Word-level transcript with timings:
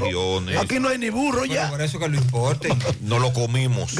regiones. 0.00 0.58
Aquí 0.58 0.78
no 0.80 0.88
hay 0.88 0.98
ni 0.98 1.10
burro 1.10 1.44
ya. 1.44 1.70
Por 1.70 1.82
eso 1.82 1.98
que 1.98 2.08
lo 2.08 2.16
importe. 2.16 2.68
no 3.00 3.18
lo 3.18 3.32
comimos. 3.32 3.94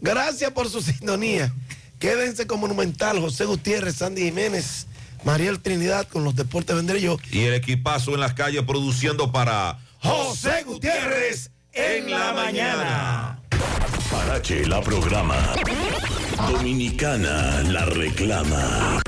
Gracias 0.00 0.50
por 0.50 0.68
su 0.68 0.82
sintonía. 0.82 1.52
Quédense 1.98 2.46
con 2.48 2.58
Monumental, 2.58 3.20
José 3.20 3.44
Gutiérrez, 3.44 3.94
Sandy 3.94 4.22
Jiménez, 4.22 4.88
Mariel 5.24 5.60
Trinidad 5.60 6.08
con 6.08 6.24
los 6.24 6.34
deportes 6.34 6.74
vendré 6.74 7.00
yo. 7.00 7.16
Y 7.30 7.42
el 7.42 7.54
equipazo 7.54 8.14
en 8.14 8.20
las 8.20 8.34
calles 8.34 8.64
produciendo 8.64 9.30
para 9.30 9.78
José 10.00 10.64
Gutiérrez 10.64 11.52
en 11.72 12.10
la 12.10 12.32
mañana. 12.32 13.40
Parache 14.10 14.66
la 14.66 14.80
programa. 14.80 15.54
Dominicana 16.50 17.62
la 17.62 17.84
reclama. 17.84 19.00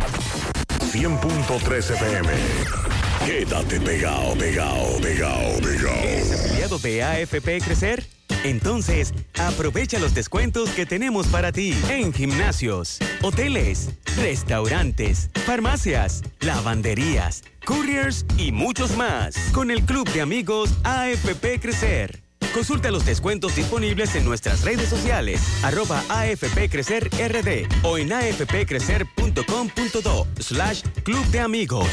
100.3 0.92 1.90
FM. 1.90 2.83
Quédate 3.24 3.80
pegado, 3.80 4.36
pegado, 4.36 5.00
pegado, 5.00 5.58
pegado. 5.60 6.02
¿Eres 6.02 6.32
afiliado 6.32 6.78
de 6.78 7.02
AFP 7.02 7.62
Crecer? 7.62 8.04
Entonces, 8.44 9.12
aprovecha 9.38 9.98
los 9.98 10.14
descuentos 10.14 10.68
que 10.70 10.84
tenemos 10.84 11.26
para 11.28 11.50
ti 11.50 11.74
en 11.88 12.12
gimnasios, 12.12 12.98
hoteles, 13.22 13.88
restaurantes, 14.16 15.30
farmacias, 15.46 16.22
lavanderías, 16.40 17.44
couriers 17.64 18.26
y 18.36 18.52
muchos 18.52 18.94
más 18.96 19.34
con 19.54 19.70
el 19.70 19.82
Club 19.84 20.06
de 20.12 20.20
Amigos 20.20 20.74
AFP 20.84 21.60
Crecer. 21.60 22.20
Consulta 22.52 22.90
los 22.90 23.06
descuentos 23.06 23.56
disponibles 23.56 24.14
en 24.16 24.26
nuestras 24.26 24.62
redes 24.62 24.90
sociales, 24.90 25.40
arroba 25.62 26.04
AFP 26.10 26.68
Crecer 26.68 27.08
RD 27.08 27.66
o 27.82 27.96
en 27.96 28.12
afpcrecer.com.do 28.12 30.26
slash 30.38 30.82
Club 31.04 31.24
de 31.28 31.40
Amigos. 31.40 31.88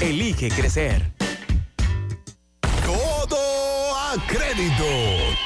Elige 0.00 0.48
crecer. 0.50 1.10
Todo 2.84 3.36
a 3.94 4.14
crédito. 4.26 5.45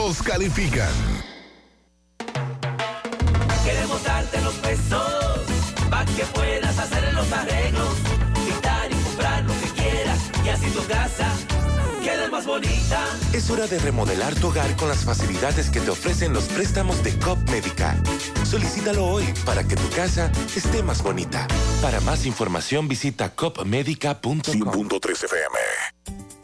todos 0.00 0.22
califican. 0.22 0.88
Queremos 3.64 4.02
darte 4.02 4.40
los 4.40 4.54
pesos 4.54 5.40
para 5.90 6.06
que 6.06 6.24
puedas 6.24 6.78
hacer 6.78 7.12
los 7.12 7.30
arreglos, 7.30 7.94
quitar 8.46 8.90
y 8.90 8.94
comprar 8.94 9.44
lo 9.44 9.52
que 9.60 9.68
quieras 9.82 10.18
y 10.42 10.48
así 10.48 10.70
tu 10.70 10.82
casa 10.86 11.30
quede 12.02 12.30
más 12.30 12.46
bonita. 12.46 13.04
Es 13.34 13.50
hora 13.50 13.66
de 13.66 13.78
remodelar 13.78 14.34
tu 14.36 14.48
hogar 14.48 14.74
con 14.76 14.88
las 14.88 15.04
facilidades 15.04 15.68
que 15.68 15.80
te 15.80 15.90
ofrecen 15.90 16.32
los 16.32 16.44
préstamos 16.44 17.02
de 17.04 17.18
COP 17.18 17.38
Médica. 17.50 17.94
Solicítalo 18.44 19.04
hoy 19.06 19.24
para 19.44 19.64
que 19.64 19.76
tu 19.76 19.88
casa 19.90 20.32
esté 20.56 20.82
más 20.82 21.02
bonita. 21.02 21.46
Para 21.82 22.00
más 22.00 22.24
información 22.24 22.88
visita 22.88 23.34
copmedica.com. 23.34 24.32
100.3 24.40 25.24
FM. 25.24 26.19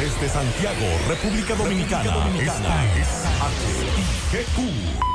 Desde 0.00 0.30
Santiago, 0.30 0.86
República 1.08 1.54
Dominicana. 1.54 2.26
Esta 2.40 2.86
es 2.96 3.08
HIGQ 4.32 4.56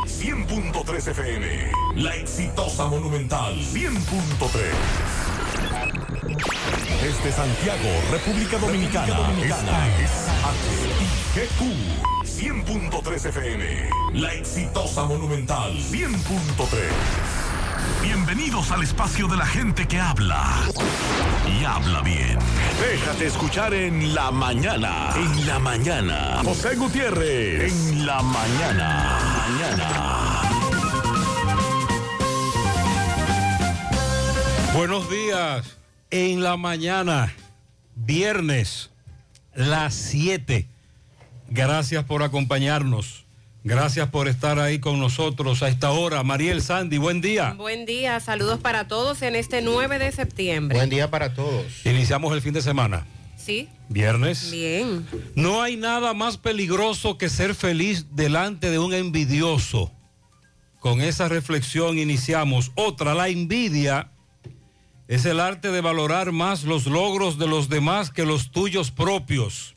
100.3 0.06 1.08
FM. 1.08 1.72
La 1.96 2.16
exitosa 2.16 2.86
Monumental 2.86 3.56
100.3. 3.56 4.62
Desde 7.02 7.32
Santiago, 7.32 7.90
República 8.12 8.60
Dominicana. 8.60 9.18
Esta 9.42 9.88
es 9.98 10.12
HIGQ 11.34 11.62
100.3 12.24 13.26
FM. 13.26 13.90
La 14.14 14.34
exitosa 14.36 15.06
Monumental 15.06 15.74
100.3. 15.74 17.55
Bienvenidos 18.02 18.72
al 18.72 18.84
espacio 18.84 19.28
de 19.28 19.38
la 19.38 19.46
gente 19.46 19.88
que 19.88 20.00
habla 20.00 20.62
y 21.48 21.64
habla 21.64 22.02
bien. 22.02 22.38
Déjate 22.80 23.28
escuchar 23.28 23.74
en 23.74 24.14
la 24.14 24.32
mañana. 24.32 25.10
En 25.16 25.48
la 25.48 25.60
mañana. 25.60 26.42
José 26.44 26.76
Gutiérrez. 26.76 27.72
En 27.72 28.06
la 28.06 28.22
mañana. 28.22 29.20
Mañana. 29.48 30.16
Buenos 34.74 35.10
días. 35.10 35.78
En 36.12 36.44
la 36.44 36.58
mañana, 36.58 37.34
viernes, 37.96 38.92
las 39.54 39.94
7. 39.94 40.68
Gracias 41.50 42.04
por 42.06 42.24
acompañarnos. 42.24 43.25
Gracias 43.66 44.10
por 44.10 44.28
estar 44.28 44.60
ahí 44.60 44.78
con 44.78 45.00
nosotros 45.00 45.64
a 45.64 45.70
esta 45.70 45.90
hora. 45.90 46.22
Mariel 46.22 46.62
Sandy, 46.62 47.00
buen 47.00 47.20
día. 47.20 47.56
Buen 47.58 47.88
día, 47.88 48.20
saludos 48.20 48.60
para 48.60 48.88
todos 48.88 49.24
en 49.24 49.36
este 49.36 49.64
9 49.64 49.98
de 49.98 50.12
septiembre. 50.12 50.78
Buen 50.78 50.92
día 50.92 51.10
para 51.10 51.34
todos. 51.34 51.84
Iniciamos 51.84 52.32
el 52.36 52.44
fin 52.44 52.54
de 52.54 52.62
semana. 52.62 53.08
Sí. 53.36 53.68
Viernes. 53.90 54.52
Bien. 54.52 55.08
No 55.34 55.64
hay 55.64 55.78
nada 55.78 56.14
más 56.14 56.38
peligroso 56.38 57.18
que 57.18 57.28
ser 57.28 57.56
feliz 57.56 58.06
delante 58.12 58.70
de 58.70 58.78
un 58.78 58.94
envidioso. 58.94 59.92
Con 60.80 61.02
esa 61.02 61.28
reflexión 61.28 61.98
iniciamos. 61.98 62.72
Otra, 62.76 63.16
la 63.16 63.30
envidia 63.30 64.12
es 65.08 65.26
el 65.26 65.40
arte 65.40 65.72
de 65.72 65.82
valorar 65.82 66.32
más 66.32 66.66
los 66.66 66.86
logros 66.86 67.40
de 67.40 67.48
los 67.48 67.68
demás 67.68 68.12
que 68.12 68.28
los 68.28 68.52
tuyos 68.52 68.92
propios. 68.92 69.76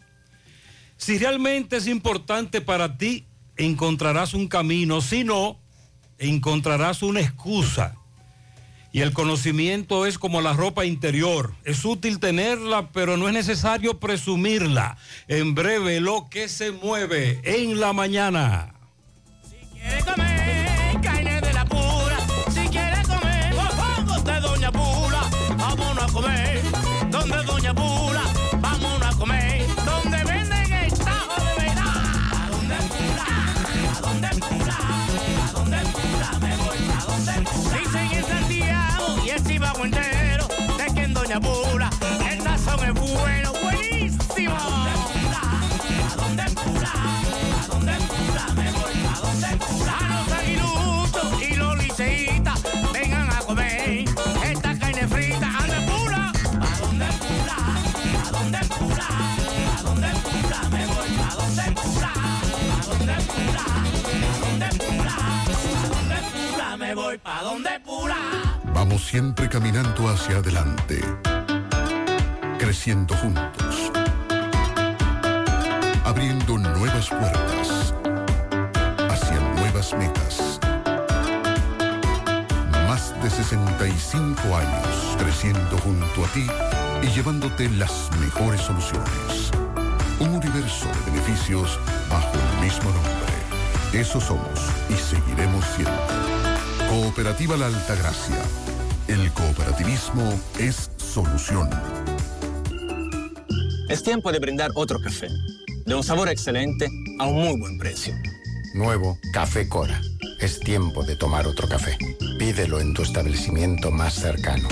Si 0.99 1.17
realmente 1.17 1.79
es 1.79 1.87
importante 1.87 2.61
para 2.61 2.99
ti, 2.99 3.28
encontrarás 3.59 4.33
un 4.33 4.49
camino, 4.49 5.01
si 5.01 5.25
no, 5.25 5.59
encontrarás 6.19 7.03
una 7.03 7.21
excusa. 7.21 7.95
Y 8.91 9.03
el 9.03 9.13
conocimiento 9.13 10.07
es 10.07 10.19
como 10.19 10.41
la 10.41 10.55
ropa 10.55 10.87
interior. 10.87 11.55
Es 11.65 11.85
útil 11.85 12.21
tenerla, 12.21 12.89
pero 12.91 13.19
no 13.19 13.29
es 13.29 13.35
necesario 13.35 14.01
presumirla. 14.01 14.97
En 15.29 15.55
breve, 15.55 16.01
lo 16.01 16.29
que 16.31 16.49
se 16.49 16.73
mueve 16.73 17.41
en 17.45 17.79
la 17.81 17.93
mañana. 17.93 18.75
quiere 19.73 20.03
Vamos 68.75 69.07
siempre 69.07 69.49
caminando 69.49 70.09
hacia 70.09 70.37
adelante, 70.39 71.01
creciendo 72.59 73.15
juntos. 73.17 73.91
abriendo 76.05 76.59
nuevas 76.59 77.09
puertas 77.09 77.95
hacia 79.11 79.41
nuevas 79.57 79.95
metas. 79.95 80.61
Más 82.87 83.15
de 83.23 83.31
65 83.31 84.41
años 84.57 85.17
creciendo 85.19 85.79
junto 85.79 86.25
a 86.25 86.29
ti 86.29 86.47
y 87.03 87.07
llevándote 87.07 87.71
las 87.71 88.11
mejores 88.21 88.61
soluciones. 88.61 89.51
Un 90.19 90.31
universo 90.31 90.87
de 90.87 91.11
beneficios 91.11 91.79
bajo 92.11 92.33
el 92.35 92.65
mismo 92.67 92.91
nombre. 92.91 93.29
Eso 93.93 94.21
somos 94.21 94.61
y 94.91 94.95
seguiremos 94.95 95.65
siendo. 95.77 96.28
Cooperativa 96.89 97.55
La 97.59 97.67
Altagracia. 97.67 98.37
El 99.09 99.31
cooperativismo 99.33 100.41
es 100.59 100.91
solución. 100.97 101.69
Es 103.91 104.03
tiempo 104.03 104.33
de 104.33 104.39
brindar 104.39 104.71
otro 104.75 104.99
café, 104.99 105.29
de 105.85 105.95
un 105.95 106.03
sabor 106.03 106.31
excelente 106.31 106.89
a 107.19 107.27
un 107.27 107.45
muy 107.45 107.61
buen 107.61 107.77
precio. 107.77 108.15
Nuevo 108.73 109.19
Café 109.35 109.69
Cora. 109.69 110.01
Es 110.41 110.61
tiempo 110.61 111.05
de 111.05 111.17
tomar 111.17 111.47
otro 111.47 111.69
café. 111.69 111.99
Pídelo 112.39 112.81
en 112.81 112.95
tu 112.95 113.03
establecimiento 113.03 113.91
más 113.91 114.15
cercano. 114.15 114.69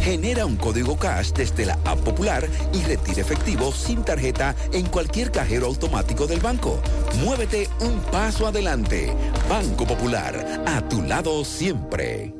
Genera 0.00 0.46
un 0.46 0.56
código 0.56 0.96
cash 0.96 1.32
desde 1.32 1.66
la 1.66 1.74
app 1.84 2.00
popular 2.00 2.48
y 2.72 2.82
retira 2.82 3.20
efectivo 3.20 3.72
sin 3.72 4.02
tarjeta 4.02 4.54
en 4.72 4.86
cualquier 4.86 5.30
cajero 5.30 5.66
automático 5.66 6.26
del 6.26 6.40
banco. 6.40 6.80
Muévete 7.22 7.68
un 7.80 8.00
paso 8.10 8.46
adelante. 8.46 9.12
Banco 9.48 9.86
Popular, 9.86 10.62
a 10.66 10.80
tu 10.88 11.02
lado 11.02 11.44
siempre. 11.44 12.39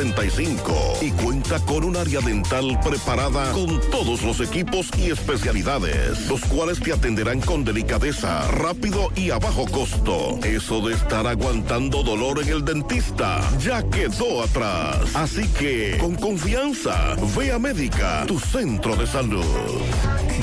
65 0.01 0.97
y 1.01 1.11
cuenta 1.11 1.59
con 1.59 1.83
un 1.83 1.95
área 1.95 2.21
dental 2.21 2.79
preparada 2.83 3.51
con 3.51 3.79
todos 3.91 4.23
los 4.23 4.39
equipos 4.39 4.89
y 4.97 5.11
especialidades, 5.11 6.27
los 6.27 6.41
cuales 6.45 6.79
te 6.79 6.91
atenderán 6.91 7.39
con 7.39 7.63
delicadeza, 7.63 8.47
rápido 8.47 9.11
y 9.15 9.29
a 9.29 9.37
bajo 9.37 9.67
costo. 9.67 10.39
Eso 10.43 10.81
de 10.87 10.95
estar 10.95 11.27
aguantando 11.27 12.01
dolor 12.01 12.41
en 12.41 12.49
el 12.49 12.65
dentista 12.65 13.41
ya 13.59 13.83
quedó 13.83 14.41
atrás. 14.41 15.15
Así 15.15 15.47
que, 15.49 15.97
con 15.99 16.15
confianza, 16.15 17.15
ve 17.37 17.51
a 17.51 17.59
Médica, 17.59 18.25
tu 18.25 18.39
centro 18.39 18.95
de 18.95 19.05
salud. 19.05 19.45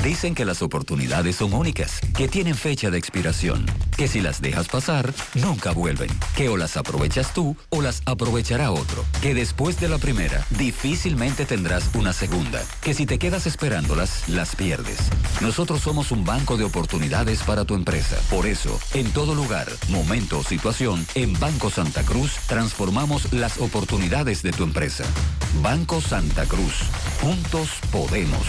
Dicen 0.04 0.36
que 0.36 0.44
las 0.44 0.62
oportunidades 0.62 1.36
son 1.36 1.52
únicas, 1.52 2.00
que 2.16 2.28
tienen 2.28 2.54
fecha 2.54 2.90
de 2.90 2.98
expiración, 2.98 3.66
que 3.96 4.06
si 4.06 4.20
las 4.20 4.40
dejas 4.40 4.68
pasar, 4.68 5.12
nunca 5.34 5.72
vuelven, 5.72 6.08
que 6.36 6.48
o 6.48 6.56
las 6.56 6.76
aprovechas 6.76 7.34
tú 7.34 7.56
o 7.70 7.82
las 7.82 8.02
aprovechará 8.06 8.70
otro, 8.70 9.04
que 9.20 9.34
después 9.48 9.80
de 9.80 9.88
la 9.88 9.96
primera, 9.96 10.44
difícilmente 10.50 11.46
tendrás 11.46 11.88
una 11.94 12.12
segunda, 12.12 12.62
que 12.82 12.92
si 12.92 13.06
te 13.06 13.18
quedas 13.18 13.46
esperándolas, 13.46 14.28
las 14.28 14.54
pierdes. 14.54 14.98
Nosotros 15.40 15.80
somos 15.80 16.12
un 16.12 16.22
banco 16.22 16.58
de 16.58 16.64
oportunidades 16.64 17.42
para 17.44 17.64
tu 17.64 17.74
empresa. 17.74 18.18
Por 18.28 18.44
eso, 18.44 18.78
en 18.92 19.10
todo 19.10 19.34
lugar, 19.34 19.66
momento 19.88 20.40
o 20.40 20.44
situación, 20.44 21.06
en 21.14 21.32
Banco 21.40 21.70
Santa 21.70 22.02
Cruz 22.02 22.32
transformamos 22.46 23.32
las 23.32 23.56
oportunidades 23.56 24.42
de 24.42 24.52
tu 24.52 24.64
empresa. 24.64 25.04
Banco 25.62 26.02
Santa 26.02 26.44
Cruz. 26.44 26.74
Juntos 27.22 27.70
podemos. 27.90 28.46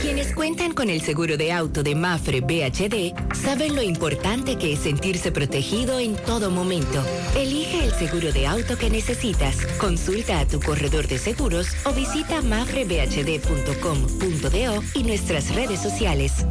Quienes 0.00 0.34
cuentan 0.34 0.72
con 0.72 0.90
el 0.90 1.00
seguro 1.02 1.36
de 1.36 1.52
auto 1.52 1.82
de 1.82 1.94
Mafre 1.94 2.40
BHD 2.40 3.14
saben 3.34 3.76
lo 3.76 3.82
importante 3.82 4.56
que 4.56 4.72
es 4.72 4.80
sentirse 4.80 5.32
protegido 5.32 5.98
en 5.98 6.16
todo 6.16 6.50
momento. 6.50 7.04
Elige 7.36 7.84
el 7.84 7.92
seguro 7.92 8.32
de 8.32 8.46
auto 8.46 8.76
que 8.76 8.90
necesitas. 8.90 9.56
Consulta 9.78 10.40
a 10.40 10.46
tu 10.46 10.60
corredor 10.60 11.08
de 11.08 11.18
seguros 11.18 11.68
o 11.84 11.92
visita 11.92 12.42
mafrebhd.com.do 12.42 14.82
y 14.94 15.02
nuestras 15.02 15.54
redes 15.54 15.80
sociales. 15.80 16.46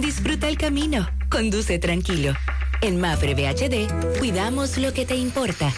Disfruta 0.00 0.48
el 0.48 0.58
camino. 0.58 1.08
Conduce 1.30 1.78
tranquilo. 1.78 2.34
En 2.80 3.00
Mafre 3.00 3.34
BHD, 3.34 4.18
cuidamos 4.18 4.76
lo 4.76 4.92
que 4.92 5.06
te 5.06 5.16
importa. 5.16 5.72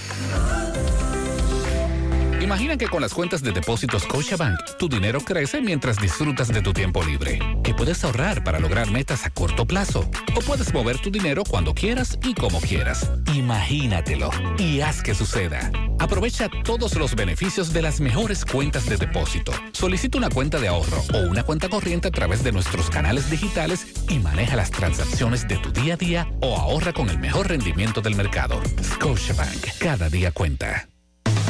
Imagina 2.46 2.76
que 2.76 2.86
con 2.86 3.02
las 3.02 3.12
cuentas 3.12 3.42
de 3.42 3.50
depósitos 3.50 4.04
Scotiabank, 4.04 4.56
tu 4.78 4.88
dinero 4.88 5.20
crece 5.20 5.60
mientras 5.60 6.00
disfrutas 6.00 6.46
de 6.46 6.62
tu 6.62 6.72
tiempo 6.72 7.02
libre. 7.02 7.40
Que 7.64 7.74
puedes 7.74 8.04
ahorrar 8.04 8.44
para 8.44 8.60
lograr 8.60 8.88
metas 8.88 9.26
a 9.26 9.30
corto 9.30 9.66
plazo. 9.66 10.08
O 10.36 10.40
puedes 10.42 10.72
mover 10.72 10.96
tu 11.00 11.10
dinero 11.10 11.42
cuando 11.42 11.74
quieras 11.74 12.16
y 12.22 12.34
como 12.34 12.60
quieras. 12.60 13.10
Imagínatelo 13.34 14.30
y 14.58 14.80
haz 14.80 15.02
que 15.02 15.12
suceda. 15.12 15.72
Aprovecha 15.98 16.48
todos 16.62 16.94
los 16.94 17.16
beneficios 17.16 17.72
de 17.72 17.82
las 17.82 18.00
mejores 18.00 18.44
cuentas 18.44 18.88
de 18.88 18.96
depósito. 18.96 19.50
Solicita 19.72 20.16
una 20.16 20.30
cuenta 20.30 20.60
de 20.60 20.68
ahorro 20.68 21.02
o 21.14 21.28
una 21.28 21.42
cuenta 21.42 21.68
corriente 21.68 22.06
a 22.06 22.12
través 22.12 22.44
de 22.44 22.52
nuestros 22.52 22.90
canales 22.90 23.28
digitales 23.28 23.88
y 24.08 24.20
maneja 24.20 24.54
las 24.54 24.70
transacciones 24.70 25.48
de 25.48 25.56
tu 25.56 25.72
día 25.72 25.94
a 25.94 25.96
día 25.96 26.28
o 26.40 26.56
ahorra 26.56 26.92
con 26.92 27.10
el 27.10 27.18
mejor 27.18 27.48
rendimiento 27.48 28.02
del 28.02 28.14
mercado. 28.14 28.62
Scotiabank. 28.80 29.78
Cada 29.80 30.08
día 30.08 30.30
cuenta. 30.30 30.86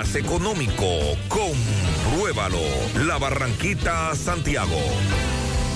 económico. 0.00 0.86
Compruébalo. 1.28 2.58
La 3.06 3.18
Barranquita, 3.18 4.14
Santiago. 4.14 4.80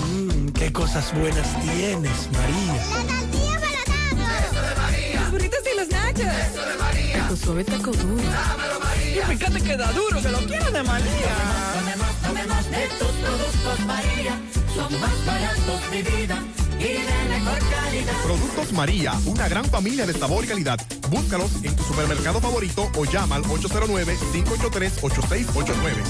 Mmm, 0.07 0.49
qué 0.49 0.73
cosas 0.73 1.13
buenas 1.13 1.47
tienes, 1.61 2.29
María. 2.31 2.73
La 2.73 3.03
tortilla 3.03 3.59
para 3.61 4.39
Eso 4.39 4.61
de 4.61 4.75
María. 4.75 5.21
Los 5.21 5.31
burritos 5.31 5.59
y 5.71 5.77
los 5.77 5.87
nachos. 5.89 6.25
Eso 6.25 6.65
de 6.65 6.77
María. 6.77 7.27
Tu 7.29 7.37
suave 7.37 7.63
taco 7.63 7.91
duro. 7.91 8.23
Dámelo, 8.23 8.79
María. 8.79 9.23
Y 9.23 9.37
fíjate 9.37 9.61
que 9.61 9.77
da 9.77 9.91
duro, 9.91 10.21
que 10.21 10.29
lo 10.29 10.39
quiero 10.39 10.71
de 10.71 10.83
María. 10.83 11.33
Tomemos, 11.73 12.15
tomemos, 12.21 12.65
tomemos 12.65 12.71
de 12.71 12.87
tus 12.99 13.11
productos, 13.23 13.79
María. 13.85 14.39
Son 14.75 14.99
más 14.99 15.25
baratos, 15.25 15.81
mi 15.91 16.01
vida 16.01 16.43
y 16.79 16.83
de 16.83 16.99
mejor 17.29 17.59
calidad. 17.59 18.13
Productos 18.23 18.71
María, 18.73 19.13
una 19.25 19.47
gran 19.47 19.65
familia 19.65 20.05
de 20.05 20.13
sabor 20.13 20.43
y 20.45 20.47
calidad. 20.47 20.79
Búscalos 21.09 21.51
en 21.63 21.75
tu 21.75 21.83
supermercado 21.83 22.39
favorito 22.39 22.89
o 22.95 23.05
llama 23.05 23.35
al 23.35 23.43
809-583-8689. 23.43 26.03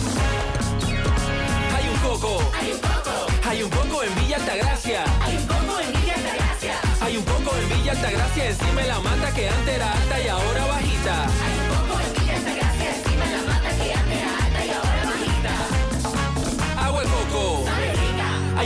Hay 1.75 1.89
un 1.89 1.97
coco. 1.99 2.39
Hay 2.59 2.71
un 2.71 2.79
coco. 2.79 3.27
Hay 3.47 3.63
un 3.63 3.69
coco 3.69 4.03
en 4.03 4.15
Villa 4.15 4.35
Altagracia. 4.37 5.03
Hay 5.21 5.37
un 5.37 5.45
coco 5.47 5.79
en 5.79 5.93
Villa 6.01 6.15
Altagracia. 6.15 6.73
Hay 7.01 7.17
un 7.17 7.23
coco 7.23 7.55
en 7.57 7.69
Villa 7.69 7.91
Altagracia 7.91 8.49
encima 8.49 8.81
la 8.83 8.99
mata 8.99 9.33
que 9.33 9.49
antes 9.49 9.75
era 9.75 9.91
alta 9.91 10.21
y 10.21 10.27
ahora 10.27 10.65
bajita. 10.65 11.27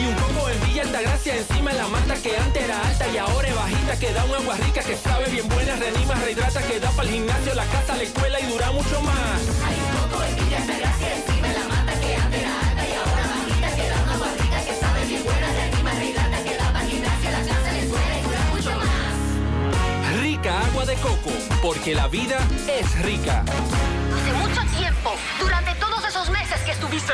Hay 0.01 0.07
un 0.07 0.15
coco 0.15 0.49
en 0.49 0.59
Villa 0.65 0.81
Altagracia 0.81 1.35
encima 1.35 1.71
de 1.71 1.77
la 1.77 1.87
mata 1.87 2.15
que 2.15 2.35
antes 2.35 2.63
era 2.63 2.87
alta 2.87 3.07
y 3.07 3.17
ahora 3.17 3.47
es 3.47 3.55
bajita 3.55 3.99
que 3.99 4.11
da 4.11 4.25
un 4.25 4.33
agua 4.33 4.55
rica 4.57 4.81
que 4.81 4.97
sabe 4.97 5.29
bien 5.29 5.47
buena, 5.47 5.75
reanima, 5.75 6.15
rehidrata, 6.15 6.63
que 6.63 6.79
da 6.79 6.89
para 6.89 7.07
el 7.07 7.13
gimnasio, 7.13 7.53
la 7.53 7.65
casa, 7.65 7.95
la 7.97 8.01
escuela 8.01 8.39
y 8.39 8.45
dura 8.47 8.71
mucho 8.71 8.99
más. 9.01 9.41
Hay 9.63 9.77
un 9.77 10.09
coco 10.09 10.23
en 10.23 10.35
Villa 10.37 10.57
Altagracia 10.57 11.15
encima 11.17 11.47
de 11.49 11.53
la 11.53 11.65
mata 11.67 11.93
que 12.01 12.15
antes 12.15 12.41
era 12.41 12.59
alta 12.61 12.83
y 12.87 12.93
ahora 12.97 13.27
bajita 13.29 13.75
que 13.75 13.89
da 13.89 14.01
un 14.01 14.09
agua 14.09 14.27
rica 14.41 14.65
que 14.65 14.73
sabe 14.73 15.05
bien 15.05 15.23
buena, 15.23 15.53
reanima, 15.53 15.93
rehidrata, 15.93 16.43
que 16.45 16.57
da 16.57 16.73
para 16.73 16.83
el 16.83 16.89
gimnasio, 16.89 17.29
la 17.29 17.41
casa, 17.45 17.71
la 17.71 17.77
escuela 17.77 18.17
y 18.17 18.21
dura 18.23 18.41
mucho 18.55 18.71
más. 18.71 20.19
Rica 20.19 20.61
agua 20.65 20.85
de 20.85 20.95
coco, 20.95 21.31
porque 21.61 21.93
la 21.93 22.07
vida 22.07 22.39
es 22.67 22.99
rica. 23.03 23.45
Hace 23.45 24.33
mucho 24.33 24.61
tiempo, 24.75 25.13
durante 25.39 25.75
todos 25.75 26.03
esos 26.07 26.27
meses 26.31 26.59
que 26.65 26.71
estuviste... 26.71 27.13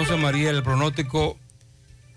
Entonces, 0.00 0.22
María, 0.22 0.50
el 0.50 0.62
pronóstico, 0.62 1.36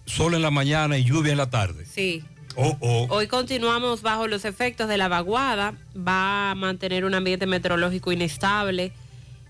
sol 0.05 0.35
en 0.35 0.43
la 0.43 0.51
mañana 0.51 0.99
y 0.99 1.03
lluvia 1.03 1.31
en 1.31 1.39
la 1.39 1.49
tarde. 1.49 1.83
Sí. 1.87 2.23
Oh, 2.55 2.77
oh. 2.79 3.07
Hoy 3.09 3.25
continuamos 3.25 4.03
bajo 4.03 4.27
los 4.27 4.45
efectos 4.45 4.87
de 4.87 4.97
la 4.97 5.07
vaguada. 5.07 5.73
Va 5.97 6.51
a 6.51 6.55
mantener 6.55 7.05
un 7.05 7.15
ambiente 7.15 7.47
meteorológico 7.47 8.11
inestable. 8.11 8.91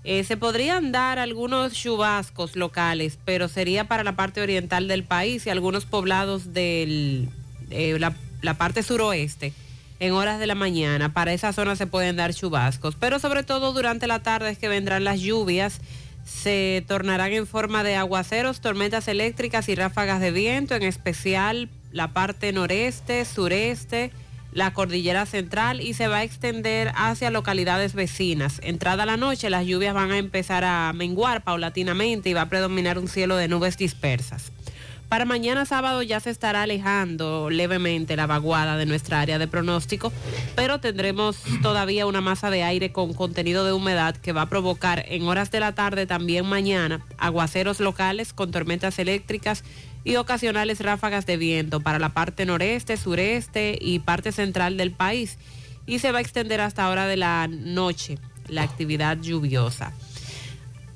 Eh, 0.06 0.24
se 0.24 0.38
podrían 0.38 0.94
dar 0.94 1.20
algunos 1.20 1.74
chubascos 1.74 2.56
locales, 2.56 3.20
pero 3.26 3.50
sería 3.50 3.90
para 3.90 4.06
la 4.06 4.16
parte 4.16 4.42
oriental 4.42 4.88
del 4.88 5.04
país 5.04 5.46
y 5.46 5.50
algunos 5.50 5.84
poblados 5.84 6.54
de 6.54 7.28
la, 7.70 8.16
la 8.42 8.54
parte 8.54 8.82
suroeste 8.82 9.52
en 10.00 10.14
horas 10.14 10.40
de 10.40 10.48
la 10.48 10.56
mañana. 10.56 11.14
Para 11.14 11.34
esa 11.34 11.52
zona 11.52 11.76
se 11.76 11.86
pueden 11.86 12.16
dar 12.16 12.34
chubascos, 12.34 12.96
pero 12.96 13.20
sobre 13.20 13.44
todo 13.44 13.74
durante 13.74 14.08
la 14.08 14.24
tarde 14.24 14.52
es 14.52 14.58
que 14.58 14.70
vendrán 14.70 15.04
las 15.04 15.20
lluvias. 15.20 15.82
Se 16.24 16.84
tornarán 16.88 17.34
en 17.34 17.48
forma 17.48 17.84
de 17.84 17.96
aguaceros, 17.96 18.62
tormentas 18.62 19.08
eléctricas 19.08 19.70
y 19.70 19.75
ráfagas 19.75 20.22
de 20.22 20.32
viento, 20.32 20.75
en 20.75 20.84
especial 20.84 21.70
la 21.92 22.13
parte 22.13 22.54
noreste, 22.54 23.25
sureste, 23.25 24.12
la 24.51 24.74
cordillera 24.74 25.25
central 25.25 25.82
y 25.82 25.94
se 25.94 26.08
va 26.08 26.18
a 26.18 26.24
extender 26.24 26.92
hacia 26.96 27.32
localidades 27.32 27.94
vecinas. 27.94 28.60
Entrada 28.63 29.06
la 29.06 29.18
noche, 29.18 29.50
las 29.50 29.66
lluvias 29.66 29.94
van 29.94 30.12
a 30.12 30.18
empezar 30.18 30.63
a 30.63 30.92
menguar 30.94 31.44
paulatinamente 31.44 32.30
y 32.30 32.34
va 32.34 32.42
a 32.44 32.50
predominar 32.50 32.98
un 32.98 33.08
cielo 33.08 33.36
de 33.38 33.48
nubes 33.48 33.78
dispersas. 33.78 34.51
Para 35.12 35.25
mañana 35.25 35.65
sábado 35.65 36.01
ya 36.03 36.22
se 36.22 36.30
estará 36.30 36.62
alejando 36.62 37.50
levemente 37.50 38.15
la 38.15 38.27
vaguada 38.27 38.77
de 38.77 38.86
nuestra 38.86 39.20
área 39.20 39.39
de 39.39 39.48
pronóstico, 39.50 40.13
pero 40.56 40.80
tendremos 40.80 41.36
todavía 41.62 42.06
una 42.06 42.22
masa 42.22 42.50
de 42.50 42.63
aire 42.63 42.94
con 42.94 43.13
contenido 43.13 43.65
de 43.65 43.74
humedad 43.74 44.15
que 44.15 44.32
va 44.32 44.44
a 44.44 44.50
provocar 44.50 45.03
en 45.10 45.24
horas 45.24 45.51
de 45.51 45.60
la 45.60 45.75
tarde 45.75 46.06
también 46.06 46.46
mañana 46.46 47.06
aguaceros 47.18 47.82
locales 47.82 48.32
con 48.32 48.51
tormentas 48.51 49.00
eléctricas 49.00 49.65
y 50.06 50.15
ocasionales 50.15 50.80
ráfagas 50.80 51.25
de 51.25 51.36
viento 51.36 51.82
para 51.82 52.00
la 52.00 52.13
parte 52.13 52.46
noreste, 52.46 52.96
sureste 52.96 53.77
y 53.82 54.00
parte 54.00 54.32
central 54.32 54.77
del 54.77 54.91
país 54.91 55.38
y 55.86 56.00
se 56.00 56.13
va 56.13 56.20
a 56.20 56.22
extender 56.22 56.62
hasta 56.62 56.88
hora 56.88 57.06
de 57.06 57.18
la 57.18 57.50
noche 57.50 58.18
la 58.48 58.63
actividad 58.63 59.18
lluviosa. 59.20 59.91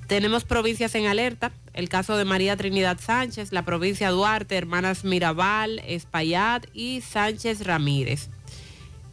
Tenemos 0.07 0.43
provincias 0.43 0.93
en 0.95 1.07
alerta, 1.07 1.51
el 1.73 1.89
caso 1.89 2.15
de 2.15 2.25
María 2.25 2.55
Trinidad 2.55 2.99
Sánchez, 2.99 3.51
la 3.51 3.65
provincia 3.65 4.11
Duarte, 4.11 4.55
Hermanas 4.55 5.03
Mirabal, 5.03 5.81
Espaillat 5.87 6.67
y 6.73 7.01
Sánchez 7.01 7.65
Ramírez. 7.65 8.29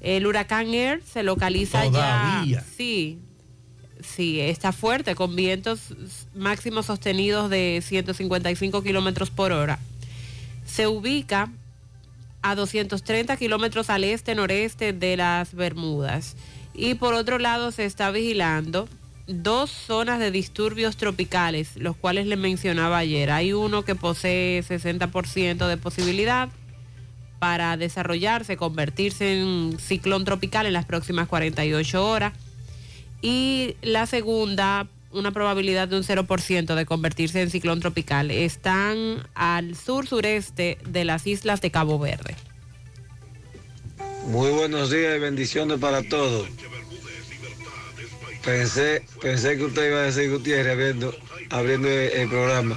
El 0.01 0.27
huracán 0.27 0.75
Air 0.75 1.03
se 1.03 1.23
localiza 1.23 1.85
Todavía. 1.85 2.61
ya. 2.61 2.65
Sí, 2.77 3.19
sí, 4.01 4.41
está 4.41 4.73
fuerte, 4.73 5.15
con 5.15 5.35
vientos 5.35 5.95
máximos 6.35 6.87
sostenidos 6.87 7.49
de 7.49 7.83
155 7.83 8.83
kilómetros 8.83 9.31
por 9.31 9.53
hora. 9.53 9.79
Se 10.67 10.87
ubica 10.89 11.51
a 12.43 12.55
230 12.55 13.37
kilómetros 13.37 13.89
al 13.89 14.05
este-noreste 14.05 14.93
de 14.93 15.17
las 15.17 15.55
Bermudas. 15.55 16.37
Y 16.75 16.95
por 16.95 17.15
otro 17.15 17.39
lado 17.39 17.71
se 17.71 17.85
está 17.85 18.11
vigilando 18.11 18.89
dos 19.27 19.71
zonas 19.71 20.19
de 20.19 20.31
disturbios 20.31 20.97
tropicales, 20.97 21.77
los 21.77 21.97
cuales 21.97 22.27
le 22.27 22.37
mencionaba 22.37 22.99
ayer. 22.99 23.31
Hay 23.31 23.53
uno 23.53 23.85
que 23.85 23.95
posee 23.95 24.63
60% 24.63 25.67
de 25.67 25.77
posibilidad 25.77 26.49
para 27.39 27.77
desarrollarse, 27.77 28.57
convertirse 28.57 29.41
en 29.41 29.77
ciclón 29.79 30.25
tropical 30.25 30.67
en 30.67 30.73
las 30.73 30.85
próximas 30.85 31.29
48 31.29 32.07
horas. 32.07 32.33
Y 33.21 33.77
la 33.83 34.07
segunda, 34.07 34.87
una 35.13 35.33
probabilidad 35.33 35.89
de 35.89 35.97
un 35.97 36.05
0% 36.05 36.75
de 36.75 36.87
convertirse 36.87 37.43
en 37.43 37.51
ciclón 37.51 37.81
tropical. 37.81 38.31
Están 38.31 39.27
al 39.35 39.77
sur-sureste 39.77 40.79
de 40.87 41.05
las 41.05 41.27
islas 41.27 41.61
de 41.61 41.71
Cabo 41.71 41.99
Verde. 41.99 42.37
Muy 44.27 44.51
buenos 44.51 44.91
días 44.91 45.17
y 45.17 45.21
bendiciones 45.21 45.79
para 45.81 46.03
todos. 46.03 46.49
Pensé, 48.45 49.05
pensé 49.21 49.57
que 49.57 49.65
usted 49.65 49.89
iba 49.89 49.99
a 49.99 50.03
decir 50.03 50.31
Gutiérrez 50.31 50.73
abriendo, 50.73 51.15
abriendo 51.51 51.89
el, 51.89 52.11
el 52.13 52.29
programa. 52.29 52.77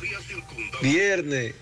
Viernes, 0.82 1.56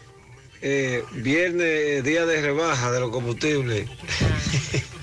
eh, 0.62 1.04
viernes, 1.14 1.66
eh, 1.66 2.02
día 2.04 2.26
de 2.26 2.42
rebaja 2.42 2.92
de 2.92 3.00
los 3.00 3.12
combustibles. 3.12 3.90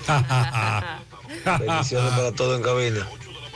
bendiciones 1.59 2.11
para 2.13 2.31
todos 2.31 2.57
en 2.57 2.63
cabina. 2.63 3.07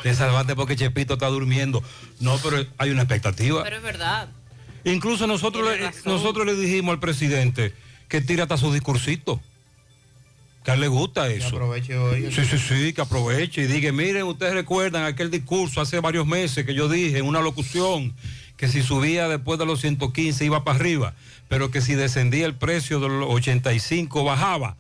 Te 0.03 0.13
salvaste 0.13 0.55
porque 0.55 0.75
Chepito 0.75 1.15
está 1.15 1.27
durmiendo. 1.27 1.83
No, 2.19 2.37
pero 2.37 2.63
hay 2.77 2.91
una 2.91 3.01
expectativa. 3.01 3.63
Pero 3.63 3.77
es 3.77 3.83
verdad. 3.83 4.29
Incluso 4.83 5.25
nosotros 5.25 5.67
le, 5.67 5.91
nosotros 6.05 6.45
le 6.45 6.55
dijimos 6.55 6.93
al 6.93 6.99
presidente 6.99 7.73
que 8.07 8.21
tire 8.21 8.43
hasta 8.43 8.57
su 8.57 8.71
discursito. 8.71 9.41
Que 10.65 10.72
a 10.72 10.74
él 10.74 10.81
le 10.81 10.88
gusta 10.88 11.29
eso. 11.29 11.50
aproveche 11.50 11.95
hoy. 11.95 12.31
Sí, 12.31 12.43
sí, 12.43 12.57
sí, 12.57 12.91
que 12.91 13.01
aproveche 13.01 13.62
y 13.62 13.67
diga, 13.67 13.91
miren, 13.91 14.24
ustedes 14.24 14.55
recuerdan 14.55 15.05
aquel 15.05 15.29
discurso 15.29 15.79
hace 15.79 16.00
varios 16.00 16.25
meses 16.25 16.65
que 16.65 16.74
yo 16.74 16.89
dije 16.89 17.19
en 17.19 17.25
una 17.25 17.39
locución 17.39 18.15
que 18.57 18.67
si 18.67 18.81
subía 18.81 19.27
después 19.27 19.60
de 19.60 19.67
los 19.67 19.81
115 19.81 20.43
iba 20.43 20.63
para 20.63 20.79
arriba, 20.79 21.13
pero 21.48 21.69
que 21.69 21.81
si 21.81 21.93
descendía 21.93 22.48
el 22.48 22.55
precio 22.55 23.00
de 23.00 23.10
los 23.10 23.29
85 23.29 24.24
bajaba. 24.24 24.75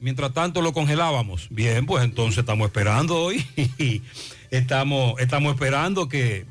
Mientras 0.00 0.34
tanto 0.34 0.60
lo 0.60 0.74
congelábamos. 0.74 1.46
Bien, 1.48 1.86
pues 1.86 2.04
entonces 2.04 2.38
estamos 2.38 2.66
esperando 2.66 3.16
hoy. 3.22 3.46
estamos, 4.50 5.18
estamos 5.18 5.54
esperando 5.54 6.10
que, 6.10 6.44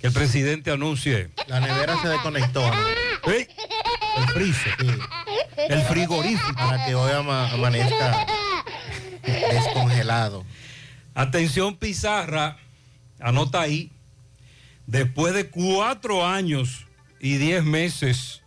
que 0.00 0.06
el 0.08 0.12
presidente 0.12 0.72
anuncie. 0.72 1.30
La 1.46 1.60
nevera 1.60 1.96
se 2.02 2.08
desconectó. 2.08 2.68
¿Eh? 3.26 3.46
El 4.16 4.26
freezer. 4.28 4.74
El 5.68 5.82
frigorífico. 5.82 6.54
Para 6.54 6.86
que 6.86 6.94
hoy 6.94 7.10
ama- 7.12 7.50
amanezca 7.50 8.26
descongelado. 9.50 10.44
Atención 11.14 11.76
Pizarra, 11.76 12.56
anota 13.20 13.60
ahí, 13.60 13.90
después 14.86 15.34
de 15.34 15.48
cuatro 15.50 16.26
años 16.26 16.86
y 17.20 17.36
diez 17.38 17.64
meses 17.64 18.42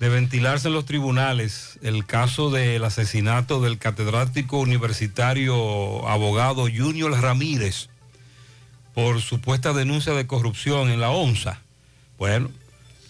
de 0.00 0.08
ventilarse 0.08 0.68
en 0.68 0.74
los 0.74 0.86
tribunales 0.86 1.78
el 1.82 2.06
caso 2.06 2.50
del 2.50 2.82
asesinato 2.84 3.60
del 3.60 3.78
catedrático 3.78 4.58
universitario 4.58 6.08
abogado 6.08 6.62
Junior 6.62 7.10
Ramírez 7.20 7.88
por 8.94 9.20
supuesta 9.20 9.72
denuncia 9.72 10.12
de 10.14 10.26
corrupción 10.26 10.88
en 10.90 11.00
la 11.00 11.10
ONSA. 11.10 11.60
Bueno, 12.16 12.50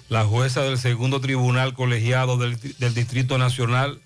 la 0.09 0.25
jueza 0.25 0.63
del 0.63 0.79
segundo 0.79 1.21
tribunal 1.21 1.75
colegiado 1.75 2.39
del, 2.39 2.59
Distrito 2.95 3.39
Nacional 3.39 4.01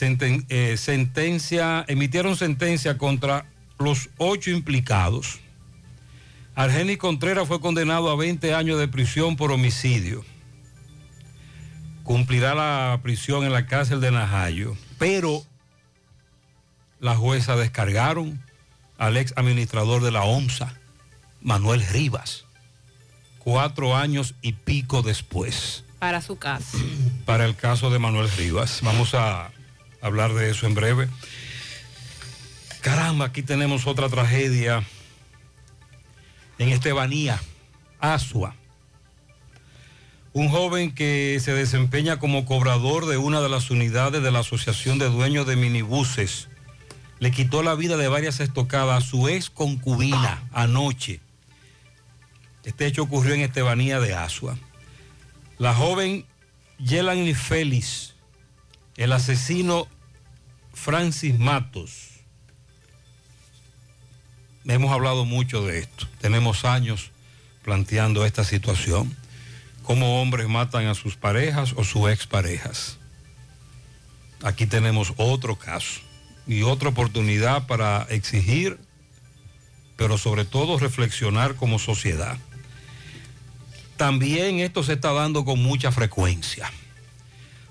eh, 0.00 0.76
sentencia, 0.76 1.84
emitieron 1.88 2.36
sentencia 2.36 2.98
contra 2.98 3.46
los 3.78 4.10
ocho 4.18 4.50
implicados. 4.50 5.40
Argenis 6.54 6.98
Contreras 6.98 7.48
fue 7.48 7.60
condenado 7.60 8.10
a 8.10 8.16
20 8.16 8.54
años 8.54 8.78
de 8.78 8.88
prisión 8.88 9.36
por 9.36 9.52
homicidio. 9.52 10.24
Cumplirá 12.02 12.54
la 12.54 12.98
prisión 13.02 13.44
en 13.44 13.52
la 13.52 13.66
cárcel 13.66 14.00
de 14.00 14.10
Najayo. 14.10 14.76
Pero 14.98 15.44
la 16.98 17.16
jueza 17.16 17.56
descargaron 17.56 18.42
al 18.98 19.16
ex 19.16 19.32
administrador 19.36 20.02
de 20.02 20.10
la 20.10 20.24
ONSA, 20.24 20.74
Manuel 21.40 21.82
Rivas, 21.86 22.44
cuatro 23.40 23.96
años 23.96 24.34
y 24.42 24.52
pico 24.52 25.02
después 25.02 25.84
Para 25.98 26.22
su 26.22 26.38
casa. 26.38 26.78
para 27.26 27.44
el 27.44 27.56
caso 27.56 27.90
de 27.90 27.98
Manuel 27.98 28.30
Rivas. 28.30 28.80
Vamos 28.82 29.14
a 29.14 29.50
hablar 30.00 30.34
de 30.34 30.50
eso 30.50 30.66
en 30.66 30.74
breve. 30.74 31.08
Caramba, 32.80 33.26
aquí 33.26 33.42
tenemos 33.42 33.86
otra 33.86 34.08
tragedia 34.08 34.84
en 36.58 36.68
Estebanía, 36.70 37.40
Asua. 37.98 38.54
Un 40.32 40.48
joven 40.48 40.94
que 40.94 41.38
se 41.42 41.52
desempeña 41.52 42.18
como 42.18 42.46
cobrador 42.46 43.06
de 43.06 43.16
una 43.16 43.40
de 43.40 43.48
las 43.48 43.70
unidades 43.70 44.22
de 44.22 44.30
la 44.30 44.40
Asociación 44.40 44.98
de 44.98 45.08
Dueños 45.08 45.46
de 45.46 45.56
Minibuses 45.56 46.48
le 47.18 47.30
quitó 47.30 47.62
la 47.62 47.74
vida 47.74 47.96
de 47.96 48.08
varias 48.08 48.40
estocadas 48.40 49.04
a 49.04 49.06
su 49.06 49.28
ex 49.28 49.50
concubina 49.50 50.42
anoche. 50.52 51.20
Este 52.64 52.86
hecho 52.86 53.02
ocurrió 53.02 53.34
en 53.34 53.40
Estebanía 53.40 54.00
de 54.00 54.14
Asua. 54.14 54.56
La 55.58 55.74
joven 55.74 56.26
Yelani 56.78 57.34
Félix, 57.34 58.14
el 58.96 59.12
asesino 59.12 59.88
Francis 60.72 61.38
Matos. 61.38 62.08
Hemos 64.66 64.92
hablado 64.92 65.24
mucho 65.24 65.64
de 65.66 65.80
esto. 65.80 66.06
Tenemos 66.20 66.64
años 66.64 67.10
planteando 67.62 68.24
esta 68.24 68.44
situación. 68.44 69.16
Cómo 69.82 70.20
hombres 70.20 70.48
matan 70.48 70.86
a 70.86 70.94
sus 70.94 71.16
parejas 71.16 71.72
o 71.76 71.84
sus 71.84 72.10
exparejas. 72.10 72.98
Aquí 74.42 74.66
tenemos 74.66 75.12
otro 75.16 75.56
caso 75.56 76.00
y 76.46 76.62
otra 76.62 76.90
oportunidad 76.90 77.66
para 77.66 78.06
exigir, 78.10 78.78
pero 79.96 80.18
sobre 80.18 80.44
todo 80.44 80.78
reflexionar 80.78 81.56
como 81.56 81.78
sociedad. 81.78 82.38
También 84.00 84.60
esto 84.60 84.82
se 84.82 84.94
está 84.94 85.12
dando 85.12 85.44
con 85.44 85.62
mucha 85.62 85.92
frecuencia. 85.92 86.72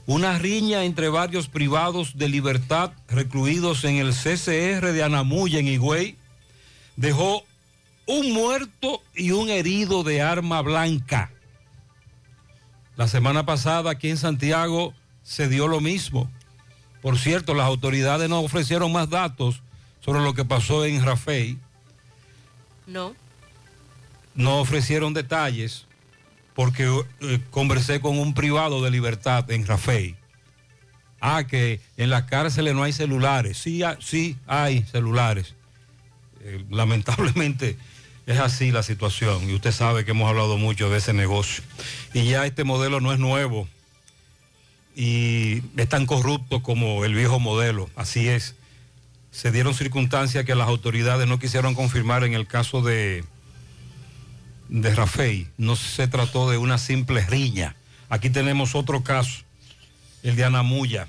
Una 0.05 0.37
riña 0.37 0.83
entre 0.83 1.09
varios 1.09 1.47
privados 1.47 2.19
de 2.19 2.29
libertad 2.29 2.91
recluidos 3.07 3.83
en 3.83 3.95
el 3.95 4.13
CCR 4.13 4.91
de 4.91 5.01
Anamuya, 5.01 5.57
en 5.57 5.67
Higüey, 5.67 6.17
dejó 6.97 7.43
un 8.05 8.31
muerto 8.31 9.01
y 9.15 9.31
un 9.31 9.49
herido 9.49 10.03
de 10.03 10.21
arma 10.21 10.61
blanca. 10.61 11.31
La 12.95 13.07
semana 13.07 13.47
pasada 13.47 13.89
aquí 13.89 14.11
en 14.11 14.17
Santiago 14.17 14.93
se 15.23 15.47
dio 15.47 15.67
lo 15.67 15.81
mismo. 15.81 16.29
Por 17.01 17.17
cierto, 17.17 17.55
las 17.55 17.65
autoridades 17.65 18.29
no 18.29 18.41
ofrecieron 18.41 18.91
más 18.91 19.09
datos 19.09 19.63
sobre 19.99 20.21
lo 20.21 20.35
que 20.35 20.45
pasó 20.45 20.85
en 20.85 21.03
Rafey. 21.03 21.57
No. 22.85 23.15
No 24.35 24.59
ofrecieron 24.59 25.15
detalles 25.15 25.88
porque 26.59 26.83
eh, 27.21 27.39
conversé 27.51 28.01
con 28.01 28.19
un 28.19 28.33
privado 28.33 28.83
de 28.83 28.91
libertad 28.91 29.49
en 29.49 29.65
Rafey. 29.65 30.17
Ah, 31.21 31.45
que 31.47 31.79
en 31.95 32.09
las 32.09 32.23
cárceles 32.23 32.75
no 32.75 32.83
hay 32.83 32.91
celulares. 32.91 33.57
Sí, 33.57 33.81
ha- 33.81 33.97
sí 34.01 34.35
hay 34.45 34.83
celulares. 34.83 35.55
Eh, 36.43 36.65
lamentablemente 36.69 37.77
es 38.25 38.39
así 38.39 38.71
la 38.73 38.83
situación 38.83 39.49
y 39.49 39.53
usted 39.53 39.71
sabe 39.71 40.03
que 40.03 40.11
hemos 40.11 40.27
hablado 40.29 40.57
mucho 40.57 40.89
de 40.89 40.97
ese 40.97 41.13
negocio. 41.13 41.63
Y 42.13 42.25
ya 42.25 42.45
este 42.45 42.65
modelo 42.65 42.99
no 42.99 43.13
es 43.13 43.19
nuevo 43.19 43.65
y 44.97 45.63
es 45.77 45.87
tan 45.87 46.05
corrupto 46.05 46.61
como 46.61 47.05
el 47.05 47.15
viejo 47.15 47.39
modelo, 47.39 47.89
así 47.95 48.27
es. 48.27 48.55
Se 49.31 49.49
dieron 49.53 49.73
circunstancias 49.73 50.43
que 50.43 50.55
las 50.55 50.67
autoridades 50.67 51.25
no 51.25 51.39
quisieron 51.39 51.73
confirmar 51.73 52.25
en 52.25 52.33
el 52.33 52.47
caso 52.47 52.81
de, 52.81 53.23
de 54.69 54.95
Rafey. 54.95 55.47
No 55.57 55.75
se 55.75 56.07
trató 56.07 56.49
de 56.49 56.57
una 56.57 56.77
simple 56.77 57.25
riña. 57.25 57.75
Aquí 58.07 58.29
tenemos 58.29 58.75
otro 58.75 59.03
caso, 59.03 59.43
el 60.23 60.35
de 60.35 60.45
Anamuya. 60.45 61.07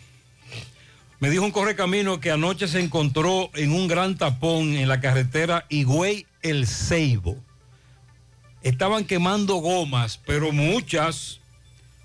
Me 1.20 1.30
dijo 1.30 1.44
un 1.44 1.50
correcamino 1.50 2.18
que 2.18 2.30
anoche 2.30 2.66
se 2.66 2.80
encontró 2.80 3.50
en 3.54 3.72
un 3.72 3.88
gran 3.88 4.16
tapón 4.16 4.74
en 4.74 4.88
la 4.88 5.00
carretera 5.00 5.66
Higüey 5.68 6.26
El 6.42 6.66
Ceibo. 6.66 7.36
Estaban 8.62 9.04
quemando 9.04 9.56
gomas, 9.56 10.18
pero 10.24 10.52
muchas 10.52 11.40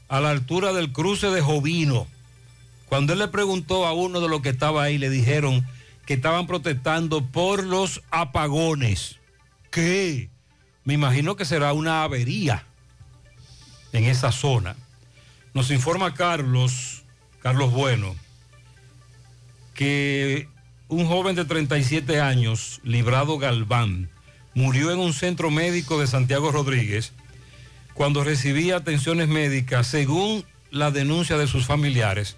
a 0.08 0.20
la 0.20 0.32
altura 0.32 0.74
del 0.74 0.92
cruce 0.92 1.28
de 1.28 1.42
Jovino. 1.42 2.08
Cuando 2.88 3.14
él 3.14 3.20
le 3.20 3.28
preguntó 3.28 3.86
a 3.86 3.94
uno 3.94 4.20
de 4.20 4.30
los 4.30 4.42
que 4.42 4.50
estaba 4.50 4.84
ahí, 4.84 4.98
le 4.98 5.10
dijeron 5.10 5.66
que 6.06 6.14
estaban 6.14 6.46
protestando 6.46 7.26
por 7.26 7.64
los 7.64 8.02
apagones. 8.12 9.18
¿Qué? 9.72 10.30
Me 10.86 10.94
imagino 10.94 11.36
que 11.36 11.46
será 11.46 11.74
una 11.74 12.04
avería 12.04 12.64
en 13.92 14.06
esa 14.06 14.32
zona. 14.32 14.76
Nos 15.54 15.72
informa 15.72 16.14
Carlos, 16.14 17.04
Carlos 17.42 17.72
Bueno, 17.72 18.16
que 19.74 20.48
un 20.88 21.08
joven 21.08 21.36
de 21.36 21.46
37 21.46 22.22
años, 22.22 22.82
Librado 22.84 23.40
Galván, 23.40 24.10
murió 24.54 24.92
en 24.92 25.00
un 25.00 25.14
centro 25.14 25.50
médico 25.50 26.00
de 26.00 26.08
Santiago 26.08 26.52
Rodríguez 26.52 27.14
cuando 27.96 28.24
recibía 28.24 28.78
atenciones 28.78 29.28
médicas, 29.28 29.88
según 29.88 30.46
la 30.70 30.92
denuncia 30.92 31.38
de 31.38 31.48
sus 31.48 31.66
familiares, 31.66 32.36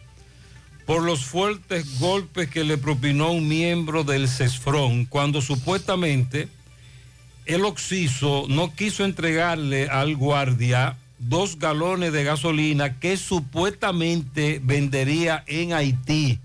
por 0.86 1.04
los 1.04 1.26
fuertes 1.26 2.00
golpes 2.00 2.50
que 2.50 2.64
le 2.64 2.78
propinó 2.78 3.32
un 3.32 3.48
miembro 3.48 4.06
del 4.06 4.30
CESFRON 4.30 5.06
cuando 5.06 5.42
supuestamente 5.42 6.48
el 7.48 7.64
Oxiso 7.66 8.46
no 8.50 8.76
quiso 8.76 9.06
entregarle 9.06 9.88
al 9.88 10.16
guardia 10.16 10.98
dos 11.18 11.58
galones 11.58 12.14
de 12.14 12.24
gasolina 12.24 13.00
que 13.00 13.18
supuestamente 13.18 14.60
vendería 14.64 15.44
en 15.48 15.74
Haití. 15.74 16.40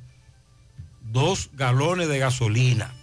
Dos 1.11 1.51
galones 1.55 2.09
de 2.09 2.19
gasolina. 2.19 2.95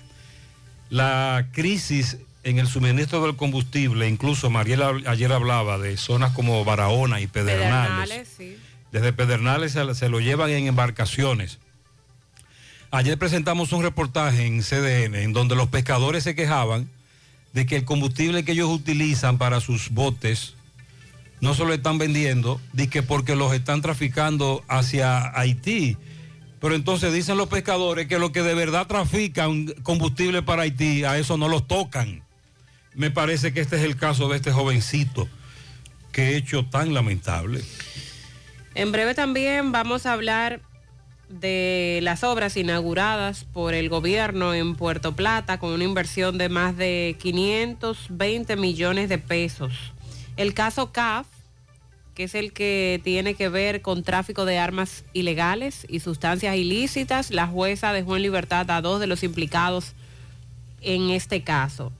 La 0.89 1.49
crisis 1.51 2.17
en 2.43 2.57
el 2.57 2.67
suministro 2.67 3.21
del 3.21 3.35
combustible, 3.35 4.07
incluso 4.07 4.49
Mariela 4.49 4.93
ayer 5.05 5.31
hablaba 5.31 5.77
de 5.77 5.97
zonas 5.97 6.31
como 6.31 6.63
Barahona 6.63 7.19
y 7.19 7.27
Pedernales. 7.27 8.09
Pedernales, 8.09 8.29
sí. 8.35 8.57
Desde 8.91 9.13
Pedernales 9.13 9.73
se, 9.73 9.93
se 9.93 10.09
lo 10.09 10.19
llevan 10.19 10.49
en 10.49 10.67
embarcaciones. 10.67 11.59
Ayer 12.91 13.19
presentamos 13.19 13.71
un 13.73 13.83
reportaje 13.83 14.47
en 14.47 14.63
CDN 14.63 15.15
en 15.15 15.33
donde 15.33 15.55
los 15.55 15.67
pescadores 15.67 16.23
se 16.23 16.33
quejaban 16.33 16.89
de 17.53 17.65
que 17.65 17.77
el 17.77 17.85
combustible 17.85 18.43
que 18.43 18.51
ellos 18.51 18.69
utilizan 18.69 19.37
para 19.37 19.59
sus 19.59 19.89
botes 19.89 20.53
no 21.41 21.53
se 21.53 21.63
lo 21.63 21.73
están 21.73 21.97
vendiendo, 21.97 22.59
de 22.73 22.89
que 22.89 23.01
porque 23.01 23.35
los 23.35 23.53
están 23.53 23.81
traficando 23.81 24.63
hacia 24.67 25.37
Haití. 25.39 25.97
Pero 26.59 26.75
entonces 26.75 27.13
dicen 27.13 27.37
los 27.37 27.47
pescadores 27.47 28.07
que 28.07 28.19
los 28.19 28.31
que 28.31 28.43
de 28.43 28.53
verdad 28.53 28.87
trafican 28.87 29.67
combustible 29.83 30.41
para 30.41 30.63
Haití, 30.63 31.05
a 31.05 31.17
eso 31.17 31.37
no 31.37 31.47
los 31.47 31.67
tocan. 31.67 32.23
Me 32.93 33.11
parece 33.11 33.53
que 33.53 33.61
este 33.61 33.77
es 33.77 33.83
el 33.83 33.95
caso 33.95 34.27
de 34.27 34.35
este 34.35 34.51
jovencito, 34.51 35.29
que 36.11 36.35
hecho 36.35 36.65
tan 36.65 36.93
lamentable. 36.93 37.63
En 38.75 38.91
breve 38.91 39.15
también 39.15 39.71
vamos 39.71 40.05
a 40.05 40.13
hablar 40.13 40.61
de 41.29 41.99
las 42.01 42.23
obras 42.23 42.57
inauguradas 42.57 43.43
por 43.43 43.73
el 43.75 43.87
gobierno 43.87 44.53
en 44.53 44.75
Puerto 44.75 45.15
Plata 45.15 45.59
con 45.59 45.71
una 45.71 45.83
inversión 45.83 46.37
de 46.37 46.49
más 46.49 46.75
de 46.75 47.15
520 47.19 48.55
millones 48.55 49.09
de 49.09 49.19
pesos. 49.19 49.73
El 50.37 50.53
caso 50.53 50.91
CAF, 50.91 51.27
que 52.15 52.23
es 52.23 52.35
el 52.35 52.51
que 52.51 52.99
tiene 53.03 53.35
que 53.35 53.47
ver 53.47 53.81
con 53.81 54.03
tráfico 54.03 54.45
de 54.45 54.57
armas 54.57 55.05
ilegales 55.13 55.85
y 55.87 55.99
sustancias 55.99 56.55
ilícitas, 56.55 57.29
la 57.29 57.47
jueza 57.47 57.93
dejó 57.93 58.15
en 58.15 58.23
libertad 58.23 58.69
a 58.71 58.81
dos 58.81 58.99
de 58.99 59.07
los 59.07 59.23
implicados 59.23 59.93
en 60.81 61.11
este 61.11 61.43
caso. 61.43 61.91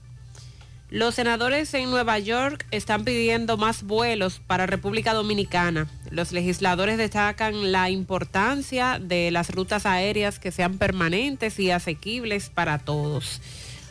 Los 0.90 1.14
senadores 1.14 1.72
en 1.74 1.88
Nueva 1.88 2.18
York 2.18 2.66
están 2.72 3.04
pidiendo 3.04 3.56
más 3.56 3.84
vuelos 3.84 4.40
para 4.44 4.66
República 4.66 5.14
Dominicana. 5.14 5.86
Los 6.10 6.32
legisladores 6.32 6.98
destacan 6.98 7.70
la 7.70 7.90
importancia 7.90 8.98
de 9.00 9.30
las 9.30 9.50
rutas 9.50 9.86
aéreas 9.86 10.40
que 10.40 10.50
sean 10.50 10.78
permanentes 10.78 11.60
y 11.60 11.70
asequibles 11.70 12.50
para 12.50 12.78
todos. 12.78 13.40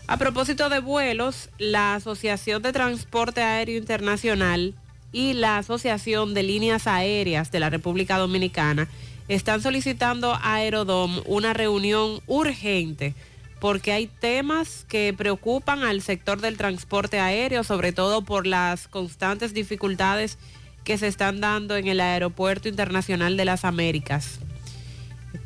A 0.07 0.17
propósito 0.17 0.67
de 0.67 0.81
vuelos, 0.81 1.49
la 1.57 1.95
Asociación 1.95 2.61
de 2.61 2.73
Transporte 2.73 3.43
Aéreo 3.43 3.77
Internacional 3.77 4.73
y 5.13 5.31
la 5.31 5.57
Asociación 5.57 6.33
de 6.33 6.43
Líneas 6.43 6.85
Aéreas 6.85 7.49
de 7.49 7.61
la 7.61 7.69
República 7.69 8.17
Dominicana 8.17 8.89
están 9.29 9.61
solicitando 9.61 10.33
a 10.33 10.55
Aerodom 10.55 11.21
una 11.27 11.53
reunión 11.53 12.19
urgente 12.27 13.15
porque 13.59 13.91
hay 13.91 14.07
temas 14.07 14.85
que 14.87 15.13
preocupan 15.15 15.83
al 15.83 16.01
sector 16.01 16.41
del 16.41 16.57
transporte 16.57 17.19
aéreo, 17.19 17.63
sobre 17.63 17.91
todo 17.91 18.23
por 18.23 18.47
las 18.47 18.87
constantes 18.87 19.53
dificultades 19.53 20.37
que 20.83 20.97
se 20.97 21.07
están 21.07 21.41
dando 21.41 21.75
en 21.75 21.87
el 21.87 21.99
Aeropuerto 21.99 22.69
Internacional 22.69 23.37
de 23.37 23.45
las 23.45 23.65
Américas 23.65 24.39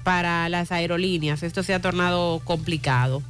para 0.04 0.48
las 0.50 0.72
aerolíneas. 0.72 1.44
Esto 1.44 1.64
se 1.64 1.74
ha 1.74 1.82
tornado 1.82 2.42
complicado. 2.44 3.22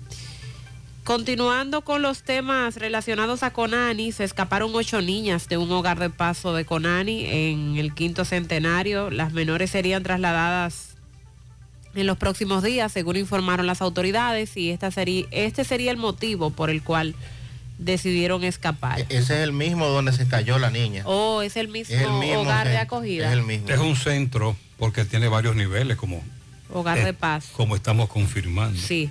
Continuando 1.04 1.82
con 1.82 2.02
los 2.02 2.24
temas 2.24 2.78
relacionados 2.78 3.44
a 3.44 3.52
Conani, 3.52 4.14
se 4.14 4.24
escaparon 4.24 4.72
ocho 4.74 5.02
niñas 5.02 5.50
de 5.50 5.58
un 5.58 5.70
hogar 5.72 6.00
de 6.00 6.10
paso 6.10 6.54
de 6.54 6.64
Conani 6.64 7.26
en 7.26 7.76
el 7.78 7.94
quinto 7.94 8.24
centenario. 8.24 9.10
Las 9.10 9.34
menores 9.34 9.70
serían 9.70 10.04
trasladadas 10.04 10.93
en 11.96 12.08
los 12.08 12.18
próximos 12.18 12.64
días, 12.64 12.92
según 12.92 13.16
informaron 13.18 13.68
las 13.68 13.82
autoridades, 13.82 14.56
y 14.58 14.72
esta 14.72 14.92
sería, 14.92 15.26
este 15.32 15.64
sería 15.64 15.92
el 15.92 15.98
motivo 15.98 16.50
por 16.50 16.70
el 16.70 16.84
cual 16.84 17.16
decidieron 17.78 18.44
escapar. 18.44 19.02
Ese 19.10 19.18
es 19.18 19.30
el 19.32 19.52
mismo 19.52 19.88
donde 19.88 20.14
se 20.14 20.28
cayó 20.28 20.60
la 20.60 20.70
niña. 20.70 21.04
Oh, 21.06 21.42
es 21.42 21.58
el 21.58 21.68
mismo, 21.68 21.96
Es 21.96 22.02
el 22.02 22.12
mismo 22.14 22.42
hogar 22.42 22.68
de 22.68 22.78
acogida. 22.78 23.28
es 23.28 23.34
el 23.34 23.44
mismo. 23.44 23.70
Es 23.70 23.80
un 23.80 23.96
centro 23.96 24.56
porque 24.78 25.06
tiene 25.06 25.28
varios 25.28 25.56
niveles, 25.56 25.98
como, 25.98 26.24
Hogar 26.72 26.98
eh, 27.00 27.06
de 27.06 27.14
paz. 27.14 27.48
como 27.56 27.76
estamos 27.76 28.10
confirmando. 28.10 28.80
Sí. 28.80 29.10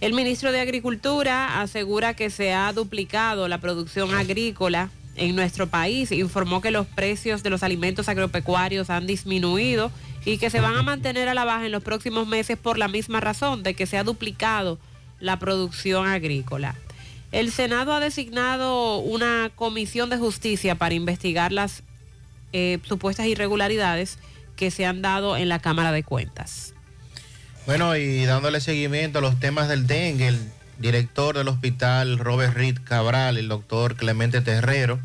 El 0.00 0.14
ministro 0.14 0.50
de 0.50 0.60
Agricultura 0.60 1.60
asegura 1.60 2.14
que 2.14 2.30
se 2.30 2.52
ha 2.54 2.72
duplicado 2.72 3.48
la 3.48 3.58
producción 3.58 4.14
agrícola 4.14 4.90
en 5.16 5.36
nuestro 5.36 5.66
país. 5.66 6.10
Informó 6.10 6.62
que 6.62 6.70
los 6.70 6.86
precios 6.86 7.42
de 7.42 7.50
los 7.50 7.62
alimentos 7.62 8.08
agropecuarios 8.08 8.88
han 8.88 9.06
disminuido 9.06 9.90
y 10.24 10.38
que 10.38 10.50
se 10.50 10.60
van 10.60 10.76
a 10.76 10.82
mantener 10.82 11.28
a 11.28 11.34
la 11.34 11.44
baja 11.44 11.66
en 11.66 11.72
los 11.72 11.82
próximos 11.82 12.26
meses 12.26 12.58
por 12.58 12.78
la 12.78 12.88
misma 12.88 13.20
razón 13.20 13.62
de 13.62 13.74
que 13.74 13.86
se 13.86 13.98
ha 13.98 14.04
duplicado 14.04 14.78
la 15.18 15.38
producción 15.38 16.06
agrícola. 16.06 16.74
El 17.32 17.52
Senado 17.52 17.92
ha 17.92 18.00
designado 18.00 18.98
una 18.98 19.50
comisión 19.54 20.10
de 20.10 20.16
justicia 20.16 20.74
para 20.74 20.94
investigar 20.94 21.52
las 21.52 21.82
eh, 22.52 22.78
supuestas 22.82 23.26
irregularidades 23.26 24.18
que 24.56 24.70
se 24.70 24.84
han 24.84 25.00
dado 25.00 25.36
en 25.36 25.48
la 25.48 25.60
Cámara 25.60 25.92
de 25.92 26.02
Cuentas. 26.02 26.74
Bueno, 27.66 27.96
y 27.96 28.24
dándole 28.24 28.60
seguimiento 28.60 29.20
a 29.20 29.22
los 29.22 29.38
temas 29.38 29.68
del 29.68 29.86
dengue, 29.86 30.28
el 30.28 30.38
director 30.78 31.36
del 31.36 31.48
hospital 31.48 32.18
Robert 32.18 32.54
Reed 32.54 32.78
Cabral, 32.82 33.36
el 33.36 33.48
doctor 33.48 33.94
Clemente 33.94 34.40
Terrero, 34.40 34.98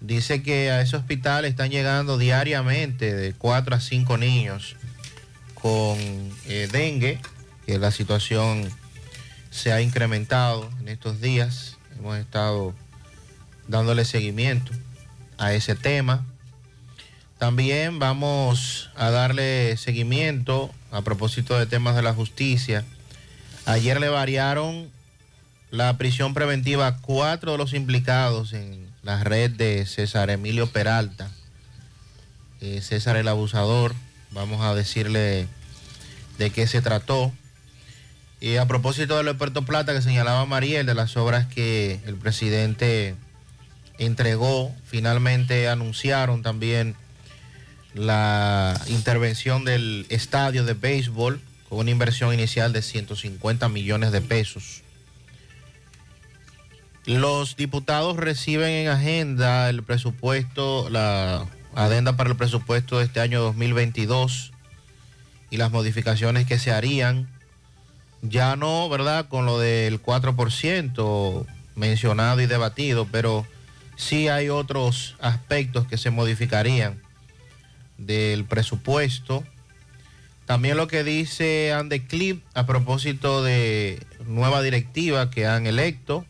dice 0.00 0.42
que 0.42 0.70
a 0.70 0.80
ese 0.80 0.96
hospital 0.96 1.44
están 1.44 1.70
llegando 1.70 2.18
diariamente 2.18 3.14
de 3.14 3.32
4 3.34 3.76
a 3.76 3.80
5 3.80 4.18
niños 4.18 4.76
con 5.54 5.98
eh, 6.46 6.68
dengue, 6.72 7.20
que 7.66 7.78
la 7.78 7.90
situación 7.90 8.68
se 9.50 9.72
ha 9.72 9.80
incrementado 9.80 10.70
en 10.80 10.88
estos 10.88 11.20
días. 11.20 11.76
Hemos 11.98 12.16
estado 12.16 12.74
dándole 13.68 14.04
seguimiento 14.04 14.72
a 15.38 15.52
ese 15.52 15.74
tema. 15.74 16.24
También 17.38 17.98
vamos 17.98 18.90
a 18.96 19.10
darle 19.10 19.76
seguimiento 19.76 20.70
a 20.90 21.02
propósito 21.02 21.58
de 21.58 21.66
temas 21.66 21.96
de 21.96 22.02
la 22.02 22.14
justicia. 22.14 22.84
Ayer 23.66 24.00
le 24.00 24.08
variaron 24.08 24.90
la 25.70 25.96
prisión 25.96 26.34
preventiva 26.34 26.86
a 26.86 26.96
cuatro 26.98 27.52
de 27.52 27.58
los 27.58 27.74
implicados 27.74 28.52
en 28.52 28.89
la 29.02 29.22
red 29.24 29.50
de 29.50 29.86
César 29.86 30.30
Emilio 30.30 30.66
Peralta. 30.68 31.30
Eh, 32.60 32.80
César 32.82 33.16
el 33.16 33.28
abusador, 33.28 33.94
vamos 34.30 34.60
a 34.62 34.74
decirle 34.74 35.48
de 36.38 36.50
qué 36.50 36.66
se 36.66 36.82
trató. 36.82 37.32
Y 38.40 38.56
a 38.56 38.66
propósito 38.66 39.22
del 39.22 39.36
Puerto 39.36 39.62
Plata 39.64 39.92
que 39.92 40.02
señalaba 40.02 40.44
Mariel, 40.46 40.86
de 40.86 40.94
las 40.94 41.16
obras 41.16 41.46
que 41.46 42.00
el 42.06 42.16
presidente 42.16 43.14
entregó, 43.98 44.74
finalmente 44.86 45.68
anunciaron 45.68 46.42
también 46.42 46.96
la 47.94 48.80
intervención 48.86 49.64
del 49.64 50.06
estadio 50.08 50.64
de 50.64 50.74
béisbol 50.74 51.40
con 51.68 51.78
una 51.78 51.90
inversión 51.90 52.32
inicial 52.32 52.72
de 52.72 52.82
150 52.82 53.68
millones 53.68 54.12
de 54.12 54.20
pesos. 54.20 54.82
Los 57.06 57.56
diputados 57.56 58.16
reciben 58.16 58.70
en 58.70 58.88
agenda 58.88 59.68
el 59.70 59.82
presupuesto, 59.82 60.88
la 60.90 61.46
adenda 61.74 62.16
para 62.16 62.30
el 62.30 62.36
presupuesto 62.36 62.98
de 62.98 63.06
este 63.06 63.20
año 63.20 63.40
2022 63.40 64.52
y 65.50 65.56
las 65.56 65.70
modificaciones 65.70 66.46
que 66.46 66.58
se 66.58 66.72
harían. 66.72 67.28
Ya 68.22 68.54
no, 68.56 68.88
¿verdad? 68.88 69.28
Con 69.28 69.46
lo 69.46 69.58
del 69.58 70.02
4% 70.02 71.46
mencionado 71.74 72.40
y 72.40 72.46
debatido, 72.46 73.08
pero 73.10 73.46
sí 73.96 74.28
hay 74.28 74.50
otros 74.50 75.16
aspectos 75.20 75.86
que 75.86 75.96
se 75.96 76.10
modificarían 76.10 77.00
del 77.96 78.44
presupuesto. 78.44 79.44
También 80.46 80.76
lo 80.76 80.88
que 80.88 81.04
dice 81.04 81.72
Andeclip 81.72 82.42
a 82.54 82.66
propósito 82.66 83.42
de 83.42 84.04
nueva 84.26 84.62
directiva 84.62 85.30
que 85.30 85.46
han 85.46 85.66
electo. 85.66 86.26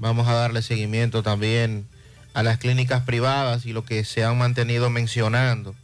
Vamos 0.00 0.26
a 0.28 0.32
darle 0.32 0.62
seguimiento 0.62 1.22
también 1.22 1.86
a 2.32 2.42
las 2.42 2.56
clínicas 2.56 3.02
privadas 3.02 3.66
y 3.66 3.74
lo 3.74 3.84
que 3.84 4.02
se 4.06 4.24
han 4.24 4.38
mantenido 4.38 4.88
mencionando 4.88 5.74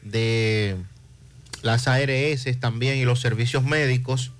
de 0.00 0.78
las 1.60 1.86
ARS 1.86 2.46
también 2.60 2.96
y 2.96 3.04
los 3.04 3.20
servicios 3.20 3.62
médicos. 3.62 4.32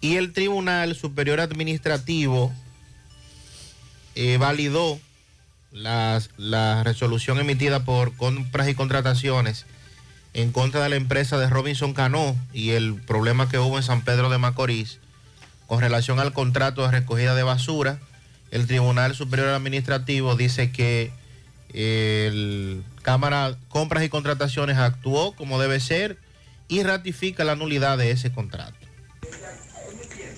Y 0.00 0.16
el 0.16 0.32
Tribunal 0.32 0.96
Superior 0.96 1.38
Administrativo 1.38 2.52
eh, 4.16 4.36
validó 4.36 4.98
la 5.70 6.82
resolución 6.82 7.38
emitida 7.38 7.84
por 7.84 8.16
compras 8.16 8.68
y 8.68 8.74
contrataciones 8.74 9.64
en 10.34 10.50
contra 10.50 10.82
de 10.82 10.88
la 10.88 10.96
empresa 10.96 11.38
de 11.38 11.48
Robinson 11.48 11.94
Cano 11.94 12.34
y 12.52 12.70
el 12.70 12.96
problema 12.96 13.48
que 13.48 13.60
hubo 13.60 13.76
en 13.76 13.84
San 13.84 14.02
Pedro 14.02 14.28
de 14.28 14.38
Macorís 14.38 14.98
con 15.66 15.80
relación 15.80 16.20
al 16.20 16.32
contrato 16.32 16.82
de 16.82 16.90
recogida 16.90 17.34
de 17.34 17.42
basura. 17.42 17.98
El 18.50 18.66
Tribunal 18.66 19.14
Superior 19.14 19.48
Administrativo 19.48 20.36
dice 20.36 20.70
que 20.70 21.12
el 21.72 22.82
Cámara 23.02 23.56
Compras 23.68 24.04
y 24.04 24.08
Contrataciones 24.08 24.78
actuó 24.78 25.34
como 25.34 25.60
debe 25.60 25.80
ser 25.80 26.18
y 26.68 26.82
ratifica 26.82 27.44
la 27.44 27.56
nulidad 27.56 27.98
de 27.98 28.10
ese 28.10 28.32
contrato. 28.32 28.76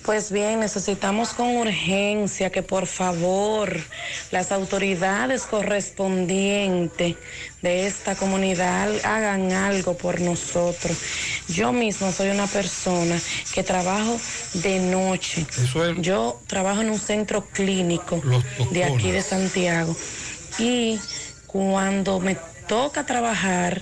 Pues 0.05 0.31
bien, 0.31 0.59
necesitamos 0.59 1.33
con 1.33 1.55
urgencia 1.57 2.49
que 2.49 2.63
por 2.63 2.87
favor 2.87 3.77
las 4.31 4.51
autoridades 4.51 5.43
correspondientes 5.43 7.15
de 7.61 7.87
esta 7.87 8.15
comunidad 8.15 8.89
hagan 9.03 9.51
algo 9.51 9.97
por 9.97 10.21
nosotros. 10.21 10.97
Yo 11.47 11.71
misma 11.73 12.11
soy 12.11 12.29
una 12.29 12.47
persona 12.47 13.19
que 13.53 13.63
trabajo 13.63 14.19
de 14.53 14.79
noche. 14.79 15.45
Yo 15.97 16.41
trabajo 16.47 16.81
en 16.81 16.89
un 16.89 16.99
centro 16.99 17.45
clínico 17.45 18.21
de 18.71 18.83
aquí 18.83 19.11
de 19.11 19.21
Santiago 19.21 19.95
y 20.57 20.99
cuando 21.47 22.19
me 22.19 22.37
toca 22.67 23.05
trabajar 23.05 23.81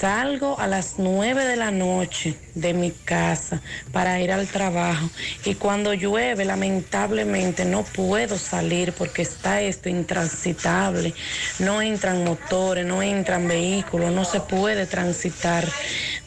Salgo 0.00 0.58
a 0.58 0.66
las 0.66 0.94
9 0.96 1.44
de 1.44 1.56
la 1.56 1.70
noche 1.70 2.34
de 2.54 2.72
mi 2.72 2.90
casa 2.90 3.60
para 3.92 4.18
ir 4.18 4.32
al 4.32 4.46
trabajo 4.46 5.10
y 5.44 5.56
cuando 5.56 5.92
llueve 5.92 6.46
lamentablemente 6.46 7.66
no 7.66 7.82
puedo 7.82 8.38
salir 8.38 8.94
porque 8.94 9.20
está 9.20 9.60
esto 9.60 9.90
intransitable. 9.90 11.12
No 11.58 11.82
entran 11.82 12.24
motores, 12.24 12.86
no 12.86 13.02
entran 13.02 13.46
vehículos, 13.46 14.10
no 14.10 14.24
se 14.24 14.40
puede 14.40 14.86
transitar 14.86 15.68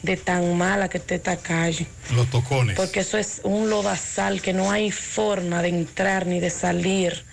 de 0.02 0.18
tan 0.18 0.56
mala 0.56 0.88
que 0.88 0.98
esté 0.98 1.16
esta 1.16 1.36
calle. 1.36 1.88
Los 2.14 2.30
tocones. 2.30 2.76
Porque 2.76 3.00
eso 3.00 3.18
es 3.18 3.40
un 3.42 3.70
lodazal 3.70 4.40
que 4.40 4.52
no 4.52 4.70
hay 4.70 4.92
forma 4.92 5.62
de 5.62 5.70
entrar 5.70 6.26
ni 6.26 6.38
de 6.38 6.50
salir. 6.50 7.24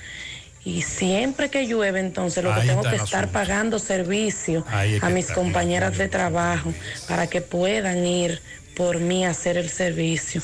Y 0.63 0.83
siempre 0.83 1.49
que 1.49 1.65
llueve, 1.65 1.99
entonces 1.99 2.43
lo 2.43 2.53
que 2.53 2.61
tengo 2.61 2.83
que 2.83 2.95
estar 2.95 3.23
asunto. 3.23 3.31
pagando 3.31 3.79
servicio 3.79 4.63
a 4.69 5.09
mis 5.09 5.25
está. 5.25 5.33
compañeras 5.33 5.97
de 5.97 6.07
trabajo 6.07 6.71
para 7.07 7.27
que 7.27 7.41
puedan 7.41 8.05
ir 8.05 8.41
por 8.75 8.99
mí 8.99 9.25
a 9.25 9.31
hacer 9.31 9.57
el 9.57 9.69
servicio. 9.69 10.41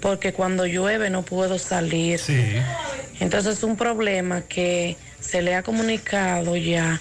Porque 0.00 0.32
cuando 0.32 0.66
llueve 0.66 1.10
no 1.10 1.22
puedo 1.22 1.58
salir. 1.58 2.20
Entonces 3.18 3.58
es 3.58 3.64
un 3.64 3.76
problema 3.76 4.42
que 4.42 4.96
se 5.20 5.42
le 5.42 5.54
ha 5.54 5.62
comunicado 5.62 6.56
ya 6.56 7.00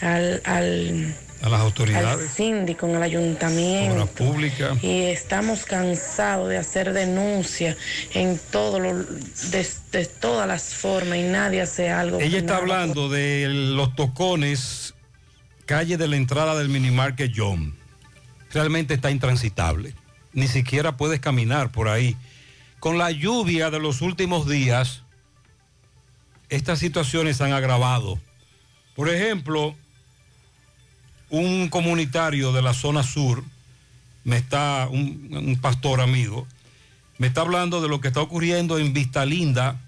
al, 0.00 0.40
al, 0.44 1.14
A 1.42 1.48
las 1.48 1.60
al 1.60 1.66
autoridades. 1.66 2.30
síndico 2.30 2.86
en 2.86 2.94
el 2.96 3.02
ayuntamiento. 3.02 3.94
Obra 3.94 4.06
pública. 4.06 4.76
Y 4.80 5.02
estamos 5.06 5.64
cansados 5.64 6.48
de 6.48 6.56
hacer 6.56 6.92
denuncias 6.92 7.76
en 8.14 8.40
todo 8.50 8.78
lo, 8.78 9.02
de, 9.02 9.66
de 9.90 10.06
todas 10.06 10.46
las 10.46 10.74
formas 10.74 11.18
y 11.18 11.22
nadie 11.22 11.60
hace 11.60 11.90
algo. 11.90 12.20
Ella 12.20 12.38
está 12.38 12.58
hablando 12.58 13.08
de 13.08 13.48
los 13.48 13.94
tocones, 13.96 14.94
calle 15.66 15.96
de 15.96 16.06
la 16.06 16.16
entrada 16.16 16.56
del 16.56 16.68
minimarket 16.68 17.32
John. 17.34 17.74
Realmente 18.52 18.94
está 18.94 19.10
intransitable. 19.10 19.94
Ni 20.32 20.46
siquiera 20.46 20.96
puedes 20.96 21.20
caminar 21.20 21.72
por 21.72 21.88
ahí. 21.88 22.16
Con 22.78 22.98
la 22.98 23.10
lluvia 23.10 23.70
de 23.70 23.80
los 23.80 24.00
últimos 24.00 24.48
días, 24.48 25.02
estas 26.48 26.78
situaciones 26.78 27.38
se 27.38 27.44
han 27.44 27.52
agravado. 27.52 28.18
Por 28.94 29.08
ejemplo, 29.08 29.74
un 31.32 31.70
comunitario 31.70 32.52
de 32.52 32.60
la 32.60 32.74
zona 32.74 33.02
sur, 33.02 33.42
me 34.22 34.36
está, 34.36 34.86
un, 34.90 35.58
pastor 35.62 36.02
amigo, 36.02 36.46
me 37.16 37.26
está 37.26 37.40
hablando 37.40 37.80
de 37.80 37.88
lo 37.88 38.02
que 38.02 38.08
está 38.08 38.20
ocurriendo 38.20 38.78
en 38.78 38.92
Vista 38.92 39.24
Linda, 39.24 39.80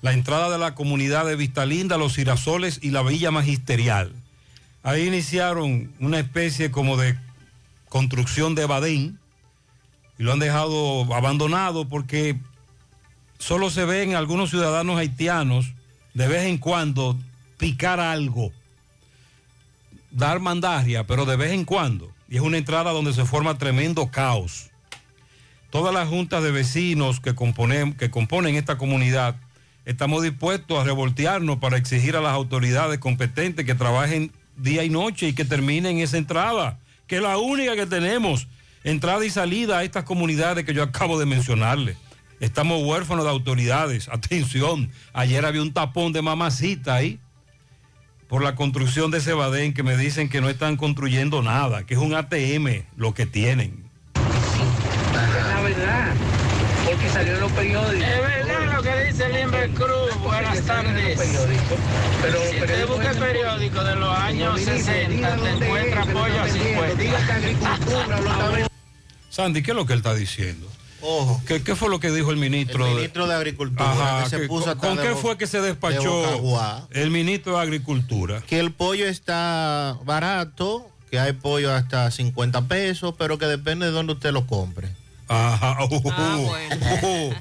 la 0.00 0.12
entrada 0.12 0.48
de 0.48 0.58
la 0.58 0.76
comunidad 0.76 1.26
de 1.26 1.34
Vista 1.34 1.66
Linda, 1.66 1.98
Los 1.98 2.14
Girasoles 2.14 2.78
y 2.82 2.90
la 2.90 3.02
Villa 3.02 3.32
Magisterial. 3.32 4.12
Ahí 4.84 5.08
iniciaron 5.08 5.92
una 5.98 6.20
especie 6.20 6.70
como 6.70 6.96
de 6.96 7.18
construcción 7.88 8.54
de 8.54 8.66
badén 8.66 9.18
y 10.20 10.22
lo 10.22 10.32
han 10.32 10.38
dejado 10.38 11.12
abandonado 11.12 11.88
porque 11.88 12.38
solo 13.38 13.70
se 13.70 13.84
ven 13.84 14.14
algunos 14.14 14.50
ciudadanos 14.50 14.98
haitianos 14.98 15.72
de 16.14 16.28
vez 16.28 16.44
en 16.44 16.58
cuando 16.58 17.18
picar 17.56 17.98
algo, 17.98 18.52
dar 20.10 20.40
mandaria, 20.40 21.06
pero 21.06 21.24
de 21.24 21.36
vez 21.36 21.52
en 21.52 21.64
cuando. 21.64 22.12
Y 22.28 22.36
es 22.36 22.42
una 22.42 22.58
entrada 22.58 22.92
donde 22.92 23.12
se 23.12 23.24
forma 23.24 23.58
tremendo 23.58 24.10
caos. 24.10 24.70
todas 25.70 25.92
las 25.92 26.08
juntas 26.08 26.42
de 26.42 26.50
vecinos 26.50 27.20
que 27.20 27.34
componen, 27.34 27.92
que 27.92 28.10
componen 28.10 28.54
esta 28.54 28.78
comunidad, 28.78 29.36
estamos 29.84 30.22
dispuestos 30.22 30.78
a 30.78 30.84
revoltearnos 30.84 31.58
para 31.58 31.76
exigir 31.76 32.16
a 32.16 32.22
las 32.22 32.32
autoridades 32.32 32.98
competentes 32.98 33.66
que 33.66 33.74
trabajen 33.74 34.32
día 34.56 34.84
y 34.84 34.88
noche 34.88 35.28
y 35.28 35.34
que 35.34 35.44
terminen 35.44 35.98
esa 35.98 36.16
entrada, 36.16 36.78
que 37.06 37.16
es 37.16 37.22
la 37.22 37.36
única 37.36 37.76
que 37.76 37.86
tenemos, 37.86 38.48
entrada 38.82 39.24
y 39.26 39.30
salida 39.30 39.78
a 39.78 39.84
estas 39.84 40.04
comunidades 40.04 40.64
que 40.64 40.72
yo 40.72 40.82
acabo 40.82 41.18
de 41.18 41.26
mencionarle. 41.26 41.96
Estamos 42.40 42.82
huérfanos 42.82 43.24
de 43.24 43.30
autoridades. 43.30 44.08
Atención, 44.12 44.90
ayer 45.12 45.44
había 45.44 45.62
un 45.62 45.72
tapón 45.72 46.12
de 46.12 46.22
mamacita 46.22 46.94
ahí 46.94 47.20
por 48.28 48.42
la 48.42 48.54
construcción 48.54 49.10
de 49.10 49.18
ese 49.18 49.32
badén 49.32 49.72
que 49.72 49.82
me 49.82 49.96
dicen 49.96 50.28
que 50.28 50.40
no 50.40 50.48
están 50.48 50.76
construyendo 50.76 51.42
nada, 51.42 51.84
que 51.84 51.94
es 51.94 52.00
un 52.00 52.14
ATM 52.14 52.84
lo 52.96 53.14
que 53.14 53.26
tienen. 53.26 53.88
La 54.14 55.62
verdad, 55.62 56.14
porque 56.84 57.08
salió 57.08 57.34
en 57.34 57.40
los 57.40 57.52
periódicos. 57.52 57.94
Es 57.94 58.20
verdad 58.20 58.74
lo 58.76 58.82
que 58.82 59.04
dice 59.04 59.28
Limber 59.30 59.70
Cruz. 59.70 60.20
Buenas 60.22 60.60
tardes. 60.62 61.18
Pero, 62.22 62.38
si 62.50 62.60
usted 62.60 62.86
busca 62.86 63.10
el 63.10 63.18
periódico 63.18 63.82
de 63.82 63.96
los 63.96 64.18
años 64.18 64.60
60, 64.60 65.36
te 65.36 65.50
encuentra 65.50 66.04
pollo 66.04 66.42
a 66.42 66.48
50. 66.48 67.04
Sandy, 69.30 69.62
¿qué 69.62 69.70
es 69.70 69.76
lo 69.76 69.86
que 69.86 69.94
él 69.94 70.00
está 70.00 70.14
diciendo? 70.14 70.66
Ojo. 71.00 71.40
¿Qué, 71.46 71.62
qué 71.62 71.76
fue 71.76 71.88
lo 71.90 72.00
que 72.00 72.10
dijo 72.10 72.30
el 72.30 72.36
ministro? 72.38 72.86
El 72.86 72.94
ministro 72.94 73.26
de 73.26 73.34
Agricultura, 73.34 73.90
Ajá, 73.90 74.24
que 74.24 74.30
se 74.30 74.40
que- 74.40 74.48
puso 74.48 74.76
¿Con, 74.78 74.98
qué 74.98 75.14
fue 75.14 75.38
que 75.38 75.46
se 75.46 75.60
de 75.60 75.68
despachó 75.68 76.24
el 76.90 77.10
ministro 77.10 77.56
de 77.56 77.62
Agricultura? 77.62 78.42
Que 78.46 78.58
el 78.58 78.72
pollo 78.72 79.06
está 79.06 79.96
barato, 80.04 80.90
que 81.10 81.18
hay 81.20 81.32
pollo 81.34 81.72
hasta 81.72 82.10
50 82.10 82.66
pesos, 82.68 83.14
pero 83.16 83.38
que 83.38 83.46
depende 83.46 83.86
de 83.86 83.92
dónde 83.92 84.14
usted 84.14 84.32
lo 84.32 84.46
compre. 84.46 84.88
Ajá. 85.28 85.76
uh, 85.84 87.32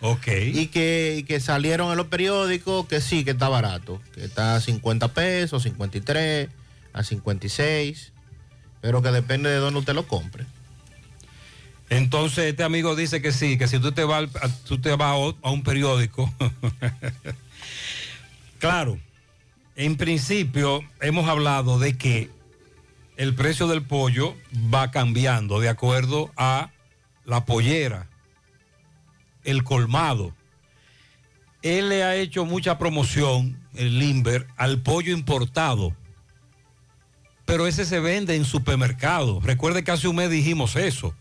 ok. 0.00 0.26
Y 0.52 0.66
que, 0.68 1.16
y 1.18 1.22
que 1.22 1.40
salieron 1.40 1.90
en 1.90 1.96
los 1.96 2.06
periódicos 2.08 2.86
que 2.88 3.00
sí, 3.00 3.24
que 3.24 3.30
está 3.32 3.48
barato, 3.48 4.00
que 4.14 4.24
está 4.24 4.56
a 4.56 4.60
50 4.60 5.08
pesos, 5.08 5.62
53, 5.62 6.48
a 6.92 7.02
56, 7.02 8.12
pero 8.80 9.02
que 9.02 9.10
depende 9.10 9.50
de 9.50 9.56
dónde 9.56 9.80
usted 9.80 9.94
lo 9.94 10.08
compre. 10.08 10.46
Entonces 11.92 12.46
este 12.46 12.62
amigo 12.62 12.96
dice 12.96 13.20
que 13.20 13.32
sí, 13.32 13.58
que 13.58 13.68
si 13.68 13.78
tú 13.78 13.92
te 13.92 14.02
vas, 14.04 14.30
a, 14.40 15.50
un 15.50 15.62
periódico. 15.62 16.32
claro, 18.58 18.98
en 19.76 19.98
principio 19.98 20.82
hemos 21.02 21.28
hablado 21.28 21.78
de 21.78 21.98
que 21.98 22.30
el 23.18 23.34
precio 23.34 23.66
del 23.66 23.82
pollo 23.82 24.34
va 24.72 24.90
cambiando 24.90 25.60
de 25.60 25.68
acuerdo 25.68 26.32
a 26.34 26.70
la 27.26 27.44
pollera, 27.44 28.08
el 29.44 29.62
colmado. 29.62 30.34
Él 31.60 31.90
le 31.90 32.04
ha 32.04 32.16
hecho 32.16 32.46
mucha 32.46 32.78
promoción, 32.78 33.58
el 33.74 33.98
Limber, 33.98 34.46
al 34.56 34.80
pollo 34.80 35.12
importado. 35.12 35.94
Pero 37.44 37.66
ese 37.66 37.84
se 37.84 38.00
vende 38.00 38.34
en 38.34 38.46
supermercado. 38.46 39.40
Recuerde 39.42 39.84
que 39.84 39.90
hace 39.90 40.08
un 40.08 40.16
mes 40.16 40.30
dijimos 40.30 40.74
eso 40.76 41.14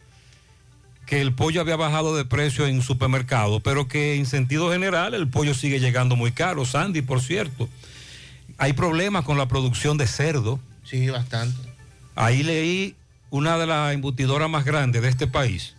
que 1.11 1.19
el 1.19 1.33
pollo 1.33 1.59
había 1.59 1.75
bajado 1.75 2.15
de 2.15 2.23
precio 2.23 2.67
en 2.67 2.81
supermercado, 2.81 3.59
pero 3.59 3.85
que 3.89 4.15
en 4.15 4.25
sentido 4.25 4.71
general 4.71 5.13
el 5.13 5.27
pollo 5.27 5.53
sigue 5.53 5.81
llegando 5.81 6.15
muy 6.15 6.31
caro. 6.31 6.63
Sandy, 6.63 7.01
por 7.01 7.19
cierto, 7.19 7.67
hay 8.57 8.71
problemas 8.71 9.25
con 9.25 9.37
la 9.37 9.45
producción 9.49 9.97
de 9.97 10.07
cerdo. 10.07 10.57
Sí, 10.85 11.09
bastante. 11.09 11.57
Ahí 12.15 12.43
leí 12.43 12.95
una 13.29 13.57
de 13.57 13.67
las 13.67 13.93
embutidoras 13.93 14.49
más 14.49 14.63
grandes 14.63 15.01
de 15.01 15.09
este 15.09 15.27
país 15.27 15.75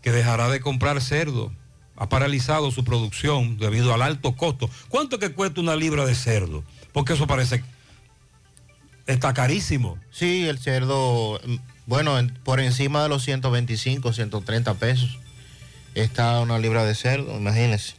que 0.00 0.12
dejará 0.12 0.48
de 0.48 0.60
comprar 0.60 1.00
cerdo. 1.00 1.50
Ha 1.96 2.08
paralizado 2.08 2.70
su 2.70 2.84
producción 2.84 3.58
debido 3.58 3.92
al 3.92 4.00
alto 4.00 4.36
costo. 4.36 4.70
¿Cuánto 4.90 5.18
que 5.18 5.32
cuesta 5.32 5.60
una 5.60 5.74
libra 5.74 6.06
de 6.06 6.14
cerdo? 6.14 6.62
Porque 6.92 7.14
eso 7.14 7.26
parece 7.26 7.64
está 9.06 9.34
carísimo. 9.34 9.98
Sí, 10.12 10.48
el 10.48 10.60
cerdo, 10.60 11.40
mm, 11.44 11.56
bueno, 11.90 12.20
en- 12.20 12.30
por 12.44 12.60
encima 12.60 13.02
de 13.02 13.08
los 13.08 13.24
125, 13.24 14.12
130 14.12 14.74
pesos 14.74 15.18
está 15.96 16.38
una 16.38 16.56
libra 16.60 16.84
de 16.84 16.94
cerdo, 16.94 17.36
imagínese. 17.36 17.94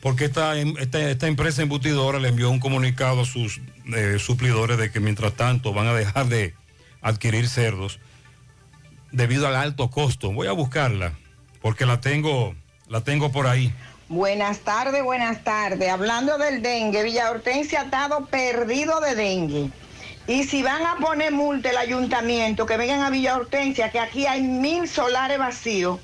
Porque 0.00 0.24
esta, 0.24 0.58
em- 0.58 0.74
esta, 0.78 0.98
esta 1.10 1.26
empresa 1.26 1.60
embutidora 1.60 2.18
le 2.20 2.28
envió 2.30 2.48
un 2.50 2.58
comunicado 2.58 3.20
a 3.20 3.24
sus 3.26 3.60
eh, 3.94 4.16
suplidores 4.18 4.78
de 4.78 4.90
que 4.90 4.98
mientras 5.00 5.34
tanto 5.34 5.74
van 5.74 5.88
a 5.88 5.92
dejar 5.92 6.28
de 6.28 6.54
adquirir 7.02 7.50
cerdos 7.50 7.98
debido 9.12 9.46
al 9.46 9.56
alto 9.56 9.90
costo. 9.90 10.32
Voy 10.32 10.46
a 10.46 10.52
buscarla 10.52 11.12
porque 11.60 11.84
la 11.84 12.00
tengo, 12.00 12.54
la 12.88 13.02
tengo 13.02 13.30
por 13.30 13.46
ahí. 13.46 13.74
Buenas 14.08 14.60
tardes, 14.60 15.02
buenas 15.04 15.44
tardes. 15.44 15.90
Hablando 15.90 16.38
del 16.38 16.62
dengue, 16.62 17.02
Villa 17.02 17.30
Hortensia 17.30 17.82
ha 17.82 17.84
estado 17.84 18.24
perdido 18.24 19.00
de 19.02 19.14
dengue. 19.14 19.70
Y 20.28 20.44
si 20.44 20.62
van 20.62 20.84
a 20.84 20.96
poner 20.96 21.32
multa 21.32 21.70
el 21.70 21.78
ayuntamiento, 21.78 22.66
que 22.66 22.76
vengan 22.76 23.00
a 23.02 23.08
Villa 23.08 23.34
Hortensia, 23.34 23.90
que 23.90 23.98
aquí 23.98 24.26
hay 24.26 24.42
mil 24.42 24.86
solares 24.86 25.38
vacíos 25.38 25.98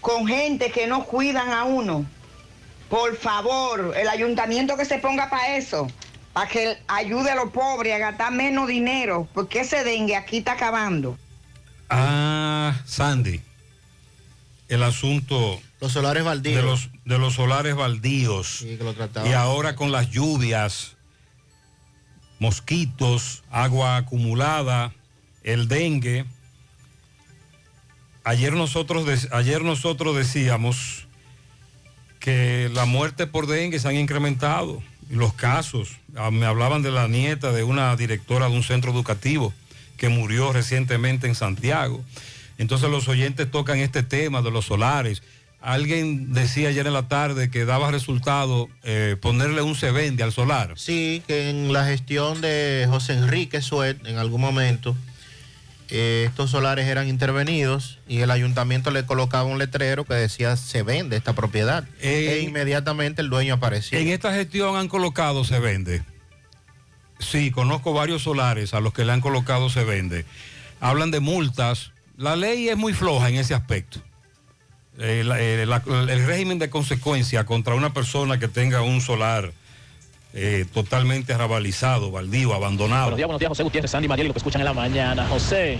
con 0.00 0.28
gente 0.28 0.70
que 0.70 0.86
no 0.86 1.04
cuidan 1.04 1.50
a 1.50 1.64
uno. 1.64 2.06
Por 2.88 3.16
favor, 3.16 3.94
el 3.96 4.08
ayuntamiento 4.08 4.76
que 4.76 4.84
se 4.84 4.98
ponga 4.98 5.28
para 5.28 5.56
eso, 5.56 5.88
para 6.32 6.48
que 6.48 6.78
ayude 6.86 7.32
a 7.32 7.34
los 7.34 7.50
pobres 7.50 7.96
a 7.96 7.98
gastar 7.98 8.32
menos 8.32 8.68
dinero, 8.68 9.26
porque 9.34 9.60
ese 9.60 9.82
dengue 9.82 10.14
aquí 10.14 10.38
está 10.38 10.52
acabando. 10.52 11.18
Ah, 11.90 12.74
Sandy, 12.86 13.40
el 14.68 14.82
asunto 14.84 15.60
Los 15.80 15.92
solares 15.92 16.22
baldíos. 16.22 16.56
de 16.56 16.62
los, 16.62 16.90
de 17.04 17.18
los 17.18 17.34
solares 17.34 17.74
baldíos. 17.74 18.58
Sí, 18.60 18.76
que 18.76 18.84
lo 18.84 18.94
trataban. 18.94 19.28
Y 19.28 19.34
ahora 19.34 19.74
con 19.74 19.90
las 19.90 20.10
lluvias, 20.10 20.96
mosquitos, 22.38 23.42
agua 23.50 23.96
acumulada, 23.96 24.92
el 25.42 25.68
dengue. 25.68 26.24
Ayer 28.24 28.52
nosotros, 28.52 29.28
ayer 29.32 29.62
nosotros 29.62 30.16
decíamos 30.16 31.06
que 32.20 32.70
la 32.72 32.84
muerte 32.84 33.26
por 33.26 33.46
dengue 33.46 33.78
se 33.78 33.88
han 33.88 33.96
incrementado. 33.96 34.82
Los 35.08 35.32
casos, 35.32 35.96
ah, 36.16 36.30
me 36.30 36.44
hablaban 36.44 36.82
de 36.82 36.90
la 36.90 37.08
nieta 37.08 37.52
de 37.52 37.64
una 37.64 37.96
directora 37.96 38.48
de 38.48 38.56
un 38.56 38.62
centro 38.62 38.92
educativo 38.92 39.54
que 39.96 40.08
murió 40.08 40.52
recientemente 40.52 41.26
en 41.26 41.34
Santiago. 41.34 42.04
Entonces 42.58 42.90
los 42.90 43.08
oyentes 43.08 43.50
tocan 43.50 43.78
este 43.78 44.02
tema 44.02 44.42
de 44.42 44.50
los 44.50 44.66
solares. 44.66 45.22
Alguien 45.60 46.32
decía 46.32 46.68
ayer 46.68 46.86
en 46.86 46.92
la 46.92 47.08
tarde 47.08 47.50
que 47.50 47.64
daba 47.64 47.90
resultado 47.90 48.68
eh, 48.84 49.16
ponerle 49.20 49.60
un 49.62 49.74
se 49.74 49.90
vende 49.90 50.22
al 50.22 50.32
solar. 50.32 50.74
Sí, 50.76 51.22
que 51.26 51.50
en 51.50 51.72
la 51.72 51.84
gestión 51.84 52.40
de 52.40 52.86
José 52.88 53.14
Enrique 53.14 53.60
Suet, 53.60 54.06
en 54.06 54.18
algún 54.18 54.40
momento, 54.40 54.96
eh, 55.90 56.24
estos 56.28 56.50
solares 56.50 56.86
eran 56.86 57.08
intervenidos 57.08 57.98
y 58.06 58.20
el 58.20 58.30
ayuntamiento 58.30 58.92
le 58.92 59.04
colocaba 59.04 59.44
un 59.44 59.58
letrero 59.58 60.04
que 60.04 60.14
decía 60.14 60.56
se 60.56 60.82
vende 60.82 61.16
esta 61.16 61.32
propiedad. 61.32 61.84
e 62.00 62.40
inmediatamente 62.44 63.20
el 63.22 63.30
dueño 63.30 63.54
apareció. 63.54 63.98
En 63.98 64.08
esta 64.08 64.32
gestión 64.32 64.76
han 64.76 64.88
colocado 64.88 65.44
se 65.44 65.58
vende. 65.58 66.02
Sí, 67.18 67.50
conozco 67.50 67.92
varios 67.92 68.22
solares 68.22 68.74
a 68.74 68.80
los 68.80 68.92
que 68.92 69.04
le 69.04 69.12
han 69.12 69.20
colocado 69.20 69.70
se 69.70 69.82
vende. 69.82 70.24
Hablan 70.80 71.10
de 71.10 71.18
multas. 71.18 71.90
La 72.16 72.36
ley 72.36 72.68
es 72.68 72.76
muy 72.76 72.92
floja 72.92 73.28
en 73.28 73.36
ese 73.36 73.54
aspecto. 73.54 74.00
Eh, 75.00 75.22
eh, 75.24 75.62
el 75.62 76.26
régimen 76.26 76.58
de 76.58 76.70
consecuencia 76.70 77.44
contra 77.44 77.76
una 77.76 77.92
persona 77.92 78.40
que 78.40 78.48
tenga 78.48 78.82
un 78.82 79.00
solar 79.00 79.52
eh, 80.34 80.66
totalmente 80.74 81.32
arrabalizado, 81.32 82.10
baldío, 82.10 82.52
abandonado. 82.52 83.02
Buenos 83.02 83.16
días, 83.16 83.26
buenos 83.28 83.40
días, 83.40 83.48
José 83.50 83.62
Gutiérrez, 83.62 83.92
Sandy 83.92 84.08
Mariel, 84.08 84.26
lo 84.26 84.34
que 84.34 84.38
escuchan 84.38 84.60
en 84.60 84.64
la 84.64 84.72
mañana. 84.72 85.24
José, 85.28 85.78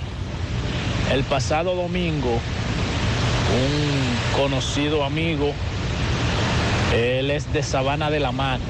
el 1.12 1.24
pasado 1.24 1.74
domingo, 1.74 2.30
un 2.30 4.40
conocido 4.40 5.02
amigo, 5.02 5.52
él 6.94 7.32
es 7.32 7.52
de 7.52 7.64
Sabana 7.64 8.10
de 8.10 8.20
la 8.20 8.30
Mar, 8.30 8.60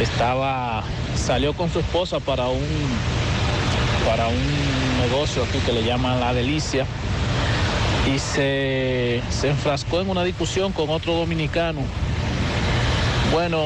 estaba, 0.00 0.82
salió 1.16 1.52
con 1.52 1.70
su 1.70 1.80
esposa 1.80 2.18
para 2.18 2.48
un, 2.48 2.64
para 4.06 4.28
un 4.28 5.00
negocio 5.02 5.44
aquí 5.44 5.58
que 5.58 5.74
le 5.74 5.84
llaman 5.84 6.18
La 6.18 6.32
Delicia 6.32 6.86
y 8.06 8.18
se, 8.18 9.20
se 9.30 9.48
enfrascó 9.48 10.00
en 10.00 10.10
una 10.10 10.24
discusión 10.24 10.72
con 10.72 10.90
otro 10.90 11.14
dominicano. 11.14 11.80
Bueno, 13.32 13.64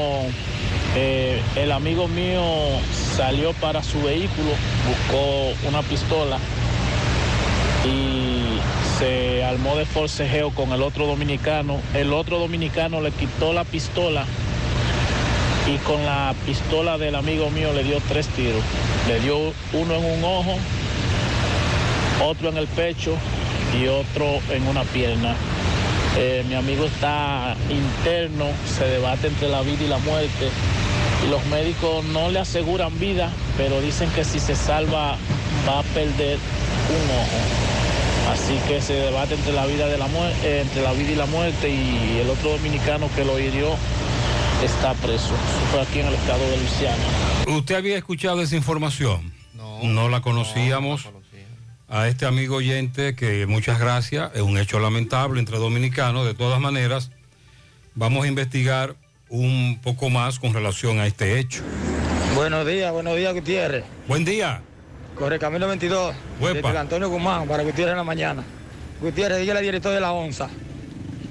eh, 0.95 1.41
el 1.55 1.71
amigo 1.71 2.07
mío 2.07 2.43
salió 3.15 3.53
para 3.53 3.81
su 3.81 4.01
vehículo, 4.01 4.51
buscó 4.87 5.53
una 5.67 5.81
pistola 5.81 6.37
y 7.85 8.59
se 8.99 9.43
armó 9.43 9.75
de 9.75 9.85
forcejeo 9.85 10.51
con 10.51 10.71
el 10.71 10.81
otro 10.81 11.07
dominicano. 11.07 11.79
El 11.93 12.13
otro 12.13 12.39
dominicano 12.39 13.01
le 13.01 13.11
quitó 13.11 13.53
la 13.53 13.63
pistola 13.63 14.25
y 15.67 15.77
con 15.77 16.03
la 16.03 16.35
pistola 16.45 16.97
del 16.97 17.15
amigo 17.15 17.49
mío 17.49 17.73
le 17.73 17.83
dio 17.83 18.01
tres 18.09 18.27
tiros. 18.27 18.61
Le 19.07 19.19
dio 19.21 19.37
uno 19.73 19.95
en 19.95 20.05
un 20.05 20.23
ojo, 20.23 20.55
otro 22.21 22.49
en 22.49 22.57
el 22.57 22.67
pecho 22.67 23.15
y 23.79 23.87
otro 23.87 24.39
en 24.49 24.67
una 24.67 24.83
pierna. 24.83 25.35
Eh, 26.17 26.45
mi 26.47 26.55
amigo 26.55 26.85
está 26.85 27.55
interno, 27.69 28.45
se 28.65 28.85
debate 28.85 29.27
entre 29.27 29.49
la 29.49 29.61
vida 29.61 29.83
y 29.83 29.87
la 29.87 29.97
muerte. 29.99 30.49
Y 31.25 31.29
los 31.29 31.43
médicos 31.47 32.03
no 32.05 32.29
le 32.29 32.39
aseguran 32.39 32.99
vida, 32.99 33.31
pero 33.57 33.81
dicen 33.81 34.09
que 34.11 34.23
si 34.23 34.39
se 34.39 34.55
salva 34.55 35.17
va 35.67 35.79
a 35.79 35.83
perder 35.83 36.37
un 36.37 37.11
ojo. 37.11 38.31
Así 38.31 38.59
que 38.67 38.81
se 38.81 38.93
debate 38.93 39.35
entre 39.35 39.53
la 39.53 39.65
vida 39.65 39.87
de 39.87 39.97
la 39.97 40.07
muerte, 40.07 40.61
entre 40.61 40.81
la 40.81 40.93
vida 40.93 41.11
y 41.11 41.15
la 41.15 41.25
muerte 41.25 41.69
y 41.69 42.19
el 42.21 42.29
otro 42.29 42.51
dominicano 42.51 43.07
que 43.15 43.25
lo 43.25 43.39
hirió 43.39 43.75
está 44.63 44.93
preso. 44.93 45.27
Eso 45.27 45.65
fue 45.71 45.81
aquí 45.81 45.99
en 45.99 46.07
el 46.07 46.13
estado 46.13 46.43
de 46.49 46.57
Luisiana. 46.57 47.03
¿Usted 47.47 47.75
había 47.75 47.97
escuchado 47.97 48.41
esa 48.41 48.55
información? 48.55 49.33
No. 49.53 49.83
No 49.83 50.09
la 50.09 50.21
conocíamos. 50.21 51.07
A 51.89 52.07
este 52.07 52.25
amigo 52.25 52.55
oyente, 52.55 53.15
que 53.15 53.45
muchas 53.45 53.79
gracias, 53.79 54.31
es 54.33 54.41
un 54.41 54.57
hecho 54.57 54.79
lamentable 54.79 55.39
entre 55.39 55.57
dominicanos. 55.57 56.25
De 56.25 56.33
todas 56.33 56.59
maneras, 56.59 57.11
vamos 57.93 58.25
a 58.25 58.27
investigar 58.27 58.95
un 59.29 59.79
poco 59.83 60.09
más 60.09 60.39
con 60.39 60.53
relación 60.53 60.99
a 60.99 61.05
este 61.05 61.39
hecho. 61.39 61.61
Buenos 62.35 62.65
días, 62.65 62.91
buenos 62.91 63.15
días, 63.15 63.33
Gutiérrez. 63.33 63.83
Buen 64.07 64.25
día. 64.25 64.61
Corre 65.15 65.37
Camino 65.37 65.67
22. 65.67 66.15
Huepa. 66.39 66.67
Desde 66.67 66.79
Antonio 66.79 67.09
Guzmán 67.09 67.47
para 67.47 67.63
Gutiérrez 67.63 67.91
en 67.91 67.97
la 67.97 68.03
mañana. 68.03 68.43
Gutiérrez, 69.01 69.39
dígale 69.39 69.59
al 69.59 69.65
director 69.65 69.93
de 69.93 69.99
la 69.99 70.13
ONSA 70.13 70.49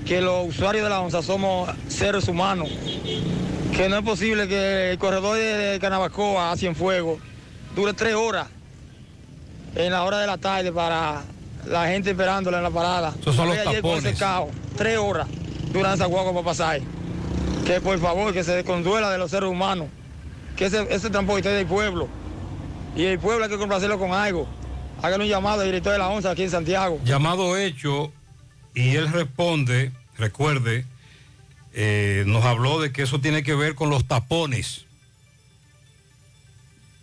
que 0.07 0.21
los 0.21 0.49
usuarios 0.49 0.85
de 0.85 0.91
la 0.91 1.01
ONSA 1.01 1.23
somos 1.23 1.71
seres 1.89 2.29
humanos. 2.29 2.69
Que 3.75 3.89
no 3.89 3.99
es 3.99 4.05
posible 4.05 4.47
que 4.47 4.93
el 4.93 4.99
corredor 4.99 5.39
de 5.39 5.79
Canabacoa 5.81 6.53
a 6.53 6.57
Cienfuegos 6.57 7.21
dure 7.75 7.95
tres 7.95 8.15
horas 8.15 8.49
en 9.75 9.93
la 9.93 10.05
hora 10.05 10.19
de 10.19 10.27
la 10.27 10.39
tarde 10.39 10.73
para 10.73 11.23
la 11.67 11.87
gente 11.89 12.11
esperándola 12.11 12.59
en 12.59 12.65
la 12.65 12.71
parada. 12.71 13.15
Esos 13.21 13.35
son 13.37 13.49
los 13.49 13.57
Ayer 13.59 13.83
con 13.83 13.93
ese 13.93 14.13
tapones. 14.13 14.19
caos, 14.19 14.51
tres 14.77 14.99
horas 14.99 15.29
duran 15.73 15.95
esa 15.95 16.07
guagua 16.07 16.33
para 16.33 16.45
pasar. 16.45 16.81
Que 17.67 17.81
por 17.81 17.99
favor, 17.99 18.33
que 18.33 18.43
se 18.45 18.53
desconduela 18.57 19.11
de 19.11 19.19
los 19.19 19.31
seres 19.31 19.49
humanos. 19.49 19.89
Que 20.57 20.67
ese, 20.67 20.87
ese 20.91 21.11
transporte 21.11 21.49
es 21.49 21.55
del 21.57 21.67
pueblo. 21.67 22.09
Y 22.97 23.05
el 23.05 23.19
pueblo 23.19 23.45
hay 23.45 23.51
que 23.51 23.57
complacerlo 23.59 23.99
con 23.99 24.13
algo. 24.13 24.47
Háganle 25.01 25.25
un 25.25 25.31
llamado 25.31 25.61
al 25.61 25.67
director 25.67 25.93
de 25.93 25.99
la 25.99 26.09
ONSA 26.09 26.33
aquí 26.33 26.43
en 26.43 26.51
Santiago. 26.51 27.01
Llamado 27.05 27.57
hecho 27.57 28.13
y 28.75 28.97
él 28.97 29.11
responde, 29.11 29.93
recuerde, 30.19 30.85
eh, 31.73 32.25
nos 32.27 32.45
habló 32.45 32.81
de 32.81 32.93
que 32.93 33.03
eso 33.03 33.21
tiene 33.21 33.43
que 33.43 33.55
ver 33.55 33.75
con 33.75 33.89
los 33.91 34.07
tapones. 34.07 34.85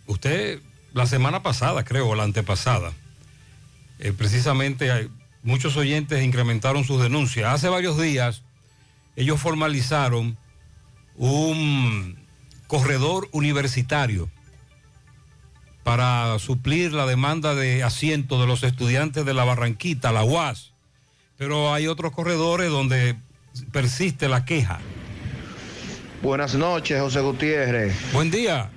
Usted, 0.06 0.60
la 0.92 1.06
semana 1.06 1.42
pasada, 1.42 1.84
creo, 1.84 2.08
o 2.08 2.14
la 2.14 2.24
antepasada, 2.24 2.92
eh, 3.98 4.12
precisamente 4.12 4.90
hay- 4.90 5.08
muchos 5.42 5.76
oyentes 5.76 6.22
incrementaron 6.22 6.84
sus 6.84 7.02
denuncias. 7.02 7.52
Hace 7.54 7.68
varios 7.68 7.98
días 7.98 8.42
ellos 9.16 9.40
formalizaron 9.40 10.36
un 11.16 12.16
corredor 12.66 13.28
universitario 13.32 14.30
para 15.82 16.38
suplir 16.38 16.92
la 16.92 17.06
demanda 17.06 17.54
de 17.54 17.82
asiento 17.82 18.40
de 18.40 18.46
los 18.46 18.62
estudiantes 18.62 19.24
de 19.24 19.34
la 19.34 19.44
Barranquita, 19.44 20.12
la 20.12 20.24
UAS. 20.24 20.72
Pero 21.38 21.72
hay 21.72 21.86
otros 21.86 22.12
corredores 22.12 22.70
donde 22.70 23.16
persiste 23.72 24.28
la 24.28 24.44
queja. 24.44 24.78
Buenas 26.22 26.54
noches, 26.54 27.00
José 27.00 27.20
Gutiérrez. 27.20 27.96
Buen 28.12 28.30
día. 28.30 28.70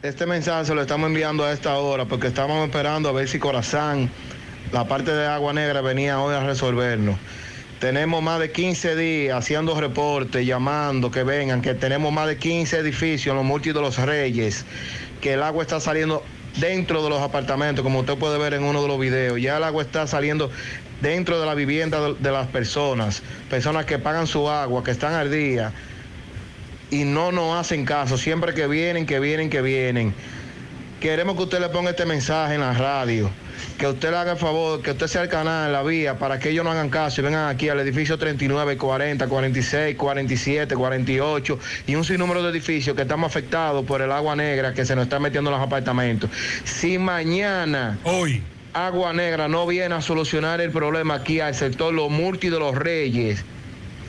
Este 0.00 0.26
mensaje 0.26 0.72
lo 0.76 0.82
estamos 0.82 1.08
enviando 1.08 1.44
a 1.44 1.52
esta 1.52 1.76
hora 1.76 2.04
porque 2.04 2.28
estábamos 2.28 2.64
esperando 2.68 3.08
a 3.08 3.12
ver 3.12 3.26
si 3.26 3.40
Corazán, 3.40 4.08
la 4.70 4.86
parte 4.86 5.10
de 5.10 5.26
Agua 5.26 5.52
Negra, 5.52 5.80
venía 5.80 6.20
hoy 6.20 6.36
a 6.36 6.40
resolvernos. 6.44 7.16
Tenemos 7.80 8.22
más 8.22 8.38
de 8.38 8.52
15 8.52 8.94
días 8.94 9.36
haciendo 9.36 9.78
reportes, 9.80 10.46
llamando 10.46 11.10
que 11.10 11.24
vengan, 11.24 11.62
que 11.62 11.74
tenemos 11.74 12.12
más 12.12 12.28
de 12.28 12.36
15 12.36 12.78
edificios 12.78 13.32
en 13.32 13.38
los 13.38 13.44
multi 13.44 13.72
de 13.72 13.80
los 13.80 13.98
Reyes, 13.98 14.64
que 15.20 15.32
el 15.32 15.42
agua 15.42 15.64
está 15.64 15.80
saliendo 15.80 16.22
dentro 16.60 17.02
de 17.02 17.10
los 17.10 17.20
apartamentos, 17.20 17.82
como 17.82 17.98
usted 17.98 18.16
puede 18.18 18.38
ver 18.38 18.54
en 18.54 18.62
uno 18.62 18.80
de 18.82 18.86
los 18.86 19.00
videos. 19.00 19.40
Ya 19.42 19.56
el 19.56 19.64
agua 19.64 19.82
está 19.82 20.06
saliendo 20.06 20.48
dentro 21.00 21.40
de 21.40 21.46
la 21.46 21.54
vivienda 21.54 22.12
de 22.12 22.30
las 22.30 22.46
personas, 22.46 23.20
personas 23.50 23.84
que 23.84 23.98
pagan 23.98 24.28
su 24.28 24.48
agua, 24.48 24.84
que 24.84 24.92
están 24.92 25.14
al 25.14 25.32
día 25.32 25.72
y 26.90 27.04
no 27.04 27.32
nos 27.32 27.58
hacen 27.58 27.84
caso. 27.84 28.16
Siempre 28.16 28.54
que 28.54 28.66
vienen, 28.66 29.06
que 29.06 29.20
vienen, 29.20 29.50
que 29.50 29.62
vienen. 29.62 30.14
Queremos 31.00 31.36
que 31.36 31.44
usted 31.44 31.60
le 31.60 31.68
ponga 31.68 31.90
este 31.90 32.06
mensaje 32.06 32.54
en 32.54 32.60
la 32.60 32.72
radio. 32.72 33.30
Que 33.78 33.86
usted 33.86 34.10
le 34.10 34.16
haga 34.16 34.32
el 34.32 34.38
favor, 34.38 34.82
que 34.82 34.90
usted 34.90 35.06
sea 35.06 35.22
el 35.22 35.28
canal, 35.28 35.72
la 35.72 35.82
vía, 35.82 36.18
para 36.18 36.38
que 36.38 36.50
ellos 36.50 36.64
no 36.64 36.70
hagan 36.70 36.90
caso 36.90 37.20
y 37.20 37.24
vengan 37.24 37.48
aquí 37.48 37.68
al 37.68 37.78
edificio 37.80 38.18
39, 38.18 38.76
40, 38.76 39.28
46, 39.28 39.96
47, 39.96 40.74
48 40.74 41.58
y 41.86 41.94
un 41.94 42.04
sinnúmero 42.04 42.42
de 42.42 42.50
edificios 42.50 42.96
que 42.96 43.02
estamos 43.02 43.30
afectados 43.30 43.84
por 43.84 44.02
el 44.02 44.10
agua 44.10 44.34
negra 44.34 44.74
que 44.74 44.84
se 44.84 44.96
nos 44.96 45.04
está 45.04 45.20
metiendo 45.20 45.50
en 45.50 45.56
los 45.56 45.64
apartamentos. 45.64 46.30
Si 46.64 46.98
mañana 46.98 47.98
hoy 48.04 48.42
Agua 48.74 49.12
Negra 49.12 49.48
no 49.48 49.66
viene 49.66 49.94
a 49.94 50.00
solucionar 50.00 50.60
el 50.60 50.70
problema 50.70 51.14
aquí 51.14 51.40
al 51.40 51.54
sector 51.54 51.92
Los 51.92 52.10
Multi 52.10 52.48
de 52.48 52.58
los 52.58 52.74
Reyes, 52.74 53.44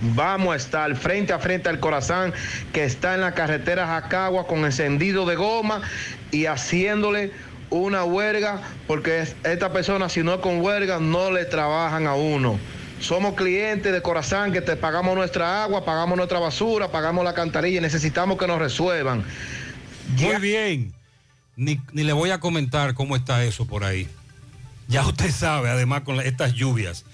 Vamos 0.02 0.54
a 0.54 0.56
estar 0.56 0.96
frente 0.96 1.34
a 1.34 1.40
frente 1.40 1.68
al 1.70 1.80
corazón 1.80 2.34
que 2.74 2.84
está 2.86 3.16
en 3.16 3.22
la 3.22 3.34
carretera 3.34 3.86
Jacagua 3.88 4.48
con 4.48 4.64
encendido 4.66 5.26
de 5.26 5.36
goma 5.36 5.82
y 6.32 6.46
haciéndole 6.46 7.32
una 7.70 8.04
huelga 8.06 8.62
porque 8.88 9.20
es- 9.20 9.36
esta 9.44 9.72
persona 9.74 10.08
si 10.10 10.24
no 10.24 10.34
es 10.36 10.40
con 10.40 10.62
huelga 10.62 11.00
no 11.00 11.32
le 11.32 11.46
trabajan 11.46 12.08
a 12.08 12.16
uno. 12.16 12.58
Somos 13.02 13.36
clientes 13.36 13.92
de 13.94 14.02
corazón 14.02 14.52
que 14.52 14.62
te 14.62 14.76
pagamos 14.76 15.16
nuestra 15.16 15.64
agua, 15.64 15.86
pagamos 15.86 16.18
nuestra 16.18 16.40
basura, 16.40 16.90
pagamos 16.92 17.24
la 17.24 17.34
cantarilla 17.34 17.78
y 17.78 17.82
necesitamos 17.82 18.38
que 18.38 18.48
nos 18.48 18.60
resuelvan. 18.60 19.24
Muy 20.18 20.36
bien. 20.38 20.94
Ni, 21.56 21.80
le 21.94 22.14
voy 22.14 22.32
a 22.32 22.40
comentar 22.40 22.94
cómo 22.94 23.16
está 23.16 23.44
eso 23.44 23.66
por 23.68 23.84
ahí. 23.84 24.08
Ya 24.88 25.06
usted 25.06 25.30
sabe, 25.32 25.70
además 25.70 26.02
con 26.02 26.20
estas 26.22 26.54
lluvias. 26.54 27.06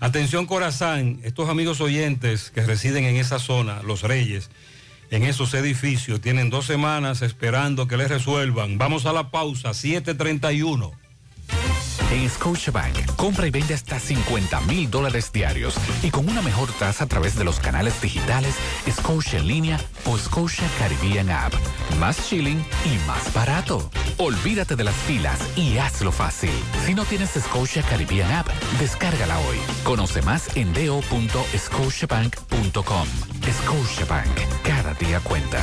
Atención 0.00 0.46
Corazán, 0.46 1.18
estos 1.24 1.48
amigos 1.48 1.80
oyentes 1.80 2.50
que 2.50 2.62
residen 2.62 3.04
en 3.04 3.16
esa 3.16 3.40
zona, 3.40 3.82
los 3.82 4.02
Reyes, 4.02 4.48
en 5.10 5.24
esos 5.24 5.54
edificios, 5.54 6.20
tienen 6.20 6.50
dos 6.50 6.66
semanas 6.66 7.20
esperando 7.22 7.88
que 7.88 7.96
les 7.96 8.08
resuelvan. 8.08 8.78
Vamos 8.78 9.06
a 9.06 9.12
la 9.12 9.32
pausa, 9.32 9.74
731. 9.74 10.92
En 12.10 12.28
Scotiabank, 12.28 13.14
compra 13.16 13.46
y 13.46 13.50
vende 13.50 13.74
hasta 13.74 14.00
50 14.00 14.60
mil 14.62 14.90
dólares 14.90 15.30
diarios 15.32 15.74
y 16.02 16.10
con 16.10 16.28
una 16.28 16.42
mejor 16.42 16.68
tasa 16.72 17.04
a 17.04 17.06
través 17.06 17.36
de 17.36 17.44
los 17.44 17.60
canales 17.60 18.00
digitales 18.00 18.56
Scotia 18.90 19.38
en 19.38 19.46
línea 19.46 19.78
o 20.06 20.16
Scotia 20.16 20.66
Caribbean 20.78 21.28
App. 21.30 21.52
Más 21.98 22.26
chilling 22.28 22.64
y 22.84 22.96
más 23.06 23.32
barato. 23.34 23.90
Olvídate 24.16 24.74
de 24.76 24.84
las 24.84 24.94
filas 24.94 25.38
y 25.56 25.78
hazlo 25.78 26.12
fácil. 26.12 26.52
Si 26.86 26.94
no 26.94 27.04
tienes 27.04 27.30
Scotia 27.30 27.82
Caribbean 27.82 28.30
App, 28.32 28.46
descárgala 28.78 29.38
hoy. 29.40 29.58
Conoce 29.84 30.22
más 30.22 30.56
en 30.56 30.72
do.scotiabank.com. 30.72 33.08
Scotiabank, 33.48 34.38
cada 34.62 34.94
día 34.94 35.20
cuenta. 35.20 35.60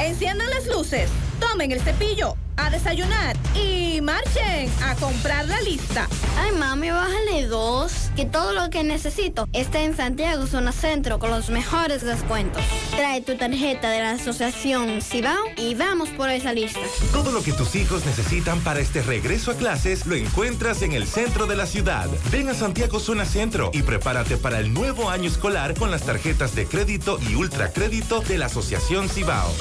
Enciendan 0.00 0.50
las 0.50 0.66
luces, 0.66 1.08
tomen 1.40 1.72
el 1.72 1.80
cepillo, 1.80 2.36
a 2.56 2.70
desayunar 2.70 3.36
y 3.54 4.00
marchen 4.00 4.70
a 4.82 4.94
comprar 4.96 5.46
la 5.46 5.60
lista. 5.60 6.08
Ay, 6.38 6.52
mami, 6.52 6.90
bájale 6.90 7.46
dos. 7.46 8.10
Que 8.16 8.24
todo 8.24 8.52
lo 8.52 8.70
que 8.70 8.82
necesito 8.82 9.48
está 9.52 9.82
en 9.82 9.96
Santiago 9.96 10.46
Zona 10.46 10.72
Centro 10.72 11.18
con 11.18 11.30
los 11.30 11.50
mejores 11.50 12.02
descuentos. 12.02 12.62
Trae 12.90 13.20
tu 13.20 13.36
tarjeta 13.36 13.90
de 13.90 14.00
la 14.00 14.12
asociación 14.12 15.02
Cibao 15.02 15.44
y 15.56 15.74
vamos 15.74 16.08
por 16.10 16.30
esa 16.30 16.52
lista. 16.52 16.80
Todo 17.12 17.30
lo 17.30 17.42
que 17.42 17.52
tus 17.52 17.74
hijos 17.74 18.06
necesitan 18.06 18.60
para 18.60 18.80
este 18.80 19.02
regreso 19.02 19.50
a 19.50 19.54
clases 19.54 20.06
lo 20.06 20.14
encuentras 20.14 20.82
en 20.82 20.92
el 20.92 21.06
centro 21.06 21.46
de 21.46 21.56
la 21.56 21.66
ciudad. 21.66 22.08
Ven 22.30 22.48
a 22.48 22.54
Santiago 22.54 23.00
Zona 23.00 23.24
Centro 23.24 23.70
y 23.72 23.82
prepárate 23.82 24.36
para 24.36 24.60
el 24.60 24.72
nuevo 24.72 25.10
año 25.10 25.28
escolar 25.28 25.74
con 25.74 25.90
las 25.90 26.02
tarjetas 26.02 26.54
de 26.54 26.66
crédito 26.66 27.18
y 27.28 27.34
ultracrédito 27.34 28.20
de 28.20 28.38
la 28.38 28.46
Asociación 28.46 29.08
Cibao. 29.08 29.52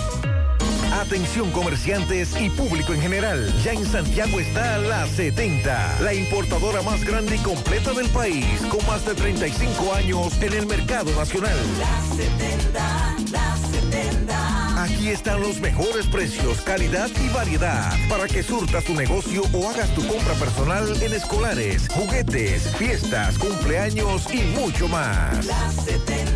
Atención 1.02 1.52
comerciantes 1.52 2.39
y 2.39 2.50
público 2.50 2.93
en 2.93 3.02
general. 3.02 3.54
Ya 3.64 3.74
en 3.74 3.86
Santiago 3.86 4.39
está 4.39 4.78
la 4.78 5.06
70, 5.06 6.00
la 6.00 6.14
importadora 6.14 6.82
más 6.84 7.04
grande 7.04 7.36
y 7.36 7.39
completa 7.39 7.91
del 7.93 8.08
país, 8.10 8.62
con 8.70 8.86
más 8.88 9.06
de 9.06 9.14
35 9.14 9.93
años 9.93 10.41
en 10.41 10.54
el 10.54 10.66
mercado 10.66 11.12
nacional. 11.12 11.58
La 11.80 12.16
70, 12.16 13.16
la 13.32 13.58
70. 13.58 14.84
Aquí 14.84 15.10
están 15.10 15.41
los 15.41 15.60
mejores 15.60 16.08
precios, 16.08 16.62
calidad 16.62 17.10
y 17.22 17.30
variedad 17.30 17.93
para 18.10 18.28
que 18.28 18.41
surtas 18.41 18.86
tu 18.86 18.93
negocio 18.93 19.43
o 19.52 19.70
hagas 19.70 19.93
tu 19.96 20.08
compra 20.08 20.34
personal 20.36 21.02
en 21.02 21.14
escolares, 21.14 21.89
juguetes, 21.89 22.74
fiestas, 22.78 23.38
cumpleaños 23.38 24.34
y 24.34 24.43
mucho 24.60 24.88
más. 24.88 25.46
La 25.46 25.72
70, 25.72 25.96
la 25.96 26.22
70. 26.22 26.35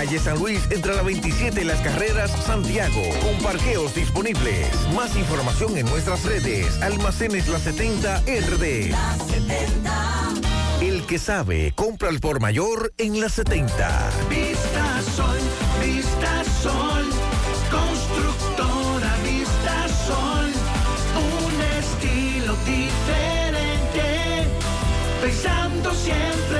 Calle 0.00 0.18
San 0.18 0.38
Luis, 0.38 0.62
entre 0.70 0.94
la 0.94 1.02
27 1.02 1.60
y 1.60 1.64
las 1.64 1.78
carreras 1.82 2.30
Santiago, 2.30 3.02
con 3.20 3.36
parqueos 3.44 3.94
disponibles. 3.94 4.66
Más 4.96 5.14
información 5.14 5.76
en 5.76 5.84
nuestras 5.84 6.24
redes. 6.24 6.80
Almacenes 6.80 7.48
La 7.48 7.58
70 7.58 8.22
RD. 8.22 8.94
El 10.80 11.04
que 11.06 11.18
sabe, 11.18 11.74
compra 11.74 12.08
al 12.08 12.18
por 12.18 12.40
mayor 12.40 12.94
en 12.96 13.20
la 13.20 13.28
70. 13.28 14.10
Vista 14.30 15.02
Sol, 15.14 15.38
Vista 15.84 16.44
Sol, 16.62 17.04
constructora 17.70 19.14
Vista 19.22 19.86
Sol, 20.06 20.50
un 21.44 21.60
estilo 21.78 22.56
diferente, 22.64 24.48
pensando 25.20 25.92
siempre 25.92 26.59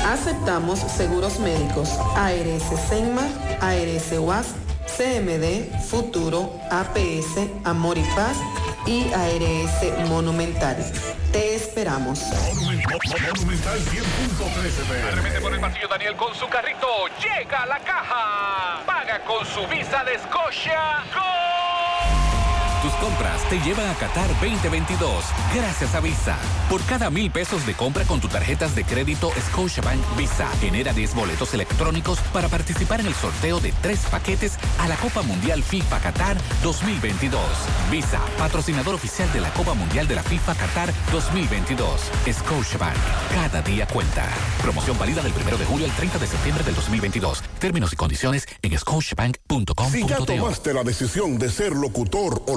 Aceptamos 0.07 0.81
seguros 0.81 1.39
médicos 1.41 1.89
ARS 2.15 2.65
Senma, 2.89 3.27
ARS 3.61 4.13
UAS, 4.19 4.49
CMD, 4.97 5.71
Futuro, 5.89 6.53
APS, 6.71 7.49
Amor 7.65 7.99
y 7.99 8.05
Paz 8.15 8.37
y 8.87 9.13
ARS 9.13 10.09
Monumental. 10.09 10.77
Te 11.33 11.55
esperamos. 11.55 12.21
Monumental 12.55 13.79
100.13 13.81 15.13
Arremete 15.13 15.41
por 15.41 15.55
el 15.55 15.61
pasillo 15.61 15.89
Daniel 15.89 16.17
con 16.17 16.35
su 16.35 16.49
carrito. 16.49 16.87
Llega 17.19 17.63
a 17.63 17.67
la 17.67 17.79
caja. 17.81 18.83
Paga 18.87 19.21
con 19.25 19.45
su 19.47 19.67
visa 19.67 20.05
de 20.05 20.19
Scotia. 20.19 21.64
Tus 22.85 22.93
compras 22.97 23.41
te 23.49 23.59
llevan 23.61 23.89
a 23.89 23.95
Qatar 23.95 24.29
2022 24.43 25.25
gracias 25.55 25.95
a 25.95 26.01
Visa. 26.01 26.37
Por 26.69 26.83
cada 26.83 27.09
mil 27.09 27.31
pesos 27.31 27.65
de 27.65 27.73
compra 27.73 28.05
con 28.05 28.21
tus 28.21 28.31
tarjetas 28.31 28.75
de 28.75 28.85
crédito 28.85 29.33
Scotiabank 29.49 30.03
Visa, 30.19 30.47
genera 30.61 30.93
10 30.93 31.15
boletos 31.15 31.55
electrónicos 31.55 32.19
para 32.35 32.51
participar 32.51 33.01
en 33.01 33.07
el 33.07 33.15
sorteo 33.15 33.59
de 33.59 33.73
tres 33.81 34.01
paquetes 34.11 34.59
a 34.79 34.87
la 34.87 34.97
Copa 34.97 35.23
Mundial 35.23 35.63
FIFA 35.63 35.99
Qatar 35.99 36.37
2022. 36.63 37.41
Visa, 37.91 38.21
patrocinador 38.37 38.97
oficial 38.97 39.33
de 39.33 39.41
la 39.41 39.51
Copa 39.55 39.73
Mundial 39.73 40.07
de 40.07 40.17
la 40.17 40.23
FIFA 40.23 40.55
Qatar 40.55 40.93
2022. 41.11 42.03
Scotiabank, 42.31 42.97
cada 43.33 43.63
día 43.63 43.87
cuenta. 43.87 44.29
Promoción 44.61 44.99
válida 44.99 45.23
del 45.23 45.33
1 45.33 45.57
de 45.57 45.65
julio 45.65 45.87
al 45.87 45.93
30 45.93 46.19
de 46.19 46.27
septiembre 46.27 46.63
del 46.63 46.75
2022. 46.75 47.43
Términos 47.59 47.95
y 47.95 47.97
condiciones 47.97 48.47
en 48.61 48.79
scotiabank.com.do. 48.79 49.85
Si 49.91 50.07
ya 50.07 50.19
tomaste 50.19 50.75
la 50.75 50.85
decisión 50.85 51.39
de 51.39 51.49
ser 51.49 51.73
locutor 51.73 52.43
o 52.47 52.57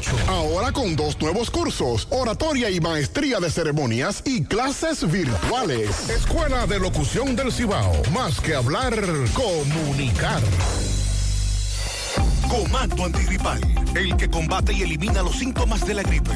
612-4848. 0.01 0.27
Ahora 0.27 0.71
con 0.71 0.95
dos 0.95 1.19
nuevos 1.19 1.49
cursos, 1.49 2.07
oratoria 2.09 2.69
y 2.69 2.79
maestría 2.79 3.39
de 3.39 3.49
ceremonias 3.49 4.21
y 4.25 4.43
clases 4.43 5.09
virtuales. 5.09 6.09
Escuela 6.09 6.65
de 6.67 6.79
Locución 6.79 7.35
del 7.35 7.51
Cibao. 7.51 7.93
Más 8.13 8.39
que 8.39 8.55
hablar, 8.55 8.93
comunicar. 9.33 10.41
Comando 12.51 13.05
antigripal, 13.05 13.61
el 13.95 14.17
que 14.17 14.29
combate 14.29 14.73
y 14.73 14.81
elimina 14.81 15.21
los 15.21 15.37
síntomas 15.37 15.85
de 15.87 15.93
la 15.93 16.03
gripe. 16.03 16.31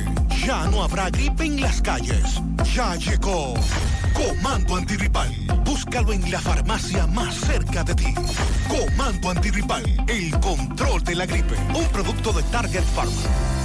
Ya 0.45 0.65
no 0.67 0.81
habrá 0.81 1.09
gripe 1.09 1.43
en 1.43 1.59
las 1.59 1.81
calles. 1.81 2.41
Ya 2.73 2.95
llegó. 2.95 3.53
Comando 4.13 4.77
antigripal. 4.77 5.29
Búscalo 5.65 6.13
en 6.13 6.31
la 6.31 6.39
farmacia 6.39 7.05
más 7.07 7.35
cerca 7.35 7.83
de 7.83 7.95
ti. 7.95 8.13
Comando 8.69 9.29
antigripal, 9.29 9.83
el 10.07 10.39
control 10.39 11.03
de 11.03 11.15
la 11.15 11.25
gripe. 11.25 11.55
Un 11.73 11.85
producto 11.89 12.31
de 12.31 12.43
Target 12.43 12.83
Pharma. 12.95 13.64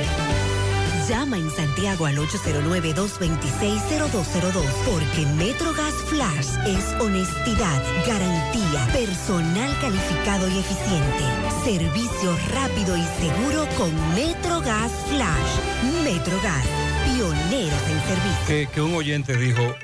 Llama 1.07 1.37
en 1.37 1.49
Santiago 1.49 2.05
al 2.05 2.17
809-226-0202 2.17 4.63
porque 4.85 5.25
MetroGas 5.37 5.93
Flash 6.07 6.49
es 6.67 6.93
honestidad, 7.01 7.81
garantía, 8.07 8.87
personal 8.93 9.75
calificado 9.81 10.47
y 10.49 10.59
eficiente, 10.59 11.23
servicio 11.63 12.37
rápido 12.53 12.97
y 12.97 13.03
seguro 13.19 13.67
con 13.77 13.91
MetroGas 14.15 14.91
Flash. 15.09 15.59
MetroGas, 16.03 16.65
pioneros 17.05 17.81
en 17.89 18.01
servicio. 18.07 18.71
Que, 18.71 18.81
un 18.81 18.95
oyente 18.95 19.37
dijo, 19.37 19.75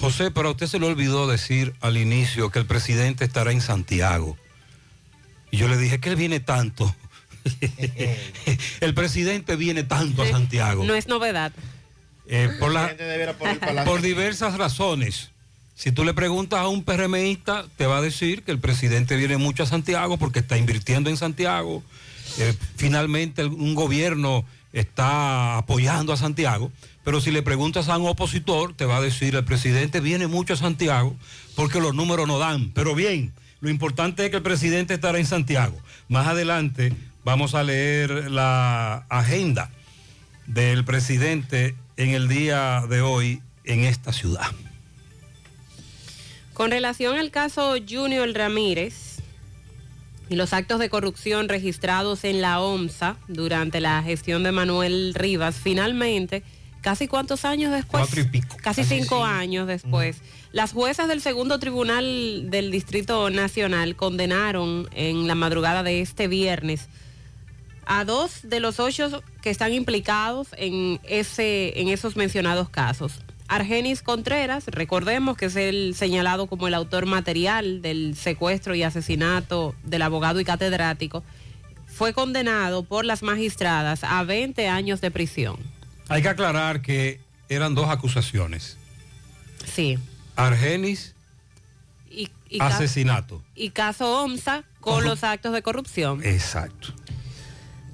José, 0.00 0.30
pero 0.30 0.48
a 0.48 0.52
usted 0.52 0.66
se 0.66 0.78
le 0.78 0.86
olvidó 0.86 1.26
decir 1.26 1.74
al 1.80 1.96
inicio 1.96 2.50
que 2.50 2.58
el 2.58 2.66
presidente 2.66 3.24
estará 3.24 3.52
en 3.52 3.60
Santiago. 3.60 4.36
Y 5.50 5.58
yo 5.58 5.68
le 5.68 5.76
dije 5.76 6.00
que 6.00 6.10
él 6.10 6.16
viene 6.16 6.40
tanto. 6.40 6.94
el 8.80 8.94
presidente 8.94 9.56
viene 9.56 9.82
tanto 9.84 10.22
a 10.22 10.26
Santiago. 10.28 10.84
No 10.84 10.94
es 10.94 11.08
novedad. 11.08 11.52
Eh, 12.28 12.50
por, 12.58 12.72
la- 12.72 12.94
por 13.84 14.02
diversas 14.02 14.56
razones. 14.58 15.30
Si 15.74 15.92
tú 15.92 16.04
le 16.04 16.14
preguntas 16.14 16.60
a 16.60 16.68
un 16.68 16.82
PRMista, 16.82 17.66
te 17.76 17.86
va 17.86 17.98
a 17.98 18.00
decir 18.00 18.42
que 18.42 18.50
el 18.50 18.58
presidente 18.58 19.14
viene 19.16 19.36
mucho 19.36 19.62
a 19.62 19.66
Santiago 19.66 20.16
porque 20.16 20.38
está 20.38 20.56
invirtiendo 20.56 21.10
en 21.10 21.16
Santiago. 21.16 21.82
Eh, 22.38 22.54
finalmente 22.76 23.44
un 23.44 23.74
gobierno 23.74 24.44
está 24.72 25.58
apoyando 25.58 26.12
a 26.12 26.16
Santiago. 26.16 26.72
Pero 27.04 27.20
si 27.20 27.30
le 27.30 27.42
preguntas 27.42 27.88
a 27.88 27.98
un 27.98 28.08
opositor, 28.08 28.74
te 28.74 28.84
va 28.84 28.96
a 28.96 29.00
decir 29.00 29.36
el 29.36 29.44
presidente 29.44 30.00
viene 30.00 30.26
mucho 30.26 30.54
a 30.54 30.56
Santiago 30.56 31.14
porque 31.54 31.78
los 31.80 31.94
números 31.94 32.26
no 32.26 32.38
dan. 32.38 32.70
Pero 32.70 32.94
bien, 32.94 33.32
lo 33.60 33.70
importante 33.70 34.24
es 34.24 34.30
que 34.30 34.38
el 34.38 34.42
presidente 34.42 34.94
estará 34.94 35.18
en 35.18 35.26
Santiago. 35.26 35.78
Más 36.08 36.26
adelante 36.26 36.92
vamos 37.26 37.56
a 37.56 37.64
leer 37.64 38.30
la 38.30 39.04
agenda 39.08 39.72
del 40.46 40.84
presidente 40.84 41.74
en 41.96 42.10
el 42.10 42.28
día 42.28 42.84
de 42.88 43.00
hoy 43.00 43.42
en 43.64 43.80
esta 43.80 44.12
ciudad. 44.12 44.46
Con 46.54 46.70
relación 46.70 47.18
al 47.18 47.32
caso 47.32 47.74
Junior 47.86 48.32
Ramírez 48.32 49.16
y 50.28 50.36
los 50.36 50.52
actos 50.52 50.78
de 50.78 50.88
corrupción 50.88 51.48
registrados 51.48 52.22
en 52.22 52.40
la 52.40 52.60
OMSA 52.60 53.16
durante 53.26 53.80
la 53.80 54.04
gestión 54.04 54.44
de 54.44 54.52
Manuel 54.52 55.12
Rivas, 55.12 55.56
finalmente, 55.60 56.44
casi 56.80 57.08
cuántos 57.08 57.44
años 57.44 57.72
después? 57.72 58.04
Cuatro 58.04 58.20
y 58.20 58.24
pico. 58.26 58.56
Casi 58.62 58.84
cinco 58.84 59.24
años 59.24 59.66
después. 59.66 60.18
Las 60.52 60.72
juezas 60.72 61.08
del 61.08 61.20
segundo 61.20 61.58
tribunal 61.58 62.52
del 62.52 62.70
Distrito 62.70 63.30
Nacional 63.30 63.96
condenaron 63.96 64.88
en 64.92 65.26
la 65.26 65.34
madrugada 65.34 65.82
de 65.82 66.02
este 66.02 66.28
viernes 66.28 66.88
a 67.86 68.04
dos 68.04 68.40
de 68.42 68.60
los 68.60 68.80
ocho 68.80 69.22
que 69.42 69.50
están 69.50 69.72
implicados 69.72 70.48
en, 70.58 71.00
ese, 71.04 71.80
en 71.80 71.88
esos 71.88 72.16
mencionados 72.16 72.68
casos. 72.68 73.20
Argenis 73.48 74.02
Contreras, 74.02 74.64
recordemos 74.66 75.36
que 75.36 75.46
es 75.46 75.54
el 75.56 75.94
señalado 75.94 76.48
como 76.48 76.66
el 76.66 76.74
autor 76.74 77.06
material 77.06 77.80
del 77.80 78.16
secuestro 78.16 78.74
y 78.74 78.82
asesinato 78.82 79.74
del 79.84 80.02
abogado 80.02 80.40
y 80.40 80.44
catedrático, 80.44 81.22
fue 81.86 82.12
condenado 82.12 82.82
por 82.82 83.04
las 83.04 83.22
magistradas 83.22 84.02
a 84.02 84.22
20 84.24 84.68
años 84.68 85.00
de 85.00 85.12
prisión. 85.12 85.56
Hay 86.08 86.22
que 86.22 86.28
aclarar 86.28 86.82
que 86.82 87.20
eran 87.48 87.74
dos 87.76 87.88
acusaciones. 87.88 88.76
Sí. 89.72 89.96
Argenis, 90.34 91.14
Y, 92.10 92.28
asesinato. 92.60 93.42
y 93.54 93.70
caso 93.70 94.22
OMSA 94.24 94.64
con 94.80 95.04
los 95.04 95.22
actos 95.24 95.52
de 95.52 95.62
corrupción. 95.62 96.24
Exacto. 96.24 96.92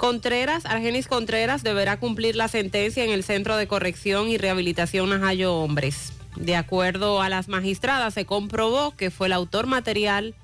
Contreras, 0.02 0.66
Argenis 0.66 1.06
Contreras 1.06 1.62
deberá 1.62 1.96
cumplir 1.96 2.34
la 2.34 2.48
sentencia 2.48 3.04
en 3.04 3.10
el 3.10 3.22
Centro 3.22 3.56
de 3.56 3.68
Corrección 3.68 4.26
y 4.26 4.36
Rehabilitación 4.36 5.10
Najayo 5.10 5.54
Hombres. 5.54 6.12
De 6.34 6.56
acuerdo 6.56 7.22
a 7.22 7.28
las 7.28 7.46
magistradas, 7.46 8.12
se 8.12 8.24
comprobó 8.24 8.96
que 8.96 9.12
fue 9.12 9.28
el 9.28 9.32
autor 9.32 9.68
material 9.68 10.34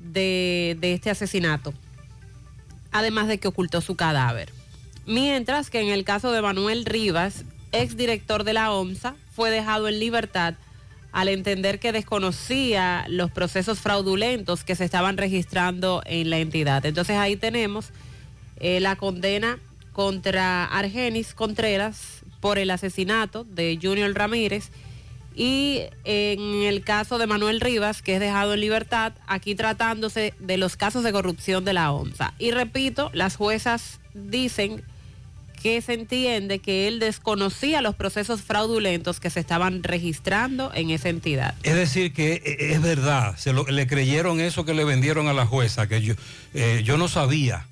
de, 0.00 0.76
este 0.82 1.08
asesinato, 1.08 1.72
además 2.92 3.26
de 3.26 3.38
que 3.38 3.48
ocultó 3.48 3.80
su 3.80 3.96
cadáver. 3.96 4.50
Mientras 5.06 5.70
que 5.70 5.80
en 5.80 5.88
el 5.88 6.04
caso 6.04 6.30
de 6.30 6.42
Manuel 6.42 6.84
Rivas, 6.84 7.46
exdirector 7.72 8.44
de 8.44 8.52
la 8.52 8.70
OMSA, 8.70 9.14
fue 9.34 9.50
dejado 9.50 9.88
en 9.88 9.98
libertad 9.98 10.56
al 11.10 11.28
entender 11.28 11.80
que 11.80 11.92
desconocía 11.92 13.06
los 13.08 13.30
procesos 13.30 13.80
fraudulentos 13.80 14.62
que 14.62 14.74
se 14.74 14.84
estaban 14.84 15.16
registrando 15.16 16.02
en 16.04 16.28
la 16.28 16.36
entidad. 16.36 16.84
Entonces 16.84 17.16
ahí 17.16 17.36
tenemos 17.36 17.94
eh, 18.60 18.80
la 18.80 18.96
condena 18.96 19.58
contra 19.92 20.64
Argenis 20.64 21.34
Contreras 21.34 22.22
por 22.40 22.58
el 22.58 22.70
asesinato 22.70 23.44
de 23.44 23.78
Junior 23.80 24.12
Ramírez 24.12 24.70
y 25.36 25.80
en 26.04 26.62
el 26.62 26.82
caso 26.84 27.18
de 27.18 27.26
Manuel 27.26 27.60
Rivas, 27.60 28.02
que 28.02 28.14
es 28.14 28.20
dejado 28.20 28.54
en 28.54 28.60
libertad, 28.60 29.12
aquí 29.26 29.54
tratándose 29.56 30.32
de 30.38 30.56
los 30.58 30.76
casos 30.76 31.02
de 31.02 31.10
corrupción 31.12 31.64
de 31.64 31.72
la 31.72 31.90
OMSA. 31.90 32.34
Y 32.38 32.52
repito, 32.52 33.10
las 33.14 33.34
juezas 33.36 33.98
dicen 34.14 34.82
que 35.60 35.80
se 35.80 35.94
entiende 35.94 36.58
que 36.60 36.86
él 36.86 37.00
desconocía 37.00 37.80
los 37.82 37.94
procesos 37.96 38.42
fraudulentos 38.42 39.18
que 39.18 39.30
se 39.30 39.40
estaban 39.40 39.82
registrando 39.82 40.70
en 40.74 40.90
esa 40.90 41.08
entidad. 41.08 41.54
Es 41.62 41.74
decir, 41.74 42.12
que 42.12 42.34
eh, 42.34 42.72
es 42.74 42.82
verdad, 42.82 43.34
se 43.36 43.52
lo- 43.52 43.64
le 43.66 43.86
creyeron 43.88 44.40
eso 44.40 44.64
que 44.64 44.74
le 44.74 44.84
vendieron 44.84 45.26
a 45.26 45.32
la 45.32 45.46
jueza, 45.46 45.88
que 45.88 46.00
yo, 46.02 46.14
eh, 46.52 46.82
yo 46.84 46.96
no 46.98 47.08
sabía, 47.08 47.66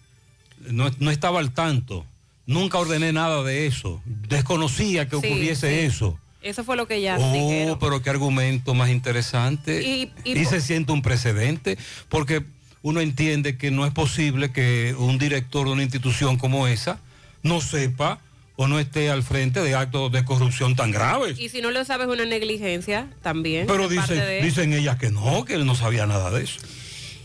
no, 0.70 0.90
no 0.98 1.10
estaba 1.10 1.38
al 1.40 1.52
tanto, 1.52 2.04
nunca 2.46 2.78
ordené 2.78 3.12
nada 3.12 3.42
de 3.42 3.66
eso, 3.66 4.00
desconocía 4.28 5.08
que 5.08 5.18
Sí, 5.20 5.26
ocurriese 5.26 5.68
sí. 5.70 5.86
eso. 5.86 6.18
Eso 6.42 6.64
fue 6.64 6.76
lo 6.76 6.88
que 6.88 7.00
ya 7.00 7.18
Oh, 7.20 7.32
dijeron. 7.32 7.78
pero 7.78 8.02
qué 8.02 8.10
argumento 8.10 8.74
más 8.74 8.90
interesante. 8.90 9.80
Y- 9.82 10.10
y 10.24 10.32
Y, 10.40 10.42
por- 10.44 10.52
se 10.54 10.60
siente 10.60 10.90
un 10.92 11.00
precedente, 11.02 11.78
porque 12.08 12.44
uno 12.82 13.00
entiende 13.00 13.56
que 13.56 13.70
no 13.70 13.86
es 13.86 13.92
posible 13.92 14.50
que 14.50 14.94
un 14.98 15.18
director 15.18 15.66
de 15.66 15.72
una 15.72 15.82
institución 15.84 16.36
como 16.38 16.66
esa 16.66 16.98
no 17.44 17.60
sepa 17.60 18.18
o 18.56 18.66
no 18.66 18.80
esté 18.80 19.08
al 19.08 19.22
frente 19.22 19.60
de 19.62 19.74
actos 19.76 20.10
de 20.10 20.24
corrupción 20.24 20.74
tan 20.74 20.90
graves. 20.90 21.38
Y 21.38 21.48
si 21.48 21.60
no 21.60 21.70
lo 21.70 21.84
sabes, 21.84 22.08
una 22.08 22.24
negligencia 22.24 23.08
también. 23.22 23.66
Pero 23.68 23.88
dicen, 23.88 24.18
de 24.18 24.42
dicen 24.42 24.72
ellas 24.72 24.96
que 24.98 25.10
no, 25.12 25.44
que 25.44 25.54
él 25.54 25.64
no 25.64 25.74
sabía 25.76 26.06
nada 26.06 26.30
de 26.32 26.42
eso. 26.42 26.58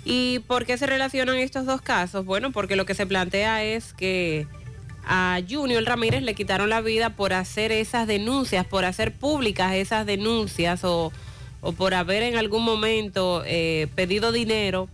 ¿Y 0.10 0.40
por 0.40 0.66
qué 0.66 0.78
se 0.78 0.88
relacionan 0.88 1.36
estos 1.36 1.66
dos 1.66 1.82
casos? 1.82 2.26
Bueno, 2.26 2.52
porque 2.52 2.78
lo 2.78 2.86
que 2.86 2.96
se 2.96 3.06
plantea 3.06 3.66
es 3.66 3.92
que 3.92 4.48
a 5.06 5.40
Junior 5.48 5.84
Ramírez 5.84 6.24
le 6.24 6.34
quitaron 6.34 6.70
la 6.70 6.80
vida 6.80 7.10
por 7.12 7.34
hacer 7.34 7.74
esas 7.74 8.08
denuncias, 8.08 8.66
por 8.66 8.86
hacer 8.86 9.14
públicas 9.14 9.74
esas 9.74 10.06
denuncias 10.06 10.86
o, 10.86 11.12
o 11.60 11.72
por 11.74 11.94
haber 11.94 12.24
en 12.24 12.38
algún 12.38 12.64
momento 12.64 13.44
eh, 13.46 13.90
pedido 13.96 14.32
dinero 14.32 14.88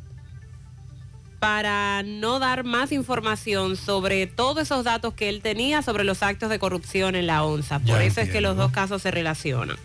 para 1.40 2.02
no 2.04 2.40
dar 2.40 2.64
más 2.64 2.92
información 2.92 3.76
sobre 3.76 4.26
todos 4.26 4.64
esos 4.64 4.84
datos 4.84 5.14
que 5.14 5.30
él 5.30 5.42
tenía 5.42 5.84
sobre 5.84 6.06
los 6.06 6.24
actos 6.24 6.50
de 6.50 6.58
corrupción 6.58 7.16
en 7.16 7.28
la 7.28 7.44
ONSA. 7.44 7.80
Por 7.80 8.00
Ya 8.00 8.04
eso 8.04 8.22
es 8.22 8.30
que 8.30 8.42
los 8.42 8.58
dos 8.58 8.72
casos 8.72 9.02
se 9.04 9.12
relacionan. 9.12 9.78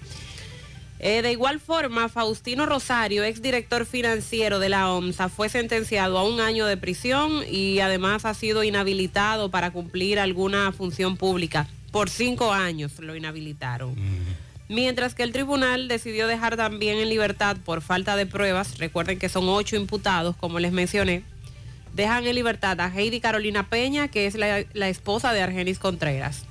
Eh, 1.00 1.22
de 1.22 1.30
igual 1.30 1.60
forma, 1.60 2.08
Faustino 2.08 2.66
Rosario, 2.66 3.22
exdirector 3.22 3.86
financiero 3.86 4.58
de 4.58 4.68
la 4.68 4.90
OMSA, 4.90 5.28
fue 5.28 5.48
sentenciado 5.48 6.18
a 6.18 6.24
un 6.24 6.40
año 6.40 6.66
de 6.66 6.76
prisión 6.76 7.42
y 7.48 7.78
además 7.78 8.24
ha 8.24 8.34
sido 8.34 8.64
inhabilitado 8.64 9.48
para 9.50 9.70
cumplir 9.70 10.18
alguna 10.18 10.72
función 10.72 11.16
pública. 11.16 11.68
Por 11.92 12.10
cinco 12.10 12.52
años 12.52 12.98
lo 12.98 13.14
inhabilitaron. 13.14 13.94
Mientras 14.68 15.14
que 15.14 15.22
el 15.22 15.32
tribunal 15.32 15.88
decidió 15.88 16.26
dejar 16.26 16.56
también 16.56 16.98
en 16.98 17.08
libertad 17.08 17.56
por 17.64 17.80
falta 17.80 18.16
de 18.16 18.26
pruebas, 18.26 18.78
recuerden 18.78 19.18
que 19.18 19.28
son 19.28 19.48
ocho 19.48 19.76
imputados, 19.76 20.36
como 20.36 20.58
les 20.58 20.72
mencioné, 20.72 21.22
dejan 21.94 22.26
en 22.26 22.34
libertad 22.34 22.78
a 22.80 22.92
Heidi 22.92 23.20
Carolina 23.20 23.68
Peña, 23.68 24.08
que 24.08 24.26
es 24.26 24.34
la, 24.34 24.64
la 24.74 24.88
esposa 24.88 25.32
de 25.32 25.42
Argenis 25.42 25.78
Contreras. 25.78 26.44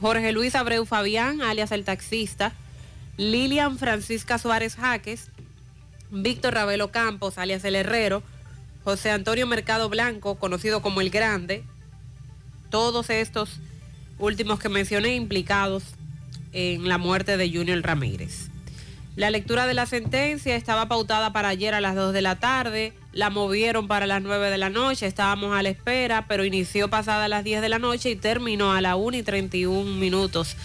Jorge 0.00 0.32
Luis 0.32 0.54
Abreu 0.54 0.86
Fabián, 0.86 1.40
alias 1.40 1.70
el 1.70 1.84
taxista, 1.84 2.52
Lilian 3.16 3.78
Francisca 3.78 4.38
Suárez 4.38 4.76
Jaques, 4.76 5.30
Víctor 6.10 6.54
Ravelo 6.54 6.90
Campos, 6.90 7.38
alias 7.38 7.64
el 7.64 7.76
Herrero, 7.76 8.22
José 8.82 9.10
Antonio 9.10 9.46
Mercado 9.46 9.88
Blanco, 9.88 10.34
conocido 10.36 10.82
como 10.82 11.00
el 11.00 11.10
Grande, 11.10 11.64
todos 12.70 13.10
estos 13.10 13.60
últimos 14.18 14.58
que 14.58 14.68
mencioné 14.68 15.14
implicados 15.14 15.84
en 16.52 16.88
la 16.88 16.98
muerte 16.98 17.36
de 17.36 17.50
Junior 17.50 17.80
Ramírez. 17.82 18.50
La 19.16 19.30
lectura 19.30 19.68
de 19.68 19.74
la 19.74 19.86
sentencia 19.86 20.56
estaba 20.56 20.88
pautada 20.88 21.32
para 21.32 21.48
ayer 21.48 21.72
a 21.72 21.80
las 21.80 21.94
2 21.94 22.12
de 22.12 22.20
la 22.20 22.40
tarde, 22.40 22.92
la 23.12 23.30
movieron 23.30 23.86
para 23.86 24.08
las 24.08 24.20
9 24.22 24.50
de 24.50 24.58
la 24.58 24.70
noche, 24.70 25.06
estábamos 25.06 25.56
a 25.56 25.62
la 25.62 25.68
espera, 25.68 26.26
pero 26.26 26.44
inició 26.44 26.90
pasada 26.90 27.28
las 27.28 27.44
10 27.44 27.62
de 27.62 27.68
la 27.68 27.78
noche 27.78 28.10
y 28.10 28.16
terminó 28.16 28.72
a 28.72 28.80
la 28.80 28.96
1 28.96 29.18
y 29.18 29.22
31 29.22 29.98
minutos 29.98 30.56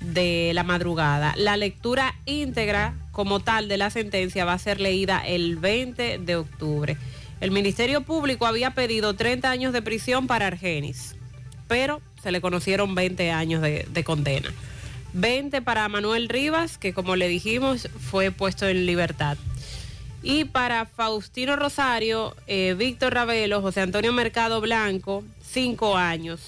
de 0.00 0.52
la 0.54 0.64
madrugada. 0.64 1.34
La 1.36 1.56
lectura 1.56 2.14
íntegra 2.26 2.94
como 3.12 3.40
tal 3.40 3.68
de 3.68 3.76
la 3.76 3.90
sentencia 3.90 4.44
va 4.44 4.52
a 4.52 4.58
ser 4.58 4.80
leída 4.80 5.22
el 5.26 5.56
20 5.56 6.18
de 6.18 6.36
octubre. 6.36 6.96
El 7.40 7.50
Ministerio 7.50 8.02
Público 8.02 8.46
había 8.46 8.72
pedido 8.72 9.14
30 9.14 9.50
años 9.50 9.72
de 9.72 9.82
prisión 9.82 10.26
para 10.26 10.46
Argenis. 10.46 11.14
pero 11.68 12.00
se 12.22 12.32
le 12.32 12.40
conocieron 12.40 12.94
20 12.94 13.30
años 13.30 13.62
de, 13.62 13.86
de 13.90 14.04
condena. 14.04 14.50
20 15.12 15.62
para 15.62 15.88
Manuel 15.88 16.28
Rivas, 16.28 16.78
que 16.78 16.92
como 16.92 17.16
le 17.16 17.28
dijimos 17.28 17.88
fue 18.10 18.30
puesto 18.30 18.66
en 18.66 18.86
libertad. 18.86 19.36
Y 20.22 20.44
para 20.44 20.86
Faustino 20.86 21.56
Rosario, 21.56 22.34
eh, 22.46 22.74
Víctor 22.76 23.14
Ravelo, 23.14 23.62
José 23.62 23.82
Antonio 23.82 24.12
Mercado 24.12 24.60
Blanco, 24.60 25.22
5 25.42 25.96
años, 25.96 26.40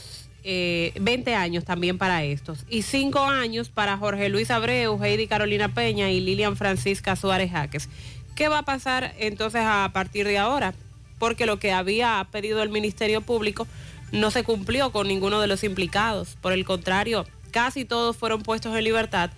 eh, 0.45 0.93
20 1.01 1.35
años 1.35 1.65
también 1.65 1.99
para 1.99 2.25
estos. 2.25 2.65
Y 2.69 2.83
5 2.83 3.21
años 3.21 3.69
para 3.69 3.97
Jorge 3.97 4.29
Luis 4.29 4.51
Abreu, 4.51 5.03
Heidi 5.03 5.27
Carolina 5.27 5.75
Peña 5.75 6.11
y 6.11 6.21
Lilian 6.21 6.57
Francisca 6.57 7.17
Suárez 7.17 7.51
Jaques. 7.51 7.89
¿Qué 8.35 8.49
va 8.49 8.59
a 8.59 8.65
pasar 8.65 9.15
entonces 9.19 9.63
a 9.65 9.91
partir 9.93 10.27
de 10.27 10.39
ahora? 10.39 10.75
Porque 11.19 11.47
lo 11.47 11.59
que 11.59 11.73
había 11.73 12.27
pedido 12.31 12.63
el 12.63 12.71
Ministerio 12.71 13.21
Público 13.21 13.67
no 14.13 14.31
se 14.31 14.45
cumplió 14.45 14.93
con 14.93 15.09
ninguno 15.09 15.41
de 15.41 15.47
los 15.47 15.65
implicados. 15.65 16.37
Por 16.41 16.53
el 16.53 16.65
contrario, 16.65 17.27
casi 17.51 17.85
todos 17.85 18.17
fueron 18.17 18.43
puestos 18.43 18.75
en 18.77 18.85
libertad, 18.85 19.31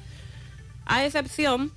a 0.87 1.05
excepción 1.05 1.73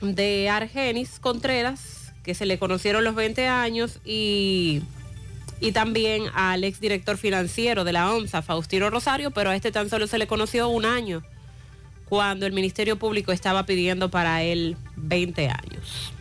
de 0.00 0.48
Argenis 0.48 1.18
Contreras, 1.18 2.12
que 2.22 2.34
se 2.34 2.46
le 2.46 2.58
conocieron 2.58 3.04
los 3.04 3.14
20 3.14 3.48
años, 3.48 4.00
y, 4.04 4.82
y 5.60 5.72
también 5.72 6.24
al 6.34 6.64
exdirector 6.64 7.16
financiero 7.16 7.84
de 7.84 7.92
la 7.92 8.12
OMSA, 8.12 8.42
Faustino 8.42 8.90
Rosario, 8.90 9.30
pero 9.30 9.50
a 9.50 9.56
este 9.56 9.72
tan 9.72 9.88
solo 9.88 10.06
se 10.06 10.18
le 10.18 10.26
conoció 10.26 10.68
un 10.68 10.84
año, 10.84 11.22
cuando 12.08 12.46
el 12.46 12.52
Ministerio 12.52 12.98
Público 12.98 13.32
estaba 13.32 13.66
pidiendo 13.66 14.10
para 14.10 14.42
él 14.42 14.76
20 14.96 15.48
años. 15.48 16.12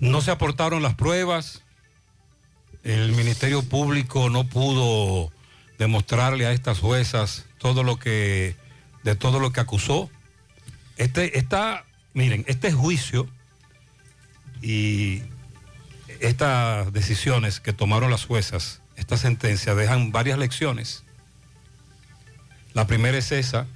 No 0.00 0.20
se 0.20 0.30
aportaron 0.30 0.82
las 0.82 0.94
pruebas, 0.94 1.62
el 2.82 3.12
Ministerio 3.12 3.62
Público 3.62 4.28
no 4.28 4.44
pudo 4.44 5.32
demostrarle 5.78 6.46
a 6.46 6.52
estas 6.52 6.78
juezas 6.78 7.46
todo 7.58 7.82
lo 7.82 7.98
que, 7.98 8.56
de 9.02 9.16
todo 9.16 9.40
lo 9.40 9.52
que 9.52 9.60
acusó. 9.60 10.10
Este, 10.96 11.38
está, 11.38 11.84
miren, 12.12 12.44
este 12.46 12.72
juicio 12.72 13.26
y 14.62 15.22
estas 16.20 16.92
decisiones 16.92 17.60
que 17.60 17.72
tomaron 17.72 18.10
las 18.10 18.24
juezas, 18.24 18.80
esta 18.96 19.16
sentencia, 19.16 19.74
dejan 19.74 20.12
varias 20.12 20.38
lecciones. 20.38 21.04
La 22.72 22.86
primera 22.86 23.16
es 23.18 23.30
esa, 23.32 23.66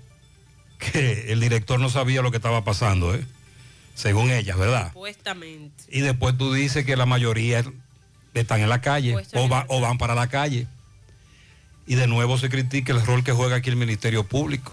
que 0.78 1.32
el 1.32 1.40
director 1.40 1.78
no 1.80 1.88
sabía 1.90 2.22
lo 2.22 2.30
que 2.30 2.36
estaba 2.38 2.64
pasando, 2.64 3.14
¿eh? 3.14 3.24
según 3.94 4.30
ellas, 4.30 4.56
¿verdad? 4.56 4.88
Supuestamente. 4.92 5.84
Y 5.90 6.00
después 6.00 6.36
tú 6.38 6.52
dices 6.52 6.84
que 6.84 6.96
la 6.96 7.06
mayoría 7.06 7.64
están 8.34 8.60
en 8.60 8.68
la 8.68 8.80
calle 8.80 9.14
o, 9.34 9.48
va- 9.48 9.64
o 9.68 9.80
van 9.80 9.98
para 9.98 10.14
la 10.14 10.28
calle. 10.28 10.66
Y 11.86 11.94
de 11.96 12.06
nuevo 12.06 12.38
se 12.38 12.48
critica 12.48 12.92
el 12.92 13.04
rol 13.04 13.24
que 13.24 13.32
juega 13.32 13.56
aquí 13.56 13.70
el 13.70 13.76
Ministerio 13.76 14.24
Público. 14.24 14.72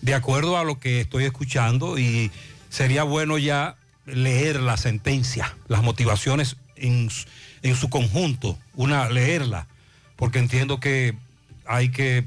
De 0.00 0.14
acuerdo 0.14 0.58
a 0.58 0.64
lo 0.64 0.78
que 0.80 1.00
estoy 1.00 1.24
escuchando, 1.24 1.98
y 1.98 2.30
sería 2.70 3.02
bueno 3.02 3.38
ya 3.38 3.76
leer 4.06 4.60
la 4.60 4.76
sentencia, 4.76 5.54
las 5.68 5.82
motivaciones 5.82 6.56
en, 6.76 7.10
en 7.62 7.76
su 7.76 7.90
conjunto, 7.90 8.58
una 8.74 9.08
leerla, 9.10 9.66
porque 10.16 10.38
entiendo 10.38 10.80
que 10.80 11.14
hay 11.66 11.90
que 11.90 12.24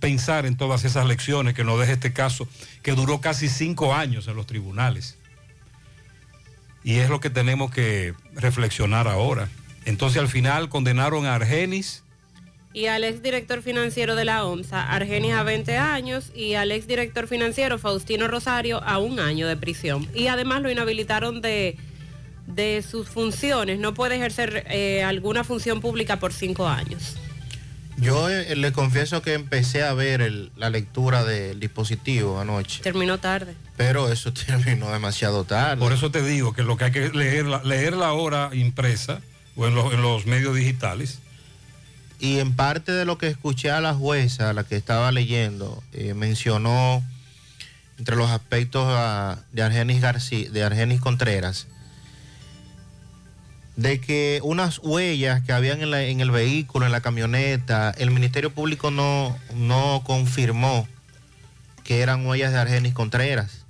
pensar 0.00 0.46
en 0.46 0.56
todas 0.56 0.84
esas 0.84 1.06
lecciones 1.06 1.54
que 1.54 1.64
nos 1.64 1.78
deja 1.78 1.92
este 1.92 2.12
caso, 2.12 2.48
que 2.82 2.92
duró 2.92 3.20
casi 3.20 3.48
cinco 3.48 3.94
años 3.94 4.26
en 4.28 4.36
los 4.36 4.46
tribunales. 4.46 5.16
Y 6.82 6.96
es 6.96 7.10
lo 7.10 7.20
que 7.20 7.30
tenemos 7.30 7.70
que 7.70 8.14
reflexionar 8.34 9.08
ahora. 9.08 9.48
Entonces 9.84 10.20
al 10.20 10.28
final 10.28 10.68
condenaron 10.68 11.26
a 11.26 11.34
Argenis, 11.34 12.02
Y 12.76 12.88
al 12.88 13.04
exdirector 13.04 13.62
financiero 13.62 14.16
de 14.16 14.26
la 14.26 14.44
OMSA, 14.44 14.92
Argenis 14.92 15.32
a 15.32 15.42
20 15.42 15.78
años, 15.78 16.26
y 16.34 16.56
al 16.56 16.70
exdirector 16.72 17.26
financiero 17.26 17.78
Faustino 17.78 18.28
Rosario 18.28 18.82
a 18.84 18.98
un 18.98 19.18
año 19.18 19.48
de 19.48 19.56
prisión. 19.56 20.06
Y 20.14 20.26
además 20.26 20.60
lo 20.60 20.70
inhabilitaron 20.70 21.40
de, 21.40 21.78
de 22.46 22.84
sus 22.86 23.08
funciones. 23.08 23.78
No 23.78 23.94
puede 23.94 24.16
ejercer 24.16 24.66
eh, 24.68 25.02
alguna 25.02 25.42
función 25.42 25.80
pública 25.80 26.18
por 26.18 26.34
cinco 26.34 26.68
años. 26.68 27.16
Yo 27.96 28.28
eh, 28.28 28.54
le 28.54 28.72
confieso 28.72 29.22
que 29.22 29.32
empecé 29.32 29.82
a 29.82 29.94
ver 29.94 30.20
el- 30.20 30.50
la 30.54 30.68
lectura 30.68 31.24
del 31.24 31.58
dispositivo 31.58 32.38
anoche, 32.38 32.82
Terminó 32.82 33.16
tarde. 33.16 33.54
pero 33.78 34.12
eso 34.12 34.32
terminó 34.46 34.92
demasiado 34.92 35.44
tarde. 35.44 35.80
por 35.80 35.94
eso 35.94 36.10
te 36.10 36.20
digo 36.22 36.52
que 36.52 36.62
lo 36.62 36.76
que 36.76 36.84
hay 36.84 36.92
que 36.92 37.08
leerla, 37.08 37.62
leerla 37.64 38.08
ahora 38.08 38.50
impresa 38.52 39.22
o 39.56 39.66
en, 39.66 39.74
los- 39.74 39.94
en 39.94 40.02
los 40.02 40.26
medios 40.26 40.54
digitales. 40.54 41.20
Y 42.18 42.38
en 42.38 42.56
parte 42.56 42.92
de 42.92 43.04
lo 43.04 43.18
que 43.18 43.28
escuché 43.28 43.70
a 43.70 43.80
la 43.80 43.94
jueza, 43.94 44.52
la 44.52 44.64
que 44.64 44.76
estaba 44.76 45.12
leyendo, 45.12 45.82
eh, 45.92 46.14
mencionó 46.14 47.02
entre 47.98 48.16
los 48.16 48.30
aspectos 48.30 48.84
ah, 48.88 49.38
de 49.52 49.62
Argenis 49.62 50.00
García, 50.00 50.50
de 50.50 50.62
Argenis 50.62 51.00
Contreras, 51.00 51.66
de 53.76 54.00
que 54.00 54.40
unas 54.42 54.78
huellas 54.78 55.42
que 55.42 55.52
habían 55.52 55.82
en, 55.82 56.20
el 56.20 56.30
vehículo, 56.30 56.86
en 56.86 56.92
la 56.92 57.02
camioneta, 57.02 57.90
el 57.98 58.10
Ministerio 58.10 58.50
Público 58.50 58.90
no, 58.90 59.36
no 59.54 60.02
confirmó 60.04 60.88
que 61.84 62.00
eran 62.00 62.26
huellas 62.26 62.52
de 62.52 62.58
Argenis 62.58 62.94
Contreras. 62.94 63.66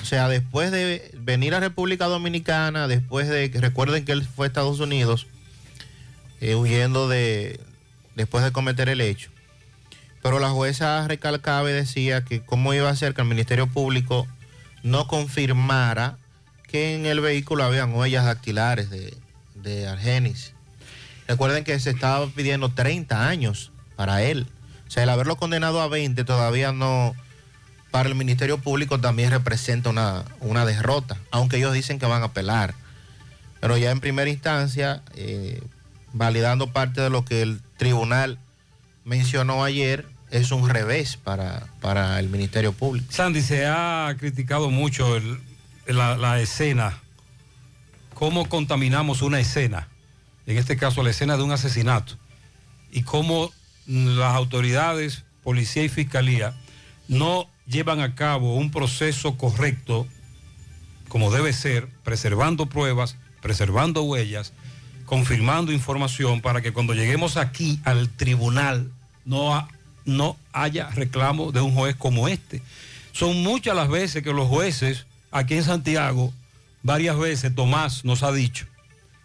O 0.00 0.04
sea, 0.06 0.28
después 0.28 0.72
de 0.72 1.12
venir 1.18 1.54
a 1.54 1.60
República 1.60 2.06
Dominicana, 2.06 2.88
después 2.88 3.28
de 3.28 3.52
recuerden 3.54 4.04
que 4.04 4.12
él 4.12 4.24
fue 4.24 4.46
a 4.46 4.48
Estados 4.48 4.80
Unidos, 4.80 5.26
eh, 6.40 6.56
huyendo 6.56 7.08
de, 7.08 7.60
después 8.14 8.44
de 8.44 8.52
cometer 8.52 8.88
el 8.88 9.00
hecho. 9.00 9.30
Pero 10.22 10.38
la 10.38 10.50
jueza 10.50 11.06
recalcaba 11.08 11.70
y 11.70 11.74
decía 11.74 12.24
que 12.24 12.42
cómo 12.42 12.74
iba 12.74 12.88
a 12.88 12.96
ser 12.96 13.14
que 13.14 13.22
el 13.22 13.28
Ministerio 13.28 13.66
Público 13.66 14.26
no 14.82 15.08
confirmara 15.08 16.18
que 16.68 16.94
en 16.94 17.06
el 17.06 17.20
vehículo 17.20 17.64
habían 17.64 17.92
huellas 17.94 18.24
dactilares 18.24 18.88
de, 18.88 19.16
de 19.54 19.88
Argenis. 19.88 20.54
Recuerden 21.26 21.64
que 21.64 21.78
se 21.80 21.90
estaba 21.90 22.26
pidiendo 22.28 22.72
30 22.72 23.28
años 23.28 23.72
para 23.96 24.22
él. 24.22 24.46
O 24.86 24.90
sea, 24.90 25.02
el 25.02 25.08
haberlo 25.08 25.36
condenado 25.36 25.80
a 25.80 25.88
20 25.88 26.24
todavía 26.24 26.72
no, 26.72 27.14
para 27.92 28.08
el 28.08 28.14
Ministerio 28.14 28.58
Público 28.58 29.00
también 29.00 29.30
representa 29.30 29.90
una, 29.90 30.24
una 30.40 30.64
derrota, 30.64 31.18
aunque 31.30 31.58
ellos 31.58 31.74
dicen 31.74 31.98
que 31.98 32.06
van 32.06 32.22
a 32.22 32.26
apelar. 32.26 32.74
Pero 33.60 33.76
ya 33.76 33.90
en 33.90 34.00
primera 34.00 34.28
instancia, 34.28 35.02
eh, 35.14 35.62
validando 36.12 36.72
parte 36.72 37.00
de 37.00 37.10
lo 37.10 37.24
que 37.24 37.42
el 37.42 37.60
tribunal 37.86 38.38
mencionó 39.04 39.64
ayer, 39.64 40.06
es 40.30 40.52
un 40.52 40.68
revés 40.68 41.16
para, 41.16 41.66
para 41.80 42.20
el 42.20 42.28
Ministerio 42.28 42.72
Público. 42.72 43.06
Sandy, 43.10 43.42
se 43.42 43.66
ha 43.66 44.14
criticado 44.20 44.70
mucho 44.70 45.16
el- 45.16 45.40
la, 45.86 46.16
la 46.16 46.40
escena, 46.40 47.00
cómo 48.14 48.48
contaminamos 48.48 49.20
una 49.20 49.40
escena, 49.40 49.88
en 50.46 50.58
este 50.58 50.76
caso 50.76 51.02
la 51.02 51.10
escena 51.10 51.36
de 51.36 51.42
un 51.42 51.50
asesinato, 51.50 52.14
y 52.92 53.02
cómo 53.02 53.50
las 53.86 54.36
autoridades, 54.36 55.24
policía 55.42 55.82
y 55.82 55.88
fiscalía, 55.88 56.54
no 57.08 57.48
llevan 57.66 57.98
a 57.98 58.14
cabo 58.14 58.54
un 58.54 58.70
proceso 58.70 59.36
correcto, 59.36 60.06
como 61.08 61.32
debe 61.32 61.52
ser, 61.52 61.88
preservando 62.04 62.66
pruebas, 62.66 63.16
preservando 63.40 64.02
huellas, 64.04 64.52
confirmando 65.16 65.72
información 65.72 66.40
para 66.40 66.62
que 66.62 66.72
cuando 66.72 66.94
lleguemos 66.94 67.36
aquí 67.36 67.78
al 67.84 68.08
tribunal 68.08 68.90
no, 69.26 69.68
no 70.06 70.38
haya 70.54 70.88
reclamo 70.88 71.52
de 71.52 71.60
un 71.60 71.74
juez 71.74 71.94
como 71.96 72.28
este. 72.28 72.62
Son 73.12 73.42
muchas 73.42 73.76
las 73.76 73.90
veces 73.90 74.22
que 74.22 74.32
los 74.32 74.48
jueces 74.48 75.04
aquí 75.30 75.52
en 75.52 75.64
Santiago, 75.64 76.32
varias 76.82 77.18
veces 77.18 77.54
Tomás 77.54 78.06
nos 78.06 78.22
ha 78.22 78.32
dicho 78.32 78.64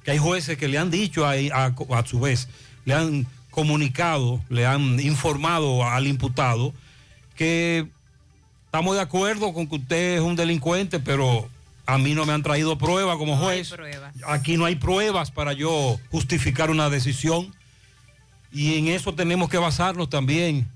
que 0.03 0.11
hay 0.11 0.17
jueces 0.17 0.57
que 0.57 0.67
le 0.67 0.77
han 0.77 0.91
dicho 0.91 1.25
a, 1.25 1.35
a- 1.53 1.73
a 1.97 2.05
su 2.05 2.19
vez, 2.19 2.49
le 2.83 2.93
han 2.93 3.25
comunicado, 3.49 4.41
le 4.49 4.65
han 4.65 4.99
informado 4.99 5.85
al 5.85 6.05
imputado 6.05 6.73
que 7.38 7.88
estamos 8.65 8.93
de 8.93 9.01
acuerdo 9.03 9.53
con 9.53 9.67
que 9.67 9.75
usted 9.75 10.15
es 10.17 10.21
un 10.21 10.35
delincuente, 10.35 10.99
pero 10.99 11.47
a 11.88 11.97
mí 11.97 12.13
no 12.13 12.25
me 12.25 12.33
han 12.33 12.43
traído 12.43 12.77
prueba 12.77 13.17
como 13.17 13.38
juez. 13.38 13.69
Aquí 14.27 14.57
no 14.57 14.65
hay 14.65 14.75
pruebas 14.75 15.31
para 15.31 15.53
yo 15.53 15.99
justificar 16.11 16.69
una 16.69 16.89
decisión. 16.89 17.55
Y 18.51 18.77
en 18.77 18.88
eso 18.89 19.13
tenemos 19.15 19.49
que 19.49 19.57
basarnos 19.57 20.09
también. 20.09 20.67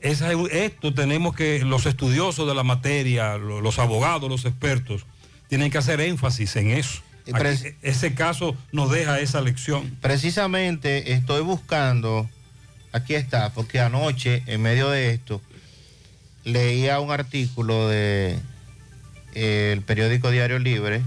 Esa- 0.00 0.32
esto 0.50 0.92
tenemos 0.94 1.34
que, 1.34 1.60
los 1.64 1.86
estudiosos 1.86 2.46
de 2.46 2.54
la 2.54 2.62
materia, 2.62 3.36
lo- 3.36 3.60
los 3.60 3.78
abogados, 3.78 4.28
los 4.30 4.44
expertos, 4.44 5.06
tienen 5.48 5.70
que 5.70 5.78
hacer 5.78 6.00
énfasis 6.00 6.54
en 6.56 6.70
eso. 6.70 7.00
Aquí, 7.32 7.38
ese 7.82 8.14
caso 8.14 8.54
nos 8.70 8.90
deja 8.90 9.18
esa 9.20 9.40
lección. 9.40 9.96
Precisamente 10.02 11.12
estoy 11.14 11.40
buscando, 11.42 12.28
aquí 12.92 13.14
está, 13.14 13.52
porque 13.54 13.80
anoche, 13.80 14.42
en 14.46 14.60
medio 14.60 14.90
de 14.90 15.10
esto, 15.14 15.40
leía 16.44 17.00
un 17.00 17.10
artículo 17.10 17.88
de 17.88 18.38
el 19.34 19.82
periódico 19.82 20.30
Diario 20.30 20.58
Libre, 20.58 21.02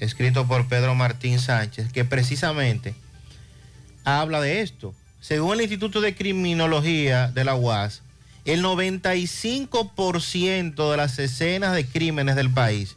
escrito 0.00 0.46
por 0.46 0.68
Pedro 0.68 0.94
Martín 0.94 1.40
Sánchez, 1.40 1.92
que 1.92 2.04
precisamente 2.04 2.94
habla 4.04 4.40
de 4.40 4.60
esto. 4.60 4.94
Según 5.20 5.54
el 5.54 5.62
Instituto 5.62 6.00
de 6.00 6.14
Criminología 6.14 7.26
de 7.28 7.44
la 7.44 7.54
UAS, 7.54 8.02
el 8.44 8.62
95% 8.62 10.90
de 10.90 10.96
las 10.96 11.18
escenas 11.18 11.74
de 11.74 11.84
crímenes 11.86 12.36
del 12.36 12.50
país 12.50 12.96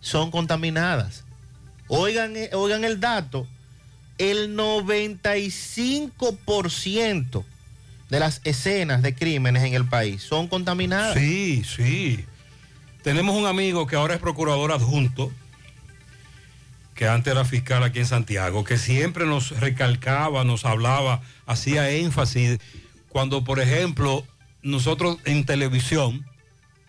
son 0.00 0.32
contaminadas. 0.32 1.24
Oigan, 1.86 2.36
eh, 2.36 2.50
oigan 2.52 2.84
el 2.84 3.00
dato, 3.00 3.46
el 4.18 4.56
95% 4.56 7.44
de 8.10 8.20
las 8.20 8.40
escenas 8.44 9.00
de 9.02 9.14
crímenes 9.14 9.62
en 9.62 9.74
el 9.74 9.86
país 9.86 10.22
son 10.22 10.48
contaminadas. 10.48 11.14
Sí, 11.14 11.62
sí. 11.64 12.24
Tenemos 13.02 13.34
un 13.34 13.46
amigo 13.46 13.86
que 13.88 13.96
ahora 13.96 14.14
es 14.14 14.20
procurador 14.20 14.70
adjunto, 14.70 15.32
que 16.94 17.08
antes 17.08 17.32
era 17.32 17.44
fiscal 17.44 17.82
aquí 17.82 17.98
en 17.98 18.06
Santiago, 18.06 18.62
que 18.62 18.78
siempre 18.78 19.26
nos 19.26 19.58
recalcaba, 19.58 20.44
nos 20.44 20.64
hablaba, 20.64 21.20
hacía 21.44 21.90
énfasis 21.90 22.60
cuando, 23.08 23.42
por 23.42 23.58
ejemplo, 23.58 24.24
nosotros 24.62 25.16
en 25.24 25.44
televisión, 25.44 26.24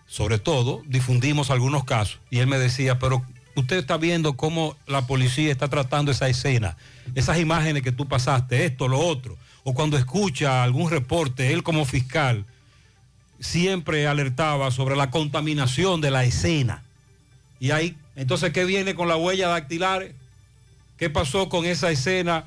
sobre 0.06 0.38
todo, 0.38 0.82
difundimos 0.86 1.50
algunos 1.50 1.82
casos. 1.82 2.20
Y 2.30 2.38
él 2.38 2.46
me 2.46 2.60
decía, 2.60 3.00
pero 3.00 3.24
usted 3.56 3.78
está 3.78 3.96
viendo 3.96 4.36
cómo 4.36 4.76
la 4.86 5.08
policía 5.08 5.50
está 5.50 5.66
tratando 5.66 6.12
esa 6.12 6.28
escena, 6.28 6.76
esas 7.16 7.40
imágenes 7.40 7.82
que 7.82 7.90
tú 7.90 8.06
pasaste, 8.06 8.64
esto, 8.64 8.86
lo 8.86 9.00
otro, 9.00 9.36
o 9.64 9.74
cuando 9.74 9.98
escucha 9.98 10.62
algún 10.62 10.90
reporte, 10.90 11.52
él 11.52 11.64
como 11.64 11.84
fiscal 11.84 12.46
siempre 13.44 14.06
alertaba 14.06 14.70
sobre 14.70 14.96
la 14.96 15.10
contaminación 15.10 16.00
de 16.00 16.10
la 16.10 16.24
escena. 16.24 16.82
Y 17.60 17.70
ahí, 17.72 17.96
entonces, 18.16 18.52
¿qué 18.52 18.64
viene 18.64 18.94
con 18.94 19.06
la 19.06 19.16
huella 19.16 19.48
dactilar? 19.48 20.12
¿Qué 20.96 21.10
pasó 21.10 21.48
con 21.48 21.66
esa 21.66 21.90
escena? 21.90 22.46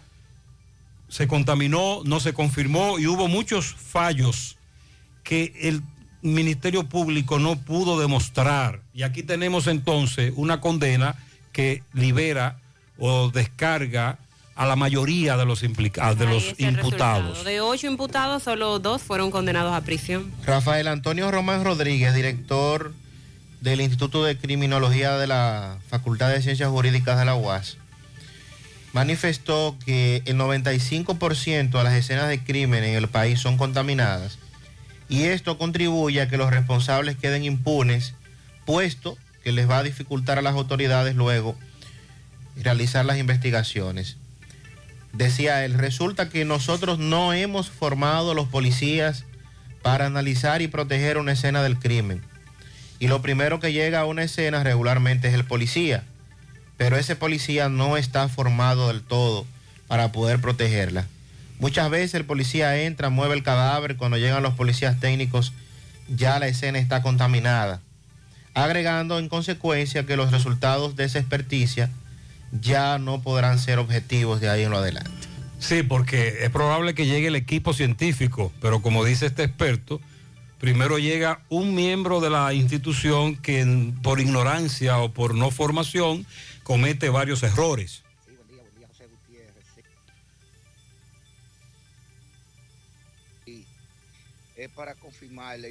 Se 1.07 1.27
contaminó, 1.27 2.01
no 2.03 2.19
se 2.19 2.33
confirmó 2.33 2.97
y 2.97 3.05
hubo 3.07 3.27
muchos 3.27 3.75
fallos 3.75 4.57
que 5.23 5.53
el 5.61 5.83
Ministerio 6.21 6.89
Público 6.89 7.37
no 7.37 7.57
pudo 7.57 7.99
demostrar. 7.99 8.81
Y 8.93 9.03
aquí 9.03 9.21
tenemos 9.21 9.67
entonces 9.67 10.33
una 10.35 10.59
condena 10.61 11.15
que 11.53 11.83
libera 11.93 12.59
o 12.97 13.29
descarga 13.29 14.17
a 14.57 14.65
la 14.65 14.75
mayoría 14.75 15.37
de 15.37 15.45
los 15.45 15.61
implicados, 15.61 16.17
de 16.17 16.25
los 16.25 16.43
imputados. 16.57 16.79
resultado. 16.81 17.43
De 17.43 17.61
ocho 17.61 17.85
imputados, 17.85 18.43
solo 18.43 18.79
dos 18.79 19.03
fueron 19.03 19.29
condenados 19.29 19.71
a 19.73 19.81
prisión. 19.81 20.31
Rafael 20.45 20.87
Antonio 20.87 21.29
Román 21.29 21.63
Rodríguez, 21.63 22.15
director 22.15 22.91
del 23.61 23.81
Instituto 23.81 24.23
de 24.23 24.35
Criminología 24.35 25.17
de 25.17 25.27
la 25.27 25.77
Facultad 25.87 26.29
de 26.29 26.41
Ciencias 26.41 26.69
Jurídicas 26.69 27.19
de 27.19 27.25
la 27.25 27.35
UAS, 27.35 27.77
manifestó 28.93 29.77
que 29.85 30.23
el 30.25 30.37
95% 30.37 31.77
de 31.77 31.83
las 31.83 31.93
escenas 31.93 32.27
de 32.27 32.43
crimen 32.43 32.83
en 32.83 32.95
el 32.95 33.07
país 33.07 33.39
son 33.39 33.57
contaminadas 33.57 34.39
y 35.07 35.23
esto 35.25 35.59
contribuye 35.59 36.19
a 36.19 36.29
que 36.29 36.37
los 36.37 36.49
responsables 36.49 37.15
queden 37.15 37.43
impunes, 37.43 38.15
puesto 38.65 39.17
que 39.43 39.51
les 39.51 39.69
va 39.69 39.77
a 39.77 39.83
dificultar 39.83 40.39
a 40.39 40.41
las 40.41 40.55
autoridades 40.55 41.15
luego 41.15 41.55
realizar 42.55 43.05
las 43.05 43.19
investigaciones. 43.19 44.17
Decía 45.17 45.65
él, 45.65 45.73
resulta 45.73 46.29
que 46.29 46.45
nosotros 46.45 46.99
no 46.99 47.33
hemos 47.33 47.71
formado 47.71 48.35
los 48.35 48.47
policías 48.49 49.25
para 49.81 50.05
analizar 50.05 50.61
y 50.61 50.67
proteger 50.67 51.17
una 51.17 51.31
escena 51.31 51.63
del 51.63 51.79
crimen. 51.79 52.21
Y 52.99 53.07
lo 53.07 53.19
primero 53.23 53.59
que 53.59 53.73
llega 53.73 54.01
a 54.01 54.05
una 54.05 54.21
escena 54.21 54.63
regularmente 54.63 55.27
es 55.27 55.33
el 55.33 55.43
policía, 55.43 56.03
pero 56.77 56.97
ese 56.97 57.15
policía 57.15 57.67
no 57.67 57.97
está 57.97 58.29
formado 58.29 58.89
del 58.89 59.01
todo 59.01 59.47
para 59.87 60.11
poder 60.11 60.39
protegerla. 60.39 61.07
Muchas 61.57 61.89
veces 61.89 62.13
el 62.13 62.25
policía 62.25 62.77
entra, 62.83 63.09
mueve 63.09 63.33
el 63.33 63.41
cadáver, 63.41 63.95
cuando 63.97 64.17
llegan 64.17 64.43
los 64.43 64.53
policías 64.53 64.99
técnicos 64.99 65.51
ya 66.15 66.37
la 66.37 66.47
escena 66.47 66.77
está 66.77 67.01
contaminada, 67.01 67.81
agregando 68.53 69.17
en 69.17 69.29
consecuencia 69.29 70.05
que 70.05 70.15
los 70.15 70.31
resultados 70.31 70.95
de 70.95 71.05
esa 71.05 71.17
experticia 71.17 71.89
ya 72.51 72.97
no 72.99 73.21
podrán 73.21 73.59
ser 73.59 73.79
objetivos 73.79 74.39
de 74.41 74.49
ahí 74.49 74.63
en 74.63 74.71
lo 74.71 74.77
adelante. 74.77 75.11
Sí, 75.59 75.83
porque 75.83 76.43
es 76.43 76.49
probable 76.49 76.93
que 76.93 77.05
llegue 77.05 77.27
el 77.27 77.35
equipo 77.35 77.73
científico, 77.73 78.51
pero 78.61 78.81
como 78.81 79.03
dice 79.03 79.25
este 79.25 79.43
experto, 79.43 79.99
primero 80.59 80.99
llega 80.99 81.41
un 81.49 81.73
miembro 81.75 82.19
de 82.21 82.29
la 82.29 82.53
institución 82.53 83.35
que 83.37 83.91
por 84.03 84.19
ignorancia 84.19 84.99
o 84.99 85.11
por 85.11 85.33
no 85.33 85.49
formación 85.51 86.25
comete 86.63 87.09
varios 87.09 87.41
errores. 87.43 88.03
es 94.55 94.69
para 94.69 94.95
confirmar, 94.95 95.55
el 95.55 95.65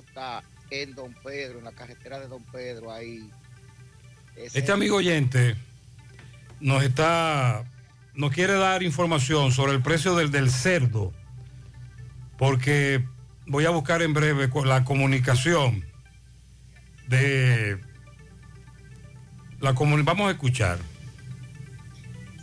está 0.00 0.42
en 0.70 0.94
Don 0.94 1.14
Pedro, 1.22 1.58
en 1.58 1.64
la 1.64 1.72
carretera 1.72 2.18
de 2.20 2.26
Don 2.28 2.42
Pedro, 2.44 2.90
ahí. 2.90 3.28
Ese- 4.36 4.60
Este 4.60 4.72
amigo 4.72 4.96
oyente 4.96 5.56
nos 6.60 6.82
está, 6.82 7.64
nos 8.14 8.30
quiere 8.32 8.54
dar 8.54 8.82
información 8.82 9.52
sobre 9.52 9.72
el 9.72 9.82
precio 9.82 10.14
del, 10.14 10.30
del 10.30 10.50
cerdo, 10.50 11.12
porque 12.38 13.04
voy 13.46 13.64
a 13.64 13.70
buscar 13.70 14.02
en 14.02 14.14
breve 14.14 14.48
la 14.64 14.84
comunicación 14.84 15.84
de 17.08 17.78
la 19.60 19.74
comuni- 19.74 20.04
vamos 20.04 20.28
a 20.28 20.32
escuchar. 20.32 20.78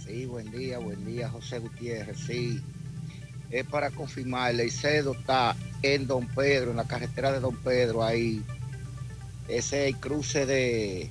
Sí, 0.05 0.26
buen 0.26 0.49
día, 0.51 0.78
buen 0.80 1.05
día, 1.05 1.30
José 1.30 1.59
Gutiérrez, 1.59 2.18
sí. 2.18 2.61
Es 3.49 3.65
para 3.65 3.91
confirmar, 3.91 4.51
el 4.51 4.59
Eicedo 4.59 5.13
está 5.13 5.55
en 5.82 6.05
Don 6.05 6.28
Pedro, 6.28 6.72
en 6.72 6.78
la 6.78 6.84
carretera 6.88 7.32
de 7.32 7.39
Don 7.39 7.55
Pedro, 7.55 8.03
ahí. 8.03 8.43
Ese 9.47 9.88
es 9.88 9.93
el 9.93 9.99
cruce 10.01 10.45
de, 10.45 11.09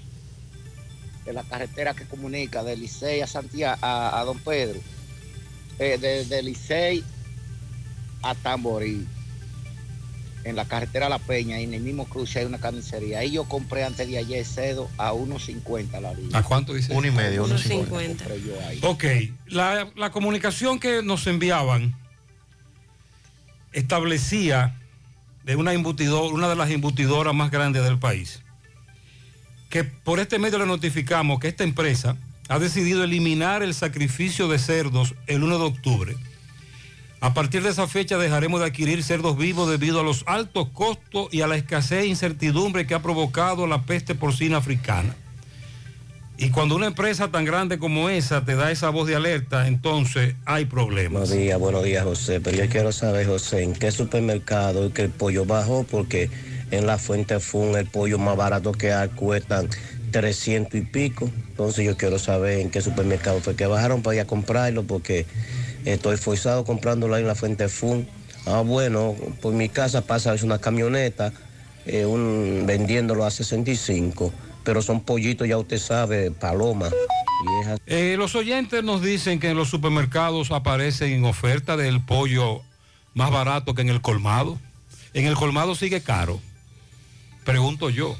de 1.27 1.33
la 1.33 1.43
carretera 1.43 1.95
que 1.95 2.05
comunica 2.05 2.62
de 2.62 2.77
Licey 2.77 3.20
a 3.20 3.27
Santiago, 3.27 3.77
a, 3.83 4.18
a 4.20 4.24
Don 4.24 4.39
Pedro. 4.39 4.81
Eh, 5.79 5.99
de, 5.99 6.24
de 6.24 6.43
Licey 6.43 7.05
a 8.22 8.35
Tamborí. 8.35 9.07
En 10.45 10.55
la 10.55 10.64
carretera 10.64 11.09
La 11.09 11.18
Peña, 11.18 11.59
y 11.61 11.64
en 11.64 11.74
el 11.74 11.83
mismo 11.83 12.05
cruce 12.05 12.39
hay 12.39 12.45
una 12.45 12.59
carnicería. 12.59 13.18
Ahí 13.18 13.33
yo 13.33 13.45
compré 13.47 13.83
antes 13.83 14.07
de 14.09 14.16
ayer 14.16 14.45
cedo 14.45 14.89
a 14.97 15.12
1.50 15.12 16.01
la 16.01 16.14
libra. 16.14 16.39
¿A 16.39 16.43
cuánto 16.45 16.72
dice? 16.72 16.95
Uno 16.95 17.09
y 17.09 17.11
medio, 17.11 17.45
uno 17.45 17.59
cincuenta. 17.59 18.24
Compré 18.24 18.43
yo 18.43 18.55
ahí. 18.64 18.79
Ok, 18.85 19.05
la, 19.49 19.91
la 19.97 20.12
comunicación 20.12 20.79
que 20.79 21.03
nos 21.03 21.27
enviaban 21.27 21.97
establecía 23.72 24.81
de 25.45 25.57
una 25.57 25.72
embutidora, 25.72 26.33
una 26.33 26.49
de 26.49 26.57
las 26.57 26.70
embutidoras 26.70 27.35
más 27.35 27.51
grandes 27.51 27.83
del 27.83 27.99
país, 27.99 28.41
que 29.69 29.85
por 29.85 30.21
este 30.21 30.39
medio 30.39 30.59
le 30.59 30.67
notificamos 30.67 31.41
que 31.41 31.49
esta 31.49 31.64
empresa 31.64 32.17
ha 32.49 32.59
decidido 32.59 33.03
eliminar 33.03 33.62
el 33.62 33.75
sacrificio 33.75 34.49
de 34.49 34.59
cerdos 34.59 35.14
el 35.27 35.43
1 35.43 35.59
de 35.59 35.64
octubre. 35.64 36.17
A 37.21 37.35
partir 37.35 37.62
de 37.62 37.71
esa 37.71 37.89
fecha 37.89 38.19
dejaremos 38.19 38.61
de 38.61 38.67
adquirir 38.67 39.03
cerdos 39.03 39.37
vivos 39.37 39.69
debido 39.69 40.01
a 40.01 40.05
los 40.05 40.23
altos 40.27 40.69
costos 40.69 41.29
y 41.33 41.41
a 41.41 41.47
la 41.47 41.57
escasez 41.57 42.05
e 42.05 42.07
incertidumbre 42.07 42.87
que 42.87 42.95
ha 42.95 43.03
provocado 43.03 43.67
la 43.67 43.83
peste 43.83 44.14
porcina 44.14 44.59
africana. 44.59 45.17
Y 46.39 46.51
cuando 46.51 46.77
una 46.77 46.87
empresa 46.87 47.29
tan 47.29 47.47
grande 47.47 47.79
como 47.79 48.11
esa 48.11 48.45
te 48.45 48.55
da 48.57 48.71
esa 48.71 48.91
voz 48.91 49.09
de 49.09 49.17
alerta, 49.17 49.67
entonces 49.67 50.35
hay 50.45 50.67
problemas. 50.67 51.12
Buenos 51.12 51.31
días, 51.31 51.59
buenos 51.59 51.83
días, 51.83 52.05
José. 52.05 52.41
Pero 52.41 52.59
yo 52.59 52.69
quiero 52.69 52.93
saber, 52.93 53.27
José, 53.27 53.62
¿en 53.62 53.73
qué 53.73 53.91
supermercado 53.91 54.93
que 54.93 55.03
el 55.03 55.09
pollo 55.09 55.47
bajó? 55.47 55.85
Porque 55.85 56.29
en 56.71 56.87
la 56.87 56.99
Fuente 56.99 57.41
Fun 57.41 57.77
el 57.77 57.87
pollo 57.87 58.19
más 58.19 58.37
barato 58.37 58.73
que 58.73 58.93
hay 58.93 59.09
cuestan 59.11 59.69
300 60.11 60.75
y 60.75 60.83
pico. 60.83 61.31
Entonces 61.49 61.85
yo 61.85 61.97
quiero 61.97 62.19
saber 62.19 62.61
en 62.61 62.71
qué 62.71 62.81
supermercado 62.81 63.41
fue 63.41 63.57
que 63.57 63.67
bajaron 63.67 64.03
para 64.03 64.17
ir 64.17 64.21
a 64.23 64.27
comprarlo 64.27 64.85
porque 64.85 65.27
estoy 65.85 66.17
forzado 66.17 66.64
comprándolo 66.64 67.14
ahí 67.14 67.23
en 67.23 67.29
la 67.29 67.35
Fuente 67.35 67.69
Fun. 67.69 68.07
Ah, 68.47 68.61
bueno, 68.61 69.17
por 69.41 69.53
mi 69.53 69.69
casa 69.69 70.03
pasa 70.03 70.35
es 70.35 70.43
una 70.43 70.59
camioneta 70.59 71.33
eh, 71.87 72.05
un, 72.05 72.64
vendiéndolo 72.67 73.25
a 73.25 73.31
65, 73.31 74.33
pero 74.64 74.83
son 74.83 75.01
pollitos, 75.03 75.47
ya 75.47 75.57
usted 75.57 75.79
sabe, 75.79 76.33
paloma. 76.33 76.91
Eh, 77.87 78.17
los 78.19 78.35
oyentes 78.35 78.83
nos 78.83 79.03
dicen 79.03 79.39
que 79.39 79.51
en 79.51 79.57
los 79.57 79.69
supermercados 79.69 80.51
aparecen 80.51 81.12
en 81.12 81.25
oferta 81.25 81.77
del 81.77 82.01
pollo 82.01 82.62
más 83.14 83.31
barato 83.31 83.75
que 83.75 83.83
en 83.83 83.89
el 83.89 84.01
colmado. 84.01 84.59
En 85.14 85.27
el 85.27 85.35
colmado 85.35 85.77
sigue 85.77 86.01
caro, 86.03 86.41
pregunto 87.47 87.88
yo. 87.88 88.14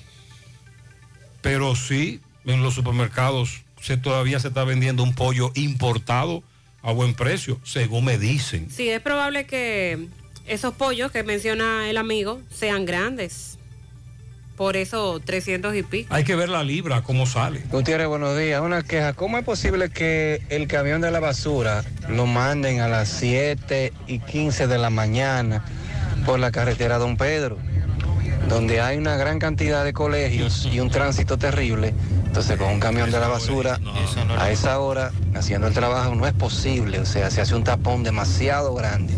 Pero 1.43 1.77
sí, 1.77 2.21
en 2.47 2.63
los 2.63 2.75
supermercados 2.75 3.63
se, 3.83 3.99
todavía 3.99 4.41
se 4.41 4.49
está 4.49 4.65
vendiendo 4.65 5.03
un 5.03 5.15
pollo 5.15 5.53
importado 5.55 6.43
a 6.81 6.93
buen 6.93 7.15
precio, 7.15 7.61
según 7.63 8.07
me 8.07 8.17
dicen. 8.17 8.71
Sí, 8.71 8.89
es 8.89 9.03
probable 9.03 9.45
que 9.45 10.07
esos 10.47 10.75
pollos 10.75 11.13
que 11.13 11.25
menciona 11.25 11.91
el 11.91 11.99
amigo 11.99 12.41
sean 12.51 12.87
grandes. 12.87 13.59
Por 14.57 14.77
eso 14.77 15.21
300 15.23 15.75
y 15.75 15.83
pico. 15.83 16.15
Hay 16.15 16.25
que 16.25 16.35
ver 16.35 16.49
la 16.49 16.65
libra, 16.65 17.03
cómo 17.03 17.27
sale. 17.27 17.63
Gutiérrez, 17.71 18.07
buenos 18.07 18.39
días. 18.39 18.63
Una 18.63 18.83
queja. 18.83 19.13
¿Cómo 19.13 19.37
es 19.37 19.45
posible 19.45 19.91
que 19.91 20.41
el 20.49 20.67
camión 20.67 21.03
de 21.03 21.11
la 21.11 21.21
basura 21.21 21.85
lo 22.09 22.25
manden 22.25 22.81
a 22.81 22.89
las 22.89 23.11
7 23.11 23.93
y 24.07 24.19
15 24.21 24.67
de 24.67 24.79
la 24.79 24.89
mañana 24.89 25.63
por 26.25 26.41
la 26.41 26.51
carretera 26.51 26.97
Don 26.97 27.19
Pedro, 27.19 27.59
donde 28.49 28.81
hay 28.81 28.97
una 28.97 29.17
gran 29.17 29.39
cantidad 29.39 29.85
de 29.85 29.93
colegios 29.93 30.69
y 30.71 30.81
un 30.81 30.91
tránsito 30.91 31.39
terrible? 31.39 31.95
Entonces, 32.27 32.59
con 32.59 32.69
un 32.69 32.81
camión 32.81 33.11
de 33.11 33.19
la 33.19 33.29
basura 33.29 33.81
a 34.39 34.51
esa 34.51 34.79
hora, 34.79 35.13
haciendo 35.35 35.67
el 35.67 35.75
trabajo, 35.75 36.15
no 36.15 36.27
es 36.27 36.35
posible. 36.35 37.01
O 37.01 37.07
sea, 37.07 37.31
se 37.31 37.41
hace 37.41 37.55
un 37.55 37.65
tapón 37.65 38.03
demasiado 38.03 38.75
grande. 38.75 39.15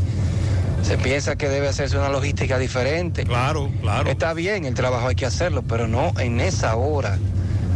Se 0.83 0.97
piensa 0.97 1.37
que 1.37 1.49
debe 1.49 1.68
hacerse 1.68 1.99
una 1.99 2.09
logística 2.09 2.59
diferente. 2.59 3.24
Claro, 3.24 3.70
claro. 3.81 4.09
Está 4.09 4.35
bien, 4.35 4.64
el 4.64 4.74
trabajo 4.74 5.09
hay 5.09 5.16
que 5.16 5.26
hacerlo, 5.26 5.62
pero 5.62 5.89
no 5.89 6.12
en 6.18 6.41
esa 6.41 6.76
hora. 6.76 7.18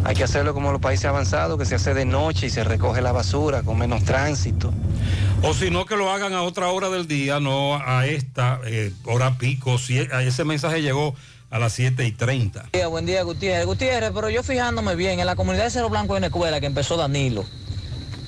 Hay 0.05 0.17
que 0.17 0.25
hacerlo 0.25 0.55
como 0.55 0.73
los 0.73 0.81
países 0.81 1.07
avanzados, 1.07 1.59
que 1.59 1.65
se 1.65 1.77
hace 1.77 1.95
de 1.95 2.05
noche 2.05 2.47
y 2.47 2.51
se 2.51 2.65
recoge 2.65 3.03
la 3.03 3.13
basura 3.13 3.63
con 3.63 3.79
menos 3.79 4.05
tránsito. 4.05 4.73
O 5.43 5.55
si 5.55 5.71
no, 5.71 5.87
que 5.87 5.97
lo 5.97 6.11
hagan 6.11 6.33
a 6.33 6.43
otra 6.43 6.69
hora 6.69 6.89
del 6.89 7.07
día, 7.07 7.41
no 7.41 7.77
a 7.77 8.07
esta 8.07 8.61
eh, 8.65 8.93
hora 9.05 9.39
pico. 9.39 9.79
Si 9.79 9.99
a 9.99 10.23
ese 10.23 10.45
mensaje 10.45 10.83
llegó 10.83 11.15
a 11.53 11.59
las 11.59 11.75
7 11.75 12.07
y 12.07 12.13
30. 12.13 12.61
Buen 12.63 12.73
día, 12.73 12.89
buen 12.89 13.05
día, 13.05 13.23
Gutiérrez. 13.25 13.67
Gutiérrez, 13.67 14.11
pero 14.15 14.31
yo 14.31 14.43
fijándome 14.43 14.97
bien, 14.97 15.21
en 15.21 15.27
la 15.27 15.37
comunidad 15.37 15.65
de 15.65 15.71
Cerro 15.71 15.91
Blanco 15.91 16.15
hay 16.15 16.19
una 16.19 16.29
escuela 16.29 16.61
que 16.61 16.67
empezó 16.67 16.97
Danilo. 16.97 17.45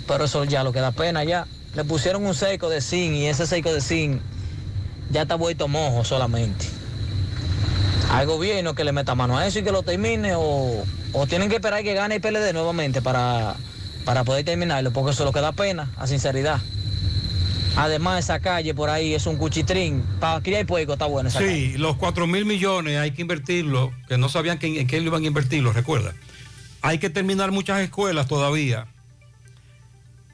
Pero 0.07 0.27
eso 0.27 0.45
ya 0.45 0.63
lo 0.63 0.73
que 0.73 0.81
da 0.81 0.93
pena 0.93 1.25
ya. 1.25 1.47
Le 1.75 1.85
pusieron 1.85 2.27
un 2.27 2.35
seco 2.35 2.69
de 2.69 2.83
zinc 2.83 3.15
y 3.15 3.25
ese 3.25 3.47
seco 3.47 3.73
de 3.73 3.81
zinc 3.81 4.21
ya 5.11 5.23
está 5.23 5.37
vuelto 5.37 5.69
mojo 5.69 6.05
solamente. 6.05 6.67
Al 8.13 8.27
gobierno 8.27 8.75
que 8.75 8.85
le 8.85 8.93
meta 8.93 9.15
mano 9.15 9.39
a 9.39 9.47
eso 9.47 9.59
y 9.59 9.63
que 9.63 9.73
lo 9.73 9.83
termine 9.83 10.35
o, 10.37 10.85
o 11.15 11.27
tienen 11.27 11.49
que 11.49 11.57
esperar 11.57 11.83
que 11.83 11.95
gane 11.95 12.17
el 12.17 12.21
PLD 12.21 12.53
nuevamente 12.53 13.01
para, 13.01 13.57
para 14.05 14.25
poder 14.25 14.45
terminarlo, 14.45 14.93
porque 14.93 15.13
eso 15.13 15.23
es 15.23 15.27
lo 15.27 15.33
que 15.33 15.41
da 15.41 15.53
pena, 15.53 15.91
a 15.97 16.07
sinceridad. 16.07 16.61
Además, 17.77 18.25
esa 18.25 18.39
calle 18.39 18.73
por 18.73 18.89
ahí 18.89 19.15
es 19.15 19.27
un 19.27 19.37
cuchitrín. 19.37 20.05
Para 20.21 20.41
criar 20.41 20.65
puerco 20.65 20.93
está 20.93 21.07
bueno 21.07 21.29
esa 21.29 21.41
calle. 21.41 21.73
Sí, 21.73 21.79
los 21.79 21.97
4 21.97 22.27
mil 22.27 22.45
millones 22.45 22.99
hay 22.99 23.11
que 23.11 23.23
invertirlo, 23.23 23.93
que 24.09 24.17
no 24.17 24.29
sabían 24.29 24.59
que, 24.59 24.81
en 24.81 24.87
qué 24.87 25.01
lo 25.01 25.07
iban 25.07 25.25
a 25.25 25.27
invertirlo, 25.27 25.73
recuerda. 25.73 26.15
Hay 26.83 26.99
que 26.99 27.11
terminar 27.11 27.51
muchas 27.51 27.81
escuelas 27.81 28.29
todavía. 28.29 28.87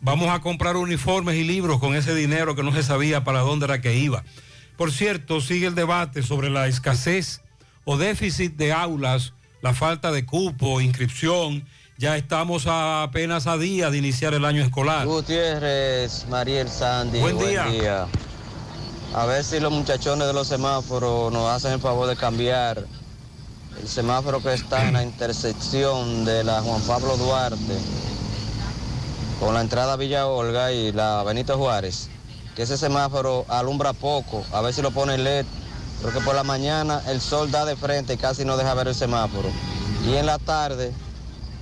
Vamos 0.03 0.29
a 0.29 0.41
comprar 0.41 0.77
uniformes 0.77 1.37
y 1.37 1.45
libros 1.45 1.79
con 1.79 1.95
ese 1.95 2.15
dinero 2.15 2.55
que 2.57 2.63
no 2.63 2.73
se 2.73 2.83
sabía 2.83 3.25
para 3.25 3.41
dónde 3.41 3.67
era 3.67 3.81
que 3.81 3.97
iba. 3.97 4.25
Por 4.77 4.93
cierto, 4.93 5.41
sigue 5.41 5.67
el 5.67 5.75
debate 5.75 6.23
sobre 6.23 6.51
la 6.51 6.67
escasez 6.67 7.43
o 7.85 7.97
déficit 7.97 8.57
de 8.57 8.73
aulas, 8.73 9.35
la 9.63 9.75
falta 9.75 10.11
de 10.11 10.25
cupo, 10.25 10.81
inscripción. 10.81 11.65
Ya 12.01 12.17
estamos 12.17 12.67
a 12.67 13.03
apenas 13.03 13.47
a 13.47 13.59
día 13.59 13.91
de 13.91 13.99
iniciar 13.99 14.33
el 14.33 14.47
año 14.47 14.63
escolar. 14.63 15.07
Gutiérrez, 15.07 16.27
Mariel 16.31 16.71
Sandy. 16.71 17.21
Buen 17.21 17.39
día. 17.39 18.07
A 19.13 19.27
ver 19.27 19.45
si 19.45 19.61
los 19.61 19.71
muchachones 19.71 20.27
de 20.27 20.33
los 20.33 20.49
semáforos 20.49 21.31
nos 21.31 21.51
hacen 21.51 21.73
el 21.73 21.79
favor 21.79 22.09
de 22.09 22.17
cambiar 22.17 22.87
el 23.79 23.87
semáforo 23.87 24.43
que 24.43 24.55
está 24.55 24.89
en 24.89 24.95
la 24.95 25.03
intersección 25.03 26.25
de 26.25 26.43
la 26.43 26.63
Juan 26.63 26.81
Pablo 26.87 27.19
Duarte 27.19 27.77
con 29.39 29.53
la 29.53 29.61
entrada 29.61 29.93
a 29.93 29.97
Villa 29.97 30.27
Olga 30.27 30.73
y 30.73 30.93
la 30.93 31.23
Benito 31.23 31.59
Juárez. 31.59 32.09
Que 32.57 32.63
ese 32.63 32.79
semáforo 32.79 33.45
alumbra 33.47 33.93
poco, 33.93 34.43
a 34.55 34.63
ver 34.63 34.73
si 34.73 34.81
lo 34.81 34.91
pone 34.91 35.19
LED, 35.19 35.45
porque 36.01 36.21
por 36.21 36.35
la 36.35 36.45
mañana 36.45 37.03
el 37.09 37.21
sol 37.21 37.51
da 37.51 37.67
de 37.67 37.77
frente 37.77 38.15
y 38.15 38.17
casi 38.17 38.47
no 38.47 38.57
deja 38.57 38.73
ver 38.73 38.89
el 38.89 38.95
semáforo. 38.95 39.51
Y 40.09 40.15
en 40.15 40.25
la 40.25 40.39
tarde 40.39 40.95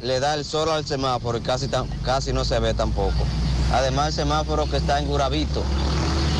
le 0.02 0.20
da 0.20 0.34
el 0.34 0.44
sol 0.44 0.68
al 0.70 0.86
semáforo 0.86 1.38
y 1.38 1.40
casi, 1.40 1.68
tan- 1.68 1.86
casi 2.04 2.32
no 2.32 2.44
se 2.44 2.58
ve 2.60 2.74
tampoco. 2.74 3.24
Además 3.72 4.08
el 4.08 4.12
semáforo 4.14 4.68
que 4.70 4.76
está 4.78 4.98
en 4.98 5.06
Guravito, 5.06 5.62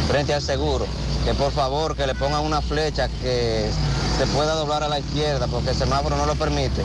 frente 0.09 0.33
al 0.35 0.43
seguro, 0.43 0.87
que 1.25 1.35
por 1.35 1.53
favor 1.53 1.97
que 1.97 2.07
le 2.07 2.15
pongan 2.15 2.45
una 2.45 2.61
flecha 2.63 3.09
que 3.21 3.69
se 4.17 4.27
pueda 4.29 4.55
doblar 4.55 4.83
a 4.83 4.89
la 4.89 4.99
izquierda 4.99 5.47
porque 5.47 5.71
el 5.71 5.77
semáforo 5.77 6.17
no 6.17 6.27
lo 6.27 6.35
permite. 6.37 6.83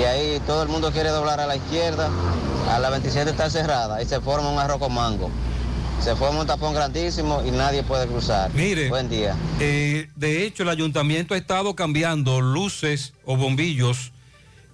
Y 0.00 0.04
ahí 0.04 0.40
todo 0.46 0.62
el 0.62 0.68
mundo 0.68 0.90
quiere 0.92 1.10
doblar 1.10 1.40
a 1.40 1.46
la 1.46 1.56
izquierda, 1.56 2.08
a 2.70 2.78
la 2.78 2.90
27 2.90 3.30
está 3.30 3.48
cerrada 3.50 4.02
y 4.02 4.06
se 4.06 4.20
forma 4.20 4.48
un 4.50 4.58
arroz 4.58 4.78
con 4.78 4.92
mango. 4.94 5.30
Se 6.02 6.16
forma 6.16 6.40
un 6.40 6.46
tapón 6.46 6.74
grandísimo 6.74 7.42
y 7.46 7.52
nadie 7.52 7.84
puede 7.84 8.06
cruzar. 8.08 8.50
Mire, 8.54 8.88
Buen 8.88 9.08
día. 9.08 9.36
Eh, 9.60 10.08
de 10.16 10.44
hecho, 10.44 10.64
el 10.64 10.68
ayuntamiento 10.68 11.34
ha 11.34 11.36
estado 11.36 11.74
cambiando 11.76 12.40
luces 12.40 13.12
o 13.24 13.36
bombillos, 13.36 14.10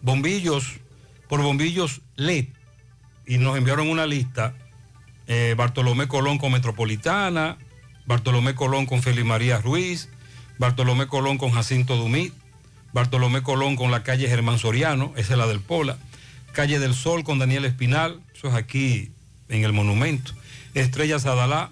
bombillos 0.01 0.79
por 1.29 1.43
bombillos 1.43 2.01
LED. 2.17 2.47
Y 3.27 3.39
nos 3.39 3.57
enviaron 3.57 3.89
una 3.89 4.07
lista. 4.07 4.55
eh, 5.29 5.55
Bartolomé 5.57 6.09
Colón 6.09 6.39
con 6.39 6.53
Metropolitana, 6.53 7.59
Bartolomé 8.07 8.55
Colón 8.55 8.87
con 8.87 9.03
Feliz 9.03 9.25
María 9.25 9.59
Ruiz, 9.61 10.09
Bartolomé 10.59 11.07
Colón 11.07 11.37
con 11.37 11.51
Jacinto 11.51 11.97
Dumit, 11.97 12.33
Bartolomé 12.95 13.43
Colón 13.43 13.77
con 13.77 13.91
la 13.91 14.03
calle 14.03 14.27
Germán 14.29 14.59
Soriano, 14.59 15.13
esa 15.17 15.35
es 15.35 15.39
la 15.39 15.47
del 15.47 15.61
Pola, 15.61 15.99
calle 16.53 16.79
del 16.79 16.95
Sol 16.95 17.25
con 17.25 17.39
Daniel 17.39 17.67
Espinal, 17.67 18.21
eso 18.35 18.49
es 18.49 18.55
aquí 18.55 19.11
en 19.51 19.65
el 19.65 19.75
monumento, 19.75 20.33
Estrella 20.73 21.19
Sadalá, 21.19 21.71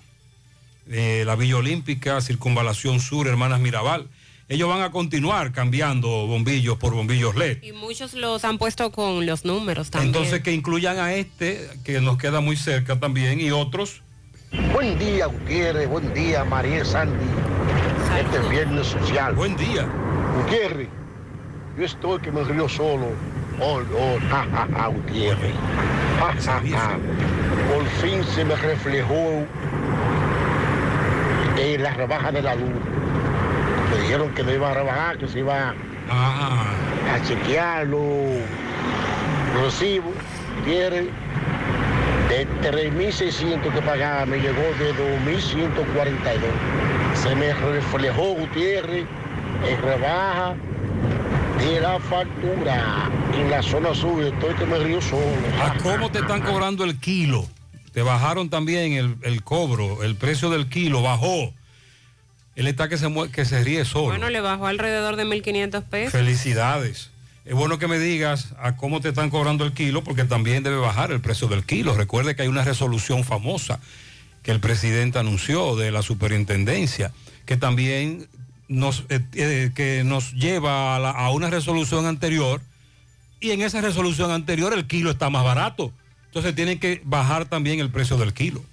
eh, 0.89 1.25
la 1.25 1.35
Villa 1.35 1.57
Olímpica, 1.57 2.21
Circunvalación 2.21 3.01
Sur, 3.01 3.27
Hermanas 3.27 3.61
Mirabal. 3.61 4.07
Ellos 4.49 4.69
van 4.69 4.81
a 4.81 4.93
continuar 4.93 5.51
cambiando 5.51 6.09
bombillos 6.09 6.79
por 6.79 6.95
bombillos 6.95 7.35
LED. 7.35 7.65
Y 7.65 7.73
muchos 7.73 8.15
los 8.15 8.45
han 8.45 8.59
puesto 8.59 8.93
con 8.93 9.27
los 9.27 9.45
números 9.45 9.91
también. 9.91 10.15
Entonces 10.15 10.41
que 10.41 10.53
incluyan 10.53 10.99
a 10.99 11.15
este, 11.15 11.69
que 11.83 12.01
nos 12.01 12.17
queda 12.17 12.41
muy 12.41 12.57
cerca 12.57 13.01
también, 13.01 13.41
y 13.41 13.51
otros. 13.51 14.03
Buen 14.73 14.97
día, 15.01 15.27
Gutiérrez. 15.27 15.89
Buen 15.89 16.15
día, 16.15 16.45
María 16.45 16.85
Sandy. 16.85 17.27
Este 18.21 18.37
es 18.39 18.49
viernes 18.49 18.87
social. 18.87 19.35
Buen 19.35 19.57
día. 19.57 19.85
Gutiérrez, 20.37 20.89
yo 21.77 21.85
estoy 21.85 22.21
que 22.21 22.31
me 22.31 22.45
río 22.45 22.69
solo. 22.69 23.09
Oh, 23.61 23.81
oh, 23.99 24.19
ja, 24.31 24.47
ja, 24.53 24.69
ja, 24.73 24.87
Gutiérrez. 24.87 25.55
Ja, 26.21 26.33
ja, 26.41 26.63
ja. 26.71 26.99
Por 27.75 27.85
fin 28.01 28.23
se 28.33 28.45
me 28.45 28.55
reflejó 28.55 29.45
en 31.59 31.83
la 31.83 31.95
rebaja 31.95 32.31
de 32.31 32.43
la 32.43 32.55
luz. 32.55 32.96
Dijeron 34.07 34.33
que 34.35 34.45
no 34.45 34.53
iba 34.53 34.71
a 34.71 34.75
rebajar, 34.75 35.19
que 35.19 35.27
se 35.27 35.41
iba 35.41 35.75
a 36.09 37.21
chequear 37.27 37.89
los 37.89 38.39
recibos. 39.61 40.15
Gutiérrez, 40.59 41.09
de 42.29 42.47
3.600 42.63 43.73
que 43.73 43.83
pagaba, 43.83 44.25
me 44.25 44.39
llegó 44.39 44.63
de 44.79 44.95
2.142. 44.95 46.39
Se 47.15 47.35
me 47.35 47.53
reflejó, 47.53 48.35
Gutiérrez, 48.35 49.07
en 49.69 49.83
rebaja 49.83 50.55
de 51.59 51.81
la 51.81 51.99
factura 51.99 53.11
en 53.35 53.51
la 53.51 53.61
zona 53.61 53.93
sur. 53.93 54.23
Estoy 54.23 54.55
que 54.55 54.67
me 54.67 54.79
río 54.79 55.01
solo. 55.01 55.27
¿A 55.61 55.75
cómo 55.83 56.11
te 56.11 56.21
están 56.21 56.43
cobrando 56.43 56.85
el 56.85 57.01
kilo? 57.01 57.45
Te 57.93 58.03
bajaron 58.03 58.51
también 58.51 58.93
el, 58.93 59.17
el 59.23 59.43
cobro, 59.43 60.05
el 60.05 60.15
precio 60.15 60.49
del 60.51 60.69
kilo 60.69 61.03
bajó. 61.03 61.53
Él 62.57 62.67
está 62.67 62.89
que 62.89 62.97
se, 62.99 63.07
que 63.33 63.45
se 63.45 63.63
ríe 63.63 63.85
solo. 63.85 64.07
Bueno, 64.07 64.29
le 64.31 64.41
bajó 64.41 64.67
alrededor 64.67 65.17
de 65.17 65.25
1.500 65.25 65.83
pesos. 65.85 66.13
Felicidades. 66.13 67.11
Es 67.45 67.55
bueno 67.55 67.79
que 67.79 67.87
me 67.87 67.99
digas 68.01 68.55
a 68.59 68.77
cómo 68.77 69.01
te 69.01 69.11
están 69.11 69.31
cobrando 69.31 69.65
el 69.65 69.73
kilo, 69.73 70.03
porque 70.03 70.25
también 70.25 70.63
debe 70.65 70.77
bajar 70.79 71.13
el 71.13 71.21
precio 71.21 71.47
del 71.47 71.65
kilo. 71.65 71.95
Recuerde 71.95 72.35
que 72.35 72.43
hay 72.43 72.49
una 72.49 72.65
resolución 72.65 73.23
famosa 73.23 73.79
que 74.43 74.51
el 74.51 74.59
presidente 74.61 75.19
anunció 75.19 75.77
de 75.77 75.91
la 75.93 76.03
superintendencia, 76.03 77.13
que 77.45 77.57
también 77.57 78.27
nos, 78.69 79.05
eh, 79.11 79.21
eh, 79.35 79.71
que 79.75 80.03
nos 80.05 80.33
lleva 80.33 80.97
a, 80.97 80.99
la- 80.99 81.11
a 81.11 81.31
una 81.31 81.51
resolución 81.51 82.07
anterior, 82.07 82.61
y 83.39 83.51
en 83.51 83.61
esa 83.63 83.81
resolución 83.81 84.31
anterior 84.31 84.73
el 84.73 84.87
kilo 84.87 85.11
está 85.11 85.31
más 85.31 85.45
barato. 85.45 85.93
Entonces 86.27 86.55
tienen 86.55 86.79
que 86.81 87.01
bajar 87.05 87.45
también 87.45 87.81
el 87.81 87.91
precio 87.91 88.17
del 88.17 88.33
kilo. 88.33 88.65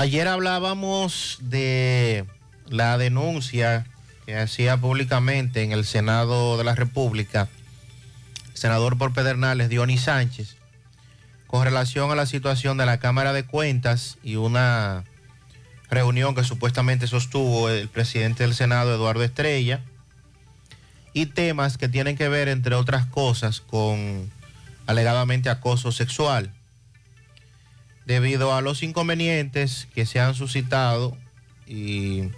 Ayer 0.00 0.28
hablábamos 0.28 1.38
de 1.40 2.24
la 2.68 2.98
denuncia 2.98 3.84
que 4.26 4.36
hacía 4.38 4.76
públicamente 4.76 5.64
en 5.64 5.72
el 5.72 5.84
Senado 5.84 6.56
de 6.56 6.62
la 6.62 6.76
República 6.76 7.48
senador 8.54 8.96
por 8.96 9.12
Pedernales, 9.12 9.68
Dionis 9.68 10.02
Sánchez, 10.02 10.54
con 11.48 11.64
relación 11.64 12.12
a 12.12 12.14
la 12.14 12.26
situación 12.26 12.78
de 12.78 12.86
la 12.86 13.00
Cámara 13.00 13.32
de 13.32 13.42
Cuentas 13.42 14.18
y 14.22 14.36
una 14.36 15.02
reunión 15.90 16.36
que 16.36 16.44
supuestamente 16.44 17.08
sostuvo 17.08 17.68
el 17.68 17.88
presidente 17.88 18.44
del 18.44 18.54
Senado, 18.54 18.94
Eduardo 18.94 19.24
Estrella, 19.24 19.80
y 21.12 21.26
temas 21.26 21.76
que 21.76 21.88
tienen 21.88 22.16
que 22.16 22.28
ver, 22.28 22.46
entre 22.46 22.76
otras 22.76 23.04
cosas, 23.06 23.60
con 23.60 24.30
alegadamente 24.86 25.50
acoso 25.50 25.90
sexual 25.90 26.52
debido 28.08 28.54
a 28.54 28.62
los 28.62 28.82
inconvenientes 28.82 29.86
que 29.94 30.06
se 30.06 30.18
han 30.18 30.34
suscitado 30.34 31.16
y 31.66 32.30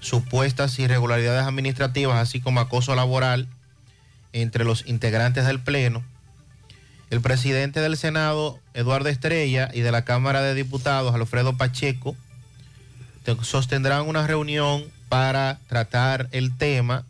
supuestas 0.00 0.78
irregularidades 0.78 1.46
administrativas, 1.46 2.18
así 2.18 2.40
como 2.40 2.60
acoso 2.60 2.94
laboral 2.94 3.48
entre 4.34 4.64
los 4.64 4.86
integrantes 4.86 5.46
del 5.46 5.60
Pleno. 5.60 6.04
El 7.08 7.22
presidente 7.22 7.80
del 7.80 7.96
Senado, 7.96 8.60
Eduardo 8.74 9.08
Estrella, 9.08 9.70
y 9.72 9.80
de 9.80 9.92
la 9.92 10.04
Cámara 10.04 10.42
de 10.42 10.54
Diputados, 10.54 11.14
Alfredo 11.14 11.56
Pacheco, 11.56 12.14
te- 13.24 13.36
sostendrán 13.44 14.06
una 14.06 14.26
reunión 14.26 14.84
para 15.08 15.58
tratar 15.68 16.28
el 16.32 16.54
tema 16.56 17.04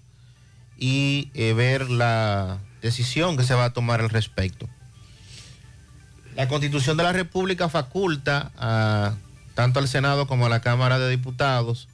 y 0.79 1.31
eh, 1.35 1.53
ver 1.53 1.91
la 1.91 2.59
decisión 2.81 3.37
que 3.37 3.45
se 3.45 3.55
va 3.55 3.67
a 3.67 3.73
tomar 3.73 4.01
al 4.01 4.11
respecto. 4.11 4.69
La 6.35 6.49
Constitución 6.49 6.97
de 6.97 7.03
la 7.03 7.13
República 7.13 7.69
faculta 7.69 8.53
a 8.57 9.15
tanto 9.55 9.79
al 9.79 9.89
Senado 9.89 10.27
como 10.27 10.47
a 10.47 10.49
la 10.49 10.61
Cámara 10.61 10.99
de 10.99 11.11
Diputados 11.11 11.89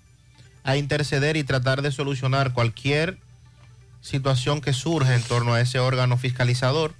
a 0.62 0.76
interceder 0.76 1.36
y 1.36 1.44
tratar 1.44 1.82
de 1.82 1.90
solucionar 1.90 2.52
cualquier 2.52 3.18
situación 4.00 4.60
que 4.60 4.72
surja 4.72 5.14
en 5.14 5.22
torno 5.22 5.54
a 5.54 5.60
ese 5.60 5.80
órgano 5.80 6.16
fiscalizador. 6.18 6.94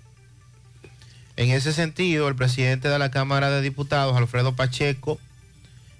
En 1.36 1.51
ese 1.51 1.72
sentido, 1.72 2.26
el 2.28 2.34
presidente 2.34 2.89
de 2.89 2.99
la 2.99 3.11
Cámara 3.11 3.51
de 3.51 3.62
Diputados, 3.62 4.16
Alfredo 4.16 4.57
Pacheco, 4.57 5.20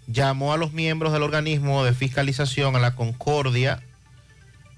llamó 0.09 0.53
a 0.53 0.57
los 0.57 0.73
miembros 0.73 1.13
del 1.13 1.23
organismo 1.23 1.85
de 1.85 1.95
fiscalización 1.95 2.75
a 2.75 2.81
la 2.81 2.97
concordia, 2.97 3.81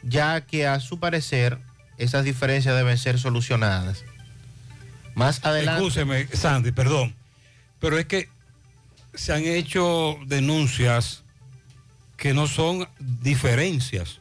ya 0.03 0.43
que 0.43 0.67
a 0.67 0.81
su 0.81 0.99
parecer 0.99 1.59
esas 1.97 2.25
diferencias 2.25 2.77
deben 2.77 2.99
ser 2.99 3.19
solucionadas. 3.19 4.05
Más 5.15 5.45
adelante... 5.45 5.81
Escúcheme, 5.87 6.27
Sandy, 6.29 6.73
perdón. 6.73 7.15
Pero 7.81 7.99
es 7.99 8.07
que 8.07 8.29
se 9.15 9.33
han 9.33 9.45
hecho 9.45 10.19
denuncias 10.27 11.25
que 12.17 12.35
no 12.35 12.47
son 12.47 12.89
diferencias. 12.99 14.21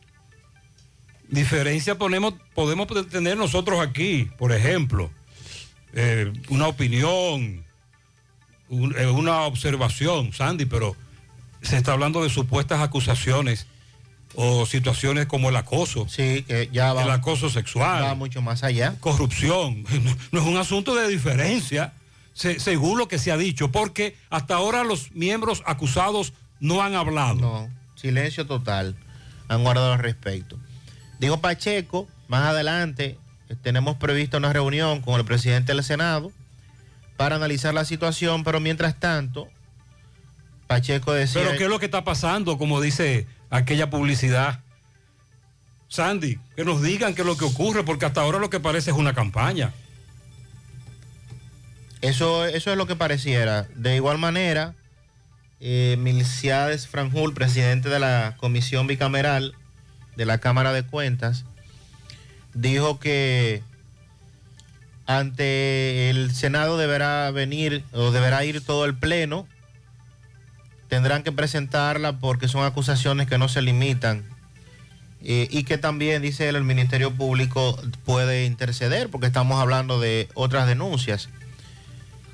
Diferencias 1.27 1.95
ponemos, 1.97 2.33
podemos 2.55 2.87
tener 3.09 3.37
nosotros 3.37 3.79
aquí, 3.81 4.29
por 4.37 4.51
ejemplo, 4.51 5.11
eh, 5.93 6.31
una 6.49 6.67
opinión, 6.67 7.63
un- 8.69 8.95
eh, 8.97 9.05
una 9.07 9.41
observación, 9.41 10.33
Sandy, 10.33 10.65
pero 10.65 10.95
se 11.61 11.77
está 11.77 11.91
hablando 11.93 12.23
de 12.23 12.29
supuestas 12.29 12.79
acusaciones 12.81 13.67
o 14.35 14.65
situaciones 14.65 15.25
como 15.25 15.49
el 15.49 15.55
acoso. 15.55 16.07
Sí, 16.07 16.43
que 16.47 16.69
ya 16.71 16.93
va. 16.93 17.03
El 17.03 17.11
acoso 17.11 17.49
sexual. 17.49 18.03
Va 18.03 18.15
mucho 18.15 18.41
más 18.41 18.63
allá. 18.63 18.95
Corrupción. 18.99 19.83
No, 20.31 20.39
es 20.41 20.45
un 20.47 20.57
asunto 20.57 20.95
de 20.95 21.07
diferencia, 21.07 21.93
se- 22.33 22.59
según 22.59 22.97
lo 22.97 23.07
que 23.07 23.17
se 23.19 23.31
ha 23.31 23.37
dicho, 23.37 23.71
porque 23.71 24.15
hasta 24.29 24.55
ahora 24.55 24.83
los 24.83 25.11
miembros 25.13 25.63
acusados 25.65 26.33
no 26.59 26.81
han 26.83 26.95
hablado. 26.95 27.35
No, 27.35 27.69
silencio 27.95 28.45
total. 28.45 28.95
Han 29.47 29.63
guardado 29.63 29.93
al 29.93 29.99
respecto. 29.99 30.57
Dijo 31.19 31.41
Pacheco, 31.41 32.07
más 32.27 32.43
adelante 32.45 33.17
eh, 33.49 33.55
tenemos 33.61 33.97
prevista 33.97 34.37
una 34.37 34.53
reunión 34.53 35.01
con 35.01 35.19
el 35.19 35.25
presidente 35.25 35.73
del 35.73 35.83
Senado 35.83 36.31
para 37.17 37.35
analizar 37.35 37.73
la 37.73 37.83
situación, 37.83 38.43
pero 38.43 38.59
mientras 38.59 38.97
tanto, 38.99 39.49
Pacheco 40.67 41.11
decía... 41.13 41.41
Pero 41.43 41.57
¿qué 41.57 41.63
es 41.63 41.69
lo 41.69 41.79
que 41.79 41.85
está 41.85 42.03
pasando, 42.03 42.57
como 42.57 42.79
dice 42.79 43.25
aquella 43.49 43.89
publicidad? 43.89 44.61
Sandy, 45.87 46.39
que 46.55 46.63
nos 46.63 46.81
digan 46.81 47.15
qué 47.15 47.21
es 47.21 47.27
lo 47.27 47.37
que 47.37 47.45
ocurre, 47.45 47.83
porque 47.83 48.05
hasta 48.05 48.21
ahora 48.21 48.39
lo 48.39 48.49
que 48.49 48.59
parece 48.59 48.91
es 48.91 48.97
una 48.97 49.13
campaña. 49.13 49.73
Eso, 52.01 52.45
eso 52.45 52.71
es 52.71 52.77
lo 52.77 52.87
que 52.87 52.95
pareciera. 52.95 53.63
De 53.75 53.95
igual 53.95 54.17
manera, 54.17 54.75
eh, 55.59 55.97
Milciades 55.99 56.87
Franjul, 56.87 57.33
presidente 57.33 57.89
de 57.89 57.99
la 57.99 58.35
Comisión 58.37 58.87
Bicameral 58.87 59.55
de 60.15 60.25
la 60.25 60.37
Cámara 60.37 60.71
de 60.71 60.83
Cuentas, 60.83 61.45
dijo 62.53 62.99
que 62.99 63.63
ante 65.05 66.09
el 66.09 66.33
Senado 66.33 66.77
deberá 66.77 67.31
venir 67.31 67.83
o 67.93 68.11
deberá 68.11 68.45
ir 68.45 68.63
todo 68.63 68.85
el 68.85 68.95
Pleno. 68.95 69.47
Tendrán 70.89 71.23
que 71.23 71.31
presentarla 71.31 72.19
porque 72.19 72.47
son 72.47 72.65
acusaciones 72.65 73.27
que 73.27 73.37
no 73.37 73.47
se 73.47 73.61
limitan. 73.61 74.23
Eh, 75.21 75.47
y 75.51 75.63
que 75.63 75.77
también, 75.77 76.21
dice 76.21 76.47
él, 76.49 76.55
el 76.55 76.63
Ministerio 76.63 77.11
Público 77.11 77.77
puede 78.05 78.45
interceder 78.45 79.09
porque 79.09 79.27
estamos 79.27 79.59
hablando 79.61 79.99
de 79.99 80.29
otras 80.33 80.65
denuncias. 80.67 81.29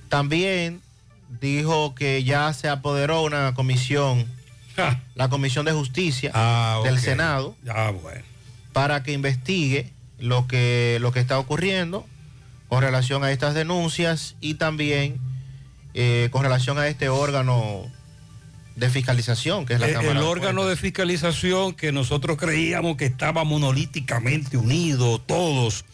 También 0.09 0.81
dijo 1.41 1.95
que 1.95 2.23
ya 2.23 2.53
se 2.53 2.69
apoderó 2.69 3.23
una 3.23 3.53
comisión, 3.55 4.25
la 5.15 5.29
Comisión 5.29 5.65
de 5.65 5.71
Justicia 5.71 6.31
del 6.83 6.93
ok. 6.95 6.99
Senado, 6.99 7.55
Ah, 7.67 7.91
bueno. 7.91 8.21
para 8.71 9.03
que 9.03 9.11
investigue 9.13 9.91
lo 10.19 10.47
que, 10.47 10.97
lo 11.01 11.11
que 11.11 11.19
está 11.19 11.39
ocurriendo 11.39 12.05
con 12.69 12.81
relación 12.81 13.23
a 13.23 13.31
estas 13.31 13.53
denuncias 13.55 14.35
y 14.41 14.55
también 14.55 15.17
eh, 15.93 16.29
con 16.31 16.43
relación 16.43 16.77
a 16.77 16.87
este 16.87 17.09
órgano 17.09 17.83
de 18.75 18.89
fiscalización, 18.89 19.65
que 19.65 19.75
es 19.75 19.79
la 19.79 19.89
Eh, 19.89 19.93
Cámara 19.93 20.11
el 20.11 20.17
de 20.19 20.23
órgano 20.23 20.65
de 20.65 20.75
fiscalización 20.75 21.73
que 21.73 21.91
nosotros 21.91 22.37
creíamos 22.37 22.97
que 22.97 23.05
estaba 23.05 23.43
monolíticamente 23.43 24.57
unido 24.57 25.19
todos 25.19 25.85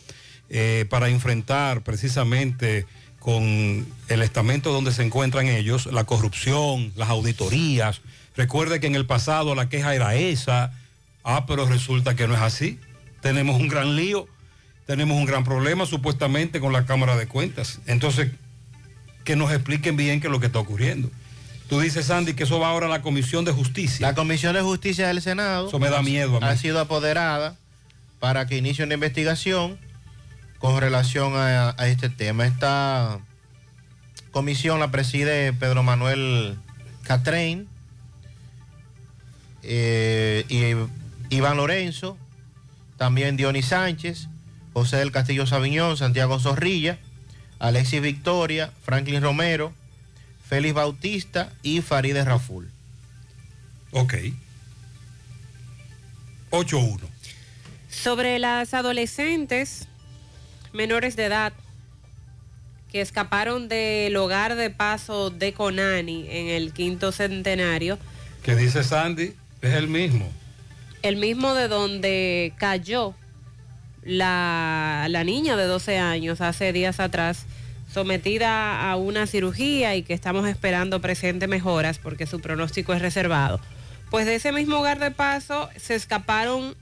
eh, 0.50 0.86
para 0.90 1.10
enfrentar 1.10 1.82
precisamente 1.82 2.86
con 3.20 3.86
el 4.08 4.22
estamento 4.24 4.74
donde 4.74 4.92
se 4.92 5.04
encuentran 5.04 5.48
ellos, 5.48 5.86
la 5.86 6.06
corrupción, 6.06 6.92
las 6.96 7.10
auditorías. 7.10 8.02
Recuerde 8.36 8.80
que 8.80 8.88
en 8.88 8.96
el 8.96 9.06
pasado 9.06 9.54
la 9.54 9.70
queja 9.70 9.94
era 9.94 10.16
esa, 10.16 10.74
ah, 11.24 11.46
pero 11.46 11.68
resulta 11.68 12.16
que 12.16 12.28
no 12.28 12.34
es 12.34 12.42
así. 12.42 12.80
Tenemos 13.22 13.62
un 13.62 13.68
gran 13.68 13.96
lío, 13.96 14.28
tenemos 14.88 15.18
un 15.18 15.26
gran 15.26 15.44
problema 15.44 15.86
supuestamente 15.86 16.60
con 16.60 16.74
la 16.74 16.86
Cámara 16.86 17.16
de 17.16 17.28
Cuentas. 17.28 17.80
Entonces, 17.86 18.32
que 19.24 19.36
nos 19.36 19.52
expliquen 19.52 19.96
bien 19.96 20.20
qué 20.20 20.28
es 20.28 20.32
lo 20.32 20.40
que 20.40 20.48
está 20.48 20.58
ocurriendo. 20.58 21.12
Tú 21.72 21.80
dices, 21.80 22.08
Sandy, 22.08 22.34
que 22.34 22.44
eso 22.44 22.60
va 22.60 22.68
ahora 22.68 22.88
a 22.88 22.90
la 22.90 23.02
Comisión 23.02 23.46
de 23.46 23.54
Justicia. 23.54 24.06
La 24.06 24.14
Comisión 24.14 24.54
de 24.54 24.62
Justicia 24.62 25.08
del 25.08 25.22
Senado 25.22 25.70
Eso 25.70 25.80
me 25.80 25.90
da 25.90 26.02
miedo 26.02 26.36
a 26.36 26.40
mí. 26.42 26.46
ha 26.46 26.58
sido 26.58 26.82
apoderada 26.82 27.56
para 28.20 28.46
que 28.46 28.58
inicie 28.58 28.84
una 28.84 28.96
investigación 28.96 29.80
con 30.60 30.82
relación 30.82 31.34
a, 31.34 31.74
a 31.78 31.88
este 31.88 32.10
tema. 32.10 32.46
Esta 32.46 33.20
comisión 34.32 34.82
la 34.82 34.92
preside 34.92 35.54
Pedro 35.54 35.82
Manuel 35.82 36.58
Catrein 37.04 37.70
eh, 39.64 40.44
y 40.50 41.34
Iván 41.34 41.56
Lorenzo, 41.56 42.18
también 42.98 43.38
Dionis 43.38 43.68
Sánchez, 43.68 44.28
José 44.74 44.98
del 44.98 45.14
Castillo 45.14 45.48
Sabiñón, 45.48 45.96
Santiago 45.96 46.38
Zorrilla, 46.38 46.98
Alexis 47.60 48.02
Victoria, 48.02 48.74
Franklin 48.84 49.22
Romero, 49.22 49.72
Félix 50.52 50.74
Bautista 50.74 51.49
y 51.64 51.80
Farideh 51.80 52.26
Raful. 52.26 52.70
Ok. 53.91 54.16
8-1. 56.49 56.99
Sobre 57.89 58.38
las 58.38 58.74
adolescentes 58.74 59.88
menores 60.74 61.16
de 61.16 61.24
edad 61.28 61.54
que 62.91 62.99
escaparon 62.99 63.70
del 63.70 64.14
hogar 64.18 64.56
de 64.56 64.70
paso 64.70 65.30
de 65.30 65.54
Conani 65.54 66.26
en 66.30 66.47
el 66.49 66.74
quinto 66.74 67.14
centenario, 67.14 67.97
Que 68.43 68.54
dice 68.58 68.84
Sandy, 68.84 69.34
es 69.62 69.74
el 69.74 69.88
mismo. 69.88 70.30
el 71.02 71.16
mismo 71.16 71.54
de 71.54 71.70
donde 71.70 72.52
cayó 72.58 73.16
la, 74.04 75.08
la 75.10 75.24
niña 75.24 75.56
de 75.56 75.64
12 75.64 75.97
años 75.97 76.41
hace 76.41 76.74
días 76.74 76.99
atrás, 76.99 77.45
sometida 77.92 78.89
a 78.89 78.96
una 78.96 79.28
cirugía 79.28 79.96
y 79.96 80.04
que 80.04 80.14
estamos 80.14 80.48
esperando 80.48 81.02
presente 81.02 81.48
mejoras 81.48 82.00
porque 82.00 82.26
su 82.26 82.39
pronóstico 82.39 82.94
es 82.94 83.02
reservado. 83.02 83.60
Pues 84.10 84.26
de 84.26 84.36
ese 84.36 84.52
mismo 84.52 84.78
hogar 84.78 85.00
de 85.00 85.12
paso 85.12 85.70
se 85.78 85.96
escaparon 85.96 86.76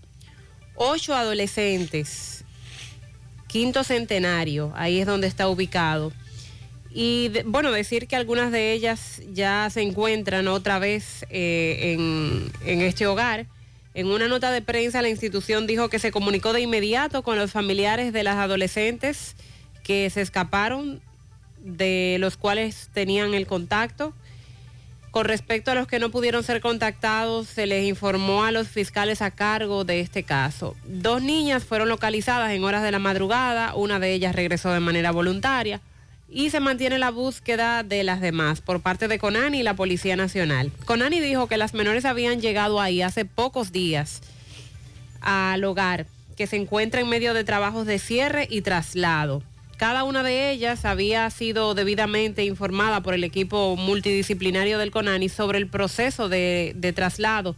ocho 0.75 1.15
adolescentes, 1.15 2.43
quinto 3.47 3.83
centenario, 3.83 4.71
ahí 4.75 4.99
es 4.99 5.05
donde 5.05 5.27
está 5.27 5.47
ubicado. 5.47 6.11
Y 6.91 7.31
bueno, 7.45 7.71
decir 7.71 8.07
que 8.07 8.15
algunas 8.15 8.51
de 8.51 8.73
ellas 8.73 9.21
ya 9.31 9.69
se 9.69 9.81
encuentran 9.81 10.47
otra 10.47 10.79
vez 10.79 11.25
eh, 11.29 11.93
en 11.93 12.81
este 12.81 13.05
hogar. 13.05 13.45
En 13.93 14.07
una 14.07 14.27
nota 14.27 14.51
de 14.51 14.61
prensa 14.61 15.01
la 15.01 15.09
institución 15.09 15.67
dijo 15.67 15.89
que 15.89 15.99
se 15.99 16.11
comunicó 16.11 16.53
de 16.53 16.61
inmediato 16.61 17.21
con 17.21 17.37
los 17.37 17.51
familiares 17.51 18.13
de 18.13 18.23
las 18.23 18.37
adolescentes 18.37 19.35
que 19.89 20.07
se 20.11 20.21
escaparon, 20.21 21.01
de 21.57 22.17
los 22.19 22.37
cuales 22.37 22.89
tenían 22.93 23.33
el 23.33 23.47
contacto. 23.47 24.13
Con 25.09 25.25
respecto 25.25 25.71
a 25.71 25.73
los 25.73 25.87
que 25.87 25.97
no 25.97 26.11
pudieron 26.11 26.43
ser 26.43 26.61
contactados, 26.61 27.47
se 27.47 27.65
les 27.65 27.85
informó 27.85 28.43
a 28.43 28.51
los 28.51 28.67
fiscales 28.67 29.23
a 29.23 29.31
cargo 29.31 29.85
de 29.85 29.99
este 29.99 30.21
caso. 30.21 30.75
Dos 30.85 31.23
niñas 31.23 31.63
fueron 31.63 31.89
localizadas 31.89 32.51
en 32.51 32.63
horas 32.63 32.83
de 32.83 32.91
la 32.91 32.99
madrugada, 32.99 33.73
una 33.73 33.97
de 33.99 34.13
ellas 34.13 34.35
regresó 34.35 34.71
de 34.71 34.79
manera 34.79 35.09
voluntaria 35.09 35.81
y 36.29 36.51
se 36.51 36.59
mantiene 36.59 36.99
la 36.99 37.09
búsqueda 37.09 37.81
de 37.81 38.03
las 38.03 38.21
demás 38.21 38.61
por 38.61 38.81
parte 38.81 39.07
de 39.07 39.17
Conani 39.17 39.61
y 39.61 39.63
la 39.63 39.73
Policía 39.73 40.15
Nacional. 40.15 40.71
Conani 40.85 41.19
dijo 41.19 41.47
que 41.47 41.57
las 41.57 41.73
menores 41.73 42.05
habían 42.05 42.41
llegado 42.41 42.79
ahí 42.79 43.01
hace 43.01 43.25
pocos 43.25 43.71
días 43.71 44.21
al 45.19 45.63
hogar, 45.63 46.05
que 46.37 46.45
se 46.45 46.57
encuentra 46.57 47.01
en 47.01 47.09
medio 47.09 47.33
de 47.33 47.43
trabajos 47.43 47.87
de 47.87 47.97
cierre 47.97 48.47
y 48.51 48.61
traslado. 48.61 49.41
Cada 49.79 50.03
una 50.03 50.23
de 50.23 50.51
ellas 50.51 50.83
había 50.83 51.29
sido 51.29 51.73
debidamente 51.73 52.43
informada 52.43 53.01
por 53.01 53.13
el 53.13 53.23
equipo 53.23 53.77
multidisciplinario 53.77 54.77
del 54.77 54.91
CONANI 54.91 55.29
sobre 55.29 55.57
el 55.57 55.67
proceso 55.67 56.27
de, 56.27 56.73
de 56.75 56.91
traslado 56.91 57.55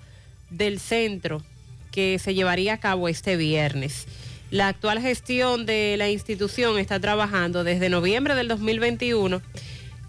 del 0.52 0.80
centro 0.80 1.42
que 1.92 2.20
se 2.20 2.36
llevaría 2.36 2.74
a 2.74 2.80
cabo 2.80 3.08
este 3.08 3.38
viernes. 3.38 4.06
La 4.52 4.68
actual 4.68 5.02
gestión 5.02 5.66
de 5.66 5.96
la 5.98 6.12
institución 6.12 6.78
está 6.78 7.00
trabajando 7.00 7.64
desde 7.64 7.90
noviembre 7.90 8.36
del 8.36 8.50
2021 8.50 9.42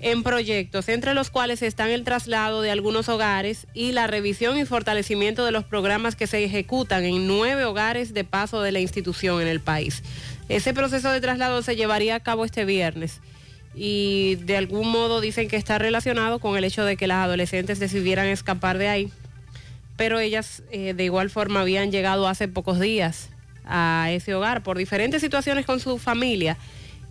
en 0.03 0.23
proyectos, 0.25 0.89
entre 0.89 1.15
los 1.15 1.31
cuales 1.31 1.63
están 1.63 1.89
el 1.89 2.05
traslado 2.05 2.61
de 2.61 2.73
algunos 2.73 3.09
hogares 3.09 3.69
y 3.73 3.93
la 3.93 4.09
revisión 4.09 4.59
y 4.59 4.67
fortalecimiento 4.67 5.45
de 5.45 5.53
los 5.53 5.65
programas 5.65 6.17
que 6.17 6.27
se 6.27 6.45
ejecutan 6.45 7.05
en 7.05 7.27
nueve 7.27 7.65
hogares 7.65 8.13
de 8.13 8.25
paso 8.25 8.61
de 8.61 8.73
la 8.73 8.81
institución 8.81 9.41
en 9.41 9.49
el 9.49 9.61
país. 9.61 10.03
Ese 10.53 10.75
proceso 10.75 11.11
de 11.11 11.23
traslado 11.23 11.63
se 11.63 11.77
llevaría 11.77 12.15
a 12.15 12.21
cabo 12.21 12.45
este 12.45 12.67
viernes 12.67 13.21
y 13.75 14.35
de 14.43 14.59
algún 14.59 14.87
modo 14.91 15.23
dicen 15.23 15.49
que 15.49 15.57
está 15.57 15.79
relacionado 15.79 16.41
con 16.41 16.59
el 16.59 16.65
hecho 16.65 16.85
de 16.85 16.99
que 16.99 17.07
las 17.07 17.25
adolescentes 17.25 17.79
decidieran 17.79 18.27
escapar 18.27 18.77
de 18.77 18.89
ahí, 18.89 19.11
pero 19.97 20.21
ellas 20.21 20.63
eh, 20.71 20.93
de 20.93 21.05
igual 21.05 21.31
forma 21.31 21.63
habían 21.63 21.91
llegado 21.91 22.29
hace 22.29 22.49
pocos 22.49 22.79
días 22.81 23.31
a 23.65 24.09
ese 24.11 24.35
hogar 24.35 24.63
por 24.63 24.77
diferentes 24.77 25.23
situaciones 25.23 25.65
con 25.65 25.81
su 25.81 25.97
familia. 25.97 26.59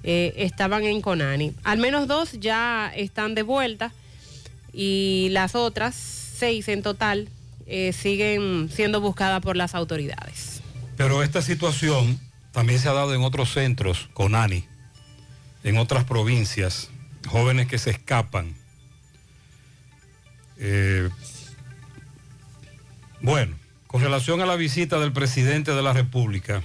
eh, 0.03 0.33
estaban 0.37 0.83
en 0.83 1.01
Conani. 1.01 1.53
Al 1.63 1.79
menos 1.79 2.07
dos 2.07 2.33
ya 2.33 2.91
están 2.95 3.33
de 3.33 3.41
vuelta 3.41 3.91
y 4.71 5.29
las 5.31 5.55
otras 5.55 5.95
seis 5.95 6.67
en 6.67 6.83
total 6.83 7.27
eh, 7.65 7.91
siguen 7.91 8.69
siendo 8.71 9.01
buscadas 9.01 9.41
por 9.41 9.57
las 9.57 9.73
autoridades. 9.73 10.61
Pero 10.95 11.23
esta 11.23 11.41
situación 11.41 12.19
también 12.51 12.79
se 12.79 12.89
ha 12.89 12.93
dado 12.93 13.13
en 13.13 13.21
otros 13.21 13.51
centros, 13.53 14.09
con 14.13 14.35
ANI, 14.35 14.65
en 15.63 15.77
otras 15.77 16.03
provincias, 16.03 16.89
jóvenes 17.27 17.67
que 17.67 17.77
se 17.77 17.91
escapan. 17.91 18.55
Eh, 20.57 21.09
bueno, 23.21 23.55
con 23.87 24.01
relación 24.01 24.41
a 24.41 24.45
la 24.45 24.55
visita 24.55 24.99
del 24.99 25.13
presidente 25.13 25.73
de 25.73 25.81
la 25.81 25.93
República, 25.93 26.61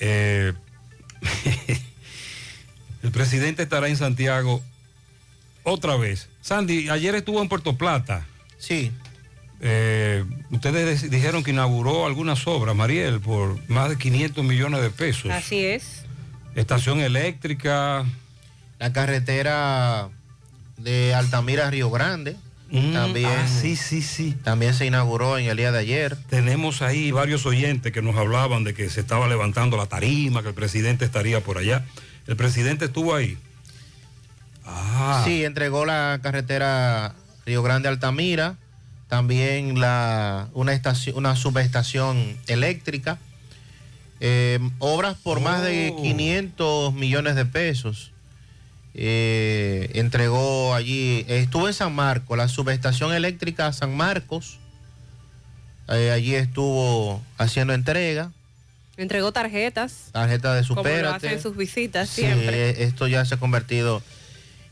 eh, 0.00 0.52
el 3.02 3.10
presidente 3.10 3.62
estará 3.64 3.88
en 3.88 3.96
Santiago 3.96 4.62
otra 5.62 5.96
vez. 5.96 6.28
Sandy, 6.40 6.88
ayer 6.88 7.14
estuvo 7.14 7.42
en 7.42 7.48
Puerto 7.48 7.76
Plata. 7.76 8.26
Sí. 8.58 8.92
Eh, 9.60 10.24
ustedes 10.50 11.10
dijeron 11.10 11.42
que 11.42 11.50
inauguró 11.50 12.06
algunas 12.06 12.46
obras, 12.46 12.76
Mariel, 12.76 13.20
por 13.20 13.58
más 13.68 13.88
de 13.88 13.98
500 13.98 14.44
millones 14.44 14.82
de 14.82 14.90
pesos. 14.90 15.30
Así 15.30 15.64
es. 15.64 16.04
Estación 16.54 17.00
eléctrica. 17.00 18.04
La 18.78 18.92
carretera 18.92 20.08
de 20.76 21.14
Altamira 21.14 21.66
a 21.66 21.70
Río 21.70 21.90
Grande. 21.90 22.36
Mm, 22.70 22.92
también, 22.92 23.30
ah, 23.30 23.48
sí, 23.48 23.76
sí, 23.76 24.02
sí. 24.02 24.36
También 24.44 24.74
se 24.74 24.84
inauguró 24.84 25.38
en 25.38 25.46
el 25.46 25.56
día 25.56 25.72
de 25.72 25.78
ayer. 25.78 26.16
Tenemos 26.28 26.82
ahí 26.82 27.10
varios 27.10 27.46
oyentes 27.46 27.92
que 27.92 28.02
nos 28.02 28.16
hablaban 28.16 28.62
de 28.62 28.74
que 28.74 28.90
se 28.90 29.00
estaba 29.00 29.26
levantando 29.26 29.76
la 29.76 29.86
tarima, 29.86 30.42
que 30.42 30.48
el 30.48 30.54
presidente 30.54 31.04
estaría 31.04 31.40
por 31.40 31.56
allá. 31.58 31.84
El 32.26 32.36
presidente 32.36 32.84
estuvo 32.84 33.14
ahí. 33.14 33.38
Ah. 34.66 35.22
Sí, 35.24 35.44
entregó 35.44 35.86
la 35.86 36.20
carretera 36.22 37.14
Río 37.46 37.62
Grande 37.62 37.88
Altamira, 37.88 38.56
también 39.08 39.80
la, 39.80 40.48
una, 40.54 40.72
estación, 40.72 41.16
una 41.16 41.34
subestación 41.36 42.36
eléctrica, 42.46 43.18
eh, 44.20 44.58
obras 44.78 45.16
por 45.16 45.40
más 45.40 45.62
de 45.62 45.92
Oh. 45.96 46.02
500 46.02 46.92
millones 46.94 47.34
de 47.36 47.44
pesos. 47.46 48.12
Eh, 48.94 49.90
entregó 49.94 50.74
allí, 50.74 51.24
estuvo 51.28 51.68
en 51.68 51.74
San 51.74 51.94
Marcos, 51.94 52.36
la 52.36 52.48
subestación 52.48 53.14
eléctrica 53.14 53.72
San 53.72 53.96
Marcos, 53.96 54.58
eh, 55.88 56.10
allí 56.10 56.34
estuvo 56.34 57.22
haciendo 57.38 57.72
entrega, 57.74 58.32
Entregó 58.96 59.30
tarjetas, 59.30 60.08
tarjeta 60.10 60.54
de 60.54 60.62
como 60.66 60.82
lo 60.82 60.82
Supérate. 60.82 61.40
sus 61.40 61.56
visitas 61.56 62.08
Sí, 62.10 62.22
siempre. 62.22 62.82
esto 62.82 63.06
ya 63.06 63.24
se 63.24 63.36
ha 63.36 63.38
convertido. 63.38 64.02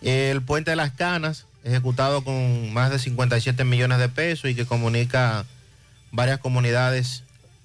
El 0.02 0.42
puente 0.42 0.72
de 0.72 0.76
las 0.76 0.90
Canas, 0.90 1.46
ejecutado 1.66 2.22
con 2.22 2.72
más 2.72 2.90
de 2.90 2.98
57 2.98 3.64
millones 3.64 3.98
de 3.98 4.08
pesos 4.08 4.50
y 4.50 4.54
que 4.54 4.64
comunica 4.66 5.44
varias 6.12 6.38
comunidades 6.38 7.24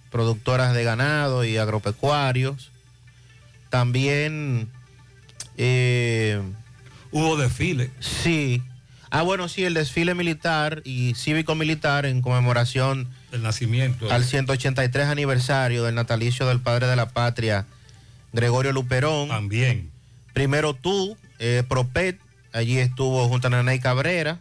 productoras 0.10 0.74
de 0.74 0.84
ganado 0.84 1.46
y 1.46 1.58
agropecuarios. 1.58 2.72
También 3.70 4.70
eh, 5.58 6.42
hubo 7.12 7.38
desfile. 7.38 7.92
Sí. 8.00 8.62
Ah, 9.12 9.22
bueno, 9.22 9.48
sí, 9.50 9.64
el 9.64 9.74
desfile 9.74 10.16
militar 10.16 10.82
y 10.86 11.14
cívico-militar 11.16 12.06
en 12.06 12.22
conmemoración 12.22 13.10
El 13.32 13.44
nacimiento. 13.44 14.10
al 14.12 14.24
183 14.24 15.08
aniversario 15.08 15.84
del 15.84 15.96
natalicio 15.96 16.48
del 16.48 16.62
padre 16.62 16.88
de 16.88 16.96
la 16.96 17.10
patria, 17.10 17.66
Gregorio 18.34 18.72
Luperón. 18.72 19.28
También. 19.28 19.92
Primero 20.34 20.74
tú, 20.74 21.18
eh, 21.40 21.64
Propet, 21.68 22.18
allí 22.54 22.78
estuvo 22.78 23.28
junto 23.28 23.48
a 23.48 23.50
Nanay 23.50 23.80
Cabrera, 23.80 24.40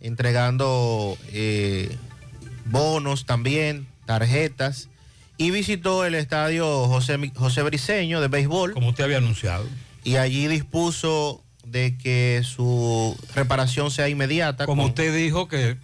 entregando 0.00 1.16
eh, 1.32 1.96
bonos 2.66 3.26
también, 3.26 3.86
tarjetas, 4.06 4.88
y 5.36 5.50
visitó 5.50 6.04
el 6.04 6.14
estadio 6.14 6.86
José, 6.86 7.18
José 7.34 7.62
Briceño 7.62 8.20
de 8.20 8.28
béisbol. 8.28 8.72
Como 8.74 8.88
usted 8.90 9.04
había 9.04 9.18
anunciado. 9.18 9.66
Y 10.04 10.16
allí 10.16 10.46
dispuso 10.48 11.42
de 11.64 11.96
que 11.96 12.42
su 12.44 13.16
reparación 13.34 13.90
sea 13.90 14.08
inmediata. 14.08 14.66
Como 14.66 14.82
con- 14.82 14.90
usted 14.90 15.14
dijo 15.14 15.48
que 15.48 15.76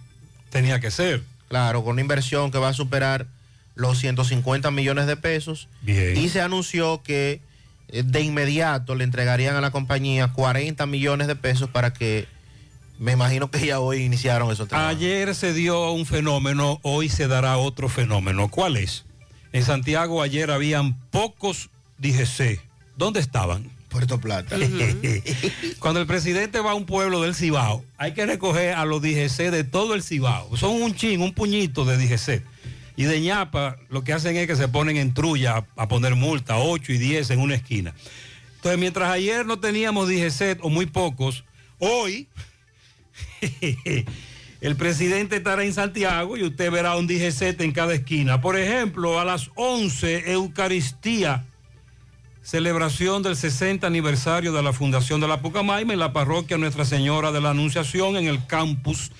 tenía 0.49 0.79
que 0.79 0.91
ser. 0.91 1.23
Claro, 1.47 1.83
con 1.83 1.93
una 1.93 2.01
inversión 2.01 2.51
que 2.51 2.57
va 2.57 2.69
a 2.69 2.73
superar 2.73 3.27
los 3.75 3.97
150 3.99 4.69
millones 4.71 5.07
de 5.07 5.15
pesos. 5.17 5.69
Bien. 5.81 6.17
Y 6.17 6.29
se 6.29 6.41
anunció 6.41 7.01
que 7.03 7.41
de 7.87 8.21
inmediato 8.21 8.95
le 8.95 9.03
entregarían 9.03 9.55
a 9.55 9.61
la 9.61 9.71
compañía 9.71 10.31
40 10.33 10.85
millones 10.85 11.27
de 11.27 11.35
pesos 11.35 11.69
para 11.69 11.93
que, 11.93 12.27
me 12.99 13.13
imagino 13.13 13.49
que 13.49 13.65
ya 13.65 13.79
hoy 13.79 14.03
iniciaron 14.03 14.51
esos 14.51 14.67
trabajos. 14.67 14.95
Ayer 14.95 15.33
se 15.35 15.53
dio 15.53 15.91
un 15.91 16.05
fenómeno, 16.05 16.79
hoy 16.83 17.09
se 17.09 17.27
dará 17.27 17.57
otro 17.57 17.89
fenómeno. 17.89 18.49
¿Cuál 18.49 18.77
es? 18.77 19.05
En 19.53 19.63
Santiago 19.63 20.21
ayer 20.21 20.51
habían 20.51 20.99
pocos 21.09 21.69
DGC. 21.99 22.59
¿Dónde 22.95 23.19
estaban? 23.19 23.71
Puerto 23.89 24.19
Plata. 24.19 24.57
Cuando 25.79 26.01
el 26.01 26.07
presidente 26.07 26.59
va 26.59 26.71
a 26.71 26.75
un 26.75 26.85
pueblo 26.85 27.21
del 27.21 27.35
Cibao, 27.35 27.83
hay 27.97 28.13
que 28.13 28.25
recoger 28.25 28.73
a 28.73 28.85
los 28.85 29.01
DGC 29.01 29.49
de 29.49 29.63
todo 29.63 29.93
el 29.93 30.03
Cibao. 30.03 30.57
Son 30.57 30.81
un 30.81 30.93
chin, 30.93 31.21
un 31.21 31.33
puñito 31.33 31.85
de 31.85 31.97
DGC. 31.97 32.43
Y 32.97 33.03
de 33.03 33.21
ñapa 33.21 33.77
lo 33.89 34.03
que 34.03 34.11
hacen 34.11 34.35
es 34.35 34.47
que 34.47 34.55
se 34.57 34.67
ponen 34.67 34.97
en 34.97 35.13
trulla 35.13 35.65
a, 35.77 35.87
poner 35.87 36.15
multa, 36.15 36.57
8 36.57 36.91
y 36.91 36.97
10 36.97 37.29
en 37.29 37.39
una 37.39 37.55
esquina. 37.55 37.93
Entonces, 38.55 38.79
mientras 38.79 39.09
ayer 39.09 39.45
no 39.45 39.59
teníamos 39.59 40.09
DGC 40.09 40.57
o 40.61 40.69
muy 40.69 40.87
pocos, 40.87 41.45
hoy 41.77 42.27
el 44.61 44.75
presidente 44.75 45.37
estará 45.37 45.63
en 45.63 45.73
Santiago 45.73 46.35
y 46.35 46.43
usted 46.43 46.71
verá 46.71 46.97
un 46.97 47.07
DGC 47.07 47.61
en 47.61 47.71
cada 47.71 47.93
esquina. 47.93 48.41
Por 48.41 48.57
ejemplo, 48.57 49.19
a 49.19 49.25
las 49.25 49.51
11, 49.55 50.33
Eucaristía 50.33 51.45
celebración 52.47 53.23
del 53.23 53.35
60 53.35 53.85
aniversario 53.85 54.53
de 54.53 54.63
la 54.63 54.71
Fundación 54.71 55.19
de 55.19 55.27
la 55.27 55.41
Pucamaima 55.41 55.91
en 55.91 55.99
la 55.99 56.13
parroquia 56.13 56.57
Nuestra 56.57 56.85
Señora 56.85 57.33
de 57.33 57.41
la 57.41 57.49
Anunciación 57.49 58.15
en 58.15 58.25
el 58.25 58.45
campus 58.47 59.11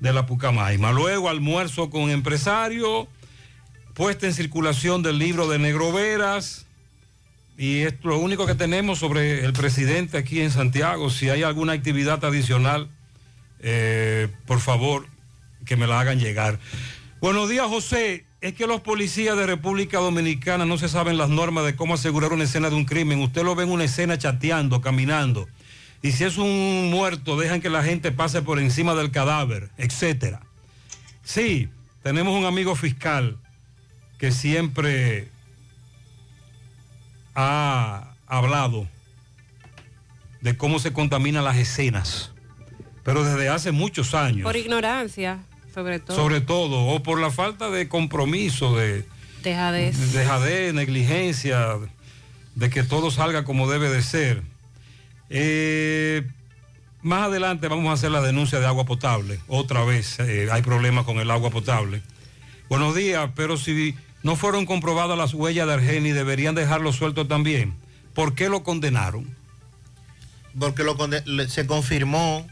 de 0.00 0.14
la 0.14 0.24
Pucamaima. 0.24 0.90
Luego 0.90 1.28
almuerzo 1.28 1.90
con 1.90 2.08
empresario, 2.08 3.06
puesta 4.00 4.26
en 4.26 4.32
circulación 4.32 5.02
del 5.02 5.18
libro 5.18 5.46
de 5.46 5.58
Negroveras. 5.58 6.64
Y 7.58 7.80
es 7.80 8.02
lo 8.02 8.18
único 8.18 8.46
que 8.46 8.54
tenemos 8.54 8.98
sobre 8.98 9.44
el 9.44 9.52
presidente 9.52 10.16
aquí 10.16 10.40
en 10.40 10.50
Santiago. 10.50 11.10
Si 11.10 11.28
hay 11.28 11.42
alguna 11.42 11.74
actividad 11.74 12.24
adicional, 12.24 12.88
eh, 13.58 14.28
por 14.46 14.58
favor, 14.60 15.06
que 15.66 15.76
me 15.76 15.86
la 15.86 16.00
hagan 16.00 16.18
llegar. 16.18 16.58
Buenos 17.20 17.50
días, 17.50 17.66
José. 17.66 18.24
Es 18.40 18.54
que 18.54 18.66
los 18.66 18.80
policías 18.80 19.36
de 19.36 19.44
República 19.44 19.98
Dominicana 19.98 20.64
no 20.64 20.78
se 20.78 20.88
saben 20.88 21.18
las 21.18 21.28
normas 21.28 21.66
de 21.66 21.76
cómo 21.76 21.92
asegurar 21.92 22.32
una 22.32 22.44
escena 22.44 22.70
de 22.70 22.76
un 22.76 22.86
crimen. 22.86 23.20
Usted 23.20 23.42
lo 23.42 23.54
ve 23.54 23.64
en 23.64 23.70
una 23.70 23.84
escena 23.84 24.16
chateando, 24.16 24.80
caminando. 24.80 25.46
Y 26.00 26.12
si 26.12 26.24
es 26.24 26.38
un 26.38 26.88
muerto, 26.88 27.38
dejan 27.38 27.60
que 27.60 27.68
la 27.68 27.84
gente 27.84 28.12
pase 28.12 28.40
por 28.40 28.60
encima 28.60 28.94
del 28.94 29.10
cadáver, 29.10 29.68
etcétera. 29.76 30.40
Sí, 31.22 31.68
tenemos 32.02 32.34
un 32.34 32.46
amigo 32.46 32.74
fiscal 32.74 33.36
que 34.20 34.30
siempre 34.32 35.28
ha 37.34 38.12
hablado 38.26 38.86
de 40.42 40.56
cómo 40.58 40.78
se 40.78 40.92
contaminan 40.92 41.42
las 41.42 41.56
escenas, 41.56 42.30
pero 43.02 43.24
desde 43.24 43.48
hace 43.48 43.72
muchos 43.72 44.14
años. 44.14 44.44
Por 44.44 44.56
ignorancia, 44.56 45.38
sobre 45.72 46.00
todo. 46.00 46.16
sobre 46.16 46.42
todo, 46.42 46.84
o 46.86 47.02
por 47.02 47.18
la 47.18 47.30
falta 47.30 47.70
de 47.70 47.88
compromiso, 47.88 48.76
de 48.76 49.06
Dejadez. 49.42 50.12
dejadez, 50.12 50.74
negligencia, 50.74 51.78
de 52.54 52.68
que 52.68 52.82
todo 52.82 53.10
salga 53.10 53.44
como 53.44 53.70
debe 53.70 53.88
de 53.88 54.02
ser. 54.02 54.42
Eh, 55.30 56.26
más 57.00 57.22
adelante 57.28 57.68
vamos 57.68 57.88
a 57.88 57.94
hacer 57.94 58.10
la 58.10 58.20
denuncia 58.20 58.60
de 58.60 58.66
agua 58.66 58.84
potable. 58.84 59.40
Otra 59.48 59.82
vez 59.84 60.20
eh, 60.20 60.48
hay 60.52 60.60
problemas 60.60 61.06
con 61.06 61.20
el 61.20 61.30
agua 61.30 61.48
potable. 61.48 62.02
Buenos 62.68 62.94
días, 62.94 63.30
pero 63.34 63.56
si 63.56 63.96
no 64.22 64.36
fueron 64.36 64.66
comprobadas 64.66 65.16
las 65.16 65.34
huellas 65.34 65.66
de 65.66 65.74
Argeni, 65.74 66.10
deberían 66.12 66.54
dejarlo 66.54 66.92
suelto 66.92 67.26
también. 67.26 67.74
¿Por 68.14 68.34
qué 68.34 68.48
lo 68.48 68.62
condenaron? 68.62 69.34
Porque 70.58 70.82
lo 70.82 70.96
se 71.48 71.66
confirmó 71.66 72.46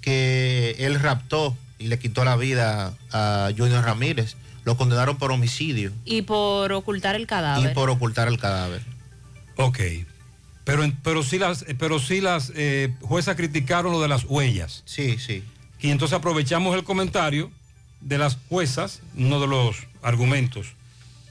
que 0.00 0.76
él 0.78 1.00
raptó 1.00 1.56
y 1.78 1.86
le 1.86 1.98
quitó 1.98 2.24
la 2.24 2.36
vida 2.36 2.94
a 3.12 3.50
Junior 3.56 3.84
Ramírez. 3.84 4.36
Lo 4.64 4.76
condenaron 4.78 5.18
por 5.18 5.30
homicidio 5.30 5.92
Y 6.06 6.22
por 6.22 6.72
ocultar 6.72 7.14
el 7.16 7.26
cadáver. 7.26 7.70
y 7.70 7.74
por 7.74 7.90
ocultar 7.90 8.28
el 8.28 8.38
cadáver. 8.38 8.82
Ok. 9.56 9.78
Pero, 10.64 10.90
pero 11.02 11.22
sí 11.22 11.38
las, 11.38 11.66
pero 11.78 11.98
sí 11.98 12.20
las 12.22 12.50
eh, 12.56 12.94
juezas 13.02 13.36
criticaron 13.36 13.92
lo 13.92 14.00
de 14.00 14.08
las 14.08 14.24
huellas. 14.24 14.82
Sí, 14.86 15.18
sí. 15.18 15.44
Y 15.80 15.90
entonces 15.90 16.16
aprovechamos 16.16 16.74
el 16.74 16.84
comentario 16.84 17.50
de 18.04 18.18
las 18.18 18.38
juezas, 18.48 19.00
uno 19.16 19.40
de 19.40 19.46
los 19.46 19.76
argumentos 20.02 20.74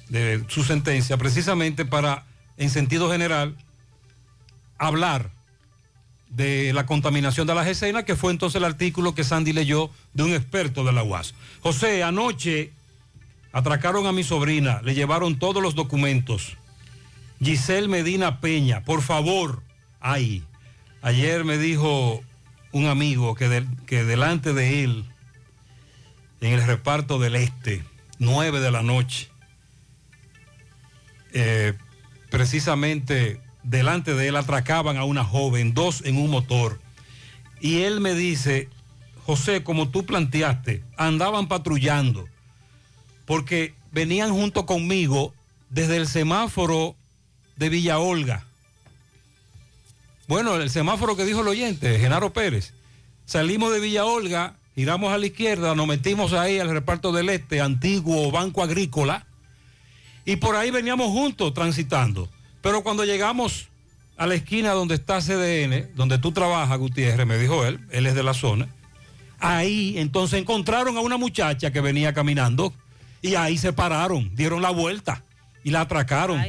de 0.09 0.43
su 0.47 0.63
sentencia, 0.63 1.17
precisamente 1.17 1.85
para, 1.85 2.25
en 2.57 2.69
sentido 2.69 3.09
general, 3.11 3.55
hablar 4.77 5.31
de 6.29 6.73
la 6.73 6.85
contaminación 6.85 7.47
de 7.47 7.55
las 7.55 7.67
escenas, 7.67 8.03
que 8.03 8.15
fue 8.15 8.31
entonces 8.31 8.57
el 8.57 8.65
artículo 8.65 9.15
que 9.15 9.23
Sandy 9.23 9.53
leyó 9.53 9.91
de 10.13 10.23
un 10.23 10.33
experto 10.33 10.83
de 10.83 10.91
la 10.91 11.03
UAS. 11.03 11.35
José, 11.61 12.03
anoche 12.03 12.71
atracaron 13.51 14.07
a 14.07 14.11
mi 14.11 14.23
sobrina, 14.23 14.81
le 14.83 14.95
llevaron 14.95 15.37
todos 15.37 15.61
los 15.61 15.75
documentos. 15.75 16.57
Giselle 17.41 17.87
Medina 17.87 18.39
Peña, 18.39 18.83
por 18.83 19.01
favor, 19.01 19.61
ay, 19.99 20.43
ayer 21.01 21.43
me 21.43 21.57
dijo 21.57 22.23
un 22.71 22.87
amigo 22.87 23.35
que, 23.35 23.65
que 23.85 24.03
delante 24.03 24.53
de 24.53 24.83
él, 24.83 25.05
en 26.43 26.51
el 26.51 26.63
reparto 26.67 27.19
del 27.19 27.35
este, 27.35 27.85
9 28.19 28.59
de 28.59 28.69
la 28.69 28.83
noche, 28.83 29.29
eh, 31.31 31.73
precisamente 32.29 33.39
delante 33.63 34.13
de 34.13 34.27
él 34.27 34.35
atracaban 34.35 34.97
a 34.97 35.05
una 35.05 35.23
joven, 35.23 35.73
dos 35.73 36.01
en 36.03 36.17
un 36.17 36.29
motor. 36.29 36.81
Y 37.61 37.83
él 37.83 38.01
me 38.01 38.13
dice, 38.13 38.67
José, 39.25 39.63
como 39.63 39.87
tú 39.87 40.05
planteaste, 40.05 40.83
andaban 40.97 41.47
patrullando, 41.47 42.27
porque 43.23 43.73
venían 43.93 44.31
junto 44.31 44.65
conmigo 44.65 45.33
desde 45.69 45.95
el 45.95 46.07
semáforo 46.07 46.97
de 47.55 47.69
Villa 47.69 47.99
Olga. 47.99 48.43
Bueno, 50.27 50.55
el 50.55 50.69
semáforo 50.69 51.15
que 51.15 51.23
dijo 51.23 51.39
el 51.39 51.47
oyente, 51.47 51.99
Genaro 51.99 52.33
Pérez. 52.33 52.73
Salimos 53.25 53.71
de 53.71 53.79
Villa 53.79 54.03
Olga, 54.03 54.57
giramos 54.75 55.13
a 55.13 55.17
la 55.17 55.25
izquierda, 55.25 55.75
nos 55.75 55.87
metimos 55.87 56.33
ahí 56.33 56.59
al 56.59 56.69
reparto 56.69 57.11
del 57.11 57.29
este, 57.29 57.61
antiguo 57.61 58.31
Banco 58.31 58.63
Agrícola, 58.63 59.25
y 60.25 60.37
por 60.37 60.55
ahí 60.55 60.71
veníamos 60.71 61.07
juntos 61.07 61.53
transitando. 61.53 62.29
Pero 62.61 62.81
cuando 62.83 63.03
llegamos 63.03 63.67
a 64.17 64.25
la 64.27 64.35
esquina 64.35 64.71
donde 64.71 64.95
está 64.95 65.19
CDN, 65.19 65.89
donde 65.95 66.17
tú 66.17 66.31
trabajas, 66.31 66.77
Gutiérrez, 66.79 67.27
me 67.27 67.37
dijo 67.37 67.65
él, 67.65 67.79
él 67.91 68.05
es 68.07 68.15
de 68.15 68.23
la 68.23 68.33
zona, 68.33 68.67
ahí 69.39 69.95
entonces 69.97 70.39
encontraron 70.39 70.95
a 70.97 71.01
una 71.01 71.17
muchacha 71.17 71.71
que 71.71 71.81
venía 71.81 72.13
caminando 72.13 72.73
y 73.21 73.35
ahí 73.35 73.57
se 73.57 73.73
pararon, 73.73 74.33
dieron 74.35 74.61
la 74.61 74.69
vuelta 74.69 75.23
y 75.63 75.71
la 75.71 75.81
atracaron. 75.81 76.41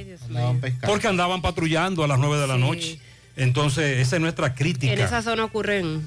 porque 0.87 1.09
andaban 1.09 1.43
patrullando 1.43 2.05
a 2.05 2.09
las 2.09 2.19
9 2.19 2.39
de 2.41 2.47
la 2.47 2.55
Sí. 2.57 2.61
noche. 2.61 3.01
Entonces, 3.37 3.99
esa 3.99 4.17
es 4.17 4.23
nuestra 4.23 4.55
crítica. 4.55 4.93
En 4.93 5.01
esa 5.01 5.21
zona 5.23 5.45
ocurren 5.45 6.07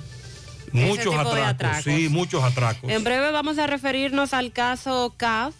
muchos 0.85 1.05
tipo 1.05 1.33
de 1.35 1.41
atracos, 1.41 1.47
atracos. 1.47 1.83
sí, 1.83 2.09
muchos 2.09 2.43
atracos. 2.43 2.89
En 2.89 3.03
breve 3.03 3.31
vamos 3.31 3.57
a 3.57 3.67
referirnos 3.67 4.33
al 4.33 4.51
caso 4.51 5.13
CAF, 5.17 5.53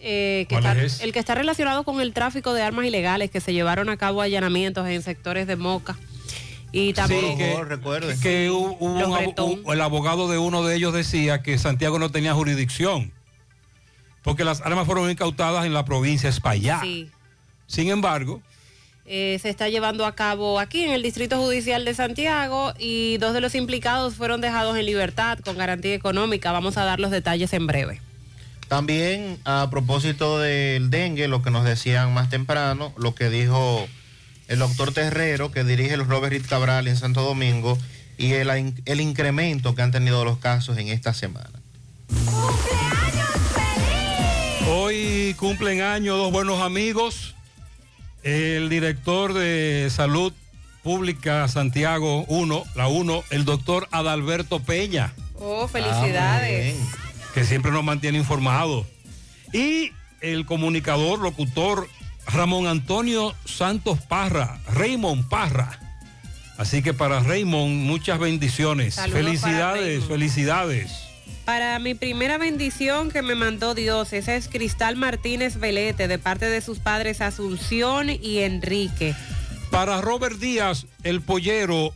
eh, 0.00 0.46
que 0.48 0.54
¿Cuál 0.54 0.66
está- 0.78 0.82
es? 0.84 1.00
el 1.02 1.12
que 1.12 1.18
está 1.18 1.34
relacionado 1.34 1.84
con 1.84 2.00
el 2.00 2.12
tráfico 2.12 2.52
de 2.54 2.62
armas 2.62 2.86
ilegales 2.86 3.30
que 3.30 3.40
se 3.40 3.52
llevaron 3.52 3.88
a 3.90 3.96
cabo 3.96 4.22
allanamientos 4.22 4.86
en 4.88 5.02
sectores 5.02 5.46
de 5.46 5.56
Moca. 5.56 5.98
Y 6.72 6.92
también 6.92 7.32
Sí, 7.32 7.36
que, 8.22 8.50
un 8.50 8.76
un- 8.80 9.72
el 9.72 9.80
abogado 9.80 10.28
de 10.28 10.38
uno 10.38 10.62
de 10.62 10.76
ellos 10.76 10.92
decía 10.94 11.42
que 11.42 11.58
Santiago 11.58 11.98
no 11.98 12.10
tenía 12.10 12.32
jurisdicción, 12.32 13.12
porque 14.22 14.44
las 14.44 14.60
armas 14.60 14.86
fueron 14.86 15.10
incautadas 15.10 15.64
en 15.66 15.74
la 15.74 15.84
provincia 15.84 16.28
de 16.28 16.34
Espaillá. 16.34 16.78
Sí. 16.82 17.10
Sin 17.66 17.88
embargo, 17.88 18.40
eh, 19.12 19.40
se 19.42 19.50
está 19.50 19.68
llevando 19.68 20.06
a 20.06 20.14
cabo 20.14 20.60
aquí 20.60 20.84
en 20.84 20.92
el 20.92 21.02
Distrito 21.02 21.36
Judicial 21.36 21.84
de 21.84 21.94
Santiago 21.94 22.72
y 22.78 23.16
dos 23.18 23.34
de 23.34 23.40
los 23.40 23.56
implicados 23.56 24.14
fueron 24.14 24.40
dejados 24.40 24.78
en 24.78 24.86
libertad 24.86 25.40
con 25.40 25.58
garantía 25.58 25.94
económica. 25.94 26.52
Vamos 26.52 26.76
a 26.76 26.84
dar 26.84 27.00
los 27.00 27.10
detalles 27.10 27.52
en 27.52 27.66
breve. 27.66 28.00
También 28.68 29.38
a 29.44 29.66
propósito 29.68 30.38
del 30.38 30.90
dengue, 30.90 31.26
lo 31.26 31.42
que 31.42 31.50
nos 31.50 31.64
decían 31.64 32.14
más 32.14 32.30
temprano, 32.30 32.94
lo 32.96 33.16
que 33.16 33.30
dijo 33.30 33.88
el 34.46 34.60
doctor 34.60 34.92
Terrero, 34.92 35.50
que 35.50 35.64
dirige 35.64 35.94
el 35.94 36.06
Robert 36.06 36.32
Reed 36.32 36.46
Cabral 36.48 36.86
en 36.86 36.96
Santo 36.96 37.22
Domingo, 37.22 37.76
y 38.16 38.34
el, 38.34 38.48
el 38.84 39.00
incremento 39.00 39.74
que 39.74 39.82
han 39.82 39.90
tenido 39.90 40.24
los 40.24 40.38
casos 40.38 40.78
en 40.78 40.86
esta 40.86 41.14
semana. 41.14 41.50
hoy 44.68 45.34
cumplen 45.36 45.80
años 45.80 46.16
dos 46.16 46.30
buenos 46.30 46.60
amigos, 46.60 47.34
el 48.22 48.68
director 48.68 49.32
de 49.32 49.88
Salud 49.90 50.32
Pública 50.82 51.46
Santiago 51.48 52.24
1, 52.28 52.64
la 52.74 52.88
1, 52.88 53.24
el 53.30 53.44
doctor 53.44 53.88
Adalberto 53.90 54.60
Peña. 54.60 55.12
Oh, 55.34 55.68
felicidades. 55.68 56.76
que 57.34 57.44
siempre 57.44 57.70
nos 57.70 57.84
mantiene 57.84 58.18
informados. 58.18 58.86
Y 59.52 59.92
el 60.20 60.46
comunicador, 60.46 61.20
locutor 61.20 61.88
Ramón 62.26 62.66
Antonio 62.66 63.34
Santos 63.44 64.00
Parra, 64.00 64.60
Raymond 64.72 65.28
Parra. 65.28 65.78
Así 66.58 66.82
que 66.82 66.92
para 66.92 67.20
Raymond, 67.20 67.86
muchas 67.86 68.18
bendiciones. 68.18 68.94
Saludos 68.94 69.18
felicidades, 69.18 70.04
felicidades. 70.04 71.09
Para 71.44 71.78
mi 71.78 71.94
primera 71.94 72.38
bendición 72.38 73.10
que 73.10 73.22
me 73.22 73.34
mandó 73.34 73.74
Dios, 73.74 74.12
esa 74.12 74.36
es 74.36 74.48
Cristal 74.48 74.96
Martínez 74.96 75.58
Velete, 75.58 76.08
de 76.08 76.18
parte 76.18 76.46
de 76.46 76.60
sus 76.60 76.78
padres 76.78 77.20
Asunción 77.20 78.10
y 78.10 78.38
Enrique. 78.38 79.14
Para 79.70 80.00
Robert 80.00 80.38
Díaz, 80.38 80.86
el 81.02 81.20
pollero. 81.20 81.94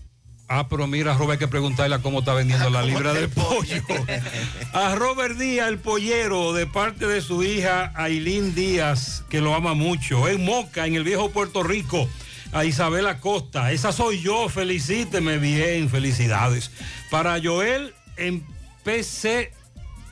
Ah, 0.48 0.68
pero 0.68 0.86
mira, 0.86 1.14
Robert, 1.14 1.32
hay 1.32 1.38
que 1.38 1.48
preguntarle 1.48 1.96
a 1.96 2.00
cómo 2.00 2.20
está 2.20 2.34
vendiendo 2.34 2.68
la 2.70 2.82
libra 2.86 3.14
del 3.14 3.28
pollo. 3.28 3.82
A 4.72 4.94
Robert 4.94 5.38
Díaz, 5.38 5.68
el 5.68 5.78
pollero, 5.78 6.52
de 6.52 6.66
parte 6.66 7.06
de 7.06 7.20
su 7.22 7.42
hija 7.42 7.92
Ailín 7.94 8.54
Díaz, 8.54 9.24
que 9.28 9.40
lo 9.40 9.54
ama 9.54 9.74
mucho. 9.74 10.28
En 10.28 10.44
Moca, 10.44 10.86
en 10.86 10.94
el 10.94 11.04
viejo 11.04 11.30
Puerto 11.30 11.62
Rico. 11.62 12.08
A 12.52 12.64
Isabel 12.64 13.06
Acosta. 13.06 13.72
Esa 13.72 13.90
soy 13.90 14.20
yo. 14.20 14.48
Felicíteme 14.48 15.38
bien. 15.38 15.88
Felicidades. 15.88 16.70
Para 17.10 17.40
Joel 17.42 17.94
en 18.16 18.44
PC, 18.84 19.52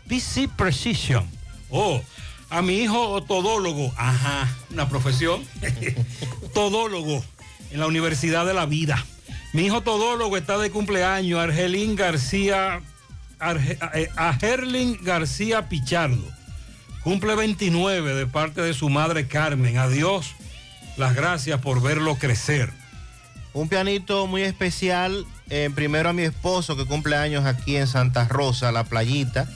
PC 0.09 0.49
Precision. 0.57 1.29
Oh, 1.71 2.01
a 2.51 2.63
mi 2.63 2.79
hijo 2.79 3.23
todólogo. 3.23 3.93
Ajá, 3.97 4.49
una 4.71 4.89
profesión. 4.89 5.43
todólogo 6.55 7.25
en 7.71 7.81
la 7.81 7.87
Universidad 7.87 8.47
de 8.47 8.55
la 8.55 8.67
Vida. 8.67 9.05
Mi 9.53 9.67
hijo 9.67 9.83
todólogo 9.83 10.37
está 10.37 10.59
de 10.59 10.71
cumpleaños, 10.71 11.39
Argelín 11.41 11.95
García, 11.97 12.81
Arge- 13.39 13.79
eh, 13.95 14.09
Gerlin 14.41 14.99
García 15.03 15.69
Pichardo. 15.69 16.25
Cumple 17.05 17.35
29 17.35 18.15
de 18.15 18.27
parte 18.27 18.63
de 18.63 18.75
su 18.75 18.89
madre 18.89 19.27
Carmen. 19.27 19.77
Adiós, 19.77 20.35
las 20.97 21.15
gracias 21.15 21.61
por 21.61 21.83
verlo 21.83 22.17
crecer. 22.17 22.71
Un 23.55 23.69
pianito 23.69 24.27
muy 24.27 24.43
especial, 24.43 25.27
eh, 25.51 25.71
primero 25.75 26.09
a 26.09 26.13
mi 26.13 26.23
esposo 26.23 26.77
que 26.77 26.87
cumple 26.87 27.17
años 27.17 27.45
aquí 27.45 27.77
en 27.77 27.87
Santa 27.87 28.27
Rosa, 28.29 28.73
la 28.73 28.85
playita, 28.85 29.49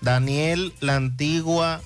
Daniel 0.00 0.72
La 0.80 0.96
Antigua, 0.96 1.80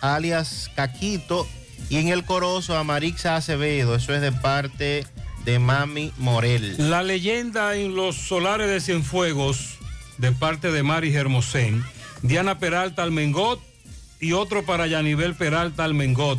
alias 0.00 0.70
Caquito, 0.74 1.46
y 1.88 1.96
en 1.96 2.08
el 2.08 2.24
corozo 2.24 2.76
a 2.76 2.84
Marixa 2.84 3.36
Acevedo, 3.36 3.94
eso 3.94 4.14
es 4.14 4.20
de 4.20 4.32
parte 4.32 5.04
de 5.44 5.58
Mami 5.58 6.12
Morel. 6.18 6.90
La 6.90 7.02
leyenda 7.02 7.74
en 7.76 7.96
los 7.96 8.16
solares 8.16 8.68
de 8.68 8.80
Cienfuegos, 8.80 9.78
de 10.18 10.32
parte 10.32 10.70
de 10.70 10.82
Mari 10.82 11.14
Hermosén, 11.14 11.84
Diana 12.22 12.58
Peralta 12.58 13.02
Almengot 13.02 13.60
y 14.20 14.32
otro 14.32 14.64
para 14.64 14.86
Yanivel 14.86 15.34
Peralta 15.34 15.84
Almengot, 15.84 16.38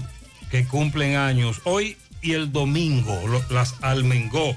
que 0.52 0.66
cumplen 0.66 1.16
años. 1.16 1.62
Hoy 1.64 1.98
y 2.22 2.34
el 2.34 2.52
domingo, 2.52 3.20
las 3.50 3.76
Almengot. 3.82 4.56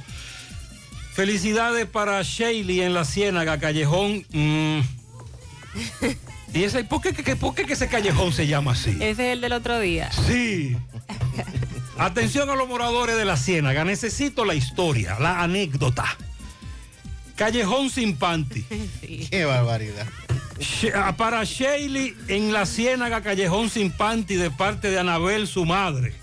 Felicidades 1.14 1.86
para 1.86 2.20
Shaley 2.22 2.80
en 2.82 2.92
la 2.94 3.04
Ciénaga, 3.04 3.58
Callejón. 3.58 4.24
mm. 4.32 4.80
¿Y 6.54 6.62
ese, 6.64 6.84
por, 6.84 7.00
qué, 7.00 7.12
qué- 7.12 7.36
por 7.36 7.54
qué 7.54 7.64
que 7.66 7.72
ese 7.72 7.88
callejón 7.88 8.32
se 8.32 8.46
llama 8.46 8.72
así? 8.72 8.90
Ese 9.00 9.10
es 9.10 9.18
el 9.32 9.40
del 9.40 9.52
otro 9.52 9.78
día. 9.80 10.10
Sí. 10.12 10.76
Atención 11.98 12.48
a 12.50 12.54
los 12.54 12.68
moradores 12.68 13.16
de 13.16 13.24
la 13.24 13.36
Ciénaga. 13.36 13.84
Necesito 13.84 14.44
la 14.44 14.54
historia, 14.54 15.16
la 15.18 15.42
anécdota. 15.42 16.04
Callejón 17.36 17.90
sin 17.90 18.16
panty. 18.16 18.62
Qué 19.30 19.44
barbaridad. 19.44 20.06
Ah, 20.94 21.16
Para 21.16 21.42
Shaley 21.42 22.14
en 22.28 22.52
la 22.52 22.66
Ciénaga, 22.66 23.20
Callejón 23.22 23.68
sin 23.70 23.90
panty 23.90 24.34
de 24.36 24.50
parte 24.52 24.90
de 24.90 25.00
Anabel, 25.00 25.48
su 25.48 25.64
madre. 25.64 26.14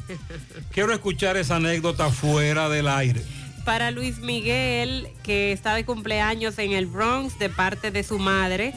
Quiero 0.72 0.94
escuchar 0.94 1.36
esa 1.36 1.58
anécdota 1.58 2.10
fuera 2.10 2.70
del 2.70 2.88
aire. 2.88 3.22
Para 3.66 3.92
Luis 3.92 4.20
Miguel, 4.20 5.08
que 5.24 5.52
está 5.52 5.76
de 5.76 5.86
cumpleaños 5.86 6.58
en 6.58 6.72
el 6.72 6.88
Bronx 6.88 7.38
de 7.38 7.50
parte 7.50 7.92
de 7.92 8.04
su 8.04 8.18
madre. 8.18 8.74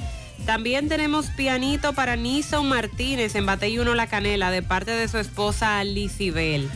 También 0.47 0.89
tenemos 0.89 1.27
pianito 1.31 1.95
para 1.95 2.17
Nison 2.17 2.69
Martínez 2.69 3.35
en 3.35 3.47
Batey 3.47 3.79
1 3.79 3.95
La 3.95 4.07
Canela 4.09 4.51
de 4.51 4.63
parte 4.63 4.91
de 4.91 5.09
su 5.09 5.19
esposa 5.19 5.83
Lisibel. 5.85 6.71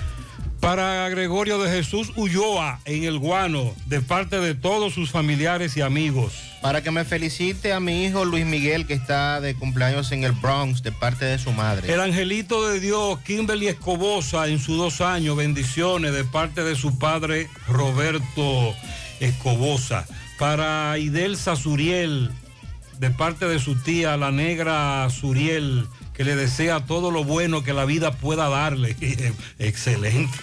Para 0.61 1.09
Gregorio 1.09 1.59
de 1.59 1.71
Jesús 1.71 2.13
Ulloa 2.17 2.81
en 2.85 3.05
el 3.05 3.19
Guano 3.19 3.73
de 3.87 4.01
parte 4.01 4.41
de 4.41 4.55
todos 4.55 4.93
sus 4.93 5.11
familiares 5.11 5.77
y 5.77 5.83
amigos. 5.83 6.35
Para 6.61 6.83
que 6.83 6.91
me 6.91 7.05
felicite 7.05 7.73
a 7.73 7.79
mi 7.79 8.05
hijo 8.05 8.25
Luis 8.25 8.45
Miguel, 8.45 8.87
que 8.87 8.95
está 8.95 9.41
de 9.41 9.55
cumpleaños 9.55 10.11
en 10.11 10.25
el 10.25 10.33
Bronx, 10.33 10.83
de 10.83 10.91
parte 10.91 11.25
de 11.25 11.39
su 11.39 11.53
madre. 11.53 11.93
El 11.93 12.01
angelito 12.01 12.69
de 12.69 12.81
Dios, 12.81 13.21
Kimberly 13.21 13.69
Escobosa, 13.69 14.49
en 14.49 14.59
sus 14.59 14.77
dos 14.77 15.01
años, 15.01 15.37
bendiciones 15.37 16.13
de 16.13 16.25
parte 16.25 16.65
de 16.65 16.75
su 16.75 16.99
padre 16.99 17.49
Roberto 17.69 18.75
Escobosa. 19.21 20.07
Para 20.39 20.99
Idelsa 20.99 21.55
Suriel, 21.55 22.31
de 22.99 23.11
parte 23.11 23.47
de 23.47 23.61
su 23.61 23.77
tía, 23.77 24.17
la 24.17 24.33
negra 24.33 25.09
Suriel, 25.11 25.87
que 26.19 26.25
le 26.25 26.35
desea 26.35 26.85
todo 26.85 27.13
lo 27.13 27.23
bueno 27.23 27.63
que 27.63 27.73
la 27.73 27.85
vida 27.85 28.11
pueda 28.11 28.49
darle. 28.49 28.97
Excelente. 29.61 30.37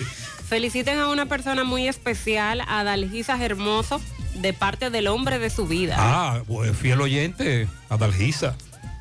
Feliciten 0.48 1.00
a 1.00 1.10
una 1.10 1.26
persona 1.26 1.66
muy 1.66 1.90
especial, 1.90 2.62
a 2.66 2.86
Dalgisa 2.86 3.44
Hermoso, 3.44 4.02
de 4.36 4.54
parte 4.54 4.90
del 4.90 5.08
hombre 5.08 5.38
de 5.38 5.50
su 5.50 5.68
vida. 5.68 5.98
Ah, 6.00 6.42
pues, 6.48 6.78
fiel 6.78 7.02
oyente, 7.02 7.68
Adalgisa, 7.90 8.56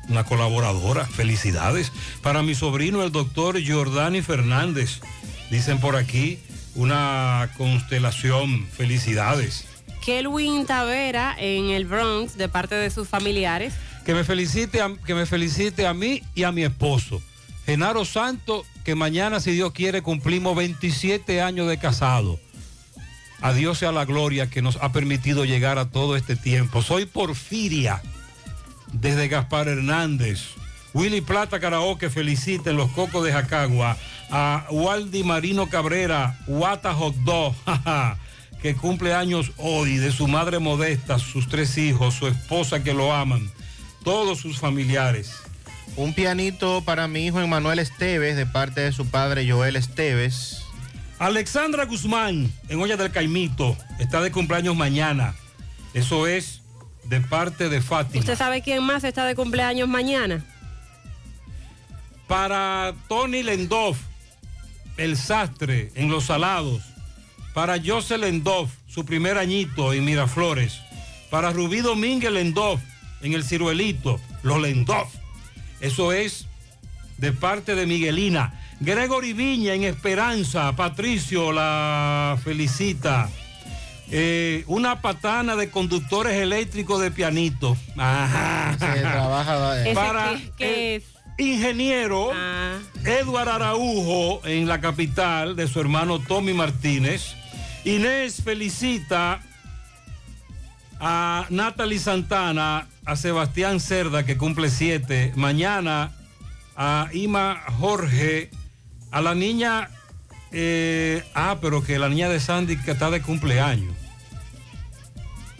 una 0.09 0.25
colaboradora. 0.25 1.05
Felicidades. 1.05 1.93
Para 2.21 2.43
mi 2.43 2.55
sobrino, 2.55 3.03
el 3.03 3.13
doctor 3.13 3.57
Giordani 3.57 4.21
Fernández. 4.21 4.99
Dicen 5.49 5.79
por 5.79 5.95
aquí 5.95 6.39
una 6.75 7.51
constelación. 7.57 8.67
Felicidades. 8.67 9.65
Kelwin 10.03 10.65
Tavera 10.65 11.37
en 11.39 11.69
el 11.69 11.85
Bronx, 11.85 12.37
de 12.37 12.49
parte 12.49 12.75
de 12.75 12.89
sus 12.89 13.07
familiares. 13.07 13.75
Que 14.05 14.13
me 14.13 14.23
felicite 14.23 14.81
a, 14.81 14.93
que 15.05 15.15
me 15.15 15.25
felicite 15.25 15.87
a 15.87 15.93
mí 15.93 16.21
y 16.35 16.43
a 16.43 16.51
mi 16.51 16.63
esposo. 16.63 17.21
Genaro 17.65 18.05
Santo, 18.05 18.63
que 18.83 18.93
mañana, 18.93 19.39
si 19.39 19.51
Dios 19.51 19.71
quiere, 19.71 20.03
cumplimos 20.03 20.55
27 20.55 21.41
años 21.41 21.67
de 21.67 21.79
casado. 21.79 22.39
A 23.41 23.53
Dios 23.53 23.79
sea 23.79 23.91
la 23.91 24.05
gloria 24.05 24.49
que 24.49 24.61
nos 24.61 24.77
ha 24.77 24.91
permitido 24.91 25.45
llegar 25.45 25.79
a 25.79 25.89
todo 25.89 26.15
este 26.15 26.35
tiempo. 26.35 26.81
Soy 26.81 27.05
Porfiria, 27.05 28.01
desde 28.93 29.27
Gaspar 29.27 29.67
Hernández. 29.67 30.41
Willy 30.93 31.21
Plata 31.21 31.59
Karaoke 31.59 32.09
felicita 32.09 32.71
los 32.71 32.89
Cocos 32.91 33.25
de 33.25 33.33
Jacagua 33.33 33.97
a 34.31 34.65
Waldi 34.71 35.23
Marino 35.23 35.67
Cabrera, 35.67 36.39
Wata 36.47 36.93
Hot 36.93 37.15
Dog, 37.17 37.53
que 38.61 38.75
cumple 38.75 39.13
años 39.13 39.51
hoy, 39.57 39.97
de 39.97 40.11
su 40.11 40.27
madre 40.27 40.59
modesta, 40.59 41.19
sus 41.19 41.47
tres 41.47 41.77
hijos, 41.77 42.13
su 42.13 42.27
esposa 42.27 42.83
que 42.83 42.93
lo 42.93 43.13
aman, 43.13 43.51
todos 44.05 44.39
sus 44.39 44.59
familiares. 44.59 45.41
Un 45.97 46.13
pianito 46.13 46.81
para 46.81 47.07
mi 47.07 47.25
hijo 47.25 47.41
Emanuel 47.41 47.79
Esteves, 47.79 48.37
de 48.37 48.45
parte 48.45 48.81
de 48.81 48.93
su 48.93 49.07
padre 49.07 49.49
Joel 49.49 49.75
Esteves. 49.75 50.61
Alexandra 51.19 51.85
Guzmán, 51.85 52.53
en 52.69 52.79
Olla 52.79 52.97
del 52.97 53.11
Caimito, 53.11 53.75
está 53.99 54.21
de 54.21 54.31
cumpleaños 54.31 54.75
mañana. 54.75 55.33
Eso 55.93 56.27
es 56.27 56.61
de 57.05 57.19
parte 57.19 57.67
de 57.67 57.81
Fátima. 57.81 58.19
¿Usted 58.19 58.37
sabe 58.37 58.61
quién 58.61 58.83
más 58.83 59.03
está 59.03 59.25
de 59.25 59.35
cumpleaños 59.35 59.89
mañana? 59.89 60.45
Para 62.27 62.93
Tony 63.07 63.43
Lendoff, 63.43 63.97
el 64.97 65.17
sastre 65.17 65.91
en 65.95 66.09
Los 66.09 66.25
Salados. 66.25 66.83
Para 67.53 67.81
José 67.83 68.17
Lendoff, 68.17 68.69
su 68.87 69.05
primer 69.05 69.37
añito 69.37 69.93
en 69.93 70.05
Miraflores. 70.05 70.79
Para 71.31 71.51
Rubí 71.51 71.79
Domínguez 71.79 72.31
Lendoff, 72.31 72.81
en 73.21 73.33
el 73.33 73.43
Ciruelito, 73.43 74.19
los 74.43 74.61
Lendoff. 74.61 75.13
Eso 75.79 76.11
es 76.13 76.47
de 77.17 77.31
parte 77.31 77.75
de 77.75 77.85
Miguelina. 77.85 78.61
Gregory 78.79 79.33
Viña 79.33 79.73
en 79.73 79.83
Esperanza, 79.83 80.75
Patricio 80.75 81.51
la 81.51 82.37
felicita. 82.43 83.29
Eh, 84.11 84.63
una 84.67 85.01
patana 85.01 85.55
de 85.55 85.71
conductores 85.71 86.33
eléctricos 86.35 87.01
de 87.01 87.09
pianito. 87.09 87.75
Ajá. 87.97 88.75
Se 88.77 89.01
trabaja, 89.01 89.79
eh. 89.79 89.81
¿Ese 89.85 89.93
Para 89.95 90.35
qué- 90.35 90.51
qué 90.57 90.95
el 91.37 91.45
ingeniero 91.47 92.31
Ah. 92.33 92.77
Eduard 93.03 93.49
Araujo 93.49 94.41
en 94.45 94.67
la 94.67 94.79
capital 94.79 95.55
de 95.55 95.67
su 95.67 95.79
hermano 95.79 96.19
Tommy 96.19 96.53
Martínez. 96.53 97.33
Inés 97.83 98.41
felicita 98.43 99.41
a 101.07 101.45
Natalie 101.51 101.99
Santana, 101.99 102.87
a 103.05 103.15
Sebastián 103.15 103.79
Cerda 103.79 104.25
que 104.25 104.37
cumple 104.37 104.71
siete. 104.71 105.31
Mañana 105.35 106.11
a 106.75 107.09
Ima 107.13 107.61
Jorge, 107.77 108.49
a 109.11 109.21
la 109.21 109.35
niña, 109.35 109.91
eh, 110.51 111.23
ah, 111.35 111.59
pero 111.61 111.83
que 111.83 111.99
la 111.99 112.09
niña 112.09 112.27
de 112.27 112.39
Sandy 112.39 112.77
que 112.77 112.89
está 112.89 113.11
de 113.11 113.21
cumpleaños. 113.21 113.95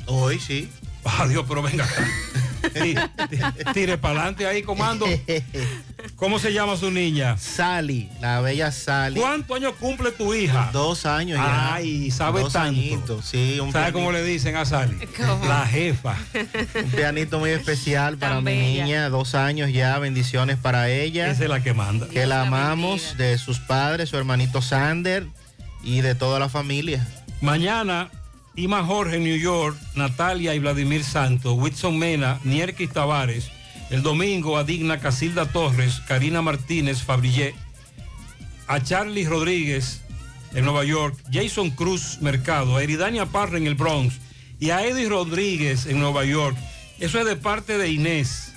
Hoy 0.08 0.40
sí. 0.40 0.68
Adiós, 1.20 1.46
pero 1.48 1.62
venga 1.62 1.86
acá. 1.86 2.08
Tire 3.74 3.98
para 3.98 4.16
adelante 4.22 4.48
ahí, 4.48 4.64
comando. 4.64 5.06
¿Cómo 6.16 6.40
se 6.40 6.52
llama 6.52 6.78
su 6.78 6.90
niña? 6.92 7.38
Sally, 7.38 8.10
la 8.22 8.42
bella 8.42 8.72
Sally. 8.72 9.20
¿Cuántos 9.20 9.58
años 9.58 9.74
cumple 9.80 10.12
tu 10.12 10.34
hija? 10.34 10.70
Dos 10.74 11.06
años 11.06 11.38
ya. 11.38 11.76
Ay, 11.76 12.10
sabe 12.10 12.42
Dos 12.42 12.54
tanto. 12.54 12.70
añitos, 12.70 13.26
sí, 13.26 13.60
un 13.60 13.72
¿Sabe 13.72 13.86
pianito. 13.86 14.00
cómo 14.00 14.12
le 14.12 14.24
dicen 14.24 14.56
a 14.56 14.66
Sally? 14.66 14.98
¿Cómo? 15.18 15.46
La 15.46 15.66
jefa. 15.68 16.16
Un 16.84 16.90
pianito 16.92 17.38
muy 17.40 17.52
especial 17.52 18.18
para 18.18 18.42
mi 18.42 18.56
niña, 18.56 19.10
dos 19.10 19.36
años 19.36 19.72
ya, 19.72 19.98
bendiciones 20.00 20.58
para 20.58 20.90
ella. 20.90 21.30
Esa 21.30 21.44
es 21.44 21.50
la 21.50 21.62
que 21.62 21.74
manda. 21.74 22.08
Que 22.08 22.26
la 22.26 22.42
amamos 22.44 23.16
de 23.18 23.38
sus 23.38 23.60
padres, 23.60 24.10
su 24.10 24.18
hermanito 24.18 24.62
Sander 24.62 25.28
y 25.84 26.02
de 26.02 26.16
toda 26.16 26.40
la 26.40 26.50
familia. 26.50 27.06
Mañana, 27.42 28.10
Ima 28.58 28.86
Jorge 28.86 29.18
en 29.18 29.24
New 29.24 29.38
York, 29.38 29.78
Natalia 29.96 30.56
y 30.56 30.60
Vladimir 30.60 31.04
Santos, 31.04 31.56
Whitson 31.58 32.00
Mena, 32.00 32.40
Nierkis 32.44 32.90
Tavares. 32.90 33.52
El 33.90 34.02
domingo, 34.02 34.58
a 34.58 34.64
Digna 34.64 35.00
Casilda 35.00 35.46
Torres, 35.46 36.02
Karina 36.08 36.42
Martínez 36.42 37.04
Fabrillé, 37.04 37.54
a 38.68 38.82
Charlie 38.82 39.28
Rodríguez 39.28 40.02
en 40.54 40.66
Nueva 40.66 40.86
York, 40.86 41.16
Jason 41.32 41.70
Cruz 41.70 42.20
Mercado, 42.22 42.78
a 42.78 42.84
Eridania 42.84 43.26
Parra 43.26 43.58
en 43.58 43.68
el 43.68 43.76
Bronx 43.76 44.16
y 44.60 44.70
a 44.70 44.86
Eddie 44.86 45.10
Rodríguez 45.10 45.86
en 45.86 46.00
Nueva 46.00 46.26
York. 46.26 46.58
Eso 47.00 47.20
es 47.20 47.26
de 47.26 47.36
parte 47.36 47.78
de 47.78 47.92
Inés. 47.92 48.54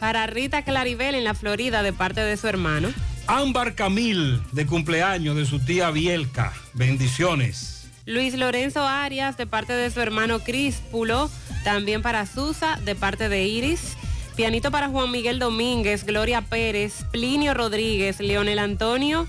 Para 0.00 0.26
Rita 0.26 0.62
Claribel 0.62 1.14
en 1.14 1.24
la 1.24 1.34
Florida, 1.34 1.82
de 1.82 1.92
parte 1.92 2.20
de 2.20 2.36
su 2.36 2.48
hermano. 2.48 2.92
Ámbar 3.28 3.74
Camil, 3.74 4.42
de 4.52 4.66
cumpleaños 4.66 5.36
de 5.36 5.46
su 5.46 5.60
tía 5.60 5.90
Bielka. 5.90 6.52
Bendiciones. 6.74 7.75
Luis 8.06 8.34
Lorenzo 8.34 8.86
Arias, 8.86 9.36
de 9.36 9.46
parte 9.46 9.72
de 9.72 9.90
su 9.90 10.00
hermano 10.00 10.38
Críspulo. 10.38 11.28
También 11.64 12.02
para 12.02 12.24
Susa, 12.24 12.78
de 12.84 12.94
parte 12.94 13.28
de 13.28 13.44
Iris. 13.44 13.96
Pianito 14.36 14.70
para 14.70 14.88
Juan 14.88 15.10
Miguel 15.10 15.38
Domínguez, 15.40 16.04
Gloria 16.04 16.40
Pérez, 16.40 17.04
Plinio 17.10 17.52
Rodríguez, 17.52 18.20
Leonel 18.20 18.60
Antonio, 18.60 19.26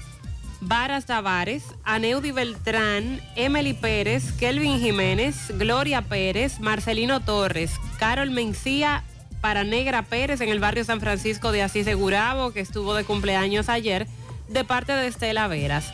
Varas 0.62 1.06
Tavares, 1.06 1.64
Aneudi 1.84 2.32
Beltrán, 2.32 3.22
Emily 3.36 3.74
Pérez, 3.74 4.32
Kelvin 4.34 4.80
Jiménez, 4.80 5.52
Gloria 5.58 6.02
Pérez, 6.02 6.60
Marcelino 6.60 7.22
Torres, 7.22 7.72
Carol 7.98 8.32
Mencía, 8.32 9.04
para 9.42 9.64
Negra 9.64 10.04
Pérez 10.04 10.42
en 10.42 10.50
el 10.50 10.60
barrio 10.60 10.84
San 10.84 11.00
Francisco 11.00 11.52
de 11.52 11.64
Asís 11.64 11.86
de 11.86 11.94
Gurabo, 11.94 12.52
que 12.52 12.60
estuvo 12.60 12.94
de 12.94 13.06
cumpleaños 13.06 13.70
ayer, 13.70 14.08
de 14.50 14.64
parte 14.66 14.92
de 14.92 15.08
Estela 15.08 15.48
Veras. 15.48 15.94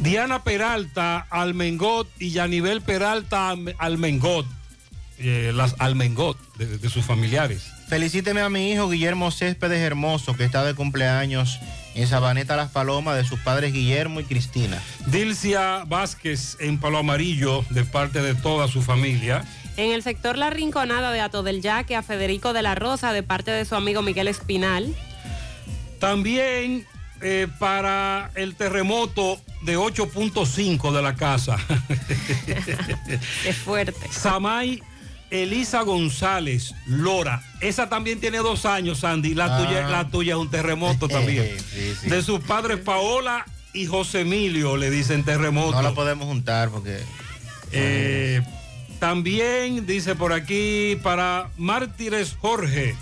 Diana 0.00 0.42
Peralta, 0.42 1.26
Almengot 1.30 2.08
y 2.18 2.30
Yanivel 2.30 2.80
Peralta, 2.80 3.54
Almengot. 3.78 4.46
Eh, 5.18 5.52
las 5.54 5.74
Almengot 5.78 6.38
de, 6.56 6.78
de 6.78 6.88
sus 6.88 7.04
familiares. 7.04 7.70
Felicíteme 7.88 8.40
a 8.40 8.48
mi 8.48 8.72
hijo 8.72 8.88
Guillermo 8.88 9.30
Céspedes 9.30 9.80
Hermoso, 9.80 10.34
que 10.34 10.44
está 10.44 10.64
de 10.64 10.74
cumpleaños 10.74 11.60
en 11.94 12.06
Sabaneta 12.06 12.56
Las 12.56 12.70
Palomas 12.70 13.16
de 13.16 13.24
sus 13.24 13.38
padres 13.40 13.72
Guillermo 13.72 14.20
y 14.20 14.24
Cristina. 14.24 14.80
Dilcia 15.06 15.84
Vázquez 15.86 16.56
en 16.60 16.78
Palo 16.78 16.98
Amarillo 16.98 17.64
de 17.70 17.84
parte 17.84 18.22
de 18.22 18.34
toda 18.34 18.68
su 18.68 18.80
familia. 18.80 19.44
En 19.76 19.92
el 19.92 20.02
sector 20.02 20.38
La 20.38 20.50
Rinconada 20.50 21.12
de 21.12 21.20
Ato 21.20 21.42
del 21.42 21.60
Yaque 21.60 21.96
a 21.96 22.02
Federico 22.02 22.52
de 22.52 22.62
la 22.62 22.74
Rosa 22.74 23.12
de 23.12 23.22
parte 23.22 23.50
de 23.50 23.64
su 23.64 23.74
amigo 23.74 24.02
Miguel 24.02 24.28
Espinal. 24.28 24.94
También 25.98 26.86
eh, 27.20 27.46
para 27.58 28.30
el 28.34 28.54
terremoto 28.54 29.40
de 29.62 29.76
8.5 29.78 30.92
de 30.92 31.02
la 31.02 31.14
casa. 31.14 31.56
Es 33.44 33.56
fuerte. 33.56 34.08
Samay 34.10 34.82
Elisa 35.30 35.82
González 35.82 36.74
Lora. 36.86 37.42
Esa 37.60 37.88
también 37.88 38.20
tiene 38.20 38.38
dos 38.38 38.64
años, 38.66 38.98
Sandy. 39.00 39.34
La, 39.34 39.56
Ah. 39.56 39.58
tuya, 39.58 39.88
la 39.88 40.08
tuya 40.08 40.32
es 40.34 40.38
un 40.40 40.50
terremoto 40.50 41.08
también. 41.08 41.56
Sí, 41.72 41.94
sí. 42.00 42.08
De 42.08 42.22
sus 42.22 42.40
padres 42.40 42.78
Paola 42.80 43.44
y 43.72 43.86
José 43.86 44.20
Emilio 44.22 44.76
le 44.76 44.90
dicen 44.90 45.24
terremoto. 45.24 45.72
No 45.72 45.82
la 45.82 45.94
podemos 45.94 46.26
juntar 46.26 46.70
porque... 46.70 46.98
Eh, 47.72 48.42
también 48.98 49.86
dice 49.86 50.14
por 50.16 50.32
aquí 50.32 50.98
para 51.02 51.50
Mártires 51.56 52.36
Jorge, 52.40 52.96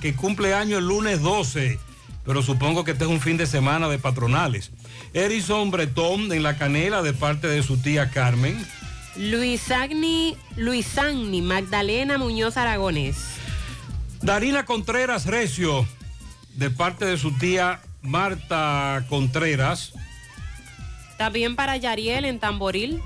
que 0.00 0.14
cumple 0.14 0.54
año 0.54 0.78
el 0.78 0.86
lunes 0.86 1.20
12, 1.20 1.78
pero 2.24 2.42
supongo 2.42 2.84
que 2.84 2.92
este 2.92 3.04
es 3.04 3.10
un 3.10 3.20
fin 3.20 3.36
de 3.36 3.46
semana 3.46 3.88
de 3.88 3.98
patronales. 3.98 4.70
Erison 5.12 5.70
Bretón 5.70 6.32
en 6.32 6.42
la 6.42 6.56
canela 6.56 7.02
de 7.02 7.12
parte 7.12 7.46
de 7.46 7.62
su 7.62 7.76
tía 7.76 8.10
Carmen. 8.10 8.64
Luis 9.16 9.70
Agni, 9.70 10.36
Luis 10.56 10.98
Agni 10.98 11.42
Magdalena 11.42 12.18
Muñoz 12.18 12.56
Aragonés. 12.56 13.16
Darina 14.22 14.64
Contreras 14.64 15.26
Recio, 15.26 15.86
de 16.54 16.70
parte 16.70 17.04
de 17.04 17.18
su 17.18 17.32
tía 17.32 17.80
Marta 18.02 19.04
Contreras. 19.08 19.92
También 21.18 21.56
para 21.56 21.76
Yariel 21.76 22.24
en 22.24 22.40
Tamboril. 22.40 23.00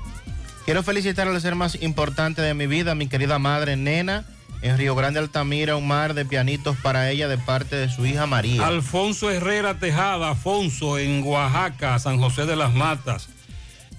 Quiero 0.65 0.83
felicitar 0.83 1.27
al 1.27 1.41
ser 1.41 1.55
más 1.55 1.81
importante 1.83 2.41
de 2.43 2.55
mi 2.55 2.67
vida, 2.67 2.95
mi 2.95 3.09
querida 3.09 3.39
madre 3.39 3.77
Nena, 3.77 4.25
en 4.63 4.77
Río 4.77 4.95
Grande 4.95 5.21
Altamira, 5.21 5.77
un 5.77 5.87
mar 5.87 6.15
de 6.15 6.25
pianitos 6.25 6.77
para 6.79 7.11
ella 7.11 7.29
de 7.29 7.39
parte 7.39 7.77
de 7.77 7.89
su 7.89 8.07
hija 8.07 8.27
María. 8.27 8.67
Alfonso 8.67 9.31
Herrera 9.31 9.79
Tejada, 9.79 10.31
Afonso, 10.31 10.99
en 10.99 11.23
Oaxaca, 11.25 11.99
San 11.99 12.19
José 12.19 12.47
de 12.47 12.57
las 12.57 12.75
Matas. 12.75 13.29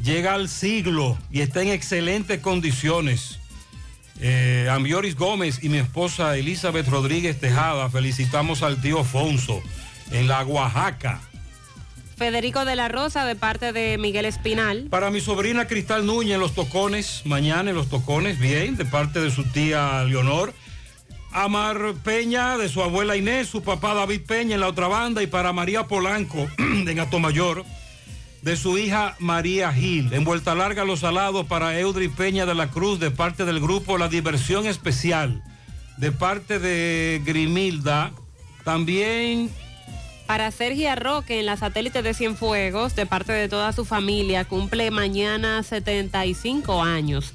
Llega 0.04 0.34
al 0.34 0.50
siglo 0.50 1.18
y 1.32 1.42
está 1.42 1.62
en 1.62 1.70
excelentes 1.70 2.40
condiciones. 2.40 3.40
Eh, 4.22 4.68
Ambioris 4.70 5.16
Gómez 5.16 5.64
y 5.64 5.70
mi 5.70 5.78
esposa 5.78 6.36
Elizabeth 6.38 6.88
Rodríguez 6.88 7.40
Tejada, 7.40 7.90
felicitamos 7.90 8.64
al 8.64 8.82
tío 8.82 9.00
Afonso 9.00 9.62
en 10.12 10.28
la 10.28 10.44
Oaxaca. 10.44 11.22
Federico 12.20 12.66
de 12.66 12.76
la 12.76 12.90
Rosa 12.90 13.24
de 13.24 13.36
parte 13.36 13.72
de 13.72 13.98
Miguel 13.98 14.26
Espinal. 14.26 14.88
Para 14.90 15.10
mi 15.10 15.22
sobrina 15.22 15.68
Cristal 15.68 16.06
Núñez 16.06 16.34
en 16.34 16.42
los 16.42 16.54
tocones, 16.54 17.22
mañana 17.24 17.70
en 17.70 17.78
los 17.78 17.88
tocones, 17.88 18.38
bien, 18.38 18.76
de 18.76 18.84
parte 18.84 19.22
de 19.22 19.32
su 19.32 19.46
tía 19.46 20.04
Leonor. 20.04 20.54
Amar 21.32 21.94
Peña, 22.04 22.58
de 22.58 22.68
su 22.68 22.84
abuela 22.84 23.16
Inés, 23.16 23.48
su 23.48 23.64
papá 23.64 23.94
David 23.94 24.24
Peña 24.28 24.56
en 24.56 24.60
la 24.60 24.68
otra 24.68 24.90
banda, 24.90 25.24
y 25.24 25.28
para 25.28 25.54
María 25.54 25.88
Polanco, 25.88 26.46
en 26.58 27.00
Atomayor, 27.00 27.64
de 28.42 28.58
su 28.58 28.78
hija 28.78 29.16
María 29.20 29.72
Gil. 29.72 30.12
En 30.12 30.26
Vuelta 30.26 30.56
Larga 30.56 30.84
Los 30.84 31.00
Salados 31.00 31.46
para 31.46 31.80
Eudri 31.80 32.10
Peña 32.10 32.46
de 32.46 32.54
la 32.54 32.70
Cruz, 32.70 33.00
de 33.00 33.12
parte 33.12 33.46
del 33.46 33.62
grupo 33.62 33.98
La 33.98 34.10
Diversión 34.10 34.68
Especial, 34.68 35.42
de 35.96 36.12
parte 36.12 36.60
de 36.60 37.22
Grimilda. 37.24 38.12
También 38.66 39.50
Para 40.30 40.52
Sergio 40.52 40.96
Roque 40.96 41.40
en 41.40 41.48
la 41.48 41.58
satélite 41.58 42.04
de 42.04 42.14
Cienfuegos, 42.14 42.96
de 42.96 43.08
parte 43.08 43.34
de 43.34 43.50
toda 43.50 43.74
su 43.74 43.84
familia, 43.84 44.46
cumple 44.46 44.92
mañana 44.92 45.64
75 45.64 46.84
años. 46.84 47.34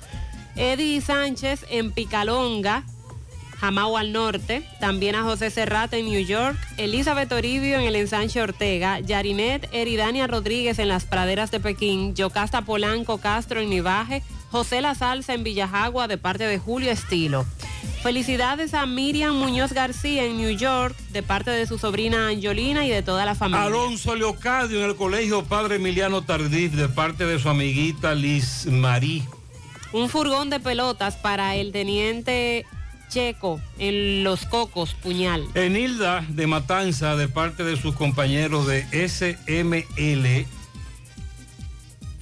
Eddie 0.54 1.00
Sánchez 1.00 1.66
en 1.70 1.90
Picalonga, 1.90 2.84
Jamao 3.58 3.96
al 3.96 4.12
norte. 4.12 4.62
También 4.78 5.16
a 5.16 5.24
José 5.24 5.50
Serrata 5.50 5.96
en 5.96 6.06
New 6.06 6.24
York. 6.24 6.56
Elizabeth 6.76 7.30
Toribio 7.30 7.80
en 7.80 7.86
el 7.86 7.96
ensanche 7.96 8.40
Ortega. 8.40 9.00
Yarinet 9.00 9.68
Eridania 9.72 10.28
Rodríguez 10.28 10.78
en 10.78 10.86
las 10.86 11.04
praderas 11.04 11.50
de 11.50 11.58
Pekín. 11.58 12.14
Yocasta 12.14 12.62
Polanco 12.62 13.18
Castro 13.18 13.60
en 13.60 13.70
Nivaje. 13.70 14.22
José 14.54 14.80
La 14.80 14.94
Salsa 14.94 15.34
en 15.34 15.42
Villajagua 15.42 16.06
de 16.06 16.16
parte 16.16 16.46
de 16.46 16.60
Julio 16.60 16.92
Estilo. 16.92 17.44
Felicidades 18.04 18.72
a 18.72 18.86
Miriam 18.86 19.34
Muñoz 19.34 19.72
García 19.72 20.22
en 20.26 20.36
New 20.36 20.56
York 20.56 20.94
de 21.10 21.24
parte 21.24 21.50
de 21.50 21.66
su 21.66 21.76
sobrina 21.76 22.28
Angelina 22.28 22.86
y 22.86 22.88
de 22.88 23.02
toda 23.02 23.24
la 23.24 23.34
familia. 23.34 23.64
Alonso 23.64 24.14
Leocadio 24.14 24.78
en 24.78 24.90
el 24.90 24.94
colegio 24.94 25.44
Padre 25.44 25.74
Emiliano 25.74 26.22
Tardif, 26.22 26.70
de 26.74 26.88
parte 26.88 27.26
de 27.26 27.40
su 27.40 27.48
amiguita 27.48 28.14
Liz 28.14 28.66
Marí. 28.66 29.24
Un 29.92 30.08
furgón 30.08 30.50
de 30.50 30.60
pelotas 30.60 31.16
para 31.16 31.56
el 31.56 31.72
teniente 31.72 32.64
Checo 33.08 33.60
en 33.80 34.22
Los 34.22 34.46
Cocos, 34.46 34.94
Puñal. 34.94 35.48
Enilda 35.54 36.24
de 36.28 36.46
Matanza, 36.46 37.16
de 37.16 37.26
parte 37.26 37.64
de 37.64 37.76
sus 37.76 37.96
compañeros 37.96 38.68
de 38.68 38.86
SML. 39.08 40.46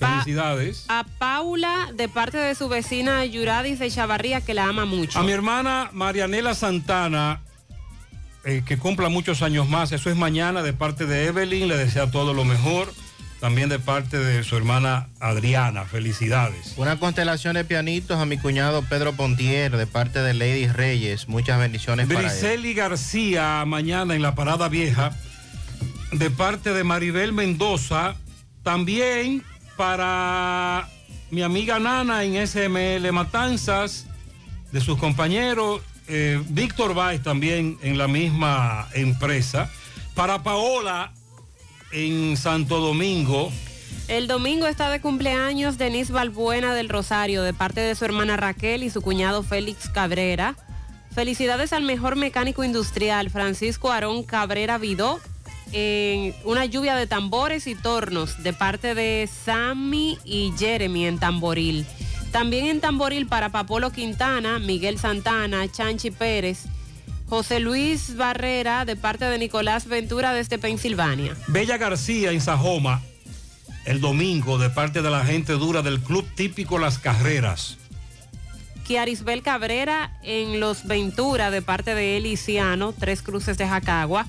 Felicidades. 0.08 0.84
A 0.88 1.04
Paula 1.18 1.90
de 1.94 2.08
parte 2.08 2.38
de 2.38 2.54
su 2.54 2.68
vecina 2.68 3.24
Yuradis 3.24 3.78
de 3.78 3.90
Chavarría 3.90 4.40
que 4.40 4.54
la 4.54 4.64
ama 4.64 4.84
mucho. 4.84 5.18
A 5.18 5.22
mi 5.22 5.32
hermana 5.32 5.90
Marianela 5.92 6.54
Santana, 6.54 7.40
eh, 8.44 8.62
que 8.66 8.76
cumpla 8.76 9.08
muchos 9.08 9.42
años 9.42 9.68
más. 9.68 9.92
Eso 9.92 10.10
es 10.10 10.16
mañana 10.16 10.62
de 10.62 10.72
parte 10.72 11.06
de 11.06 11.26
Evelyn. 11.26 11.68
Le 11.68 11.76
desea 11.76 12.10
todo 12.10 12.34
lo 12.34 12.44
mejor. 12.44 12.92
También 13.40 13.68
de 13.68 13.80
parte 13.80 14.18
de 14.18 14.44
su 14.44 14.56
hermana 14.56 15.08
Adriana. 15.18 15.84
Felicidades. 15.84 16.74
Una 16.76 17.00
constelación 17.00 17.54
de 17.54 17.64
pianitos 17.64 18.20
a 18.20 18.24
mi 18.24 18.38
cuñado 18.38 18.82
Pedro 18.82 19.14
Pontier 19.14 19.76
de 19.76 19.86
parte 19.86 20.22
de 20.22 20.32
Lady 20.32 20.68
Reyes. 20.68 21.28
Muchas 21.28 21.58
bendiciones 21.58 22.06
para 22.06 22.20
él. 22.20 22.26
Briseli 22.26 22.72
García, 22.74 23.64
mañana 23.66 24.14
en 24.14 24.22
la 24.22 24.36
Parada 24.36 24.68
Vieja, 24.68 25.16
de 26.12 26.30
parte 26.30 26.72
de 26.72 26.84
Maribel 26.84 27.32
Mendoza. 27.32 28.14
También 28.62 29.42
para 29.82 30.88
mi 31.32 31.42
amiga 31.42 31.80
Nana 31.80 32.22
en 32.22 32.46
SML 32.46 33.10
Matanzas, 33.10 34.06
de 34.70 34.80
sus 34.80 34.96
compañeros. 34.96 35.80
eh, 36.06 36.40
Víctor 36.50 36.94
Báez 36.94 37.20
también 37.20 37.78
en 37.82 37.98
la 37.98 38.06
misma 38.06 38.86
empresa. 38.94 39.68
Para 40.14 40.44
Paola 40.44 41.12
en 41.90 42.36
Santo 42.36 42.78
Domingo. 42.78 43.50
El 44.06 44.28
domingo 44.28 44.68
está 44.68 44.88
de 44.88 45.00
cumpleaños 45.00 45.78
Denise 45.78 46.12
Balbuena 46.12 46.74
del 46.74 46.88
Rosario 46.88 47.42
de 47.42 47.52
parte 47.52 47.80
de 47.80 47.96
su 47.96 48.04
hermana 48.04 48.36
Raquel 48.36 48.84
y 48.84 48.90
su 48.90 49.02
cuñado 49.02 49.42
Félix 49.42 49.88
Cabrera. 49.88 50.54
Felicidades 51.12 51.72
al 51.72 51.82
mejor 51.82 52.14
mecánico 52.14 52.62
industrial 52.62 53.30
Francisco 53.30 53.90
Aarón 53.90 54.22
Cabrera 54.22 54.78
Vidó 54.78 55.18
en 55.72 56.34
una 56.44 56.64
lluvia 56.66 56.94
de 56.94 57.06
tambores 57.06 57.66
y 57.66 57.74
tornos 57.74 58.42
de 58.42 58.52
parte 58.52 58.94
de 58.94 59.28
Sammy 59.44 60.18
y 60.24 60.52
Jeremy 60.58 61.06
en 61.06 61.18
Tamboril. 61.18 61.86
También 62.30 62.66
en 62.66 62.80
Tamboril 62.80 63.26
para 63.26 63.50
Papolo 63.50 63.90
Quintana, 63.90 64.58
Miguel 64.58 64.98
Santana, 64.98 65.70
Chanchi 65.70 66.10
Pérez, 66.10 66.64
José 67.28 67.60
Luis 67.60 68.16
Barrera 68.16 68.84
de 68.84 68.96
parte 68.96 69.24
de 69.24 69.38
Nicolás 69.38 69.86
Ventura 69.86 70.32
desde 70.34 70.58
Pensilvania. 70.58 71.36
Bella 71.48 71.78
García 71.78 72.30
en 72.30 72.40
Sajoma, 72.40 73.02
el 73.84 74.00
domingo, 74.00 74.58
de 74.58 74.70
parte 74.70 75.02
de 75.02 75.10
la 75.10 75.24
gente 75.24 75.54
dura 75.54 75.82
del 75.82 76.00
Club 76.00 76.26
Típico 76.34 76.78
Las 76.78 76.98
Carreras. 76.98 77.78
Kiarisbel 78.84 79.42
Cabrera 79.42 80.12
en 80.22 80.60
Los 80.60 80.86
Ventura 80.86 81.50
de 81.50 81.62
parte 81.62 81.94
de 81.94 82.16
Eliciano, 82.16 82.92
Tres 82.92 83.22
Cruces 83.22 83.56
de 83.58 83.66
Jacagua. 83.66 84.26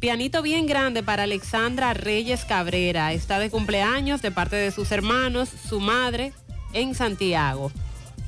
Pianito 0.00 0.40
bien 0.40 0.64
grande 0.66 1.02
para 1.02 1.24
Alexandra 1.24 1.92
Reyes 1.92 2.46
Cabrera. 2.46 3.12
Está 3.12 3.38
de 3.38 3.50
cumpleaños 3.50 4.22
de 4.22 4.30
parte 4.30 4.56
de 4.56 4.70
sus 4.70 4.90
hermanos, 4.92 5.50
su 5.68 5.78
madre 5.78 6.32
en 6.72 6.94
Santiago. 6.94 7.70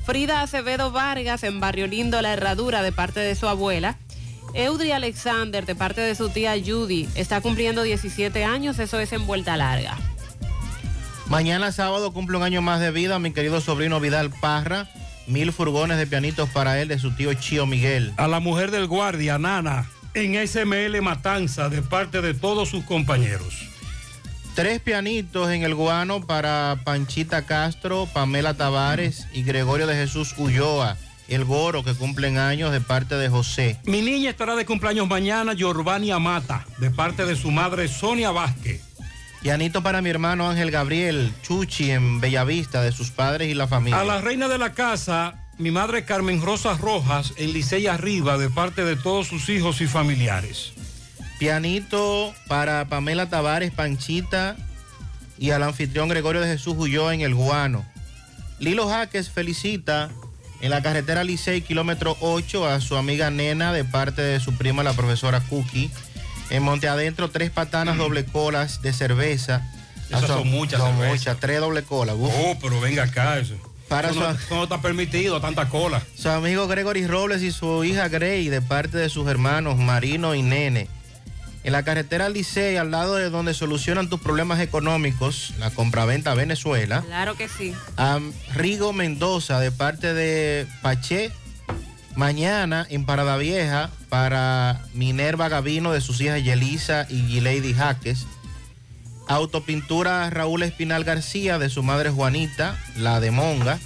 Frida 0.05 0.41
Acevedo 0.41 0.91
Vargas 0.91 1.43
en 1.43 1.59
Barrio 1.59 1.87
Lindo 1.87 2.21
La 2.21 2.33
Herradura 2.33 2.83
de 2.83 2.91
parte 2.91 3.21
de 3.21 3.33
su 3.33 3.47
abuela. 3.47 3.97
Eudri 4.53 4.91
Alexander 4.91 5.65
de 5.65 5.73
parte 5.73 6.01
de 6.01 6.13
su 6.13 6.29
tía 6.29 6.53
Judy. 6.63 7.09
Está 7.15 7.41
cumpliendo 7.41 7.81
17 7.81 8.43
años, 8.43 8.77
eso 8.77 8.99
es 8.99 9.11
en 9.11 9.25
vuelta 9.25 9.57
larga. 9.57 9.97
Mañana 11.25 11.71
sábado 11.71 12.13
cumple 12.13 12.37
un 12.37 12.43
año 12.43 12.61
más 12.61 12.81
de 12.81 12.91
vida 12.91 13.17
mi 13.17 13.31
querido 13.31 13.61
sobrino 13.61 13.99
Vidal 13.99 14.29
Parra. 14.29 14.89
Mil 15.25 15.51
furgones 15.51 15.97
de 15.97 16.05
pianitos 16.05 16.49
para 16.49 16.79
él 16.79 16.89
de 16.89 16.99
su 16.99 17.15
tío 17.15 17.33
Chío 17.33 17.65
Miguel. 17.65 18.13
A 18.17 18.27
la 18.27 18.39
mujer 18.39 18.69
del 18.69 18.85
guardia, 18.85 19.39
Nana, 19.39 19.89
en 20.13 20.47
SML 20.47 21.01
Matanza, 21.01 21.69
de 21.69 21.81
parte 21.81 22.21
de 22.21 22.33
todos 22.33 22.69
sus 22.69 22.83
compañeros. 22.83 23.69
Tres 24.55 24.79
pianitos 24.79 25.49
en 25.49 25.63
el 25.63 25.73
guano 25.73 26.25
para 26.25 26.79
Panchita 26.83 27.45
Castro, 27.45 28.07
Pamela 28.13 28.53
Tavares 28.53 29.27
y 29.33 29.43
Gregorio 29.43 29.87
de 29.87 29.95
Jesús 29.95 30.35
Ulloa. 30.37 30.97
El 31.27 31.45
Goro, 31.45 31.83
que 31.83 31.93
cumplen 31.93 32.37
años 32.37 32.71
de 32.71 32.81
parte 32.81 33.15
de 33.15 33.29
José. 33.29 33.79
Mi 33.85 34.01
niña 34.01 34.29
estará 34.29 34.55
de 34.55 34.65
cumpleaños 34.65 35.07
mañana, 35.07 35.53
Giovanni 35.53 36.11
Amata, 36.11 36.67
de 36.77 36.91
parte 36.91 37.25
de 37.25 37.35
su 37.35 37.49
madre 37.49 37.87
Sonia 37.87 38.29
Vázquez. 38.31 38.81
Pianito 39.41 39.81
para 39.81 40.01
mi 40.01 40.09
hermano 40.09 40.49
Ángel 40.49 40.69
Gabriel 40.69 41.33
Chuchi 41.41 41.91
en 41.91 42.21
Bellavista, 42.21 42.81
de 42.81 42.91
sus 42.91 43.09
padres 43.09 43.49
y 43.49 43.53
la 43.53 43.67
familia. 43.67 43.99
A 43.99 44.03
la 44.03 44.21
reina 44.21 44.47
de 44.47 44.57
la 44.57 44.73
casa, 44.73 45.42
mi 45.63 45.71
madre 45.71 46.03
Carmen 46.03 46.41
Rosa 46.41 46.73
Rojas, 46.75 47.33
en 47.37 47.53
Licey 47.53 47.87
Arriba, 47.87 48.37
de 48.37 48.49
parte 48.49 48.83
de 48.83 48.97
todos 48.97 49.27
sus 49.27 49.47
hijos 49.47 49.79
y 49.79 49.87
familiares. 49.87 50.73
Pianito 51.39 52.33
para 52.47 52.85
Pamela 52.89 53.29
Tavares, 53.29 53.71
Panchita 53.71 54.57
y 55.39 55.51
al 55.51 55.63
anfitrión 55.63 56.09
Gregorio 56.09 56.41
de 56.41 56.47
Jesús 56.47 56.75
Huyó 56.77 57.11
en 57.11 57.21
el 57.21 57.33
Guano. 57.33 57.85
Lilo 58.59 58.89
Jaques 58.89 59.29
felicita 59.29 60.09
en 60.61 60.69
la 60.69 60.81
carretera 60.83 61.23
Licey, 61.23 61.61
kilómetro 61.61 62.17
8, 62.19 62.67
a 62.67 62.81
su 62.81 62.95
amiga 62.97 63.31
Nena 63.31 63.71
de 63.73 63.85
parte 63.85 64.21
de 64.21 64.39
su 64.41 64.57
prima, 64.57 64.83
la 64.83 64.93
profesora 64.93 65.39
Cookie. 65.41 65.89
En 66.49 66.61
Monte 66.61 66.87
Adentro, 66.89 67.29
tres 67.29 67.51
patanas 67.51 67.97
doble 67.97 68.25
colas 68.25 68.81
de 68.81 68.91
cerveza. 68.93 69.65
Esas 70.09 70.23
A 70.23 70.27
su- 70.27 70.33
son 70.33 70.47
muchas 70.49 70.79
Son 70.81 70.95
muchas, 70.97 71.39
tres 71.39 71.59
doble 71.61 71.83
colas. 71.83 72.15
Uf. 72.19 72.31
Oh, 72.37 72.57
pero 72.61 72.79
venga 72.81 73.03
acá 73.03 73.39
eso. 73.39 73.55
Para 73.87 74.09
eso, 74.09 74.19
no, 74.21 74.31
su- 74.31 74.37
eso 74.45 74.55
no 74.55 74.63
está 74.63 74.81
permitido, 74.81 75.39
tanta 75.41 75.69
cola. 75.69 76.01
Su 76.15 76.29
amigo 76.29 76.67
Gregory 76.67 77.05
Robles 77.07 77.41
y 77.43 77.51
su 77.51 77.83
hija 77.83 78.07
Grey 78.07 78.49
de 78.49 78.61
parte 78.61 78.97
de 78.97 79.09
sus 79.09 79.27
hermanos 79.27 79.77
Marino 79.77 80.33
y 80.35 80.41
Nene. 80.41 80.87
En 81.63 81.71
la 81.71 81.83
carretera 81.83 82.27
Licey, 82.27 82.75
al 82.75 82.91
lado 82.91 83.15
de 83.15 83.29
donde 83.29 83.53
solucionan 83.53 84.09
tus 84.09 84.19
problemas 84.19 84.59
económicos, 84.59 85.53
la 85.59 85.69
compraventa 85.69 86.33
Venezuela. 86.33 87.03
Claro 87.05 87.35
que 87.35 87.47
sí. 87.47 87.73
A 87.95 88.19
Rigo 88.53 88.91
Mendoza 88.91 89.59
de 89.61 89.71
parte 89.71 90.13
de 90.13 90.67
Paché. 90.81 91.31
Mañana 92.15 92.85
en 92.89 93.05
Parada 93.05 93.37
Vieja 93.37 93.89
para 94.09 94.81
Minerva 94.93 95.49
Gavino 95.49 95.91
de 95.93 96.01
sus 96.01 96.21
hijas 96.21 96.43
Yelisa 96.43 97.07
y 97.09 97.21
Gilady 97.25 97.73
Jaques. 97.73 98.27
Autopintura 99.35 100.29
Raúl 100.29 100.63
Espinal 100.63 101.03
García 101.03 101.57
de 101.59 101.69
su 101.69 101.83
madre 101.83 102.09
Juanita, 102.09 102.77
la 102.97 103.19
de 103.19 103.31
Monga. 103.31 103.79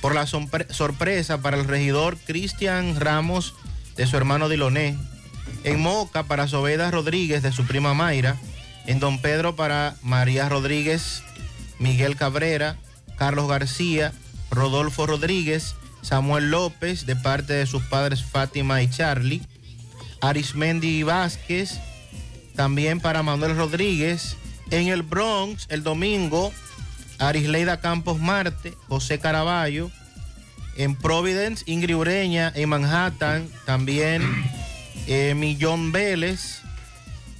Por 0.00 0.14
la 0.14 0.26
sorpre- 0.26 0.70
sorpresa 0.72 1.40
para 1.40 1.56
el 1.56 1.64
regidor 1.66 2.16
Cristian 2.18 2.98
Ramos 2.98 3.54
de 3.96 4.06
su 4.06 4.16
hermano 4.16 4.48
Diloné. 4.48 4.96
En 5.64 5.80
Moca 5.80 6.24
para 6.24 6.48
Soveda 6.48 6.90
Rodríguez 6.90 7.42
de 7.42 7.52
su 7.52 7.64
prima 7.64 7.94
Mayra. 7.94 8.36
En 8.86 8.98
Don 8.98 9.20
Pedro 9.20 9.54
para 9.54 9.94
María 10.02 10.48
Rodríguez, 10.48 11.22
Miguel 11.78 12.16
Cabrera, 12.16 12.76
Carlos 13.16 13.48
García, 13.48 14.12
Rodolfo 14.50 15.06
Rodríguez, 15.06 15.76
Samuel 16.02 16.50
López 16.50 17.06
de 17.06 17.14
parte 17.14 17.52
de 17.52 17.66
sus 17.66 17.84
padres 17.84 18.24
Fátima 18.24 18.82
y 18.82 18.90
Charlie. 18.90 19.42
Arismendi 20.20 21.04
Vázquez, 21.04 21.78
también 22.56 22.98
para 23.00 23.22
Manuel 23.22 23.56
Rodríguez. 23.56 24.36
En 24.72 24.88
el 24.88 25.02
Bronx, 25.02 25.66
el 25.68 25.82
domingo, 25.82 26.50
Arisleida 27.18 27.80
Campos 27.80 28.18
Marte, 28.18 28.74
José 28.88 29.18
Caraballo. 29.18 29.90
En 30.76 30.96
Providence, 30.96 31.62
Ingrid 31.66 31.94
Ureña. 31.94 32.50
En 32.54 32.70
Manhattan, 32.70 33.48
también 33.66 34.22
eh, 35.06 35.34
Millón 35.36 35.92
Vélez. 35.92 36.62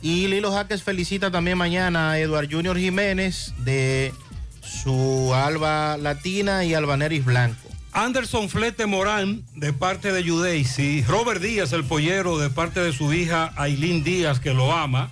Y 0.03 0.29
Lilo 0.29 0.53
Jaques 0.53 0.83
felicita 0.83 1.31
también 1.31 1.57
mañana 1.57 2.11
a 2.11 2.19
Eduard 2.19 2.51
Junior 2.51 2.77
Jiménez 2.77 3.55
de 3.59 4.13
su 4.61 5.33
Alba 5.35 5.97
Latina 5.97 6.65
y 6.65 6.75
Albaneris 6.75 7.25
Blanco. 7.25 7.67
Anderson 7.93 8.51
Flete 8.51 8.85
Morán, 8.85 9.43
de 9.55 9.73
parte 9.73 10.13
de 10.13 10.23
Judeisi. 10.23 11.03
Robert 11.09 11.41
Díaz, 11.41 11.73
el 11.73 11.85
pollero, 11.85 12.37
de 12.37 12.51
parte 12.51 12.81
de 12.81 12.93
su 12.93 13.11
hija 13.15 13.55
Ailín 13.57 14.05
Díaz, 14.05 14.39
que 14.39 14.53
lo 14.53 14.73
ama. 14.75 15.11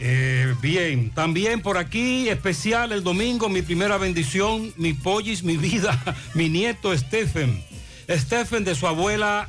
Eh, 0.00 0.54
bien, 0.60 1.10
también 1.10 1.62
por 1.62 1.78
aquí, 1.78 2.28
especial 2.28 2.92
el 2.92 3.04
domingo, 3.04 3.48
mi 3.48 3.62
primera 3.62 3.96
bendición, 3.96 4.72
mi 4.76 4.92
pollis, 4.92 5.42
mi 5.42 5.56
vida, 5.56 6.16
mi 6.34 6.48
nieto 6.48 6.96
Stephen. 6.96 7.64
Stephen 8.08 8.64
de 8.64 8.74
su 8.74 8.86
abuela 8.86 9.48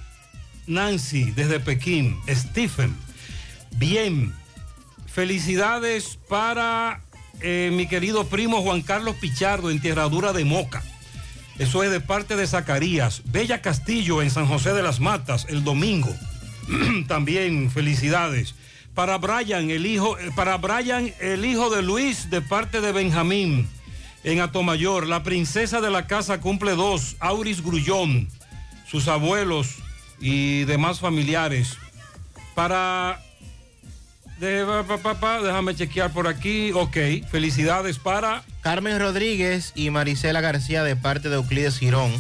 Nancy, 0.67 1.31
desde 1.31 1.59
Pekín. 1.59 2.17
Stephen. 2.30 2.95
Bien, 3.77 4.34
felicidades 5.11 6.17
para 6.30 7.01
eh, 7.41 7.72
mi 7.73 7.88
querido 7.88 8.27
primo 8.27 8.61
Juan 8.61 8.81
Carlos 8.81 9.15
Pichardo, 9.15 9.69
en 9.72 9.81
Tierradura 9.81 10.31
de 10.31 10.45
Moca. 10.45 10.84
Eso 11.57 11.84
es 11.84 11.91
de 11.91 12.01
parte 12.01 12.35
de 12.35 12.47
Zacarías. 12.47 13.22
Bella 13.26 13.61
Castillo 13.61 14.22
en 14.22 14.30
San 14.30 14.45
José 14.45 14.73
de 14.73 14.84
las 14.84 14.99
Matas 14.99 15.45
el 15.49 15.63
domingo. 15.63 16.13
También 17.07 17.72
felicidades. 17.72 18.55
Para 18.95 19.17
Brian, 19.17 19.69
el 19.69 19.85
hijo, 19.85 20.15
para 20.35 20.57
Brian, 20.57 21.13
el 21.19 21.43
hijo 21.43 21.69
de 21.69 21.81
Luis, 21.81 22.30
de 22.30 22.41
parte 22.41 22.80
de 22.80 22.93
Benjamín, 22.93 23.67
en 24.23 24.39
Atomayor. 24.39 25.05
La 25.05 25.22
princesa 25.22 25.81
de 25.81 25.91
la 25.91 26.07
casa 26.07 26.39
cumple 26.39 26.76
dos, 26.76 27.17
Auris 27.19 27.61
Grullón, 27.61 28.30
sus 28.89 29.07
abuelos 29.09 29.76
y 30.22 30.63
demás 30.63 31.01
familiares. 31.01 31.76
Para 32.55 33.19
de- 34.39 34.63
pa, 34.65 34.84
pa, 34.84 34.97
pa, 34.97 35.19
pa, 35.19 35.41
déjame 35.41 35.76
chequear 35.76 36.13
por 36.13 36.27
aquí. 36.30 36.72
Ok, 36.73 36.95
felicidades 37.30 37.99
para 37.99 38.43
Carmen 38.61 38.97
Rodríguez 38.97 39.73
y 39.76 39.89
Marisela 39.89 40.39
García 40.39 40.84
de 40.84 40.95
parte 40.95 41.27
de 41.27 41.35
Euclides 41.35 41.77
Girón. 41.80 42.13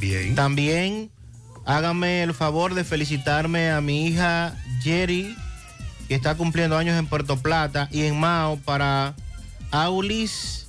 Bien. 0.00 0.34
También 0.34 1.10
hágame 1.64 2.22
el 2.22 2.34
favor 2.34 2.74
de 2.74 2.84
felicitarme 2.84 3.70
a 3.70 3.80
mi 3.80 4.06
hija 4.06 4.54
Jerry, 4.82 5.34
que 6.08 6.14
está 6.14 6.34
cumpliendo 6.36 6.76
años 6.76 6.98
en 6.98 7.06
Puerto 7.06 7.38
Plata, 7.38 7.88
y 7.90 8.02
en 8.04 8.18
Mao 8.18 8.56
para 8.56 9.14
Aulis 9.70 10.64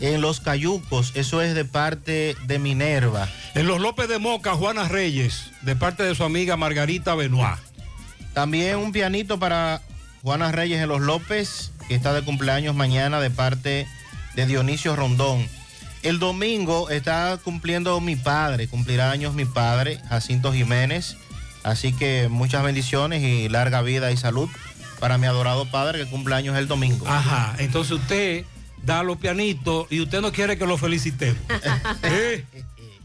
en 0.00 0.20
Los 0.20 0.40
Cayucos. 0.40 1.12
Eso 1.14 1.42
es 1.42 1.54
de 1.54 1.64
parte 1.64 2.36
de 2.46 2.58
Minerva. 2.58 3.28
En 3.54 3.66
los 3.66 3.80
López 3.80 4.08
de 4.08 4.18
Moca, 4.18 4.54
Juana 4.54 4.88
Reyes, 4.88 5.50
de 5.62 5.76
parte 5.76 6.02
de 6.02 6.14
su 6.14 6.24
amiga 6.24 6.56
Margarita 6.56 7.14
Benoit. 7.14 7.58
También 8.32 8.76
un 8.78 8.92
pianito 8.92 9.38
para 9.38 9.80
Juana 10.22 10.50
Reyes 10.50 10.80
en 10.80 10.88
Los 10.88 11.00
López, 11.00 11.72
que 11.88 11.94
está 11.94 12.12
de 12.12 12.22
cumpleaños 12.22 12.74
mañana 12.74 13.20
de 13.20 13.30
parte 13.30 13.86
de 14.34 14.46
Dionisio 14.46 14.96
Rondón. 14.96 15.46
El 16.02 16.18
domingo 16.18 16.90
está 16.90 17.38
cumpliendo 17.42 17.98
mi 18.00 18.16
padre, 18.16 18.68
cumplirá 18.68 19.10
años 19.10 19.34
mi 19.34 19.46
padre, 19.46 20.00
Jacinto 20.08 20.52
Jiménez. 20.52 21.16
Así 21.64 21.92
que 21.94 22.28
muchas 22.28 22.62
bendiciones 22.62 23.22
y 23.22 23.48
larga 23.48 23.82
vida 23.82 24.12
y 24.12 24.16
salud 24.16 24.48
para 25.00 25.18
mi 25.18 25.26
adorado 25.26 25.64
padre 25.66 25.98
que 25.98 26.06
cumple 26.06 26.34
años 26.34 26.56
el 26.56 26.68
domingo. 26.68 27.06
Ajá, 27.08 27.56
entonces 27.58 27.92
usted 27.92 28.44
da 28.82 29.02
los 29.02 29.16
pianitos 29.16 29.86
y 29.90 30.00
usted 30.00 30.20
no 30.20 30.30
quiere 30.30 30.56
que 30.58 30.66
lo 30.66 30.76
felicitemos. 30.76 31.42
¿Eh? 32.02 32.44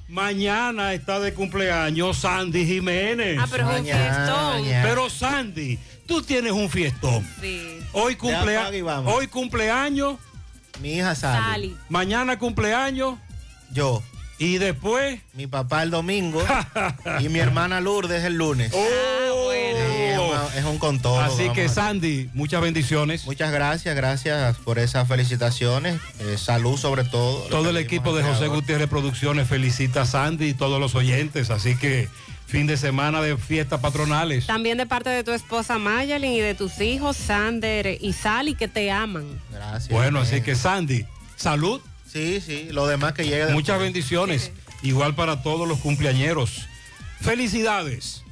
Mañana 0.09 0.93
está 0.93 1.19
de 1.19 1.33
cumpleaños 1.33 2.17
Sandy 2.17 2.65
Jiménez. 2.65 3.37
Ah, 3.39 3.47
pero 3.49 3.71
es 3.71 3.79
un 3.79 3.85
fiestón. 3.85 4.63
Pero 4.83 5.09
Sandy, 5.09 5.79
tú 6.05 6.21
tienes 6.21 6.51
un 6.51 6.69
fiestón. 6.69 7.25
Sí. 7.39 7.79
Hoy, 7.93 8.15
cumplea 8.15 8.71
hoy 9.05 9.27
cumpleaños. 9.27 10.17
Mi 10.81 10.93
hija 10.93 11.15
Sally. 11.15 11.43
Sally. 11.43 11.77
Mañana 11.89 12.37
cumpleaños. 12.39 13.17
Yo. 13.71 14.03
Y 14.39 14.57
después. 14.57 15.19
Mi 15.33 15.47
papá 15.47 15.83
el 15.83 15.91
domingo 15.91 16.41
y 17.19 17.29
mi 17.29 17.39
hermana 17.39 17.79
Lourdes 17.81 18.23
el 18.23 18.35
lunes. 18.35 18.71
Oh. 18.73 18.79
Sí, 19.51 19.75
es, 19.75 20.17
una- 20.19 20.55
es 20.57 20.65
un 20.65 20.77
con 20.77 20.99
todo. 20.99 21.19
Así 21.19 21.49
que 21.49 21.69
Sandy, 21.69 22.29
muchas 22.33 22.61
bendiciones. 22.61 23.25
Muchas 23.25 23.51
gracias, 23.51 23.95
gracias 23.95 24.57
por 24.57 24.79
esas 24.79 25.07
felicitaciones. 25.07 25.99
Eh, 26.19 26.37
salud 26.37 26.77
sobre 26.77 27.03
todo. 27.03 27.41
Todo 27.49 27.69
el 27.69 27.77
equipo 27.77 28.15
de 28.15 28.23
José 28.23 28.47
Gutiérrez 28.47 28.87
Producciones 28.89 29.47
felicita 29.47 30.01
a 30.01 30.05
Sandy 30.05 30.49
y 30.49 30.53
todos 30.53 30.79
los 30.79 30.95
oyentes. 30.95 31.49
Así 31.49 31.75
que 31.77 32.07
fin 32.47 32.65
de 32.67 32.77
semana 32.77 33.21
de 33.21 33.37
fiestas 33.37 33.79
patronales. 33.79 34.45
También 34.47 34.77
de 34.77 34.85
parte 34.85 35.09
de 35.09 35.23
tu 35.23 35.31
esposa 35.31 35.77
Mayalin 35.77 36.31
y 36.33 36.39
de 36.39 36.55
tus 36.55 36.79
hijos 36.81 37.17
Sander 37.17 37.97
y 38.01 38.13
Sally 38.13 38.55
que 38.55 38.67
te 38.67 38.91
aman. 38.91 39.25
Gracias. 39.51 39.89
Bueno, 39.89 40.19
así 40.19 40.41
que 40.41 40.55
Sandy, 40.55 41.05
salud. 41.35 41.81
Sí, 42.11 42.41
sí, 42.41 42.69
lo 42.71 42.87
demás 42.87 43.13
que 43.13 43.23
llegue. 43.23 43.51
Muchas 43.53 43.79
bendiciones. 43.79 44.51
Igual 44.81 45.15
para 45.15 45.43
todos 45.43 45.67
los 45.67 45.79
cumpleañeros. 45.79 46.67
Felicidades. 47.21 48.23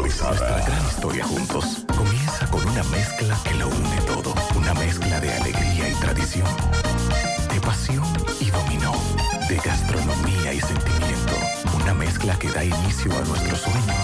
Nuestra 0.00 0.32
gran 0.66 0.84
historia 0.86 1.24
juntos 1.24 1.84
comienza 1.96 2.50
con 2.50 2.66
una 2.66 2.82
mezcla 2.84 3.38
que 3.44 3.54
lo 3.54 3.68
une 3.68 4.00
todo. 4.06 4.34
Una 4.56 4.74
mezcla 4.74 5.20
de 5.20 5.32
alegría 5.32 5.88
y 5.88 5.94
tradición. 5.94 6.46
de 7.52 7.60
pasión 7.60 8.04
y 8.40 8.50
dominó, 8.50 8.92
de 9.48 9.56
gastronomía 9.56 10.52
y 10.52 10.60
sentimiento. 10.60 11.34
Una 11.76 11.94
mezcla 11.94 12.36
que 12.38 12.50
da 12.50 12.64
inicio 12.64 13.12
a 13.16 13.24
nuestros 13.24 13.60
sueños, 13.60 14.03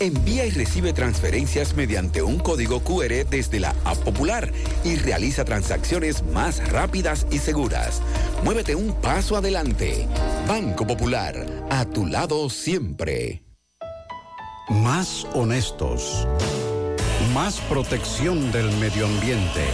Envía 0.00 0.46
y 0.46 0.50
recibe 0.50 0.92
transferencias 0.92 1.74
mediante 1.74 2.22
un 2.22 2.38
código 2.38 2.80
QR 2.80 3.26
desde 3.28 3.58
la 3.58 3.74
App 3.84 3.98
Popular 3.98 4.52
y 4.84 4.94
realiza 4.96 5.44
transacciones 5.44 6.24
más 6.24 6.66
rápidas 6.70 7.26
y 7.32 7.38
seguras. 7.38 8.00
Muévete 8.44 8.76
un 8.76 8.92
paso 8.92 9.36
adelante. 9.36 10.06
Banco 10.46 10.86
Popular, 10.86 11.46
a 11.70 11.84
tu 11.84 12.06
lado 12.06 12.48
siempre. 12.48 13.42
Más 14.68 15.26
honestos. 15.34 16.28
Más 17.34 17.58
protección 17.62 18.52
del 18.52 18.70
medio 18.76 19.06
ambiente. 19.06 19.64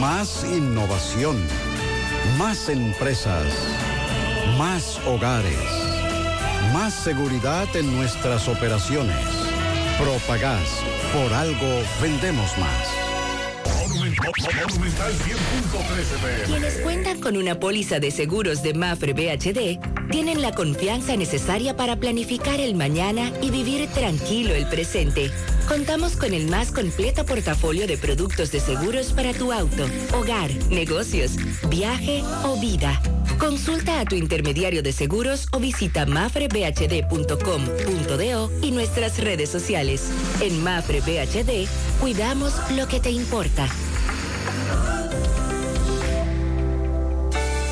Más 0.00 0.44
innovación. 0.44 1.36
Más 2.36 2.68
empresas. 2.68 3.46
Más 4.58 5.00
hogares. 5.06 5.79
Más 6.72 6.94
seguridad 6.94 7.66
en 7.74 7.96
nuestras 7.96 8.46
operaciones. 8.46 9.16
Propagás. 9.98 10.68
Por 11.12 11.32
algo 11.32 11.82
vendemos 12.00 12.56
más. 12.58 13.00
Quienes 16.46 16.74
cuentan 16.78 17.20
con 17.20 17.36
una 17.36 17.58
póliza 17.58 17.98
de 17.98 18.12
seguros 18.12 18.62
de 18.62 18.74
Mafre 18.74 19.14
BHD 19.14 19.80
tienen 20.10 20.42
la 20.42 20.52
confianza 20.52 21.16
necesaria 21.16 21.76
para 21.76 21.96
planificar 21.96 22.60
el 22.60 22.74
mañana 22.76 23.32
y 23.42 23.50
vivir 23.50 23.88
tranquilo 23.88 24.54
el 24.54 24.66
presente. 24.66 25.30
Contamos 25.66 26.16
con 26.16 26.34
el 26.34 26.48
más 26.48 26.70
completo 26.70 27.26
portafolio 27.26 27.86
de 27.86 27.98
productos 27.98 28.52
de 28.52 28.60
seguros 28.60 29.12
para 29.12 29.32
tu 29.32 29.52
auto, 29.52 29.86
hogar, 30.12 30.50
negocios, 30.70 31.32
viaje 31.68 32.22
o 32.44 32.60
vida. 32.60 33.00
Consulta 33.38 34.00
a 34.00 34.04
tu 34.04 34.14
intermediario 34.14 34.82
de 34.82 34.92
seguros 34.92 35.48
o 35.52 35.60
visita 35.60 36.06
mafrebhd.com.do 36.06 38.50
y 38.62 38.70
nuestras 38.72 39.18
redes 39.18 39.50
sociales. 39.50 40.10
En 40.40 40.62
Mafre 40.62 41.00
BHD, 41.00 41.66
cuidamos 42.00 42.54
lo 42.76 42.86
que 42.86 43.00
te 43.00 43.10
importa. 43.10 43.68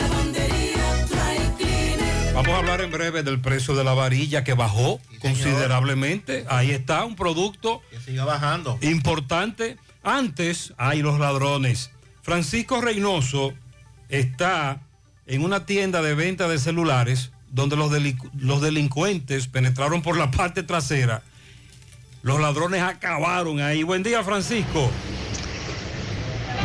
Vamos 2.33 2.53
a 2.53 2.57
hablar 2.59 2.81
en 2.81 2.91
breve 2.91 3.23
del 3.23 3.39
precio 3.41 3.75
de 3.75 3.83
la 3.83 3.93
varilla 3.93 4.43
que 4.43 4.53
bajó 4.53 4.99
considerablemente. 5.19 6.45
Ahí 6.49 6.71
está, 6.71 7.03
un 7.05 7.15
producto 7.15 7.81
Que 7.91 7.99
siga 7.99 8.25
bajando. 8.25 8.77
importante. 8.81 9.77
Antes 10.03 10.73
hay 10.77 11.01
los 11.01 11.19
ladrones. 11.19 11.91
Francisco 12.23 12.81
Reynoso 12.81 13.53
está 14.09 14.81
en 15.27 15.43
una 15.43 15.65
tienda 15.65 16.01
de 16.01 16.15
venta 16.15 16.47
de 16.47 16.57
celulares 16.57 17.31
donde 17.49 17.75
los, 17.75 17.91
delicu- 17.91 18.31
los 18.37 18.61
delincuentes 18.61 19.47
penetraron 19.47 20.01
por 20.01 20.17
la 20.17 20.31
parte 20.31 20.63
trasera. 20.63 21.23
Los 22.23 22.39
ladrones 22.39 22.81
acabaron 22.81 23.59
ahí. 23.59 23.83
Buen 23.83 24.03
día, 24.03 24.23
Francisco. 24.23 24.89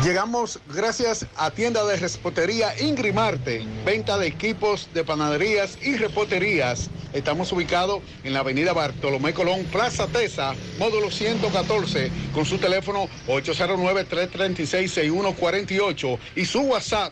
Llegamos 0.03 0.59
gracias 0.73 1.25
a 1.35 1.49
tienda 1.49 1.83
de 1.83 1.95
repostería 1.97 2.79
Ingrimarte, 2.79 3.65
venta 3.83 4.19
de 4.19 4.27
equipos 4.27 4.87
de 4.93 5.03
panaderías 5.03 5.79
y 5.81 5.97
reposterías. 5.97 6.91
Estamos 7.13 7.51
ubicados 7.51 8.03
en 8.23 8.33
la 8.33 8.41
avenida 8.41 8.73
Bartolomé 8.73 9.33
Colón, 9.33 9.65
Plaza 9.65 10.05
Tesa, 10.07 10.53
módulo 10.77 11.09
114, 11.09 12.11
con 12.31 12.45
su 12.45 12.59
teléfono 12.59 13.09
809-336-6148 13.27 16.19
y 16.35 16.45
su 16.45 16.61
WhatsApp 16.61 17.11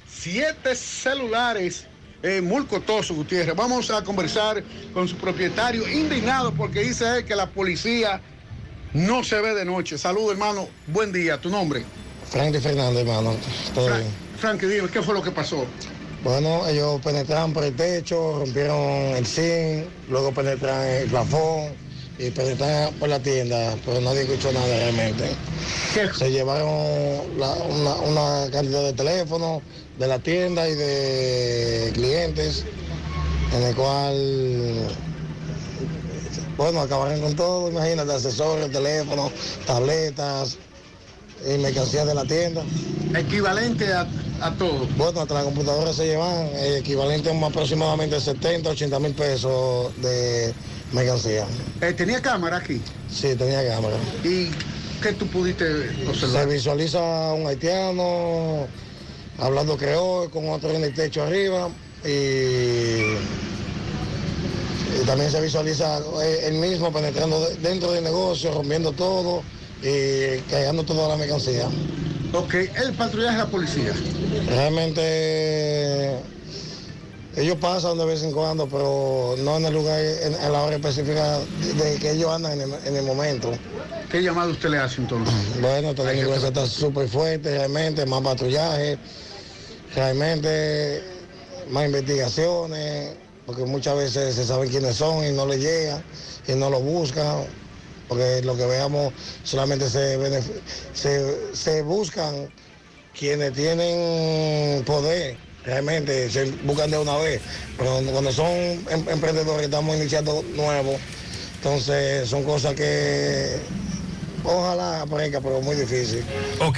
siete 0.09 0.74
celulares 0.74 1.86
eh, 2.23 2.40
muy 2.40 2.65
costosos, 2.66 3.16
Gutiérrez. 3.16 3.55
Vamos 3.57 3.90
a 3.90 4.02
conversar 4.05 4.62
con 4.93 5.09
su 5.09 5.16
propietario, 5.16 5.89
indignado 5.89 6.52
porque 6.52 6.81
dice 6.82 7.19
él 7.19 7.24
que 7.24 7.35
la 7.35 7.47
policía 7.47 8.20
no 8.93 9.24
se 9.24 9.40
ve 9.40 9.55
de 9.55 9.65
noche. 9.65 9.97
Saludos, 9.97 10.32
hermano. 10.32 10.69
Buen 10.86 11.12
día. 11.12 11.39
¿Tu 11.40 11.48
nombre? 11.48 11.85
Frankie 12.31 12.61
Fernández, 12.61 13.01
hermano. 13.07 13.35
Todo 13.74 13.86
Fra- 13.89 13.98
bien. 13.98 14.11
Frankie, 14.39 14.66
dime, 14.66 14.89
¿qué 14.89 15.02
fue 15.02 15.15
lo 15.15 15.23
que 15.23 15.31
pasó? 15.31 15.65
Bueno, 16.23 16.66
ellos 16.69 17.01
penetraron 17.02 17.52
por 17.55 17.65
el 17.65 17.74
techo, 17.74 18.40
rompieron 18.40 18.78
el 19.16 19.27
zinc, 19.27 19.86
luego 20.11 20.32
penetraron 20.32 20.86
el 20.86 21.09
plafón 21.09 21.73
y 22.20 22.30
penetraron 22.30 22.94
por 22.94 23.09
la 23.09 23.18
tienda, 23.20 23.74
pero 23.84 24.01
nadie 24.01 24.22
escuchó 24.22 24.52
nada 24.52 24.66
realmente. 24.66 25.30
Se 26.18 26.30
llevaron 26.30 26.68
la- 27.38 27.55
una, 27.55 27.94
una 27.97 28.51
cantidad 28.51 28.82
de 28.82 28.92
teléfonos 28.92 29.62
de 29.98 30.06
la 30.06 30.18
tienda 30.18 30.68
y 30.68 30.74
de 30.74 31.90
clientes, 31.94 32.64
en 33.56 33.62
el 33.62 33.74
cual, 33.74 34.86
bueno, 36.56 36.80
acabaron 36.82 37.20
con 37.20 37.34
todo, 37.36 37.70
imagínate, 37.70 38.12
accesorios, 38.12 38.70
teléfonos, 38.70 39.32
tabletas 39.66 40.59
y 41.48 41.56
mercancías 41.59 42.06
de 42.06 42.14
la 42.14 42.24
tienda. 42.26 42.62
Equivalente 43.16 43.92
a, 43.92 44.06
a 44.42 44.55
todo. 44.56 44.86
Bueno, 44.98 45.22
hasta 45.22 45.34
la 45.34 45.42
computadora 45.44 45.92
se 45.92 46.06
llevan 46.06 46.48
eh, 46.55 46.78
equivalente 46.80 47.30
a 47.30 47.32
un 47.32 47.42
aproximadamente 47.42 48.20
70, 48.20 48.70
80 48.70 48.98
mil 49.01 49.14
pesos 49.14 49.90
de 50.02 50.52
mercancía. 50.93 51.47
Eh, 51.81 51.93
¿Tenía 51.93 52.21
cámara 52.21 52.57
aquí? 52.59 52.81
Sí, 53.12 53.35
tenía 53.37 53.67
cámara. 53.69 53.97
¿Y 54.25 54.51
qué 55.03 55.12
tú 55.12 55.27
pudiste 55.29 55.65
Se 56.05 56.09
observar? 56.09 56.49
visualiza 56.49 57.01
un 57.35 57.47
haitiano 57.47 58.67
hablando 59.39 59.77
creol 59.77 60.31
con 60.31 60.49
otro 60.51 60.71
en 60.73 60.85
el 60.85 60.93
techo 60.95 61.23
arriba 61.23 61.69
y, 62.05 62.09
y 65.01 65.07
también 65.07 65.31
se 65.31 65.41
visualiza 65.41 65.99
eh, 66.23 66.41
él 66.49 66.55
mismo 66.55 66.93
penetrando 66.93 67.41
de- 67.49 67.57
dentro 67.57 67.93
del 67.93 68.05
negocio, 68.05 68.53
rompiendo 68.53 68.93
todo 68.93 69.43
y 69.83 70.39
cargando 70.51 70.85
toda 70.85 71.09
la 71.09 71.17
mercancía. 71.17 71.67
Ok, 72.33 72.55
el 72.55 72.93
patrullaje 72.95 73.39
de 73.39 73.43
la 73.45 73.49
policía. 73.51 73.93
Realmente 74.47 76.21
ellos 77.36 77.57
pasan 77.61 77.97
de 77.97 78.05
vez 78.05 78.23
en 78.23 78.32
cuando, 78.32 78.69
pero 78.69 79.36
no 79.39 79.57
en 79.57 79.66
el 79.66 79.74
lugar, 79.74 80.01
en, 80.01 80.35
en 80.35 80.52
la 80.52 80.62
hora 80.62 80.77
específica 80.77 81.39
de, 81.39 81.73
de 81.74 81.98
que 81.98 82.11
ellos 82.12 82.31
andan 82.31 82.61
en 82.61 82.73
el, 82.73 82.86
en 82.86 82.97
el 82.97 83.05
momento. 83.05 83.52
¿Qué 84.11 84.23
llamado 84.23 84.51
usted 84.51 84.70
le 84.70 84.78
hace 84.78 85.01
entonces? 85.01 85.35
Bueno, 85.61 85.90
esta 85.90 86.05
delincuencia 86.05 86.48
está 86.48 86.66
súper 86.66 87.09
fuerte, 87.09 87.51
realmente, 87.57 88.05
más 88.07 88.23
patrullaje, 88.23 88.98
realmente 89.94 91.02
más 91.69 91.86
investigaciones, 91.86 93.15
porque 93.47 93.65
muchas 93.65 93.97
veces 93.97 94.35
se 94.35 94.44
saben 94.44 94.69
quiénes 94.69 94.97
son 94.97 95.24
y 95.24 95.32
no 95.32 95.47
les 95.47 95.61
llega 95.61 96.02
y 96.48 96.52
no 96.55 96.69
lo 96.69 96.81
buscan, 96.81 97.44
porque 98.09 98.43
lo 98.43 98.57
que 98.57 98.66
veamos 98.66 99.12
solamente 99.44 99.89
se, 99.89 100.19
se, 100.93 101.55
se 101.55 101.82
buscan 101.82 102.51
quienes 103.16 103.52
tienen 103.52 104.85
poder, 104.85 105.36
realmente 105.65 106.31
se 106.31 106.51
buscan 106.65 106.91
de 106.91 106.99
una 106.99 107.16
vez, 107.16 107.41
pero 107.77 108.01
cuando 108.11 108.32
son 108.32 108.49
em- 108.49 109.09
emprendedores, 109.09 109.65
estamos 109.66 109.97
iniciando 109.97 110.45
nuevos, 110.57 110.97
entonces 111.57 112.28
son 112.28 112.45
cosas 112.45 112.74
que 112.74 113.57
ojalá 114.45 115.03
aparezca, 115.03 115.41
pero 115.41 115.61
muy 115.61 115.77
difícil. 115.77 116.24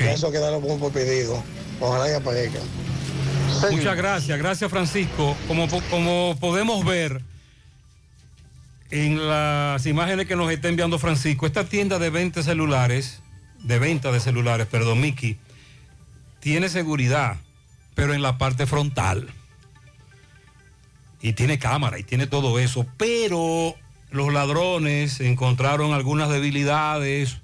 Eso 0.01 0.31
quedarlo 0.33 0.61
como 0.61 0.79
por 0.79 0.93
pedido, 0.93 1.43
ojalá 1.81 2.11
y 2.11 2.15
aparezca. 2.15 2.59
Muchas 3.71 3.97
gracias, 3.97 4.39
gracias 4.39 4.71
Francisco. 4.71 5.37
Como, 5.47 5.69
como 5.91 6.37
podemos 6.41 6.85
ver 6.85 7.21
en 8.91 9.27
las 9.29 9.87
imágenes 9.87 10.27
que 10.27 10.37
nos 10.37 10.51
está 10.53 10.69
enviando 10.69 10.99
Francisco, 10.99 11.47
esta 11.47 11.65
tienda 11.65 11.99
de 11.99 12.11
venta 12.11 12.43
celulares, 12.43 13.21
de 13.63 13.79
venta 13.79 14.11
de 14.11 14.21
celulares, 14.21 14.67
perdón, 14.67 15.01
Miki, 15.01 15.39
tiene 16.41 16.69
seguridad, 16.69 17.37
pero 17.94 18.14
en 18.14 18.23
la 18.23 18.39
parte 18.39 18.66
frontal. 18.66 19.28
Y 21.20 21.35
tiene 21.35 21.59
cámara 21.59 21.98
y 21.98 22.02
tiene 22.02 22.27
todo 22.27 22.59
eso, 22.59 22.86
pero 22.97 23.74
los 24.10 24.32
ladrones 24.32 25.20
encontraron 25.20 25.93
algunas 25.93 26.28
debilidades, 26.28 27.39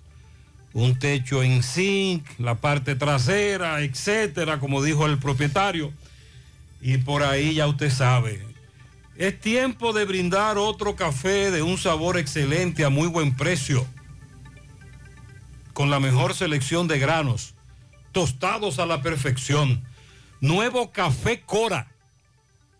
un 0.73 0.99
techo 0.99 1.43
en 1.43 1.63
zinc, 1.63 2.27
la 2.39 2.57
parte 2.57 2.95
trasera, 2.95 3.81
etcétera, 3.81 4.59
como 4.59 4.83
dijo 4.83 5.07
el 5.07 5.19
propietario. 5.19 5.93
Y 6.81 6.99
por 6.99 7.23
ahí 7.23 7.55
ya 7.55 7.67
usted 7.67 7.91
sabe. 7.91 8.45
Es 9.17 9.41
tiempo 9.41 9.93
de 9.93 10.05
brindar 10.05 10.59
otro 10.59 10.95
café 10.95 11.51
de 11.51 11.63
un 11.63 11.77
sabor 11.79 12.19
excelente 12.19 12.85
a 12.85 12.91
muy 12.91 13.09
buen 13.09 13.35
precio. 13.35 13.85
Con 15.73 15.91
la 15.91 15.99
mejor 15.99 16.35
selección 16.35 16.87
de 16.87 16.99
granos, 17.01 17.55
tostados 18.13 18.79
a 18.79 18.87
la 18.87 19.03
perfección. 19.03 19.83
Nuevo 20.41 20.93
café 20.93 21.41
Cora. 21.41 21.89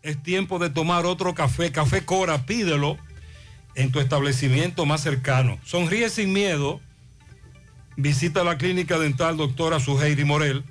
Es 0.01 0.21
tiempo 0.23 0.59
de 0.59 0.69
tomar 0.69 1.05
otro 1.05 1.33
café. 1.33 1.71
Café 1.71 2.05
Cora, 2.05 2.45
pídelo 2.45 2.97
en 3.75 3.91
tu 3.91 3.99
establecimiento 3.99 4.85
más 4.85 5.01
cercano. 5.01 5.59
Sonríe 5.65 6.09
sin 6.09 6.33
miedo. 6.33 6.79
Visita 7.97 8.43
la 8.43 8.57
clínica 8.57 8.97
dental 8.97 9.35
doctora 9.35 9.79
Suheiri 9.79 10.23
Morel. 10.23 10.63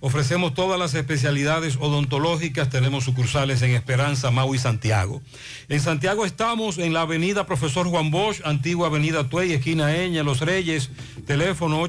Ofrecemos 0.00 0.54
todas 0.54 0.78
las 0.78 0.94
especialidades 0.94 1.76
odontológicas, 1.76 2.70
tenemos 2.70 3.02
sucursales 3.02 3.62
en 3.62 3.72
Esperanza, 3.72 4.30
Mau 4.30 4.54
y 4.54 4.58
Santiago. 4.58 5.20
En 5.68 5.80
Santiago 5.80 6.24
estamos 6.24 6.78
en 6.78 6.92
la 6.92 7.00
avenida 7.00 7.46
Profesor 7.46 7.88
Juan 7.88 8.12
Bosch, 8.12 8.40
antigua 8.44 8.86
avenida 8.86 9.28
Tuey, 9.28 9.52
esquina 9.52 9.96
Eña, 9.96 10.22
Los 10.22 10.40
Reyes, 10.40 10.90
teléfono 11.26 11.82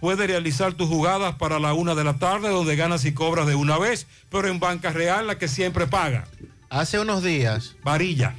puedes 0.00 0.26
realizar 0.26 0.74
tus 0.74 0.88
jugadas 0.88 1.36
para 1.36 1.58
la 1.58 1.72
1 1.74 1.94
de 1.94 2.04
la 2.04 2.18
tarde, 2.18 2.48
donde 2.48 2.76
ganas 2.76 3.04
y 3.04 3.14
cobras 3.14 3.46
de 3.46 3.54
una 3.54 3.78
vez, 3.78 4.06
pero 4.30 4.48
en 4.48 4.60
Banca 4.60 4.90
Real, 4.90 5.26
la 5.26 5.38
que 5.38 5.48
siempre 5.48 5.86
paga. 5.86 6.26
Hace 6.70 6.98
unos 6.98 7.22
días. 7.22 7.76
Varilla. 7.82 8.34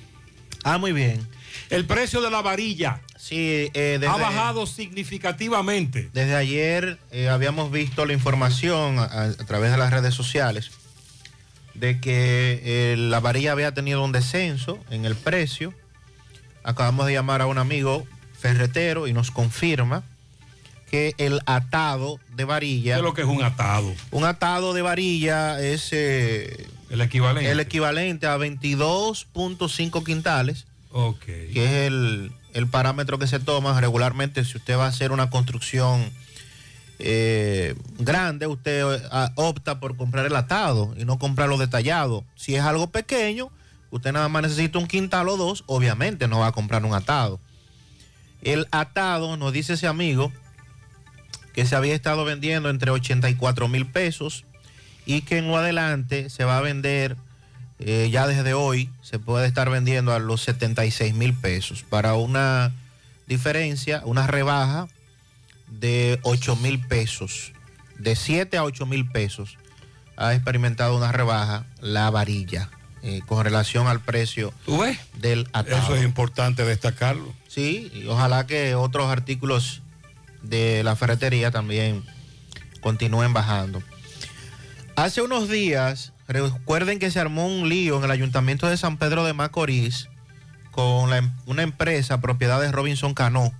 Ah, 0.63 0.77
muy 0.77 0.91
bien. 0.91 1.27
El 1.69 1.85
precio 1.85 2.21
de 2.21 2.29
la 2.29 2.41
varilla 2.41 3.01
sí, 3.17 3.69
eh, 3.73 3.97
desde, 3.99 4.07
ha 4.07 4.17
bajado 4.17 4.65
significativamente. 4.65 6.09
Desde 6.13 6.35
ayer 6.35 6.99
eh, 7.11 7.29
habíamos 7.29 7.71
visto 7.71 8.05
la 8.05 8.13
información 8.13 8.99
a, 8.99 9.03
a, 9.03 9.31
través 9.33 9.71
de 9.71 9.77
las 9.77 9.91
redes 9.91 10.13
sociales 10.13 10.71
de 11.75 11.99
que 11.99 12.61
eh, 12.63 12.95
la 12.97 13.19
varilla 13.19 13.51
había 13.51 13.73
tenido 13.73 14.03
un 14.03 14.11
descenso 14.11 14.79
en 14.89 15.05
el 15.05 15.15
precio. 15.15 15.73
Acabamos 16.63 17.05
de 17.05 17.13
llamar 17.13 17.41
a 17.41 17.45
un 17.45 17.57
amigo 17.57 18.05
ferretero 18.39 19.07
y 19.07 19.13
nos 19.13 19.29
confirma 19.31 20.03
que 20.95 21.15
el 21.17 21.41
atado 21.45 22.19
de 22.35 22.45
varilla... 22.45 22.93
¿Qué 22.93 22.99
es 22.99 23.03
lo 23.03 23.13
que 23.13 23.21
es 23.23 23.27
un 23.27 23.43
atado? 23.43 23.93
Un 24.11 24.23
atado 24.23 24.73
de 24.73 24.81
varilla 24.81 25.59
es... 25.59 25.91
el 25.91 27.01
equivalente. 27.01 27.51
El 27.51 27.59
equivalente 27.59 28.27
a 28.27 28.37
22.5 28.37 30.03
quintales 30.05 30.65
Okay. 30.97 31.51
que 31.51 31.65
es 31.65 31.71
el, 31.87 32.31
el, 32.53 32.67
parámetro 32.67 33.19
que 33.19 33.27
se 33.27 33.41
toma 33.41 33.81
regularmente 33.81 34.45
si 34.45 34.55
usted 34.55 34.77
va 34.77 34.85
a 34.85 34.87
hacer 34.87 35.11
una 35.11 35.29
construcción 35.29 36.09
eh, 36.99 37.75
grande, 37.99 38.47
usted 38.47 38.85
a, 39.11 39.33
opta 39.35 39.81
por 39.81 39.97
comprar 39.97 40.25
el 40.25 40.37
atado 40.37 40.93
y 40.97 41.03
no 41.03 41.19
comprarlo 41.19 41.57
detallado. 41.57 42.23
Si 42.35 42.55
es 42.55 42.61
algo 42.61 42.87
pequeño, 42.87 43.51
usted 43.91 44.13
nada 44.13 44.29
más 44.29 44.43
necesita 44.43 44.79
un 44.79 44.87
quintal 44.87 45.27
o 45.27 45.35
dos, 45.35 45.65
obviamente 45.67 46.29
no 46.29 46.39
va 46.39 46.47
a 46.47 46.51
comprar 46.53 46.85
un 46.85 46.93
atado. 46.93 47.41
El 48.41 48.65
atado, 48.71 49.35
nos 49.35 49.51
dice 49.51 49.73
ese 49.73 49.87
amigo, 49.87 50.31
que 51.55 51.65
se 51.65 51.75
había 51.75 51.95
estado 51.95 52.25
vendiendo 52.25 52.69
entre 52.69 52.91
84 52.91 53.69
mil 53.69 53.85
pesos 53.85 54.43
y 55.05 55.21
que 55.21 55.37
en 55.37 55.47
lo 55.47 55.57
adelante 55.57 56.29
se 56.29 56.43
va 56.43 56.57
a 56.57 56.61
vender 56.61 57.15
eh, 57.79 58.09
ya 58.11 58.27
desde 58.27 58.53
hoy 58.53 58.89
se 59.01 59.19
puede 59.19 59.47
estar 59.47 59.69
vendiendo 59.69 60.13
a 60.13 60.19
los 60.19 60.41
76 60.41 61.13
mil 61.13 61.33
pesos 61.33 61.83
para 61.83 62.15
una 62.15 62.73
diferencia, 63.27 64.01
una 64.05 64.27
rebaja 64.27 64.87
de 65.67 66.19
8 66.23 66.55
mil 66.57 66.79
pesos. 66.79 67.53
De 67.97 68.15
7 68.15 68.57
a 68.57 68.63
8 68.63 68.85
mil 68.85 69.09
pesos 69.09 69.57
ha 70.17 70.33
experimentado 70.33 70.95
una 70.95 71.11
rebaja 71.11 71.65
la 71.81 72.09
varilla 72.09 72.69
eh, 73.01 73.21
con 73.25 73.43
relación 73.43 73.87
al 73.87 74.01
precio 74.01 74.53
del 75.19 75.47
atado. 75.53 75.77
Eso 75.77 75.95
es 75.95 76.03
importante 76.03 76.63
destacarlo. 76.63 77.33
Sí, 77.47 77.91
y 77.93 78.07
ojalá 78.07 78.45
que 78.45 78.75
otros 78.75 79.09
artículos 79.09 79.81
de 80.49 80.83
la 80.83 80.95
ferretería 80.95 81.51
también 81.51 82.03
continúen 82.81 83.33
bajando. 83.33 83.81
Hace 84.95 85.21
unos 85.21 85.49
días 85.49 86.13
Recuerden 86.27 86.97
que 86.97 87.11
se 87.11 87.19
armó 87.19 87.47
un 87.47 87.69
lío 87.69 87.97
en 87.97 88.03
el 88.03 88.11
ayuntamiento 88.11 88.67
de 88.67 88.77
San 88.77 88.97
Pedro 88.97 89.23
de 89.23 89.33
Macorís 89.33 90.09
con 90.71 91.09
la, 91.09 91.33
una 91.45 91.61
empresa 91.61 92.19
propiedad 92.19 92.59
de 92.59 92.71
Robinson 92.71 93.13
Cano 93.13 93.51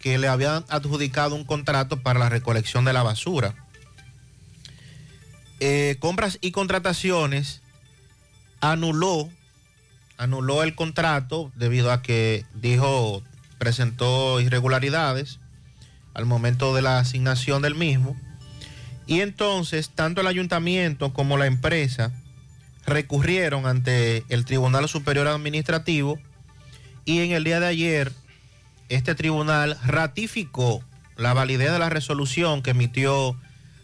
que 0.00 0.18
le 0.18 0.28
habían 0.28 0.64
adjudicado 0.68 1.34
un 1.34 1.44
contrato 1.44 2.02
para 2.02 2.18
la 2.18 2.28
recolección 2.28 2.84
de 2.84 2.92
la 2.92 3.02
basura. 3.02 3.54
Eh, 5.60 5.96
compras 6.00 6.38
y 6.40 6.50
contrataciones 6.50 7.60
anuló, 8.60 9.28
anuló 10.16 10.62
el 10.62 10.74
contrato 10.74 11.52
debido 11.56 11.92
a 11.92 12.02
que 12.02 12.46
dijo, 12.54 13.22
presentó 13.58 14.40
irregularidades 14.40 15.38
al 16.14 16.26
momento 16.26 16.74
de 16.74 16.82
la 16.82 16.98
asignación 16.98 17.62
del 17.62 17.74
mismo 17.74 18.16
y 19.06 19.20
entonces, 19.20 19.90
tanto 19.90 20.20
el 20.20 20.26
ayuntamiento 20.26 21.12
como 21.12 21.36
la 21.36 21.46
empresa 21.46 22.12
recurrieron 22.86 23.66
ante 23.66 24.24
el 24.28 24.44
Tribunal 24.44 24.88
Superior 24.88 25.28
Administrativo 25.28 26.18
y 27.04 27.20
en 27.20 27.32
el 27.32 27.44
día 27.44 27.60
de 27.60 27.66
ayer 27.66 28.12
este 28.88 29.14
tribunal 29.14 29.78
ratificó 29.84 30.82
la 31.16 31.34
validez 31.34 31.72
de 31.72 31.78
la 31.78 31.88
resolución 31.88 32.62
que 32.62 32.70
emitió 32.70 33.36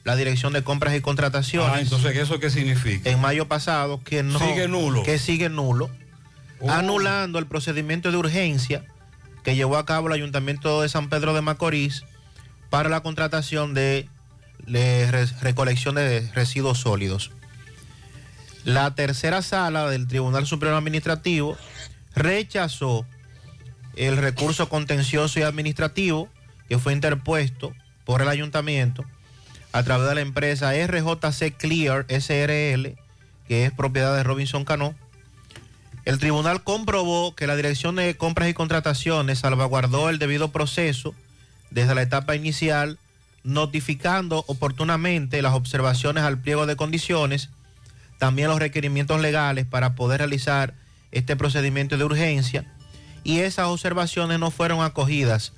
la 0.04 0.16
Dirección 0.16 0.52
de 0.52 0.62
Compras 0.62 0.94
y 0.94 1.00
Contrataciones. 1.00 1.70
Ah, 1.72 1.80
entonces, 1.80 2.16
¿eso 2.16 2.40
qué 2.40 2.50
significa? 2.50 3.10
En 3.10 3.20
mayo 3.20 3.48
pasado, 3.48 4.02
que 4.02 4.22
no. 4.22 4.38
Sigue 4.38 4.68
nulo. 4.68 5.02
Que 5.02 5.18
sigue 5.18 5.48
nulo. 5.48 5.90
Oh. 6.60 6.70
Anulando 6.70 7.38
el 7.38 7.46
procedimiento 7.46 8.10
de 8.10 8.16
urgencia 8.16 8.84
que 9.44 9.54
llevó 9.54 9.76
a 9.76 9.84
cabo 9.84 10.08
el 10.08 10.14
Ayuntamiento 10.14 10.82
de 10.82 10.88
San 10.88 11.08
Pedro 11.08 11.34
de 11.34 11.42
Macorís 11.42 12.04
para 12.70 12.88
la 12.88 13.00
contratación 13.00 13.74
de 13.74 14.08
recolección 15.40 15.94
de 15.94 16.30
residuos 16.34 16.78
sólidos. 16.78 17.30
La 18.64 18.94
tercera 18.94 19.40
sala 19.40 19.88
del 19.88 20.08
Tribunal 20.08 20.46
Superior 20.46 20.76
Administrativo 20.76 21.56
rechazó 22.14 23.06
el 23.96 24.16
recurso 24.16 24.68
contencioso 24.68 25.40
y 25.40 25.42
administrativo 25.42 26.28
que 26.68 26.78
fue 26.78 26.92
interpuesto 26.92 27.72
por 28.04 28.20
el 28.20 28.28
ayuntamiento 28.28 29.04
a 29.72 29.82
través 29.82 30.08
de 30.08 30.14
la 30.16 30.20
empresa 30.20 30.72
RJC 30.72 31.56
Clear 31.56 32.06
SRL, 32.08 32.96
que 33.46 33.64
es 33.64 33.72
propiedad 33.72 34.14
de 34.14 34.22
Robinson 34.22 34.64
Cano. 34.64 34.94
El 36.04 36.18
tribunal 36.18 36.62
comprobó 36.62 37.34
que 37.34 37.46
la 37.46 37.56
Dirección 37.56 37.96
de 37.96 38.16
Compras 38.16 38.48
y 38.48 38.54
Contrataciones 38.54 39.38
salvaguardó 39.40 40.10
el 40.10 40.18
debido 40.18 40.50
proceso 40.52 41.14
desde 41.70 41.94
la 41.94 42.02
etapa 42.02 42.34
inicial 42.36 42.98
notificando 43.44 44.44
oportunamente 44.46 45.40
las 45.42 45.54
observaciones 45.54 46.24
al 46.24 46.38
pliego 46.38 46.66
de 46.66 46.76
condiciones, 46.76 47.48
también 48.18 48.48
los 48.48 48.58
requerimientos 48.58 49.20
legales 49.20 49.64
para 49.64 49.94
poder 49.94 50.18
realizar 50.18 50.74
este 51.12 51.36
procedimiento 51.36 51.96
de 51.96 52.04
urgencia 52.04 52.64
y 53.24 53.38
esas 53.40 53.66
observaciones 53.68 54.38
no 54.38 54.50
fueron 54.50 54.82
acogidas 54.82 55.52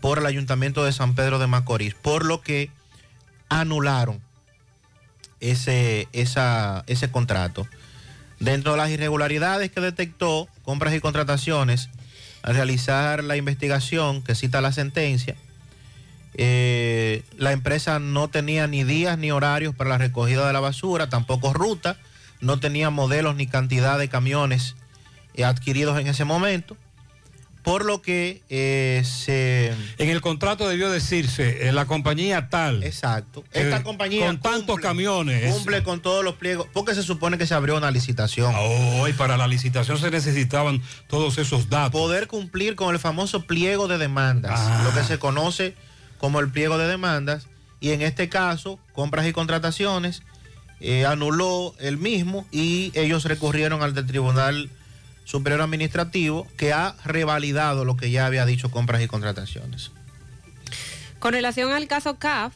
por 0.00 0.18
el 0.18 0.26
Ayuntamiento 0.26 0.84
de 0.84 0.92
San 0.92 1.14
Pedro 1.14 1.38
de 1.38 1.46
Macorís, 1.46 1.94
por 1.94 2.24
lo 2.24 2.40
que 2.40 2.70
anularon 3.48 4.20
ese, 5.40 6.08
esa- 6.12 6.84
ese 6.86 7.10
contrato. 7.10 7.66
Dentro 8.40 8.72
de 8.72 8.78
las 8.78 8.90
irregularidades 8.90 9.70
que 9.70 9.80
detectó 9.80 10.48
compras 10.64 10.94
y 10.94 11.00
contrataciones, 11.00 11.88
al 12.42 12.54
realizar 12.54 13.24
la 13.24 13.36
investigación 13.36 14.22
que 14.22 14.34
cita 14.34 14.60
la 14.60 14.72
sentencia, 14.72 15.36
eh, 16.36 17.22
la 17.36 17.52
empresa 17.52 17.98
no 17.98 18.28
tenía 18.28 18.66
ni 18.66 18.84
días 18.84 19.18
ni 19.18 19.30
horarios 19.30 19.74
para 19.74 19.90
la 19.90 19.98
recogida 19.98 20.46
de 20.46 20.52
la 20.52 20.60
basura, 20.60 21.08
tampoco 21.08 21.52
ruta, 21.52 21.96
no 22.40 22.58
tenía 22.60 22.90
modelos 22.90 23.36
ni 23.36 23.46
cantidad 23.46 23.98
de 23.98 24.08
camiones 24.08 24.74
eh, 25.34 25.44
adquiridos 25.44 25.98
en 26.00 26.06
ese 26.08 26.24
momento, 26.24 26.76
por 27.62 27.86
lo 27.86 28.02
que 28.02 28.42
eh, 28.50 29.02
se... 29.06 29.72
En 29.96 30.10
el 30.10 30.20
contrato 30.20 30.68
debió 30.68 30.90
decirse, 30.90 31.66
en 31.66 31.74
la 31.74 31.86
compañía 31.86 32.50
tal. 32.50 32.82
Exacto. 32.84 33.42
Esta 33.52 33.82
compañía 33.82 34.26
Con 34.26 34.38
tantos 34.40 34.78
camiones. 34.80 35.50
cumple 35.54 35.82
con 35.82 36.02
todos 36.02 36.22
los 36.22 36.34
pliegos, 36.34 36.66
porque 36.74 36.94
se 36.94 37.02
supone 37.02 37.38
que 37.38 37.46
se 37.46 37.54
abrió 37.54 37.78
una 37.78 37.90
licitación. 37.90 38.52
Oh, 38.58 39.08
y 39.08 39.14
para 39.14 39.38
la 39.38 39.46
licitación 39.46 39.96
se 39.98 40.10
necesitaban 40.10 40.82
todos 41.06 41.38
esos 41.38 41.70
datos. 41.70 41.92
Poder 41.98 42.26
cumplir 42.26 42.74
con 42.76 42.92
el 42.92 43.00
famoso 43.00 43.46
pliego 43.46 43.88
de 43.88 43.96
demandas, 43.96 44.60
Ah. 44.60 44.82
lo 44.84 44.92
que 44.92 45.02
se 45.06 45.18
conoce 45.18 45.74
como 46.24 46.40
el 46.40 46.50
pliego 46.50 46.78
de 46.78 46.88
demandas, 46.88 47.48
y 47.80 47.90
en 47.90 48.00
este 48.00 48.30
caso, 48.30 48.78
compras 48.94 49.26
y 49.26 49.34
contrataciones, 49.34 50.22
eh, 50.80 51.04
anuló 51.04 51.74
el 51.80 51.98
mismo 51.98 52.46
y 52.50 52.92
ellos 52.94 53.26
recurrieron 53.26 53.82
al 53.82 53.92
Tribunal 54.06 54.70
Superior 55.24 55.60
Administrativo, 55.60 56.48
que 56.56 56.72
ha 56.72 56.96
revalidado 57.04 57.84
lo 57.84 57.98
que 57.98 58.10
ya 58.10 58.24
había 58.24 58.46
dicho 58.46 58.70
compras 58.70 59.02
y 59.02 59.06
contrataciones. 59.06 59.90
Con 61.18 61.34
relación 61.34 61.72
al 61.72 61.88
caso 61.88 62.18
CAF, 62.18 62.54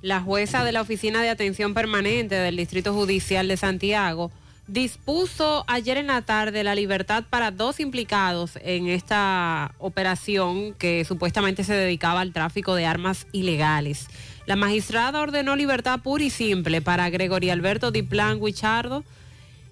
la 0.00 0.20
jueza 0.20 0.62
de 0.62 0.70
la 0.70 0.82
Oficina 0.82 1.22
de 1.22 1.30
Atención 1.30 1.74
Permanente 1.74 2.36
del 2.36 2.54
Distrito 2.54 2.94
Judicial 2.94 3.48
de 3.48 3.56
Santiago 3.56 4.30
dispuso 4.66 5.64
ayer 5.66 5.98
en 5.98 6.06
la 6.06 6.22
tarde 6.22 6.64
la 6.64 6.74
libertad 6.74 7.24
para 7.28 7.50
dos 7.50 7.80
implicados 7.80 8.58
en 8.62 8.88
esta 8.88 9.74
operación 9.78 10.74
que 10.74 11.04
supuestamente 11.04 11.64
se 11.64 11.74
dedicaba 11.74 12.20
al 12.20 12.32
tráfico 12.32 12.74
de 12.74 12.86
armas 12.86 13.26
ilegales. 13.32 14.08
La 14.46 14.56
magistrada 14.56 15.20
ordenó 15.20 15.56
libertad 15.56 16.00
pura 16.00 16.24
y 16.24 16.30
simple 16.30 16.80
para 16.80 17.10
Gregorio 17.10 17.52
Alberto 17.52 17.90
Diplán 17.90 18.40
Guichardo, 18.40 19.04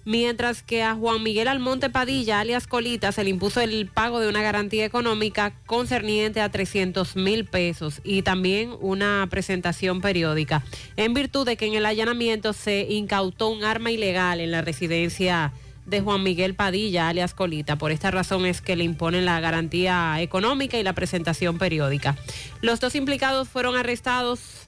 mientras 0.05 0.63
que 0.63 0.83
a 0.83 0.95
Juan 0.95 1.23
Miguel 1.23 1.47
Almonte 1.47 1.89
Padilla, 1.89 2.39
alias 2.39 2.67
Colita, 2.67 3.11
se 3.11 3.23
le 3.23 3.29
impuso 3.29 3.61
el 3.61 3.87
pago 3.87 4.19
de 4.19 4.27
una 4.27 4.41
garantía 4.41 4.85
económica 4.85 5.53
concerniente 5.65 6.41
a 6.41 6.49
300 6.49 7.15
mil 7.15 7.45
pesos 7.45 8.01
y 8.03 8.21
también 8.21 8.73
una 8.79 9.25
presentación 9.29 10.01
periódica, 10.01 10.63
en 10.97 11.13
virtud 11.13 11.45
de 11.45 11.57
que 11.57 11.65
en 11.65 11.75
el 11.75 11.85
allanamiento 11.85 12.53
se 12.53 12.87
incautó 12.89 13.49
un 13.49 13.63
arma 13.63 13.91
ilegal 13.91 14.39
en 14.39 14.51
la 14.51 14.61
residencia 14.61 15.53
de 15.85 16.01
Juan 16.01 16.23
Miguel 16.23 16.55
Padilla, 16.55 17.09
alias 17.09 17.33
Colita. 17.33 17.77
Por 17.77 17.91
esta 17.91 18.11
razón 18.11 18.45
es 18.45 18.61
que 18.61 18.75
le 18.75 18.83
imponen 18.83 19.25
la 19.25 19.39
garantía 19.39 20.21
económica 20.21 20.77
y 20.77 20.83
la 20.83 20.93
presentación 20.93 21.57
periódica. 21.57 22.15
Los 22.61 22.79
dos 22.79 22.95
implicados 22.95 23.49
fueron 23.49 23.75
arrestados 23.75 24.67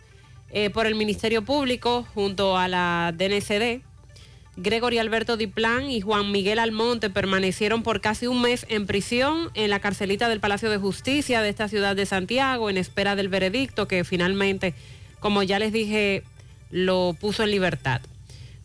eh, 0.52 0.70
por 0.70 0.86
el 0.86 0.96
Ministerio 0.96 1.44
Público 1.44 2.06
junto 2.14 2.58
a 2.58 2.68
la 2.68 3.14
DNCD. 3.16 3.82
Gregory 4.58 5.00
Alberto 5.00 5.36
Diplán 5.36 5.90
y 5.90 6.00
Juan 6.00 6.32
Miguel 6.32 6.60
Almonte 6.60 7.10
permanecieron 7.10 7.84
por 7.84 8.00
casi 8.00 8.28
un 8.28 8.42
mes 8.42 8.66
en 8.70 8.88
prisión 8.88 9.50
en 9.54 9.70
la 9.70 9.80
carcelita 9.80 10.30
del 10.30 10.40
Palacio 10.40 10.70
de 10.70 10.78
Justicia 10.78 11.42
de 11.42 11.50
esta 11.50 11.68
ciudad 11.68 11.96
de 11.96 12.06
Santiago 12.06 12.70
en 12.70 12.78
espera 12.78 13.18
del 13.18 13.28
veredicto 13.28 13.88
que 13.88 14.06
finalmente, 14.06 14.74
como 15.20 15.44
ya 15.44 15.60
les 15.60 15.74
dije, 15.74 16.24
lo 16.72 17.16
puso 17.20 17.44
en 17.44 17.52
libertad. 17.52 18.00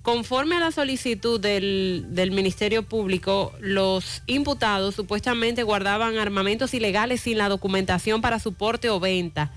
Conforme 0.02 0.56
a 0.56 0.60
la 0.60 0.70
solicitud 0.70 1.40
del, 1.40 2.06
del 2.10 2.30
Ministerio 2.30 2.84
Público, 2.84 3.52
los 3.60 4.22
imputados 4.26 4.94
supuestamente 4.94 5.64
guardaban 5.64 6.18
armamentos 6.18 6.72
ilegales 6.72 7.20
sin 7.20 7.36
la 7.36 7.48
documentación 7.48 8.20
para 8.20 8.38
su 8.38 8.54
porte 8.54 8.88
o 8.88 9.00
venta, 9.00 9.52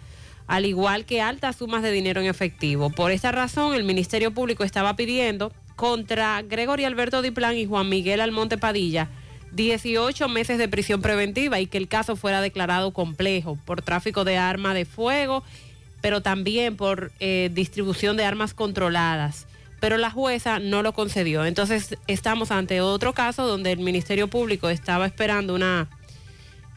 al 0.48 0.66
igual 0.66 1.06
que 1.06 1.22
altas 1.22 1.58
sumas 1.58 1.84
de 1.84 1.92
dinero 1.92 2.20
en 2.20 2.28
efectivo. 2.28 2.90
Por 2.90 3.12
esta 3.12 3.32
razón, 3.32 3.76
el 3.76 3.84
Ministerio 3.84 4.34
Público 4.34 4.66
estaba 4.66 4.96
pidiendo 4.96 5.54
contra 5.76 6.42
Gregorio 6.42 6.88
Alberto 6.88 7.22
Diplán 7.22 7.58
y 7.58 7.66
Juan 7.66 7.90
Miguel 7.90 8.22
Almonte 8.22 8.58
Padilla 8.58 9.10
18 9.54 10.28
meses 10.30 10.58
de 10.58 10.68
prisión 10.68 11.02
preventiva 11.02 11.60
y 11.60 11.68
que 11.68 11.78
el 11.78 11.88
caso 11.88 12.16
fuera 12.16 12.42
declarado 12.42 12.92
complejo 12.92 13.58
por 13.66 13.82
tráfico 13.82 14.24
de 14.24 14.38
arma 14.38 14.74
de 14.74 14.86
fuego, 14.86 15.44
pero 16.02 16.22
también 16.22 16.76
por 16.76 17.12
eh, 17.20 17.50
distribución 17.54 18.18
de 18.18 18.26
armas 18.26 18.54
controladas. 18.54 19.46
Pero 19.80 19.98
la 19.98 20.10
jueza 20.10 20.60
no 20.60 20.82
lo 20.82 20.94
concedió. 20.94 21.46
Entonces 21.46 21.98
estamos 22.08 22.52
ante 22.52 22.82
otro 22.82 23.14
caso 23.14 23.46
donde 23.46 23.72
el 23.72 23.80
Ministerio 23.80 24.28
Público 24.28 24.70
estaba 24.70 25.06
esperando 25.06 25.54
una 25.54 25.88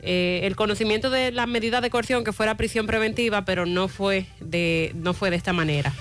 eh, 0.02 0.40
el 0.42 0.54
conocimiento 0.54 1.08
de 1.10 1.32
la 1.32 1.46
medida 1.46 1.80
de 1.80 1.88
coerción 1.88 2.22
que 2.24 2.32
fuera 2.32 2.56
prisión 2.56 2.86
preventiva, 2.86 3.44
pero 3.44 3.64
no 3.64 3.88
fue 3.88 4.26
de, 4.40 4.92
no 4.94 5.14
fue 5.14 5.30
de 5.30 5.36
esta 5.36 5.52
manera. 5.52 5.92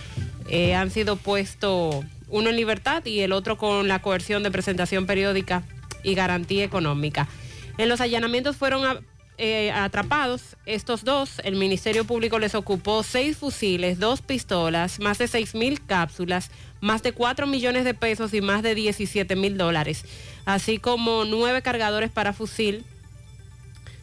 Eh, 0.50 0.76
han 0.76 0.92
sido 0.92 1.16
puestos 1.16 2.04
uno 2.36 2.49
en 2.49 2.57
libertad 2.57 3.06
y 3.06 3.22
el 3.22 3.32
otro 3.32 3.57
con 3.57 3.88
la 3.88 4.02
coerción 4.02 4.44
de 4.44 4.52
presentación 4.52 5.06
periódica 5.06 5.64
y 6.03 6.16
garantía 6.16 6.66
económica. 6.66 7.30
En 7.78 7.88
los 7.88 8.02
allanamientos 8.02 8.57
fueron 8.57 8.99
eh, 9.38 9.72
atrapados 9.72 10.57
estos 10.66 11.06
dos. 11.06 11.40
El 11.45 11.56
Ministerio 11.56 12.03
Público 12.03 12.38
les 12.38 12.53
ocupó 12.53 13.03
seis 13.03 13.38
fusiles, 13.38 13.99
dos 13.99 14.22
pistolas, 14.22 14.99
más 14.99 15.18
de 15.18 15.28
seis 15.28 15.56
mil 15.56 15.86
cápsulas, 15.86 16.52
más 16.82 17.02
de 17.03 17.14
4 17.14 17.48
millones 17.48 17.86
de 17.86 17.94
pesos 17.94 18.34
y 18.34 18.41
más 18.41 18.62
de 18.64 18.76
17 18.76 19.36
mil 19.38 19.57
dólares, 19.57 20.03
así 20.44 20.78
como 20.78 21.24
nueve 21.24 21.62
cargadores 21.62 22.12
para 22.12 22.34
fusil 22.34 22.84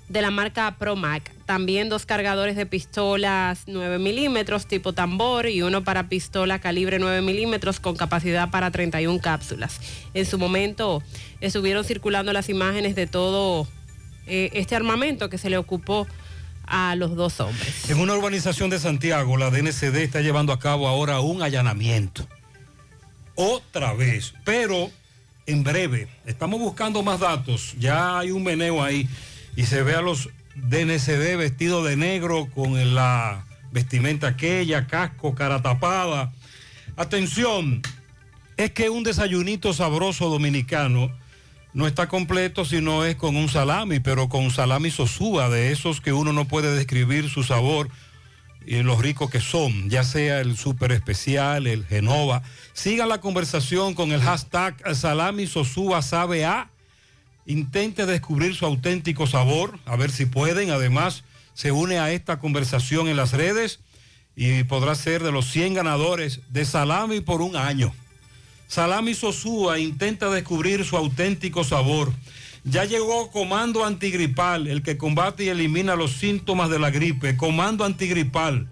de 0.09 0.23
la 0.23 0.31
marca 0.31 0.77
Promac. 0.79 1.31
También 1.47 1.89
dos 1.89 2.07
cargadores 2.07 2.57
de 2.57 2.67
pistolas 2.67 3.65
9 3.67 3.99
milímetros 3.99 4.67
tipo 4.67 4.93
tambor 4.93 5.49
y 5.49 5.63
uno 5.63 5.85
para 5.85 6.09
pistola 6.09 6.59
calibre 6.59 6.99
9 6.99 7.23
milímetros 7.23 7.81
con 7.81 7.97
capacidad 7.97 8.51
para 8.51 8.71
31 8.71 9.21
cápsulas. 9.21 9.81
En 10.15 10.27
su 10.27 10.39
momento 10.39 11.03
estuvieron 11.41 11.85
circulando 11.85 12.33
las 12.33 12.49
imágenes 12.49 12.95
de 12.95 13.07
todo 13.07 13.67
eh, 14.27 14.51
este 14.55 14.77
armamento 14.77 15.29
que 15.29 15.39
se 15.39 15.51
le 15.51 15.59
ocupó 15.59 16.07
a 16.65 16.95
los 16.95 17.17
dos 17.17 17.41
hombres. 17.41 17.91
En 17.91 17.99
una 17.99 18.15
urbanización 18.15 18.71
de 18.71 18.79
Santiago, 18.79 19.37
la 19.37 19.51
DNCD 19.51 19.97
está 19.97 20.21
llevando 20.21 20.53
a 20.53 20.59
cabo 20.59 20.89
ahora 20.89 21.21
un 21.21 21.43
allanamiento. 21.43 22.27
Otra 23.35 23.95
vez, 23.95 24.35
pero 24.45 24.91
en 25.47 25.65
breve. 25.65 26.09
Estamos 26.25 26.61
buscando 26.61 27.03
más 27.03 27.21
datos. 27.21 27.75
Ya 27.79 28.19
hay 28.19 28.31
un 28.31 28.43
meneo 28.43 28.83
ahí 28.83 29.09
y 29.57 29.65
se 29.65 29.83
ve 29.83 29.95
a 29.95 30.03
los 30.03 30.31
DNCD 30.55 31.37
vestidos 31.37 31.87
de 31.87 31.97
negro 31.97 32.49
con 32.55 32.95
la 32.95 33.45
vestimenta 33.71 34.29
aquella, 34.29 34.87
casco, 34.87 35.35
cara 35.35 35.63
tapada. 35.63 36.33
Atención, 36.97 37.83
es 38.57 38.71
que 38.73 38.91
un 38.91 39.03
desayunito 39.03 39.73
sabroso 39.73 40.29
dominicano 40.29 41.11
no 41.75 41.87
está 41.87 42.07
completo 42.07 42.65
si 42.65 42.81
no 42.83 43.05
es 43.05 43.17
con 43.17 43.35
un 43.37 43.49
salami, 43.49 43.99
pero 43.99 44.29
con 44.29 44.51
salami 44.51 44.91
sosúa, 44.91 45.49
de 45.49 45.73
esos 45.73 46.01
que 46.01 46.13
uno 46.13 46.33
no 46.33 46.47
puede 46.47 46.75
describir 46.75 47.31
su 47.31 47.43
sabor 47.43 47.89
y 48.67 48.83
lo 48.83 48.97
rico 48.97 49.29
que 49.29 49.41
son, 49.41 49.89
ya 49.91 50.05
sea 50.05 50.41
el 50.41 50.57
súper 50.57 50.93
especial, 50.93 51.67
el 51.67 51.87
Genova. 51.87 52.43
Sigan 52.75 53.09
la 53.09 53.21
conversación 53.21 53.95
con 53.95 54.13
el 54.13 54.21
hashtag 54.21 54.77
Salami 54.95 55.47
Sosúa 55.47 56.03
Sabe 56.03 56.45
A. 56.45 56.71
Intente 57.47 58.07
descubrir 58.07 58.55
su 58.55 58.67
auténtico 58.67 59.27
sabor, 59.27 59.79
a 59.85 59.97
ver 59.97 60.11
si 60.11 60.27
pueden. 60.27 60.71
Además, 60.71 61.25
se 61.55 61.73
une 61.73 61.99
a 61.99 62.13
esta 62.13 62.39
conversación 62.39 63.09
en 63.09 63.17
las 63.17 63.33
redes 63.33 63.81
y 64.37 64.65
podrá 64.65 64.95
ser 64.95 65.23
de 65.23 65.33
los 65.33 65.51
100 65.51 65.75
ganadores 65.75 66.41
de 66.51 66.65
Salami 66.65 67.21
por 67.21 67.43
un 67.43 67.57
año. 67.57 67.93
Salami 68.69 69.15
Sosúa 69.15 69.79
intenta 69.79 70.31
descubrir 70.31 70.85
su 70.85 70.97
auténtico 70.97 71.63
sabor. 71.65 72.13
Ya 72.65 72.85
llegó 72.85 73.31
Comando 73.31 73.85
Antigripal, 73.85 74.69
el 74.69 74.83
que 74.83 74.97
combate 74.97 75.45
y 75.45 75.49
elimina 75.49 75.97
los 75.97 76.13
síntomas 76.13 76.71
de 76.71 76.79
la 76.79 76.91
gripe. 76.91 77.37
Comando 77.37 77.85
Antigripal. 77.85 78.69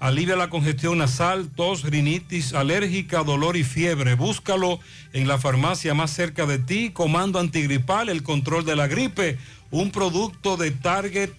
Alivia 0.00 0.34
la 0.34 0.48
congestión 0.48 0.96
nasal, 0.96 1.50
tos, 1.54 1.82
rinitis, 1.82 2.54
alérgica, 2.54 3.22
dolor 3.22 3.58
y 3.58 3.64
fiebre. 3.64 4.14
Búscalo 4.14 4.80
en 5.12 5.28
la 5.28 5.36
farmacia 5.36 5.92
más 5.92 6.10
cerca 6.10 6.46
de 6.46 6.58
ti. 6.58 6.88
Comando 6.90 7.38
Antigripal, 7.38 8.08
el 8.08 8.22
control 8.22 8.64
de 8.64 8.76
la 8.76 8.86
gripe. 8.86 9.36
Un 9.70 9.90
producto 9.90 10.56
de 10.56 10.70
Target 10.70 11.30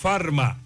Pharma. 0.00 0.58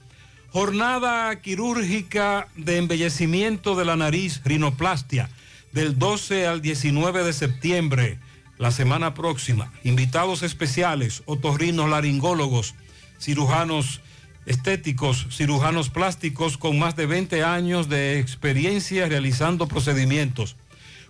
Jornada 0.52 1.38
quirúrgica 1.42 2.48
de 2.56 2.78
embellecimiento 2.78 3.76
de 3.76 3.84
la 3.84 3.96
nariz, 3.96 4.40
rinoplastia, 4.46 5.28
del 5.72 5.98
12 5.98 6.46
al 6.46 6.62
19 6.62 7.24
de 7.24 7.34
septiembre, 7.34 8.18
la 8.56 8.70
semana 8.70 9.12
próxima. 9.12 9.70
Invitados 9.84 10.42
especiales, 10.42 11.22
otorrinos 11.26 11.90
laringólogos, 11.90 12.74
cirujanos 13.20 14.00
estéticos, 14.48 15.26
cirujanos 15.30 15.90
plásticos 15.90 16.56
con 16.56 16.78
más 16.78 16.96
de 16.96 17.06
20 17.06 17.44
años 17.44 17.88
de 17.88 18.18
experiencia 18.18 19.06
realizando 19.06 19.68
procedimientos. 19.68 20.56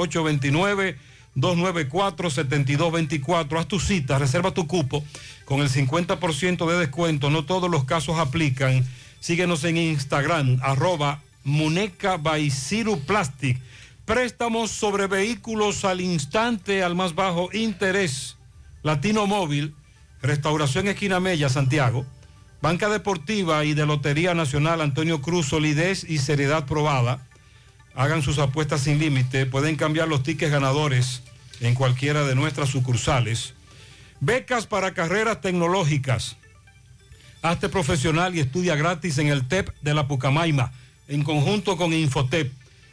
829-294-7224. 1.36 3.60
Haz 3.60 3.68
tu 3.68 3.80
cita, 3.80 4.18
reserva 4.18 4.50
tu 4.52 4.66
cupo 4.68 5.04
con 5.46 5.62
el 5.62 5.70
50% 5.70 6.68
de 6.68 6.80
descuento. 6.80 7.30
No 7.30 7.46
todos 7.46 7.70
los 7.70 7.84
casos 7.84 8.18
aplican. 8.18 8.84
Síguenos 9.20 9.64
en 9.66 9.78
Instagram, 9.78 10.58
arroba 10.64 11.22
Muneca 11.44 12.18
Baisiru 12.18 13.00
Plastic. 13.02 13.60
Préstamos 14.06 14.72
sobre 14.72 15.08
vehículos 15.08 15.86
al 15.86 16.02
instante, 16.02 16.84
al 16.84 16.96
más 16.96 17.16
bajo 17.16 17.50
interés. 17.54 18.38
Latino 18.82 19.28
Móvil, 19.28 19.76
Restauración 20.22 20.88
Esquina 20.88 21.20
Mella, 21.20 21.50
Santiago. 21.50 22.06
Banca 22.62 22.88
Deportiva 22.88 23.66
y 23.66 23.74
de 23.74 23.86
Lotería 23.86 24.34
Nacional 24.34 24.80
Antonio 24.80 25.22
Cruz, 25.22 25.48
solidez 25.48 26.06
y 26.10 26.18
seriedad 26.20 26.66
probada. 26.66 27.28
Hagan 27.94 28.22
sus 28.22 28.40
apuestas 28.40 28.82
sin 28.82 29.00
límite. 29.00 29.46
Pueden 29.46 29.76
cambiar 29.76 30.08
los 30.08 30.24
tickets 30.24 30.52
ganadores 30.52 31.24
en 31.60 31.76
cualquiera 31.76 32.24
de 32.24 32.36
nuestras 32.36 32.70
sucursales. 32.70 33.54
Becas 34.22 34.66
para 34.66 34.94
carreras 34.94 35.42
tecnológicas. 35.42 36.38
Hazte 37.42 37.68
profesional 37.68 38.36
y 38.36 38.40
estudia 38.40 38.76
gratis 38.76 39.18
en 39.18 39.28
el 39.28 39.46
TEP 39.46 39.70
de 39.82 39.94
la 39.94 40.08
Pucamaima, 40.08 40.72
en 41.08 41.24
conjunto 41.24 41.78
con 41.78 41.94
Infotep. 41.94 42.52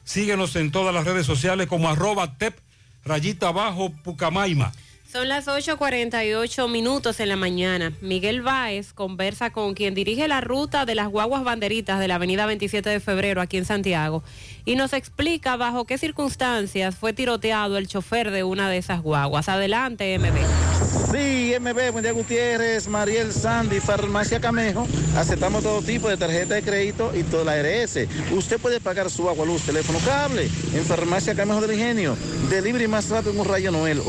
Síguenos 0.04 0.54
en 0.56 0.70
todas 0.70 0.94
las 0.94 1.06
redes 1.06 1.24
sociales 1.24 1.68
como 1.68 1.88
arroba 1.88 2.36
TEP, 2.36 2.54
rayita 3.02 3.48
abajo, 3.48 3.90
Pucamaima. 4.04 4.72
Son 5.10 5.28
las 5.28 5.48
8.48 5.48 6.70
minutos 6.70 7.18
en 7.18 7.30
la 7.30 7.34
mañana. 7.34 7.92
Miguel 8.00 8.42
Báez 8.42 8.92
conversa 8.92 9.50
con 9.50 9.74
quien 9.74 9.92
dirige 9.92 10.28
la 10.28 10.40
ruta 10.40 10.84
de 10.84 10.94
las 10.94 11.08
guaguas 11.08 11.42
banderitas 11.42 11.98
de 11.98 12.06
la 12.06 12.14
avenida 12.14 12.46
27 12.46 12.88
de 12.88 13.00
febrero 13.00 13.40
aquí 13.40 13.56
en 13.56 13.64
Santiago 13.64 14.22
y 14.64 14.76
nos 14.76 14.92
explica 14.92 15.56
bajo 15.56 15.84
qué 15.84 15.98
circunstancias 15.98 16.94
fue 16.94 17.12
tiroteado 17.12 17.76
el 17.76 17.88
chofer 17.88 18.30
de 18.30 18.44
una 18.44 18.70
de 18.70 18.76
esas 18.76 19.02
guaguas. 19.02 19.48
Adelante, 19.48 20.16
MB. 20.16 21.10
Sí, 21.10 21.54
MB, 21.58 21.90
buen 21.90 22.04
día 22.04 22.12
Gutiérrez, 22.12 22.86
Mariel 22.86 23.32
Sandy, 23.32 23.80
Farmacia 23.80 24.38
Camejo. 24.40 24.86
Aceptamos 25.16 25.64
todo 25.64 25.82
tipo 25.82 26.08
de 26.08 26.16
tarjeta 26.16 26.54
de 26.54 26.62
crédito 26.62 27.10
y 27.16 27.24
toda 27.24 27.44
la 27.46 27.52
ARS. 27.54 27.98
Usted 28.30 28.60
puede 28.60 28.80
pagar 28.80 29.10
su 29.10 29.28
agua, 29.28 29.44
luz, 29.44 29.62
teléfono, 29.62 29.98
cable 30.04 30.48
en 30.72 30.84
Farmacia 30.84 31.34
Camejo 31.34 31.60
del 31.62 31.72
Ingenio. 31.72 32.16
Delivery 32.48 32.86
más 32.86 33.08
rápido 33.08 33.32
en 33.32 33.40
un 33.40 33.46
rayo 33.46 33.72
Noel, 33.72 34.00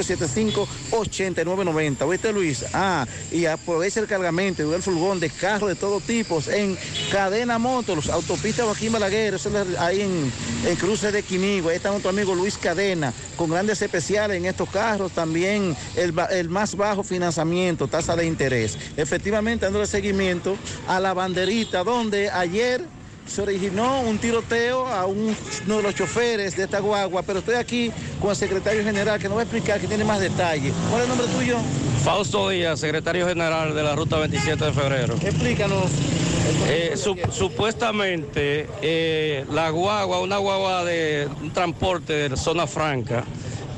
809-575-8990. 0.00 2.02
¿Oíste, 2.02 2.32
Luis? 2.32 2.64
Ah, 2.72 3.06
y 3.30 3.46
aprovecha 3.46 4.00
el 4.00 4.06
cargamento 4.06 4.62
y 4.62 4.74
el 4.74 4.82
furgón 4.82 5.20
de 5.20 5.30
carros 5.30 5.68
de 5.68 5.76
todo 5.76 6.00
tipo 6.00 6.42
en 6.50 6.76
Cadena 7.10 7.58
Motors, 7.58 8.08
Autopista 8.08 8.64
Joaquín 8.64 8.92
Balaguer, 8.92 9.34
eso 9.34 9.48
es 9.48 9.78
ahí 9.78 10.02
en, 10.02 10.32
en 10.66 10.76
Cruce 10.76 11.12
de 11.12 11.22
Quinigua. 11.22 11.70
Ahí 11.70 11.76
está 11.76 11.90
nuestro 11.90 12.10
amigo 12.10 12.34
Luis 12.34 12.58
Cadena, 12.58 13.12
con 13.36 13.50
grandes 13.50 13.80
especiales 13.82 14.36
en 14.36 14.46
estos 14.46 14.68
carros, 14.70 15.12
también 15.12 15.76
el, 15.96 16.14
el 16.30 16.48
más 16.48 16.76
bajo 16.76 17.02
financiamiento, 17.02 17.88
tasa 17.88 18.16
de 18.16 18.26
interés. 18.26 18.78
Efectivamente, 18.96 19.66
dándole 19.66 19.86
seguimiento 19.86 20.56
a 20.86 21.00
la 21.00 21.14
banderita, 21.14 21.84
donde 21.84 22.30
ayer 22.30 22.84
se 23.30 23.42
originó 23.42 24.00
un 24.00 24.18
tiroteo 24.18 24.86
a 24.86 25.06
un- 25.06 25.36
uno 25.66 25.76
de 25.76 25.82
los 25.82 25.94
choferes 25.94 26.56
de 26.56 26.64
esta 26.64 26.80
guagua, 26.80 27.22
pero 27.22 27.38
estoy 27.38 27.54
aquí 27.54 27.92
con 28.20 28.30
el 28.30 28.36
secretario 28.36 28.82
general 28.82 29.20
que 29.20 29.28
nos 29.28 29.36
va 29.36 29.42
a 29.42 29.44
explicar 29.44 29.80
que 29.80 29.86
tiene 29.86 30.04
más 30.04 30.18
detalles. 30.20 30.72
¿Cuál 30.90 31.02
es 31.02 31.08
el 31.10 31.16
nombre 31.16 31.26
tuyo? 31.38 31.56
Fausto 32.04 32.48
Díaz, 32.48 32.80
secretario 32.80 33.26
general 33.28 33.74
de 33.74 33.82
la 33.82 33.94
Ruta 33.94 34.16
27 34.18 34.64
de 34.64 34.72
febrero. 34.72 35.14
Explícanos. 35.22 35.84
Eh, 36.68 36.94
su- 36.96 37.16
supuestamente 37.30 38.68
eh, 38.82 39.44
la 39.52 39.70
guagua, 39.70 40.20
una 40.20 40.38
guagua 40.38 40.84
de 40.84 41.28
un 41.40 41.52
transporte 41.52 42.28
de 42.28 42.36
zona 42.36 42.66
franca, 42.66 43.24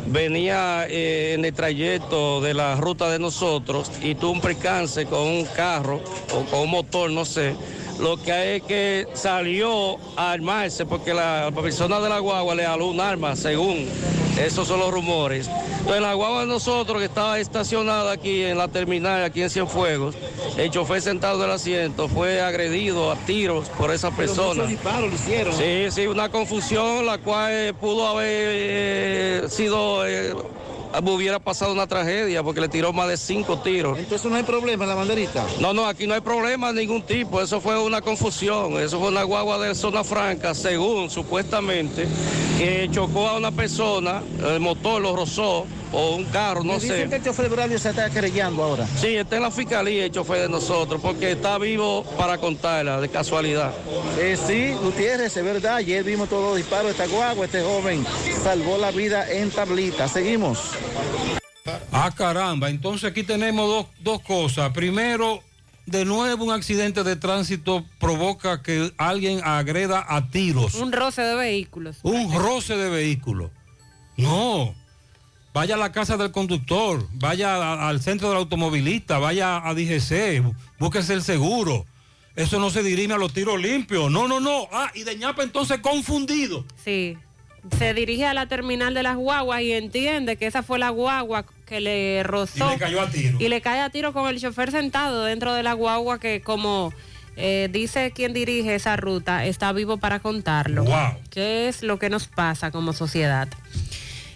venía 0.07 0.87
eh, 0.89 1.35
en 1.35 1.45
el 1.45 1.53
trayecto 1.53 2.41
de 2.41 2.55
la 2.55 2.77
ruta 2.77 3.11
de 3.11 3.19
nosotros 3.19 3.91
y 4.03 4.15
tuvo 4.15 4.33
un 4.33 4.41
percance 4.41 5.05
con 5.07 5.21
un 5.21 5.45
carro 5.45 6.01
o 6.35 6.45
con 6.51 6.61
un 6.61 6.71
motor, 6.71 7.11
no 7.11 7.25
sé. 7.25 7.55
Lo 8.03 8.17
que 8.21 8.33
hay 8.33 8.57
es 8.57 8.63
que 8.65 9.07
salió 9.15 9.97
a 10.17 10.33
armarse 10.33 10.85
porque 10.85 11.15
la 11.15 11.53
persona 11.55 12.01
de 12.01 12.09
la 12.09 12.19
guagua 12.19 12.53
le 12.57 12.67
jaló 12.67 12.89
un 12.89 13.01
arma, 13.01 13.37
según 13.37 13.89
esos 14.37 14.67
son 14.67 14.81
los 14.81 14.91
rumores. 14.91 15.49
Entonces 15.79 16.03
la 16.03 16.15
guagua 16.15 16.41
de 16.41 16.47
nosotros 16.47 16.99
que 16.99 17.05
estaba 17.05 17.39
estacionada 17.39 18.11
aquí 18.11 18.43
en 18.43 18.59
la 18.59 18.67
terminal, 18.67 19.23
aquí 19.23 19.43
en 19.43 19.51
Cienfuegos, 19.51 20.17
el 20.57 20.69
chofer 20.71 21.01
sentado 21.01 21.39
del 21.39 21.53
asiento 21.53 22.09
fue 22.09 22.41
agredido 22.41 23.13
a 23.13 23.17
tiros 23.17 23.69
por 23.69 23.93
esa 23.93 24.11
persona. 24.11 24.65
disparos 24.65 25.09
le 25.09 25.15
hicieron. 25.15 25.55
Sí, 25.55 25.87
sí, 25.93 26.09
una 26.09 26.29
confusión 26.29 27.07
la 27.07 27.19
cual 27.19 27.73
pudo 27.81 28.09
haber 28.09 28.27
eh, 28.29 29.45
sido, 29.49 30.05
eh, 30.09 30.35
hubiera 31.01 31.39
pasado 31.39 31.73
una 31.73 31.87
tragedia 31.87 32.43
porque 32.43 32.61
le 32.61 32.69
tiró 32.69 32.93
más 32.93 33.09
de 33.09 33.17
cinco 33.17 33.59
tiros. 33.61 33.99
Entonces 33.99 34.31
no 34.31 34.37
hay 34.37 34.43
problema 34.43 34.85
en 34.85 34.91
la 34.91 34.95
banderita. 34.97 35.47
No, 35.61 35.73
no, 35.73 35.87
aquí 35.87 36.07
no 36.07 36.15
hay 36.15 36.21
problema 36.21 36.73
de 36.73 36.81
ningún 36.81 37.03
tipo. 37.03 37.41
Eso 37.41 37.61
fue 37.61 37.79
una 37.79 38.01
confusión. 38.01 38.79
Eso 38.79 38.99
fue 38.99 39.09
una 39.09 39.23
guagua 39.23 39.59
de 39.59 39.75
zona 39.75 40.05
franca, 40.05 40.55
según 40.55 41.11
supuestamente, 41.11 42.07
que 42.59 42.89
chocó 42.93 43.29
a 43.29 43.37
una 43.37 43.51
persona, 43.51 44.23
el 44.47 44.61
motor 44.61 45.03
lo 45.03 45.17
rozó, 45.17 45.67
o 45.93 46.17
un 46.17 46.25
carro, 46.25 46.65
no 46.65 46.75
Me 46.75 46.81
sé. 46.81 46.95
Dicen 46.95 47.11
que 47.11 47.17
el 47.17 47.25
chofer 47.25 47.49
de 47.49 47.55
Braulio 47.55 47.79
se 47.79 47.91
está 47.91 48.11
querellando 48.11 48.63
ahora. 48.63 48.87
Sí, 48.97 49.09
está 49.09 49.37
en 49.37 49.43
la 49.43 49.51
fiscalía 49.51 50.07
el 50.07 50.11
chofer 50.11 50.43
de 50.43 50.49
nosotros, 50.49 51.01
porque 51.01 51.33
está 51.33 51.59
vivo 51.59 52.05
para 52.17 52.39
contarla, 52.39 53.01
de 53.01 53.09
casualidad. 53.09 53.73
Eh, 54.19 54.37
sí, 54.37 54.73
Gutiérrez, 54.83 55.37
es 55.37 55.45
verdad. 55.45 55.77
Ayer 55.77 56.03
vimos 56.03 56.29
todos 56.29 56.45
los 56.45 56.57
disparos 56.57 56.87
de 56.87 56.91
esta 56.93 57.07
guagua. 57.07 57.45
Este 57.45 57.63
joven 57.63 58.05
salvó 58.43 58.79
la 58.79 58.91
vida 58.91 59.31
en 59.31 59.51
tablita. 59.51 60.09
Seguimos. 60.09 60.71
Ah, 61.93 62.11
caramba. 62.17 62.71
Entonces 62.71 63.11
aquí 63.11 63.23
tenemos 63.23 63.69
dos, 63.69 63.87
dos 64.01 64.23
cosas. 64.23 64.73
Primero, 64.73 65.41
de 65.87 66.05
nuevo 66.05 66.45
un 66.45 66.53
accidente 66.53 67.05
de 67.05 67.17
tránsito 67.17 67.85
provoca 67.99 68.63
que 68.63 68.93
alguien 68.97 69.41
agreda 69.45 70.05
a 70.09 70.31
tiros. 70.31 70.75
Un 70.75 70.93
roce 70.93 71.23
de 71.23 71.35
vehículos. 71.35 71.99
Un 72.03 72.33
roce 72.33 72.77
de 72.77 72.89
vehículo. 72.89 73.51
No. 74.17 74.75
Vaya 75.55 75.75
a 75.75 75.79
la 75.79 75.93
casa 75.93 76.17
del 76.17 76.31
conductor, 76.31 77.07
vaya 77.13 77.55
a- 77.57 77.89
al 77.89 78.01
centro 78.01 78.29
del 78.29 78.39
automovilista, 78.39 79.19
vaya 79.19 79.59
a 79.67 79.75
DGC, 79.75 80.43
búsquese 80.79 81.13
el 81.15 81.23
seguro. 81.23 81.85
Eso 82.35 82.59
no 82.59 82.71
se 82.71 82.83
dirime 82.83 83.13
a 83.15 83.19
los 83.19 83.35
tiros 83.35 83.61
limpios. 83.61 84.11
No, 84.11 84.27
no, 84.27 84.41
no. 84.41 84.67
Ah, 84.73 84.91
y 84.95 85.03
de 85.05 85.17
ñapa 85.17 85.43
entonces 85.43 85.81
confundido. 85.81 86.65
Sí. 86.83 87.19
Se 87.79 87.93
dirige 87.95 88.25
a 88.25 88.33
la 88.35 88.47
terminal 88.47 88.95
de 88.95 89.03
las 89.03 89.17
guaguas 89.17 89.61
y 89.63 89.73
entiende 89.73 90.37
que 90.37 90.47
esa 90.47 90.63
fue 90.63 90.79
la 90.79 90.89
guagua 90.89 91.45
que 91.67 91.81
le 91.81 92.23
rozó. 92.23 92.67
Y 92.69 92.73
le 92.73 92.79
cayó 92.79 93.01
a 93.03 93.11
tiro. 93.11 93.37
Y 93.39 93.49
le 93.49 93.61
cae 93.61 93.81
a 93.83 93.91
tiro 93.91 94.13
con 94.15 94.29
el 94.29 94.41
chofer 94.41 94.71
sentado 94.73 95.25
dentro 95.25 95.53
de 95.55 95.63
la 95.63 95.75
guagua 95.75 96.19
que 96.19 96.41
como 96.41 96.93
eh, 97.37 97.69
dice 97.71 98.11
quien 98.15 98.33
dirige 98.33 98.75
esa 98.75 98.97
ruta, 98.97 99.45
está 99.47 99.73
vivo 99.73 99.99
para 99.99 100.19
contarlo. 100.21 100.85
Wow. 100.85 101.19
¿Qué 101.31 101.69
es 101.69 101.83
lo 101.83 101.99
que 101.99 102.09
nos 102.11 102.27
pasa 102.27 102.71
como 102.71 102.93
sociedad? 102.95 103.49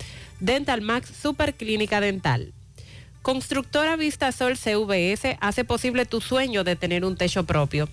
Dental 0.40 0.80
Max 0.80 1.12
Super 1.22 1.54
Clínica 1.54 2.00
Dental. 2.00 2.54
Constructora 3.22 3.96
Vistasol 3.96 4.56
CVS 4.56 5.36
hace 5.40 5.64
posible 5.64 6.06
tu 6.06 6.22
sueño 6.22 6.64
de 6.64 6.74
tener 6.74 7.04
un 7.04 7.16
techo 7.16 7.44
propio. 7.44 7.86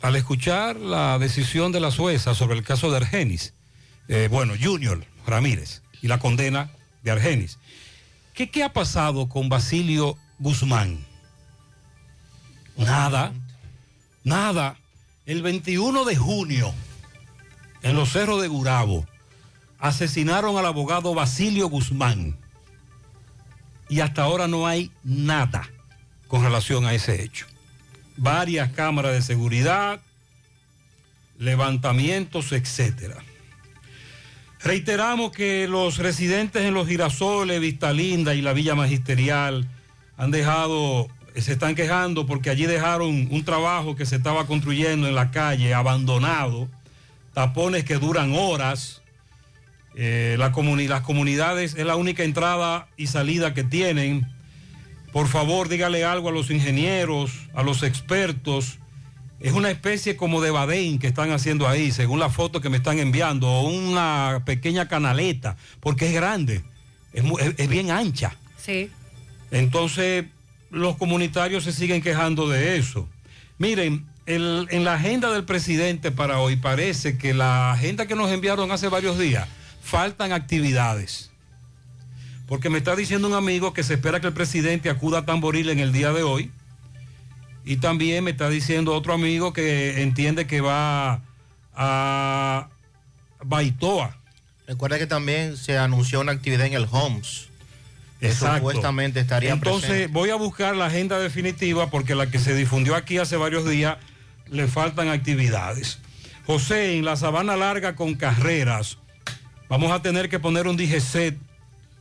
Al 0.00 0.16
escuchar 0.16 0.76
la 0.76 1.18
decisión 1.18 1.72
de 1.72 1.80
la 1.80 1.90
Sueza 1.90 2.34
sobre 2.34 2.56
el 2.56 2.62
caso 2.62 2.90
de 2.90 2.98
Argenis, 2.98 3.54
eh, 4.06 4.28
bueno, 4.30 4.54
Junior 4.60 5.04
Ramírez 5.26 5.82
y 6.00 6.08
la 6.08 6.18
condena 6.18 6.70
de 7.02 7.10
Argenis, 7.10 7.58
¿qué, 8.32 8.50
qué 8.50 8.62
ha 8.62 8.72
pasado 8.72 9.28
con 9.28 9.48
Basilio 9.48 10.16
Guzmán? 10.38 10.98
Nada, 12.76 13.32
nada. 14.24 14.76
El 15.26 15.42
21 15.42 16.04
de 16.04 16.16
junio, 16.16 16.72
en 17.82 17.96
los 17.96 18.10
cerros 18.10 18.40
de 18.40 18.48
Gurabo, 18.48 19.06
asesinaron 19.78 20.56
al 20.56 20.66
abogado 20.66 21.14
Basilio 21.14 21.68
Guzmán. 21.68 22.36
Y 23.88 24.00
hasta 24.00 24.22
ahora 24.22 24.48
no 24.48 24.66
hay 24.66 24.90
nada 25.02 25.68
con 26.28 26.42
relación 26.42 26.86
a 26.86 26.94
ese 26.94 27.22
hecho. 27.22 27.46
Varias 28.16 28.72
cámaras 28.72 29.12
de 29.12 29.22
seguridad, 29.22 30.00
levantamientos, 31.38 32.52
etcétera. 32.52 33.16
Reiteramos 34.60 35.32
que 35.32 35.68
los 35.68 35.98
residentes 35.98 36.62
en 36.62 36.74
los 36.74 36.88
girasoles, 36.88 37.60
Vista 37.60 37.92
Linda 37.92 38.34
y 38.34 38.42
la 38.42 38.52
Villa 38.52 38.74
Magisterial 38.74 39.68
han 40.18 40.30
dejado, 40.30 41.08
se 41.36 41.52
están 41.52 41.74
quejando 41.74 42.26
porque 42.26 42.50
allí 42.50 42.66
dejaron 42.66 43.28
un 43.30 43.44
trabajo 43.44 43.96
que 43.96 44.04
se 44.04 44.16
estaba 44.16 44.46
construyendo 44.46 45.08
en 45.08 45.14
la 45.14 45.30
calle 45.30 45.72
abandonado, 45.72 46.68
tapones 47.32 47.84
que 47.84 47.94
duran 47.94 48.34
horas. 48.34 49.00
Eh, 49.94 50.36
comuni- 50.52 50.86
las 50.88 51.00
comunidades 51.02 51.74
es 51.76 51.86
la 51.86 51.96
única 51.96 52.22
entrada 52.24 52.88
y 52.96 53.06
salida 53.06 53.54
que 53.54 53.64
tienen. 53.64 54.26
Por 55.12 55.26
favor, 55.28 55.68
dígale 55.68 56.04
algo 56.04 56.28
a 56.28 56.32
los 56.32 56.50
ingenieros, 56.50 57.30
a 57.54 57.62
los 57.62 57.82
expertos. 57.82 58.78
Es 59.40 59.52
una 59.52 59.70
especie 59.70 60.16
como 60.16 60.40
de 60.40 60.50
badén 60.50 60.98
que 60.98 61.06
están 61.06 61.30
haciendo 61.30 61.66
ahí, 61.68 61.90
según 61.92 62.18
la 62.18 62.28
foto 62.28 62.60
que 62.60 62.68
me 62.68 62.76
están 62.76 62.98
enviando, 62.98 63.48
o 63.48 63.68
una 63.68 64.42
pequeña 64.44 64.88
canaleta, 64.88 65.56
porque 65.80 66.08
es 66.08 66.14
grande, 66.14 66.62
es, 67.12 67.22
mu- 67.24 67.38
es- 67.38 67.54
es 67.56 67.68
bien 67.68 67.90
ancha. 67.90 68.36
Sí. 68.56 68.90
Entonces, 69.50 70.26
los 70.70 70.96
comunitarios 70.96 71.64
se 71.64 71.72
siguen 71.72 72.02
quejando 72.02 72.48
de 72.48 72.76
eso. 72.76 73.08
Miren, 73.58 74.06
en 74.26 74.84
la 74.84 74.94
agenda 74.94 75.32
del 75.32 75.44
presidente 75.44 76.10
para 76.12 76.40
hoy 76.40 76.56
parece 76.56 77.16
que 77.16 77.32
la 77.32 77.72
agenda 77.72 78.06
que 78.06 78.14
nos 78.14 78.30
enviaron 78.30 78.70
hace 78.70 78.88
varios 78.88 79.18
días, 79.18 79.48
faltan 79.82 80.32
actividades. 80.32 81.30
Porque 82.46 82.70
me 82.70 82.78
está 82.78 82.94
diciendo 82.94 83.28
un 83.28 83.34
amigo 83.34 83.72
que 83.72 83.82
se 83.82 83.94
espera 83.94 84.20
que 84.20 84.26
el 84.26 84.34
presidente 84.34 84.90
acuda 84.90 85.20
a 85.20 85.26
Tamboril 85.26 85.70
en 85.70 85.78
el 85.78 85.92
día 85.92 86.12
de 86.12 86.22
hoy. 86.22 86.50
Y 87.64 87.76
también 87.76 88.24
me 88.24 88.30
está 88.30 88.48
diciendo 88.48 88.94
otro 88.94 89.12
amigo 89.12 89.52
que 89.52 90.02
entiende 90.02 90.46
que 90.46 90.60
va 90.60 91.20
a 91.74 92.68
Baitoa. 93.42 94.16
Recuerda 94.66 94.98
que 94.98 95.06
también 95.06 95.56
se 95.56 95.78
anunció 95.78 96.20
una 96.20 96.32
actividad 96.32 96.66
en 96.66 96.74
el 96.74 96.86
Homes. 96.90 97.48
Exacto. 98.20 98.56
Supuestamente 98.58 99.20
estaría 99.20 99.52
Entonces 99.52 99.88
presente. 99.88 100.12
voy 100.12 100.30
a 100.30 100.34
buscar 100.34 100.76
la 100.76 100.86
agenda 100.86 101.18
definitiva 101.18 101.88
porque 101.88 102.14
la 102.14 102.30
que 102.30 102.38
se 102.38 102.54
difundió 102.54 102.96
aquí 102.96 103.18
hace 103.18 103.36
varios 103.36 103.68
días 103.68 103.98
le 104.50 104.66
faltan 104.66 105.08
actividades. 105.08 105.98
José, 106.46 106.96
en 106.96 107.04
la 107.04 107.16
sabana 107.16 107.56
larga 107.56 107.94
con 107.94 108.14
carreras, 108.14 108.98
vamos 109.68 109.92
a 109.92 110.02
tener 110.02 110.28
que 110.28 110.38
poner 110.38 110.66
un 110.66 110.76
DGCET 110.76 111.36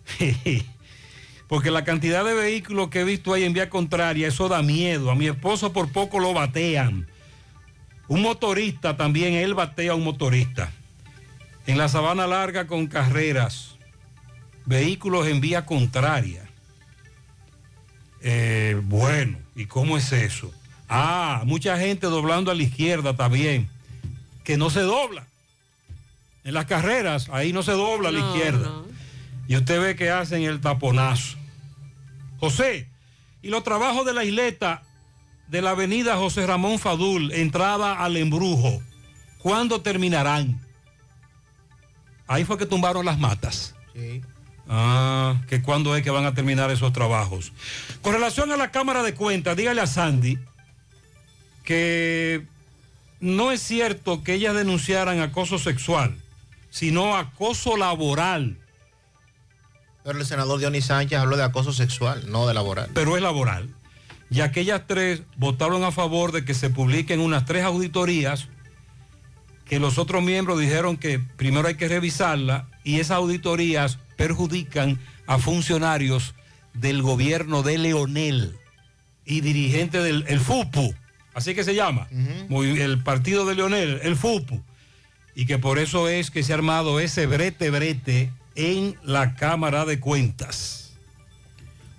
porque 1.47 1.71
la 1.71 1.83
cantidad 1.83 2.25
de 2.25 2.33
vehículos 2.33 2.89
que 2.89 3.01
he 3.01 3.03
visto 3.03 3.33
ahí 3.33 3.43
en 3.43 3.53
vía 3.53 3.69
contraria, 3.69 4.27
eso 4.27 4.49
da 4.49 4.61
miedo. 4.61 5.11
A 5.11 5.15
mi 5.15 5.27
esposo 5.27 5.71
por 5.73 5.91
poco 5.91 6.19
lo 6.19 6.33
batean. 6.33 7.07
Un 8.07 8.21
motorista 8.21 8.95
también, 8.97 9.33
él 9.33 9.53
batea 9.53 9.91
a 9.91 9.95
un 9.95 10.03
motorista. 10.03 10.71
En 11.65 11.77
la 11.77 11.89
sabana 11.89 12.27
larga 12.27 12.67
con 12.67 12.87
carreras, 12.87 13.76
vehículos 14.67 15.25
en 15.27 15.41
vía 15.41 15.65
contraria. 15.65 16.47
Eh, 18.21 18.79
bueno, 18.83 19.39
¿y 19.55 19.65
cómo 19.65 19.97
es 19.97 20.11
eso? 20.11 20.51
Ah, 20.89 21.41
mucha 21.45 21.77
gente 21.79 22.07
doblando 22.07 22.51
a 22.51 22.55
la 22.55 22.63
izquierda 22.63 23.15
también, 23.15 23.69
que 24.43 24.57
no 24.57 24.69
se 24.69 24.81
dobla. 24.81 25.25
En 26.43 26.53
las 26.53 26.65
carreras, 26.65 27.29
ahí 27.31 27.51
no 27.51 27.63
se 27.63 27.71
dobla 27.71 28.09
a 28.09 28.11
la 28.11 28.19
No, 28.19 28.27
izquierda. 28.35 28.71
Y 29.47 29.55
usted 29.55 29.81
ve 29.81 29.95
que 29.95 30.11
hacen 30.11 30.43
el 30.43 30.61
taponazo. 30.61 31.37
José, 32.39 32.87
y 33.41 33.49
los 33.49 33.63
trabajos 33.63 34.05
de 34.05 34.13
la 34.13 34.23
isleta 34.23 34.83
de 35.47 35.61
la 35.61 35.71
avenida 35.71 36.17
José 36.17 36.45
Ramón 36.45 36.79
Fadul, 36.79 37.31
entrada 37.31 38.03
al 38.03 38.17
embrujo, 38.17 38.81
¿cuándo 39.39 39.81
terminarán? 39.81 40.59
Ahí 42.27 42.43
fue 42.43 42.57
que 42.57 42.65
tumbaron 42.65 43.05
las 43.05 43.17
matas. 43.17 43.73
Sí. 43.93 44.21
Ah, 44.69 45.41
que 45.47 45.61
cuándo 45.61 45.95
es 45.95 46.03
que 46.03 46.09
van 46.09 46.25
a 46.25 46.33
terminar 46.33 46.71
esos 46.71 46.91
trabajos. 46.91 47.53
Con 48.01 48.13
relación 48.13 48.51
a 48.51 48.57
la 48.57 48.71
Cámara 48.71 49.03
de 49.03 49.13
Cuentas, 49.13 49.55
dígale 49.55 49.81
a 49.81 49.87
Sandy 49.87 50.37
que 51.63 52.45
no 53.19 53.51
es 53.51 53.61
cierto 53.61 54.23
que 54.23 54.33
ellas 54.33 54.55
denunciaran 54.55 55.19
acoso 55.19 55.57
sexual, 55.57 56.17
sino 56.69 57.17
acoso 57.17 57.77
laboral. 57.77 58.57
Pero 60.03 60.19
el 60.19 60.25
senador 60.25 60.59
Dionis 60.59 60.85
Sánchez 60.85 61.19
habló 61.19 61.35
de 61.35 61.43
acoso 61.43 61.73
sexual, 61.73 62.29
no 62.31 62.47
de 62.47 62.53
laboral. 62.53 62.89
Pero 62.93 63.17
es 63.17 63.23
laboral. 63.23 63.69
Y 64.29 64.41
aquellas 64.41 64.87
tres 64.87 65.21
votaron 65.37 65.83
a 65.83 65.91
favor 65.91 66.31
de 66.31 66.45
que 66.45 66.53
se 66.53 66.69
publiquen 66.69 67.19
unas 67.19 67.45
tres 67.45 67.63
auditorías 67.63 68.47
que 69.65 69.79
los 69.79 69.97
otros 69.97 70.23
miembros 70.23 70.59
dijeron 70.59 70.97
que 70.97 71.19
primero 71.19 71.67
hay 71.67 71.75
que 71.75 71.87
revisarla 71.87 72.67
y 72.83 72.99
esas 72.99 73.17
auditorías 73.17 73.99
perjudican 74.17 74.99
a 75.27 75.37
funcionarios 75.37 76.35
del 76.73 77.01
gobierno 77.01 77.63
de 77.63 77.77
Leonel 77.77 78.57
y 79.25 79.41
dirigente 79.41 80.01
del 80.01 80.25
el 80.27 80.39
FUPU, 80.39 80.93
así 81.33 81.55
que 81.55 81.63
se 81.63 81.75
llama, 81.75 82.07
el 82.11 83.03
partido 83.03 83.45
de 83.45 83.55
Leonel, 83.55 83.99
el 84.03 84.15
FUPU, 84.15 84.61
y 85.35 85.45
que 85.45 85.57
por 85.57 85.79
eso 85.79 86.09
es 86.09 86.31
que 86.31 86.43
se 86.43 86.51
ha 86.51 86.55
armado 86.55 86.99
ese 86.99 87.25
brete 87.25 87.69
brete 87.69 88.31
en 88.55 88.95
la 89.03 89.35
Cámara 89.35 89.85
de 89.85 89.99
Cuentas. 89.99 90.86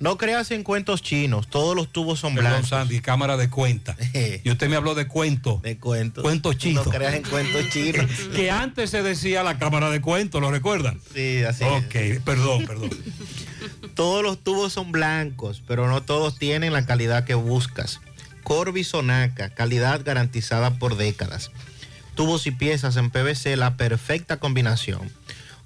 No 0.01 0.17
creas 0.17 0.51
en 0.53 0.63
cuentos 0.63 1.03
chinos, 1.03 1.49
todos 1.49 1.75
los 1.75 1.89
tubos 1.89 2.21
son 2.21 2.35
Perdón, 2.35 2.53
blancos. 2.53 2.69
Sandy, 2.71 3.01
Cámara 3.01 3.37
de 3.37 3.51
Cuentas. 3.51 3.97
Y 4.45 4.51
usted 4.51 4.69
me 4.69 4.77
habló 4.77 4.95
de 4.95 5.09
cuento. 5.09 5.61
De 5.63 5.77
cuentos. 5.79 6.23
Cuentos 6.23 6.57
chinos. 6.57 6.87
No 6.87 6.93
creas 6.93 7.15
en 7.15 7.23
cuentos 7.23 7.69
chinos. 7.71 8.07
que 8.37 8.51
antes 8.51 8.91
se 8.91 9.03
decía 9.03 9.43
la 9.43 9.59
Cámara 9.59 9.91
de 9.91 10.01
Cuentos, 10.01 10.41
¿lo 10.41 10.51
recuerdan? 10.51 11.01
Sí, 11.15 11.43
así 11.43 11.65
Ok, 11.65 12.23
perdón, 12.25 12.67
perdón. 12.67 12.91
Todos 13.95 14.23
los 14.23 14.39
tubos 14.39 14.73
son 14.73 14.93
blancos, 14.93 15.63
pero 15.67 15.89
no 15.89 16.03
todos 16.03 16.39
tienen 16.39 16.73
la 16.73 16.87
calidad 16.87 17.25
que 17.25 17.35
buscas. 17.35 18.01
Corby 18.45 18.85
Sonaca, 18.85 19.51
calidad 19.51 20.03
garantizada 20.05 20.79
por 20.79 20.97
décadas. 20.97 21.51
Tubos 22.15 22.47
y 22.47 22.51
piezas 22.51 22.97
en 22.97 23.11
PVC, 23.11 23.57
la 23.57 23.77
perfecta 23.77 24.39
combinación. 24.39 25.11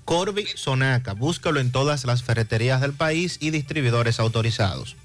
Corby 0.05 0.47
Sonaca, 0.55 1.13
búscalo 1.13 1.61
en 1.61 1.71
todas 1.71 2.05
las 2.05 2.23
ferreterías 2.23 2.81
del 2.81 2.93
país 2.93 3.39
y 3.41 3.51
distribuidores 3.51 4.19
autorizados. 4.21 4.97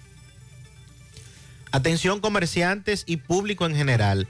Atención 1.71 2.19
comerciantes 2.19 3.03
y 3.05 3.17
público 3.17 3.65
en 3.65 3.75
general. 3.75 4.27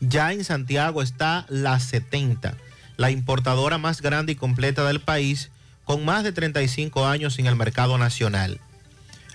Ya 0.00 0.32
en 0.32 0.44
Santiago 0.44 1.02
está 1.02 1.46
la 1.48 1.78
70, 1.78 2.56
la 2.96 3.10
importadora 3.10 3.78
más 3.78 4.02
grande 4.02 4.32
y 4.32 4.36
completa 4.36 4.84
del 4.84 5.00
país, 5.00 5.50
con 5.84 6.04
más 6.04 6.24
de 6.24 6.32
35 6.32 7.06
años 7.06 7.38
en 7.38 7.46
el 7.46 7.56
mercado 7.56 7.98
nacional. 7.98 8.60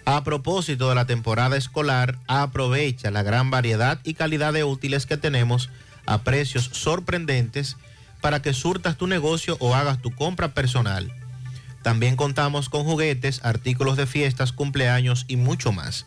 A 0.05 0.23
propósito 0.23 0.87
de 0.89 0.95
la 0.95 1.05
temporada 1.05 1.57
escolar, 1.57 2.17
aprovecha 2.27 3.11
la 3.11 3.23
gran 3.23 3.49
variedad 3.49 3.99
y 4.03 4.13
calidad 4.13 4.53
de 4.53 4.63
útiles 4.63 5.05
que 5.05 5.17
tenemos 5.17 5.69
a 6.05 6.23
precios 6.23 6.69
sorprendentes 6.73 7.75
para 8.21 8.41
que 8.41 8.53
surtas 8.53 8.97
tu 8.97 9.07
negocio 9.07 9.57
o 9.59 9.75
hagas 9.75 10.01
tu 10.01 10.11
compra 10.11 10.53
personal. 10.53 11.11
También 11.83 12.15
contamos 12.15 12.69
con 12.69 12.83
juguetes, 12.83 13.41
artículos 13.43 13.97
de 13.97 14.07
fiestas, 14.07 14.51
cumpleaños 14.51 15.25
y 15.27 15.37
mucho 15.37 15.71
más. 15.71 16.05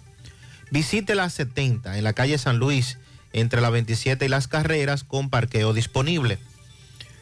Visite 0.71 1.15
la 1.15 1.31
70 1.31 1.99
en 1.99 2.05
la 2.05 2.13
calle 2.13 2.39
San 2.39 2.59
Luis, 2.59 2.99
entre 3.33 3.61
la 3.61 3.71
27 3.71 4.27
y 4.27 4.29
las 4.29 4.49
carreras, 4.49 5.05
con 5.05 5.31
parqueo 5.31 5.73
disponible. 5.73 6.39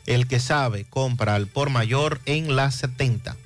El 0.06 0.27
que 0.27 0.40
sabe, 0.40 0.85
compra 0.85 1.35
al 1.35 1.47
por 1.47 1.70
mayor 1.70 2.20
en 2.24 2.56
la 2.56 2.70
70. 2.70 3.36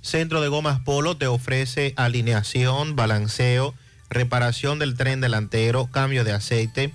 Centro 0.00 0.40
de 0.40 0.48
Gomas 0.48 0.80
Polo 0.80 1.16
te 1.16 1.26
ofrece 1.26 1.92
alineación, 1.96 2.96
balanceo, 2.96 3.74
reparación 4.10 4.78
del 4.78 4.96
tren 4.96 5.20
delantero, 5.20 5.86
cambio 5.86 6.24
de 6.24 6.32
aceite, 6.32 6.94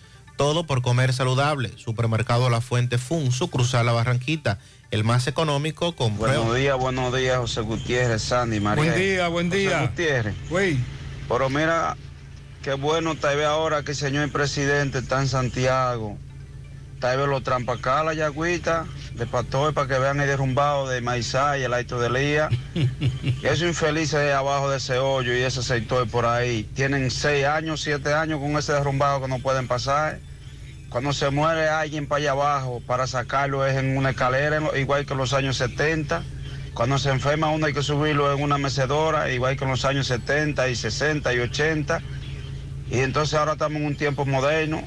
Todo 0.41 0.63
por 0.63 0.81
comer 0.81 1.13
saludable. 1.13 1.71
Supermercado 1.77 2.49
La 2.49 2.61
Fuente 2.61 2.97
Fun, 2.97 3.31
su 3.31 3.51
cruzar 3.51 3.85
la 3.85 3.91
Barranquita, 3.91 4.57
el 4.89 5.03
más 5.03 5.27
económico 5.27 5.95
con 5.95 6.17
Buenos 6.17 6.55
días, 6.55 6.75
buenos 6.79 7.15
días, 7.15 7.37
José 7.37 7.61
Gutiérrez, 7.61 8.23
Sandy, 8.23 8.59
María. 8.59 8.85
Buen 8.85 8.99
día, 8.99 9.27
buen 9.27 9.49
día. 9.51 9.69
José 9.69 9.87
Gutiérrez. 9.89 10.35
Pero 11.29 11.49
mira, 11.51 11.95
qué 12.63 12.73
bueno 12.73 13.13
tal 13.13 13.37
vez 13.37 13.45
ahora 13.45 13.83
que 13.83 13.91
el 13.91 13.97
señor 13.97 14.31
presidente 14.31 14.97
está 14.97 15.21
en 15.21 15.27
Santiago. 15.27 16.17
Tal 16.99 17.19
vez 17.19 17.27
lo 17.27 17.41
trampa 17.41 17.73
acá 17.73 18.03
la 18.03 18.15
yagüita 18.15 18.87
de 19.13 19.27
Patoy 19.27 19.73
para 19.73 19.87
que 19.87 19.99
vean 19.99 20.21
el 20.21 20.27
derrumbado 20.27 20.89
de 20.89 21.01
Maizá 21.01 21.59
y 21.59 21.63
el 21.65 21.73
Aito 21.75 21.99
de 21.99 22.09
Lía. 22.09 22.49
esos 23.43 23.67
infelices 23.67 24.33
abajo 24.33 24.71
de 24.71 24.77
ese 24.77 24.97
hoyo 24.97 25.35
y 25.35 25.41
ese 25.41 25.61
sector 25.61 26.09
por 26.09 26.25
ahí 26.25 26.63
tienen 26.73 27.11
seis 27.11 27.45
años, 27.45 27.83
siete 27.83 28.11
años 28.11 28.39
con 28.39 28.57
ese 28.57 28.73
derrumbado 28.73 29.21
que 29.21 29.27
no 29.27 29.37
pueden 29.37 29.67
pasar. 29.67 30.19
Cuando 30.91 31.13
se 31.13 31.29
muere 31.29 31.69
alguien 31.69 32.05
para 32.05 32.19
allá 32.19 32.31
abajo, 32.31 32.81
para 32.85 33.07
sacarlo 33.07 33.65
es 33.65 33.77
en 33.77 33.95
una 33.95 34.09
escalera, 34.09 34.61
igual 34.77 35.05
que 35.05 35.13
en 35.13 35.19
los 35.19 35.31
años 35.31 35.55
70. 35.55 36.21
Cuando 36.73 36.99
se 36.99 37.11
enferma 37.11 37.49
uno 37.49 37.65
hay 37.65 37.73
que 37.73 37.81
subirlo 37.81 38.33
en 38.33 38.43
una 38.43 38.57
mecedora, 38.57 39.31
igual 39.31 39.55
que 39.55 39.63
en 39.63 39.69
los 39.69 39.85
años 39.85 40.07
70 40.07 40.67
y 40.67 40.75
60 40.75 41.33
y 41.33 41.39
80. 41.39 42.01
Y 42.91 42.99
entonces 42.99 43.39
ahora 43.39 43.53
estamos 43.53 43.77
en 43.77 43.85
un 43.85 43.95
tiempo 43.95 44.25
moderno. 44.25 44.83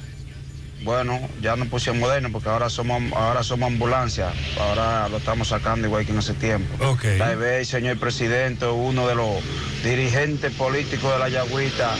Bueno, 0.82 1.18
ya 1.40 1.56
no 1.56 1.64
puse 1.64 1.90
moderno 1.92 2.28
porque 2.30 2.50
ahora 2.50 2.68
somos, 2.68 3.02
ahora 3.14 3.42
somos 3.42 3.72
ambulancia. 3.72 4.30
Ahora 4.60 5.08
lo 5.08 5.16
estamos 5.16 5.48
sacando 5.48 5.86
igual 5.86 6.04
que 6.04 6.12
en 6.12 6.18
ese 6.18 6.34
tiempo. 6.34 6.84
Tal 7.16 7.36
vez, 7.38 7.68
señor 7.68 7.98
presidente, 7.98 8.66
uno 8.66 9.08
de 9.08 9.14
los 9.14 9.42
dirigentes 9.82 10.52
políticos 10.52 11.14
de 11.14 11.18
la 11.18 11.30
Yagüita 11.30 11.94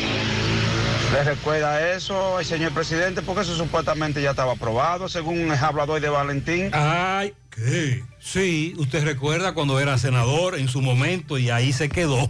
le 1.14 1.22
recuerda 1.22 1.92
eso 1.92 2.38
al 2.38 2.44
señor 2.44 2.72
presidente 2.72 3.22
porque 3.22 3.42
eso 3.42 3.54
supuestamente 3.54 4.20
ya 4.20 4.30
estaba 4.30 4.54
aprobado 4.54 5.08
según 5.08 5.52
el 5.52 5.52
hablador 5.52 6.00
de 6.00 6.08
Valentín. 6.08 6.70
Ay, 6.72 7.32
¿qué? 7.50 8.02
Sí, 8.18 8.74
usted 8.78 9.04
recuerda 9.04 9.54
cuando 9.54 9.78
era 9.78 9.96
senador 9.96 10.58
en 10.58 10.66
su 10.66 10.82
momento 10.82 11.38
y 11.38 11.50
ahí 11.50 11.72
se 11.72 11.88
quedó. 11.88 12.28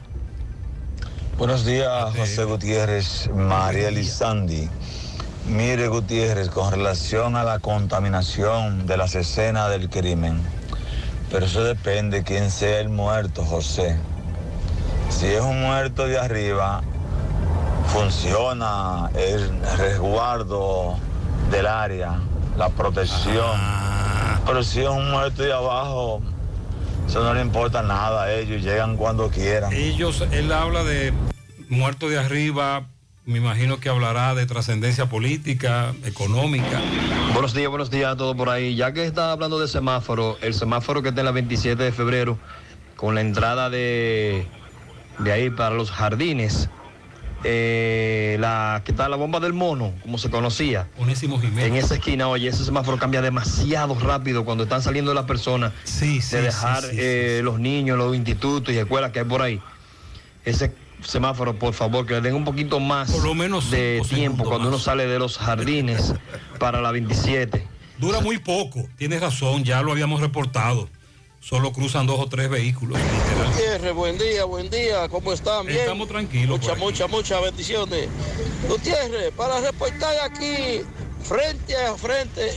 Buenos 1.38 1.64
días, 1.64 2.14
José 2.14 2.44
Gutiérrez, 2.44 3.30
María 3.34 3.90
Sandy. 4.04 4.68
Mire, 5.48 5.88
Gutiérrez, 5.88 6.50
con 6.50 6.70
relación 6.70 7.36
a 7.36 7.42
la 7.42 7.60
contaminación 7.60 8.86
de 8.86 8.98
las 8.98 9.14
escenas 9.14 9.70
del 9.70 9.88
crimen, 9.88 10.38
pero 11.30 11.46
eso 11.46 11.64
depende 11.64 12.18
de 12.18 12.24
quién 12.24 12.50
sea 12.50 12.80
el 12.80 12.90
muerto, 12.90 13.46
José. 13.46 13.96
Si 15.08 15.24
es 15.24 15.40
un 15.40 15.62
muerto 15.62 16.06
de 16.06 16.18
arriba, 16.18 16.82
funciona 17.94 19.08
el 19.14 19.52
resguardo 19.78 20.98
del 21.52 21.64
área, 21.64 22.18
la 22.58 22.68
protección. 22.68 23.56
Pero 24.44 24.64
si 24.64 24.80
es 24.80 24.88
un 24.88 25.12
muerto 25.12 25.44
de 25.44 25.52
abajo, 25.52 26.20
eso 27.06 27.22
no 27.22 27.32
le 27.32 27.40
importa 27.40 27.82
nada 27.82 28.24
a 28.24 28.32
ellos, 28.32 28.62
llegan 28.62 28.96
cuando 28.96 29.30
quieran. 29.30 29.72
Ellos, 29.72 30.24
él 30.32 30.50
habla 30.50 30.82
de 30.82 31.12
muerto 31.68 32.08
de 32.08 32.18
arriba, 32.18 32.88
me 33.26 33.38
imagino 33.38 33.78
que 33.78 33.90
hablará 33.90 34.34
de 34.34 34.44
trascendencia 34.46 35.06
política, 35.06 35.94
económica. 36.04 36.80
Buenos 37.32 37.54
días, 37.54 37.70
buenos 37.70 37.92
días 37.92 38.14
a 38.14 38.16
todos 38.16 38.34
por 38.34 38.48
ahí. 38.48 38.74
Ya 38.74 38.92
que 38.92 39.06
está 39.06 39.30
hablando 39.30 39.60
de 39.60 39.68
semáforo, 39.68 40.36
el 40.42 40.54
semáforo 40.54 41.00
que 41.00 41.10
está 41.10 41.20
en 41.20 41.26
la 41.26 41.32
27 41.32 41.80
de 41.80 41.92
febrero, 41.92 42.38
con 42.96 43.14
la 43.14 43.20
entrada 43.20 43.70
de, 43.70 44.48
de 45.20 45.32
ahí 45.32 45.48
para 45.48 45.76
los 45.76 45.92
jardines, 45.92 46.68
eh, 47.44 48.36
la, 48.40 48.82
¿qué 48.84 48.92
tal 48.92 49.10
la 49.10 49.16
bomba 49.16 49.38
del 49.38 49.52
mono, 49.52 49.92
como 50.02 50.18
se 50.18 50.30
conocía? 50.30 50.88
En 51.66 51.76
esa 51.76 51.94
esquina, 51.94 52.28
oye, 52.28 52.48
ese 52.48 52.64
semáforo 52.64 52.98
cambia 52.98 53.20
demasiado 53.22 53.94
rápido 53.98 54.44
cuando 54.44 54.64
están 54.64 54.82
saliendo 54.82 55.12
las 55.14 55.24
personas 55.24 55.72
sí, 55.84 56.20
de 56.30 56.42
dejar 56.42 56.82
sí, 56.82 56.90
sí, 56.90 56.96
eh, 56.98 57.40
los 57.44 57.60
niños, 57.60 57.98
los 57.98 58.16
institutos 58.16 58.74
y 58.74 58.78
escuelas 58.78 59.12
que 59.12 59.20
hay 59.20 59.24
por 59.24 59.42
ahí. 59.42 59.60
ese 60.44 60.72
semáforo, 61.02 61.58
por 61.58 61.74
favor, 61.74 62.06
que 62.06 62.14
le 62.14 62.20
den 62.22 62.34
un 62.34 62.44
poquito 62.44 62.80
más 62.80 63.12
de 63.70 64.02
tiempo 64.08 64.44
cuando 64.44 64.68
uno 64.68 64.78
sale 64.78 65.06
de 65.06 65.18
los 65.18 65.38
jardines 65.38 66.14
para 66.58 66.80
la 66.80 66.92
27. 66.92 67.66
Dura 67.98 68.20
muy 68.20 68.38
poco, 68.38 68.88
tienes 68.96 69.20
razón, 69.20 69.64
ya 69.64 69.82
lo 69.82 69.92
habíamos 69.92 70.20
reportado. 70.20 70.88
Solo 71.44 71.74
cruzan 71.74 72.06
dos 72.06 72.18
o 72.20 72.26
tres 72.26 72.48
vehículos. 72.48 72.98
literal. 72.98 73.52
Gutiérrez, 73.52 73.92
buen 73.92 74.16
día, 74.16 74.44
buen 74.46 74.70
día, 74.70 75.08
¿cómo 75.10 75.30
están? 75.30 75.66
Bien. 75.66 75.80
Estamos 75.80 76.08
tranquilos. 76.08 76.58
Muchas, 76.58 76.78
muchas, 76.78 77.10
muchas 77.10 77.42
bendiciones. 77.42 78.08
Gutiérrez, 78.66 79.30
para 79.32 79.60
reportar 79.60 80.16
aquí, 80.20 80.80
frente 81.22 81.76
a 81.76 81.94
frente 81.96 82.56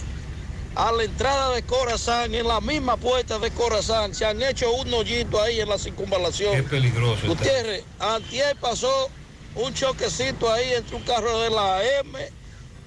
a 0.76 0.94
la 0.94 1.04
entrada 1.04 1.54
de 1.54 1.64
Corazán, 1.64 2.34
en 2.34 2.48
la 2.48 2.62
misma 2.62 2.96
puerta 2.96 3.38
de 3.40 3.52
Corazán, 3.52 4.16
se 4.16 4.24
han 4.24 4.42
hecho 4.42 4.72
un 4.72 4.94
hoyito 4.94 5.42
ahí 5.42 5.60
en 5.60 5.68
la 5.68 5.78
circunvalación. 5.78 6.56
Es 6.56 6.64
peligroso. 6.64 7.16
está. 7.16 7.28
Gutiérrez, 7.28 7.84
antier 8.00 8.56
pasó 8.56 9.10
un 9.56 9.74
choquecito 9.74 10.50
ahí 10.50 10.72
entre 10.74 10.96
un 10.96 11.04
carro 11.04 11.42
de 11.42 11.50
la 11.50 11.84
M 12.00 12.18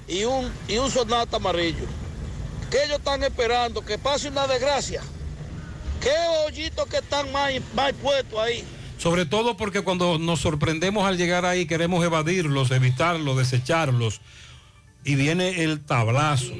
y 0.08 0.24
un, 0.24 0.50
y 0.66 0.78
un 0.78 0.90
sonata 0.90 1.36
amarillo. 1.36 1.84
¿Qué 2.70 2.84
ellos 2.84 3.00
están 3.00 3.22
esperando? 3.22 3.84
Que 3.84 3.98
pase 3.98 4.28
una 4.28 4.46
desgracia. 4.46 5.02
¿Qué 6.00 6.12
hoyitos 6.46 6.86
que 6.86 6.98
están 6.98 7.30
más, 7.32 7.52
más 7.74 7.92
puestos 7.94 8.38
ahí? 8.38 8.64
Sobre 8.98 9.26
todo 9.26 9.56
porque 9.56 9.82
cuando 9.82 10.18
nos 10.18 10.40
sorprendemos 10.40 11.06
al 11.06 11.16
llegar 11.16 11.44
ahí 11.44 11.66
queremos 11.66 12.04
evadirlos, 12.04 12.70
evitarlos, 12.70 13.36
desecharlos. 13.36 14.20
Y 15.04 15.14
viene 15.14 15.62
el 15.62 15.80
tablazo. 15.80 16.52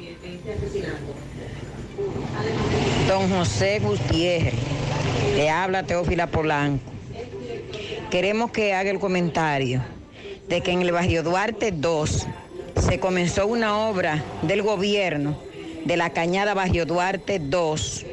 Don 3.07 3.29
José 3.29 3.79
Gutiérrez, 3.79 4.55
le 5.35 5.49
habla 5.49 5.83
Teófila 5.83 6.27
Polanco. 6.27 6.91
Queremos 8.09 8.51
que 8.51 8.73
haga 8.73 8.89
el 8.89 8.99
comentario 8.99 9.83
de 10.47 10.61
que 10.61 10.71
en 10.71 10.81
el 10.81 10.91
barrio 10.91 11.21
Duarte 11.21 11.71
2 11.71 12.27
se 12.79 12.99
comenzó 12.99 13.45
una 13.45 13.77
obra 13.77 14.23
del 14.41 14.63
gobierno 14.63 15.37
de 15.85 15.97
la 15.97 16.09
cañada 16.11 16.53
Barrio 16.53 16.85
Duarte 16.85 17.39
2 17.39 18.05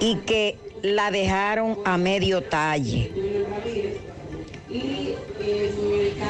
y 0.00 0.16
que 0.16 0.56
la 0.82 1.10
dejaron 1.10 1.78
a 1.84 1.96
medio 1.96 2.42
talle. 2.42 3.10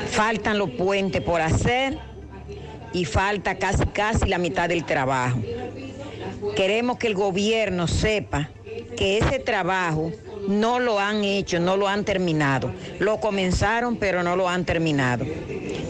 Faltan 0.08 0.58
los 0.58 0.70
puentes 0.70 1.22
por 1.22 1.40
hacer 1.40 1.98
y 2.92 3.04
falta 3.04 3.56
casi 3.56 3.86
casi 3.86 4.26
la 4.26 4.38
mitad 4.38 4.68
del 4.68 4.84
trabajo. 4.84 5.40
Queremos 6.56 6.98
que 6.98 7.06
el 7.06 7.14
gobierno 7.14 7.86
sepa 7.88 8.50
que 8.96 9.18
ese 9.18 9.38
trabajo 9.38 10.12
no 10.48 10.80
lo 10.80 10.98
han 10.98 11.24
hecho, 11.24 11.60
no 11.60 11.76
lo 11.76 11.88
han 11.88 12.04
terminado. 12.04 12.72
Lo 12.98 13.20
comenzaron, 13.20 13.96
pero 13.96 14.22
no 14.22 14.36
lo 14.36 14.48
han 14.48 14.64
terminado. 14.64 15.24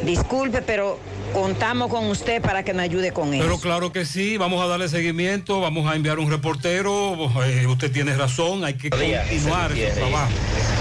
Disculpe, 0.05 0.63
pero 0.63 0.99
contamos 1.33 1.89
con 1.89 2.07
usted 2.07 2.41
para 2.43 2.63
que 2.63 2.73
nos 2.73 2.83
ayude 2.83 3.13
con 3.13 3.33
eso. 3.35 3.43
Pero 3.43 3.59
claro 3.59 3.93
que 3.93 4.05
sí, 4.05 4.37
vamos 4.37 4.63
a 4.63 4.67
darle 4.67 4.89
seguimiento, 4.89 5.61
vamos 5.61 5.91
a 5.91 5.97
enviar 5.97 6.19
un 6.19 6.31
reportero. 6.31 7.17
eh, 7.45 7.67
usted 7.67 7.91
tiene 7.91 8.15
razón, 8.17 8.65
hay 8.65 8.75
que 8.75 8.91
continuar 8.91 9.69
Gutiérrez. 9.71 9.95
trabajo. 9.95 10.31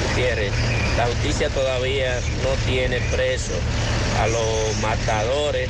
Gutiérrez, 0.10 0.52
la 0.98 1.06
justicia 1.08 1.50
todavía 1.50 2.16
no 2.44 2.72
tiene 2.72 3.00
preso 3.12 3.54
a 4.22 4.28
los 4.28 4.78
matadores 4.82 5.70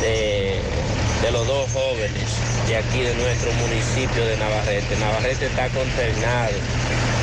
de, 0.00 0.60
de 1.22 1.30
los 1.32 1.46
dos 1.46 1.70
jóvenes 1.72 2.24
de 2.66 2.76
aquí 2.76 3.00
de 3.00 3.14
nuestro 3.14 3.52
municipio 3.52 4.24
de 4.24 4.36
Navarrete. 4.38 4.96
Navarrete 4.98 5.46
está 5.46 5.68
consternado 5.68 6.52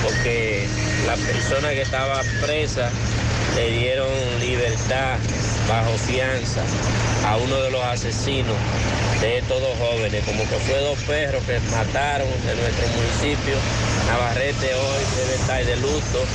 porque 0.03 0.65
la 1.05 1.15
persona 1.15 1.69
que 1.69 1.81
estaba 1.81 2.21
presa 2.41 2.89
le 3.55 3.71
dieron 3.71 4.09
libertad 4.39 5.17
bajo 5.67 5.97
fianza 5.97 6.61
a 7.27 7.37
uno 7.37 7.55
de 7.55 7.71
los 7.71 7.83
asesinos 7.83 8.55
de 9.21 9.37
estos 9.37 9.61
dos 9.61 9.77
jóvenes, 9.77 10.23
como 10.25 10.43
que 10.43 10.55
fue 10.67 10.79
dos 10.79 10.99
perros 10.99 11.43
que 11.43 11.59
mataron 11.71 12.27
en 12.27 12.57
nuestro 12.59 12.87
municipio. 12.87 13.55
Navarrete 14.07 14.73
hoy 14.75 15.03
debe 15.15 15.35
estar 15.35 15.65
de 15.65 15.75
luto 15.77 16.25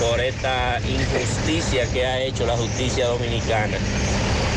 por 0.00 0.20
esta 0.20 0.80
injusticia 0.80 1.90
que 1.92 2.06
ha 2.06 2.20
hecho 2.20 2.46
la 2.46 2.56
justicia 2.56 3.06
dominicana, 3.06 3.76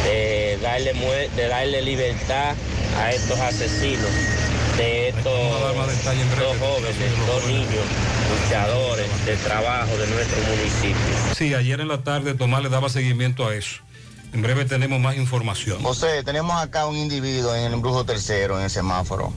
de 0.06 0.60
darle, 0.61 0.93
de 1.35 1.48
darle 1.48 1.81
libertad 1.81 2.53
a 2.99 3.11
estos 3.11 3.39
asesinos, 3.39 4.11
de 4.77 5.10
estos 5.10 5.23
dos 5.23 6.57
jóvenes, 6.60 6.98
dos 7.26 7.45
niños, 7.48 7.85
luchadores 8.30 9.26
de 9.26 9.35
trabajo 9.38 9.98
de 9.98 10.07
nuestro 10.07 10.38
municipio. 10.43 11.35
Sí, 11.35 11.56
ayer 11.56 11.80
en 11.81 11.88
la 11.88 12.03
tarde 12.03 12.35
Tomás 12.35 12.61
le 12.61 12.69
daba 12.69 12.89
seguimiento 12.89 13.48
a 13.48 13.56
eso. 13.56 13.81
En 14.34 14.41
breve 14.41 14.66
tenemos 14.66 14.99
más 14.99 15.16
información. 15.18 15.84
José, 15.84 16.24
tenemos 16.24 16.56
acá 16.62 16.86
un 16.86 16.95
individuo 16.95 17.53
en 17.53 17.66
el 17.66 17.74
embrujo 17.74 18.06
tercero, 18.06 18.58
en 18.58 18.64
el 18.64 18.70
semáforo, 18.70 19.34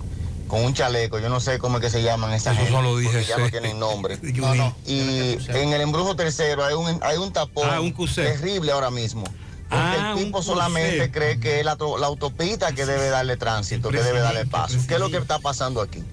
con 0.46 0.64
un 0.64 0.72
chaleco, 0.72 1.18
yo 1.18 1.28
no 1.28 1.40
sé 1.40 1.58
cómo 1.58 1.78
es 1.78 1.82
que 1.84 1.90
se 1.90 2.02
llaman 2.02 2.32
esas 2.32 2.56
Esos 2.56 2.68
son 2.70 2.84
los 2.84 3.02
porque 3.02 3.24
ya 3.24 3.38
no 3.38 3.50
tienen 3.50 3.78
nombre. 3.78 4.18
No, 4.34 4.54
no. 4.54 4.76
Y 4.86 5.36
en 5.48 5.72
el 5.72 5.80
embrujo 5.80 6.14
tercero 6.14 6.64
hay 6.64 6.74
un, 6.74 7.00
hay 7.02 7.16
un 7.16 7.32
tapón 7.32 7.68
Ah, 7.68 7.80
un 7.80 7.92
terrible 8.14 8.70
ahora 8.70 8.90
mismo. 8.90 9.24
Porque 9.24 9.84
Ah, 9.98 10.14
el 10.16 10.24
tipo 10.24 10.42
solamente 10.42 11.10
cree 11.10 11.40
que 11.40 11.58
es 11.60 11.64
la, 11.64 11.76
la 11.98 12.06
autopista 12.06 12.72
que 12.72 12.86
debe 12.86 13.08
darle 13.08 13.36
tránsito, 13.36 13.88
que 13.88 14.00
debe 14.00 14.20
darle 14.20 14.46
paso. 14.46 14.76
¿Qué 14.86 14.94
es 14.94 15.00
lo 15.00 15.10
que 15.10 15.16
está 15.16 15.40
pasando 15.40 15.80
aquí? 15.80 16.04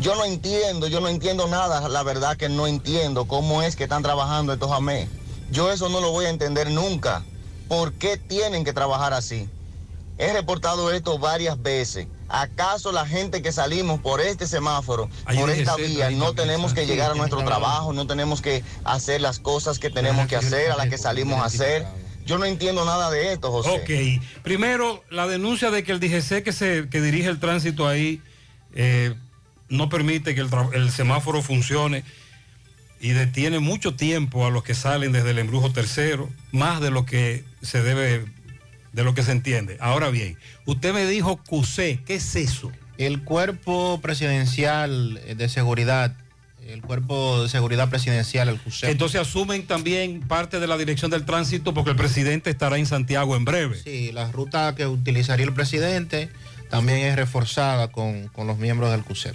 Yo 0.00 0.14
no 0.14 0.24
entiendo, 0.24 0.86
yo 0.86 1.00
no 1.00 1.08
entiendo 1.08 1.48
nada, 1.48 1.86
la 1.88 2.02
verdad 2.04 2.36
que 2.38 2.48
no 2.48 2.66
entiendo 2.66 3.26
cómo 3.26 3.60
es 3.62 3.76
que 3.76 3.82
están 3.82 4.02
trabajando 4.02 4.54
estos 4.54 4.70
AME. 4.70 5.08
Yo 5.50 5.70
eso 5.70 5.90
no 5.90 6.00
lo 6.00 6.12
voy 6.12 6.24
a 6.26 6.30
entender 6.30 6.70
nunca. 6.70 7.24
¿Por 7.72 7.94
qué 7.94 8.18
tienen 8.18 8.64
que 8.64 8.74
trabajar 8.74 9.14
así? 9.14 9.48
He 10.18 10.30
reportado 10.34 10.92
esto 10.92 11.18
varias 11.18 11.62
veces. 11.62 12.06
¿Acaso 12.28 12.92
la 12.92 13.06
gente 13.06 13.40
que 13.40 13.50
salimos 13.50 13.98
por 13.98 14.20
este 14.20 14.46
semáforo, 14.46 15.08
por 15.34 15.48
esta 15.48 15.76
vía, 15.76 16.10
no 16.10 16.34
tenemos 16.34 16.74
que 16.74 16.84
llegar 16.84 17.12
a 17.12 17.14
nuestro 17.14 17.42
trabajo, 17.42 17.94
no 17.94 18.06
tenemos 18.06 18.42
que 18.42 18.62
hacer 18.84 19.22
las 19.22 19.38
cosas 19.38 19.78
que 19.78 19.88
tenemos 19.88 20.26
que 20.26 20.36
hacer, 20.36 20.70
a 20.70 20.76
las 20.76 20.90
que 20.90 20.98
salimos 20.98 21.40
a 21.40 21.46
hacer? 21.46 21.86
Yo 22.26 22.36
no 22.36 22.44
entiendo 22.44 22.84
nada 22.84 23.10
de 23.10 23.32
esto, 23.32 23.50
José. 23.50 23.70
Ok, 23.70 24.42
primero 24.42 25.02
la 25.08 25.26
denuncia 25.26 25.70
de 25.70 25.82
que 25.82 25.92
el 25.92 25.98
DGC 25.98 26.42
que, 26.42 26.52
se, 26.52 26.90
que 26.90 27.00
dirige 27.00 27.30
el 27.30 27.40
tránsito 27.40 27.88
ahí 27.88 28.20
eh, 28.74 29.14
no 29.70 29.88
permite 29.88 30.34
que 30.34 30.46
el 30.74 30.90
semáforo 30.90 31.40
funcione 31.40 32.04
y 33.02 33.10
detiene 33.10 33.58
mucho 33.58 33.96
tiempo 33.96 34.46
a 34.46 34.50
los 34.50 34.62
que 34.62 34.74
salen 34.74 35.10
desde 35.10 35.30
el 35.30 35.40
embrujo 35.40 35.72
tercero, 35.72 36.30
más 36.52 36.80
de 36.80 36.92
lo 36.92 37.04
que 37.04 37.44
se 37.60 37.82
debe, 37.82 38.24
de 38.92 39.02
lo 39.02 39.12
que 39.12 39.24
se 39.24 39.32
entiende. 39.32 39.76
Ahora 39.80 40.08
bien, 40.10 40.38
usted 40.66 40.94
me 40.94 41.04
dijo 41.04 41.36
QC, 41.36 42.04
¿qué 42.06 42.14
es 42.14 42.36
eso? 42.36 42.70
El 42.98 43.24
cuerpo 43.24 43.98
presidencial 44.00 45.20
de 45.36 45.48
seguridad, 45.48 46.16
el 46.68 46.80
cuerpo 46.80 47.42
de 47.42 47.48
seguridad 47.48 47.90
presidencial, 47.90 48.48
el 48.48 48.60
CUSEP. 48.60 48.90
Entonces 48.90 49.20
asumen 49.20 49.66
también 49.66 50.20
parte 50.20 50.60
de 50.60 50.68
la 50.68 50.78
dirección 50.78 51.10
del 51.10 51.24
tránsito 51.24 51.74
porque 51.74 51.90
el 51.90 51.96
presidente 51.96 52.50
estará 52.50 52.78
en 52.78 52.86
Santiago 52.86 53.34
en 53.34 53.44
breve. 53.44 53.80
Sí, 53.82 54.12
la 54.12 54.30
ruta 54.30 54.76
que 54.76 54.86
utilizaría 54.86 55.44
el 55.44 55.52
presidente 55.52 56.28
también 56.70 56.98
es 56.98 57.16
reforzada 57.16 57.88
con, 57.88 58.28
con 58.28 58.46
los 58.46 58.58
miembros 58.58 58.92
del 58.92 59.02
CUSEP. 59.02 59.34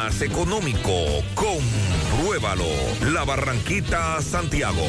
económico. 0.09 0.91
Compruébalo. 1.35 2.65
La 3.13 3.23
Barranquita, 3.23 4.19
Santiago. 4.21 4.83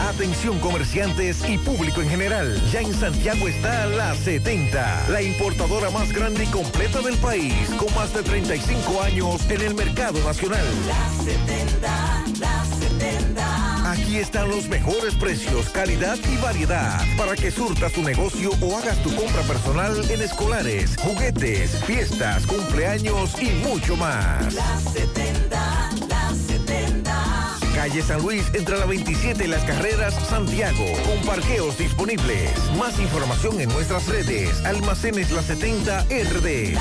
Atención 0.00 0.60
comerciantes 0.60 1.42
y 1.48 1.58
público 1.58 2.00
en 2.00 2.08
general. 2.08 2.62
Ya 2.70 2.80
en 2.80 2.94
Santiago 2.94 3.48
está 3.48 3.86
la 3.86 4.14
70, 4.14 5.08
la 5.08 5.22
importadora 5.22 5.90
más 5.90 6.12
grande 6.12 6.44
y 6.44 6.46
completa 6.46 7.00
del 7.00 7.16
país, 7.18 7.52
con 7.78 7.92
más 7.94 8.14
de 8.14 8.22
35 8.22 9.02
años 9.02 9.50
en 9.50 9.60
el 9.60 9.74
mercado 9.74 10.20
nacional. 10.24 10.64
La 10.86 11.24
70, 11.24 12.24
la 12.38 12.64
70. 12.64 13.27
Aquí 13.88 14.18
están 14.18 14.50
los 14.50 14.68
mejores 14.68 15.14
precios, 15.14 15.70
calidad 15.70 16.18
y 16.30 16.36
variedad 16.42 17.00
para 17.16 17.34
que 17.34 17.50
surtas 17.50 17.90
tu 17.90 18.02
negocio 18.02 18.50
o 18.60 18.76
hagas 18.76 19.02
tu 19.02 19.14
compra 19.16 19.40
personal 19.42 20.10
en 20.10 20.20
escolares, 20.20 20.94
juguetes, 20.98 21.70
fiestas, 21.86 22.46
cumpleaños 22.46 23.40
y 23.40 23.48
mucho 23.66 23.96
más. 23.96 24.52
La 24.52 24.78
70, 24.78 25.90
la 26.06 26.34
70. 26.34 27.58
calle 27.74 28.02
San 28.02 28.20
Luis, 28.20 28.44
entre 28.52 28.78
la 28.78 28.84
27 28.84 29.44
y 29.44 29.48
las 29.48 29.64
carreras 29.64 30.12
Santiago, 30.28 30.84
con 31.06 31.26
parqueos 31.26 31.78
disponibles. 31.78 32.52
Más 32.78 32.98
información 33.00 33.58
en 33.58 33.70
nuestras 33.70 34.06
redes. 34.06 34.62
Almacenes 34.66 35.30
La 35.30 35.40
70 35.42 36.04
RD. 36.10 36.76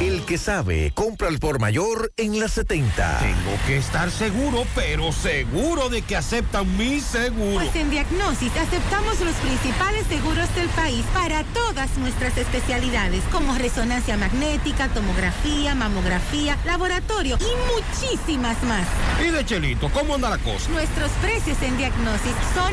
El 0.00 0.13
que 0.24 0.38
sabe, 0.38 0.92
compra 0.94 1.28
al 1.28 1.38
por 1.38 1.60
mayor 1.60 2.12
en 2.16 2.40
la 2.40 2.48
70. 2.48 3.18
Tengo 3.18 3.58
que 3.66 3.76
estar 3.76 4.10
seguro, 4.10 4.64
pero 4.74 5.12
seguro 5.12 5.88
de 5.88 6.02
que 6.02 6.16
aceptan 6.16 6.76
mi 6.76 7.00
seguro. 7.00 7.56
Pues 7.56 7.76
en 7.76 7.90
Diagnosis 7.90 8.52
aceptamos 8.56 9.20
los 9.20 9.34
principales 9.36 10.06
seguros 10.06 10.54
del 10.54 10.68
país 10.70 11.04
para 11.12 11.44
todas 11.52 11.96
nuestras 11.98 12.36
especialidades, 12.38 13.22
como 13.30 13.54
resonancia 13.56 14.16
magnética, 14.16 14.88
tomografía, 14.88 15.74
mamografía, 15.74 16.58
laboratorio 16.64 17.36
y 17.40 17.52
muchísimas 17.74 18.62
más. 18.64 18.86
Y 19.24 19.30
de 19.30 19.44
Chelito, 19.44 19.90
¿cómo 19.90 20.14
anda 20.14 20.30
la 20.30 20.38
cosa? 20.38 20.70
Nuestros 20.70 21.10
precios 21.22 21.60
en 21.62 21.76
Diagnosis 21.76 22.34
son 22.54 22.72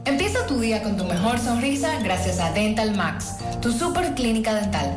Empieza 0.04 0.46
tu 0.46 0.60
día 0.60 0.82
con 0.82 0.96
tu 0.96 1.04
mejor 1.04 1.38
sonrisa 1.38 1.98
gracias 2.02 2.38
a 2.38 2.52
Dental 2.52 2.94
Max, 2.94 3.36
tu 3.60 3.72
super 3.72 4.14
clínica 4.14 4.54
dental. 4.54 4.96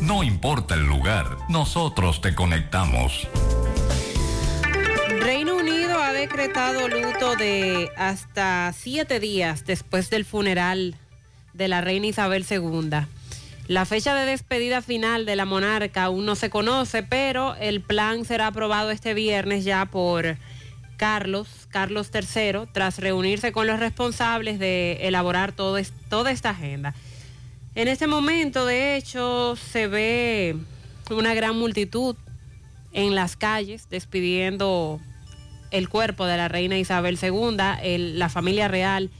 No 0.00 0.22
importa 0.22 0.74
el 0.74 0.86
lugar, 0.86 1.26
nosotros 1.48 2.20
te 2.20 2.36
conectamos. 2.36 3.26
Reino 5.20 5.56
Unido 5.56 6.00
ha 6.00 6.12
decretado 6.12 6.86
luto 6.86 7.34
de 7.34 7.90
hasta 7.96 8.72
siete 8.72 9.18
días 9.18 9.66
después 9.66 10.08
del 10.08 10.24
funeral 10.24 10.94
de 11.52 11.66
la 11.66 11.80
reina 11.80 12.06
Isabel 12.06 12.46
II. 12.48 12.90
La 13.66 13.84
fecha 13.86 14.14
de 14.14 14.24
despedida 14.24 14.82
final 14.82 15.26
de 15.26 15.34
la 15.34 15.44
monarca 15.44 16.04
aún 16.04 16.24
no 16.24 16.36
se 16.36 16.48
conoce, 16.48 17.02
pero 17.02 17.56
el 17.56 17.80
plan 17.80 18.24
será 18.24 18.46
aprobado 18.46 18.92
este 18.92 19.14
viernes 19.14 19.64
ya 19.64 19.86
por 19.86 20.36
Carlos, 20.96 21.48
Carlos 21.70 22.10
III, 22.14 22.68
tras 22.72 22.98
reunirse 22.98 23.50
con 23.50 23.66
los 23.66 23.80
responsables 23.80 24.60
de 24.60 24.98
elaborar 25.02 25.52
toda 25.52 26.30
esta 26.30 26.50
agenda. 26.50 26.94
En 27.78 27.86
este 27.86 28.08
momento, 28.08 28.66
de 28.66 28.96
hecho, 28.96 29.54
se 29.54 29.86
ve 29.86 30.56
una 31.10 31.32
gran 31.34 31.56
multitud 31.56 32.16
en 32.92 33.14
las 33.14 33.36
calles 33.36 33.88
despidiendo 33.88 34.98
el 35.70 35.88
cuerpo 35.88 36.26
de 36.26 36.36
la 36.36 36.48
reina 36.48 36.76
Isabel 36.76 37.20
II. 37.22 37.56
La 38.16 38.28
familia 38.30 38.66
real 38.66 39.10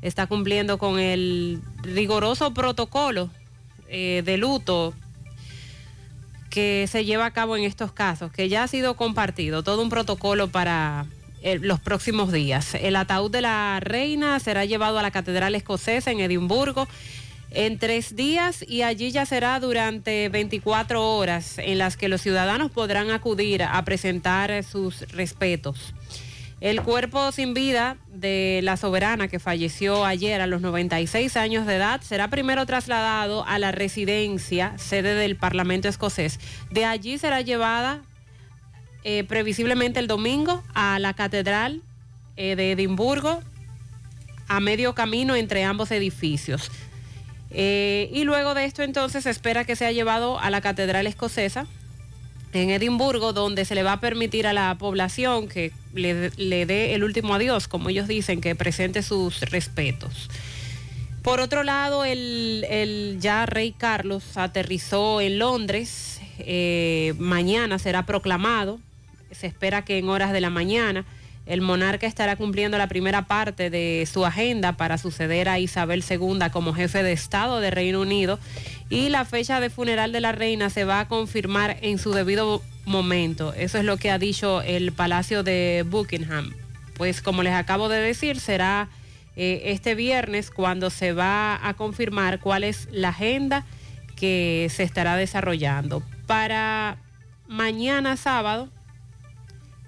está 0.00 0.28
cumpliendo 0.28 0.78
con 0.78 1.00
el 1.00 1.60
rigoroso 1.82 2.54
protocolo 2.54 3.30
eh, 3.88 4.22
de 4.24 4.36
luto 4.36 4.94
que 6.50 6.86
se 6.88 7.04
lleva 7.04 7.26
a 7.26 7.32
cabo 7.32 7.56
en 7.56 7.64
estos 7.64 7.90
casos, 7.90 8.30
que 8.30 8.48
ya 8.48 8.62
ha 8.62 8.68
sido 8.68 8.94
compartido, 8.94 9.64
todo 9.64 9.82
un 9.82 9.88
protocolo 9.88 10.46
para 10.46 11.06
eh, 11.42 11.58
los 11.60 11.80
próximos 11.80 12.30
días. 12.30 12.76
El 12.76 12.94
ataúd 12.94 13.32
de 13.32 13.40
la 13.40 13.80
reina 13.80 14.38
será 14.38 14.64
llevado 14.64 15.00
a 15.00 15.02
la 15.02 15.10
Catedral 15.10 15.56
Escocesa 15.56 16.12
en 16.12 16.20
Edimburgo 16.20 16.86
en 17.54 17.78
tres 17.78 18.16
días 18.16 18.64
y 18.66 18.82
allí 18.82 19.10
ya 19.10 19.26
será 19.26 19.58
durante 19.60 20.28
24 20.28 21.16
horas 21.16 21.58
en 21.58 21.78
las 21.78 21.96
que 21.96 22.08
los 22.08 22.20
ciudadanos 22.20 22.70
podrán 22.70 23.10
acudir 23.10 23.62
a 23.62 23.84
presentar 23.84 24.64
sus 24.64 25.00
respetos. 25.12 25.94
El 26.60 26.82
cuerpo 26.82 27.30
sin 27.30 27.52
vida 27.52 27.96
de 28.08 28.60
la 28.62 28.76
soberana 28.76 29.28
que 29.28 29.38
falleció 29.38 30.04
ayer 30.04 30.40
a 30.40 30.46
los 30.46 30.62
96 30.62 31.36
años 31.36 31.66
de 31.66 31.76
edad 31.76 32.00
será 32.00 32.28
primero 32.28 32.64
trasladado 32.64 33.44
a 33.46 33.58
la 33.58 33.70
residencia, 33.70 34.72
sede 34.78 35.14
del 35.14 35.36
Parlamento 35.36 35.88
escocés. 35.88 36.40
De 36.70 36.84
allí 36.84 37.18
será 37.18 37.42
llevada 37.42 38.02
eh, 39.02 39.24
previsiblemente 39.24 40.00
el 40.00 40.06
domingo 40.06 40.62
a 40.74 40.98
la 40.98 41.12
Catedral 41.12 41.82
eh, 42.36 42.56
de 42.56 42.72
Edimburgo, 42.72 43.42
a 44.48 44.60
medio 44.60 44.94
camino 44.94 45.36
entre 45.36 45.64
ambos 45.64 45.90
edificios. 45.90 46.70
Eh, 47.54 48.10
y 48.12 48.24
luego 48.24 48.54
de 48.54 48.64
esto 48.64 48.82
entonces 48.82 49.24
se 49.24 49.30
espera 49.30 49.64
que 49.64 49.76
sea 49.76 49.92
llevado 49.92 50.40
a 50.40 50.50
la 50.50 50.60
Catedral 50.60 51.06
Escocesa 51.06 51.66
en 52.52 52.70
Edimburgo, 52.70 53.32
donde 53.32 53.64
se 53.64 53.74
le 53.74 53.82
va 53.82 53.94
a 53.94 54.00
permitir 54.00 54.46
a 54.46 54.52
la 54.52 54.76
población 54.76 55.48
que 55.48 55.72
le, 55.94 56.30
le 56.36 56.66
dé 56.66 56.94
el 56.94 57.04
último 57.04 57.34
adiós, 57.34 57.68
como 57.68 57.88
ellos 57.88 58.08
dicen, 58.08 58.40
que 58.40 58.54
presente 58.54 59.02
sus 59.02 59.40
respetos. 59.40 60.28
Por 61.22 61.40
otro 61.40 61.62
lado, 61.62 62.04
el, 62.04 62.66
el 62.68 63.18
ya 63.18 63.46
rey 63.46 63.72
Carlos 63.72 64.36
aterrizó 64.36 65.22
en 65.22 65.38
Londres. 65.38 66.20
Eh, 66.38 67.14
mañana 67.18 67.78
será 67.78 68.04
proclamado. 68.04 68.78
Se 69.30 69.46
espera 69.46 69.86
que 69.86 69.96
en 69.96 70.10
horas 70.10 70.32
de 70.32 70.42
la 70.42 70.50
mañana 70.50 71.06
el 71.46 71.60
monarca 71.60 72.06
estará 72.06 72.36
cumpliendo 72.36 72.78
la 72.78 72.88
primera 72.88 73.22
parte 73.22 73.68
de 73.68 74.08
su 74.10 74.24
agenda 74.24 74.72
para 74.72 74.96
suceder 74.98 75.48
a 75.48 75.58
Isabel 75.58 76.02
II 76.08 76.38
como 76.52 76.72
jefe 76.72 77.02
de 77.02 77.12
Estado 77.12 77.60
de 77.60 77.70
Reino 77.70 78.00
Unido 78.00 78.38
y 78.88 79.10
la 79.10 79.24
fecha 79.24 79.60
de 79.60 79.70
funeral 79.70 80.12
de 80.12 80.20
la 80.20 80.32
reina 80.32 80.70
se 80.70 80.84
va 80.84 81.00
a 81.00 81.08
confirmar 81.08 81.76
en 81.82 81.98
su 81.98 82.12
debido 82.12 82.62
momento. 82.86 83.52
Eso 83.54 83.78
es 83.78 83.84
lo 83.84 83.96
que 83.96 84.10
ha 84.10 84.18
dicho 84.18 84.62
el 84.62 84.92
Palacio 84.92 85.42
de 85.42 85.84
Buckingham. 85.86 86.54
Pues 86.96 87.20
como 87.20 87.42
les 87.42 87.54
acabo 87.54 87.88
de 87.88 87.98
decir, 87.98 88.40
será 88.40 88.88
eh, 89.36 89.62
este 89.66 89.94
viernes 89.94 90.50
cuando 90.50 90.90
se 90.90 91.12
va 91.12 91.66
a 91.66 91.74
confirmar 91.74 92.40
cuál 92.40 92.64
es 92.64 92.88
la 92.90 93.08
agenda 93.10 93.66
que 94.16 94.68
se 94.70 94.82
estará 94.82 95.16
desarrollando. 95.16 96.02
Para 96.26 96.98
mañana 97.48 98.16
sábado 98.16 98.70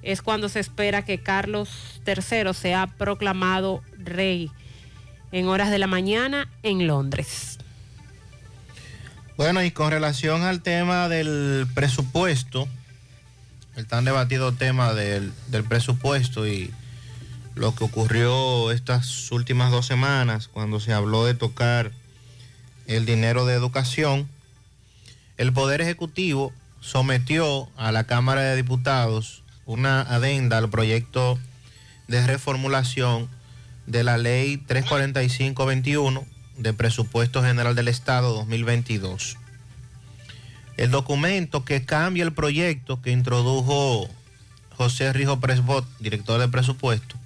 es 0.07 0.23
cuando 0.23 0.49
se 0.49 0.61
espera 0.61 1.05
que 1.05 1.19
Carlos 1.19 2.01
III 2.07 2.55
sea 2.55 2.87
proclamado 2.87 3.83
rey 3.99 4.53
en 5.33 5.49
horas 5.49 5.69
de 5.71 5.79
la 5.79 5.89
mañana 5.89 6.49
en 6.63 6.87
Londres. 6.87 7.59
Bueno, 9.37 9.65
y 9.65 9.73
con 9.73 9.91
relación 9.91 10.43
al 10.43 10.63
tema 10.63 11.09
del 11.09 11.67
presupuesto, 11.75 12.69
el 13.75 13.87
tan 13.87 14.05
debatido 14.05 14.53
tema 14.53 14.95
del, 14.95 15.33
del 15.49 15.65
presupuesto 15.65 16.47
y 16.47 16.71
lo 17.57 17.75
que 17.75 17.83
ocurrió 17.83 18.71
estas 18.71 19.33
últimas 19.33 19.73
dos 19.73 19.87
semanas 19.87 20.47
cuando 20.47 20.79
se 20.79 20.93
habló 20.93 21.27
de 21.27 21.35
tocar 21.35 21.91
el 22.87 23.07
dinero 23.07 23.45
de 23.45 23.55
educación, 23.55 24.29
el 25.37 25.53
Poder 25.53 25.81
Ejecutivo 25.81 26.53
sometió 26.81 27.69
a 27.77 27.91
la 27.91 28.05
Cámara 28.05 28.43
de 28.43 28.55
Diputados 28.55 29.43
una 29.67 30.01
adenda 30.01 30.59
al 30.59 30.71
proyecto 30.71 31.39
de 32.09 32.27
reformulación 32.27 33.29
de 33.87 34.05
la 34.05 34.17
ley 34.17 34.63
345-21 34.67 36.25
de 36.57 36.73
Presupuesto 36.73 37.43
General 37.43 37.75
del 37.75 37.89
Estado 37.89 38.33
2022. 38.33 39.37
El 40.77 40.91
documento 40.91 41.65
que 41.65 41.85
cambia 41.85 42.25
el 42.25 42.33
proyecto 42.33 43.03
que 43.03 43.11
introdujo 43.11 44.09
José 44.77 45.13
Rijo 45.13 45.41
Presbot, 45.41 45.87
director 45.99 46.39
de 46.39 46.49
presupuesto, 46.49 47.17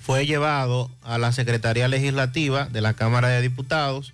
fue 0.00 0.26
llevado 0.26 0.90
a 1.02 1.18
la 1.18 1.32
Secretaría 1.32 1.88
Legislativa 1.88 2.66
de 2.66 2.80
la 2.80 2.94
Cámara 2.94 3.28
de 3.28 3.42
Diputados, 3.42 4.12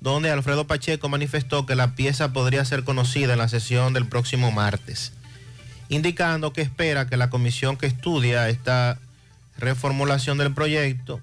donde 0.00 0.30
Alfredo 0.30 0.66
Pacheco 0.66 1.08
manifestó 1.08 1.64
que 1.64 1.76
la 1.76 1.94
pieza 1.94 2.32
podría 2.32 2.64
ser 2.64 2.82
conocida 2.82 3.34
en 3.34 3.38
la 3.38 3.48
sesión 3.48 3.92
del 3.92 4.06
próximo 4.06 4.50
martes, 4.50 5.12
indicando 5.92 6.54
que 6.54 6.62
espera 6.62 7.06
que 7.06 7.18
la 7.18 7.28
comisión 7.28 7.76
que 7.76 7.84
estudia 7.84 8.48
esta 8.48 8.98
reformulación 9.58 10.38
del 10.38 10.54
proyecto 10.54 11.20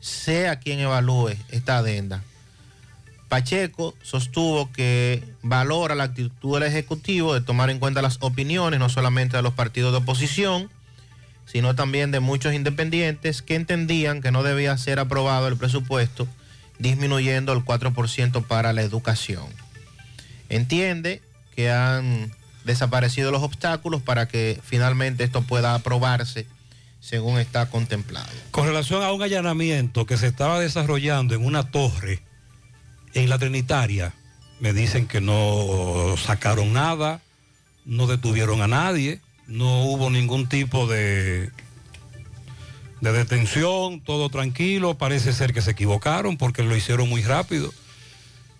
sea 0.00 0.56
quien 0.56 0.80
evalúe 0.80 1.34
esta 1.50 1.76
adenda. 1.76 2.22
Pacheco 3.28 3.94
sostuvo 4.02 4.72
que 4.72 5.22
valora 5.42 5.94
la 5.94 6.04
actitud 6.04 6.54
del 6.58 6.68
Ejecutivo 6.68 7.34
de 7.34 7.42
tomar 7.42 7.68
en 7.68 7.78
cuenta 7.78 8.00
las 8.00 8.16
opiniones 8.20 8.80
no 8.80 8.88
solamente 8.88 9.36
de 9.36 9.42
los 9.42 9.52
partidos 9.52 9.92
de 9.92 9.98
oposición, 9.98 10.70
sino 11.44 11.74
también 11.74 12.10
de 12.12 12.20
muchos 12.20 12.54
independientes 12.54 13.42
que 13.42 13.56
entendían 13.56 14.22
que 14.22 14.30
no 14.30 14.42
debía 14.42 14.76
ser 14.78 15.00
aprobado 15.00 15.48
el 15.48 15.58
presupuesto 15.58 16.26
disminuyendo 16.78 17.52
el 17.52 17.62
4% 17.62 18.46
para 18.46 18.72
la 18.72 18.80
educación. 18.80 19.44
Entiende 20.48 21.20
que 21.54 21.70
han 21.70 22.32
desaparecido 22.64 23.30
los 23.30 23.42
obstáculos 23.42 24.02
para 24.02 24.28
que 24.28 24.60
finalmente 24.62 25.24
esto 25.24 25.42
pueda 25.42 25.74
aprobarse 25.74 26.46
según 27.00 27.38
está 27.38 27.68
contemplado. 27.68 28.30
Con 28.52 28.66
relación 28.66 29.02
a 29.02 29.12
un 29.12 29.22
allanamiento 29.22 30.06
que 30.06 30.16
se 30.16 30.28
estaba 30.28 30.60
desarrollando 30.60 31.34
en 31.34 31.44
una 31.44 31.70
torre 31.70 32.22
en 33.14 33.28
la 33.28 33.38
Trinitaria, 33.38 34.14
me 34.60 34.72
dicen 34.72 35.08
que 35.08 35.20
no 35.20 36.14
sacaron 36.16 36.72
nada, 36.72 37.20
no 37.84 38.06
detuvieron 38.06 38.62
a 38.62 38.68
nadie, 38.68 39.20
no 39.48 39.82
hubo 39.82 40.10
ningún 40.10 40.48
tipo 40.48 40.86
de, 40.86 41.50
de 43.00 43.12
detención, 43.12 44.00
todo 44.00 44.28
tranquilo, 44.28 44.96
parece 44.96 45.32
ser 45.32 45.52
que 45.52 45.60
se 45.60 45.72
equivocaron 45.72 46.36
porque 46.36 46.62
lo 46.62 46.76
hicieron 46.76 47.08
muy 47.08 47.22
rápido. 47.22 47.74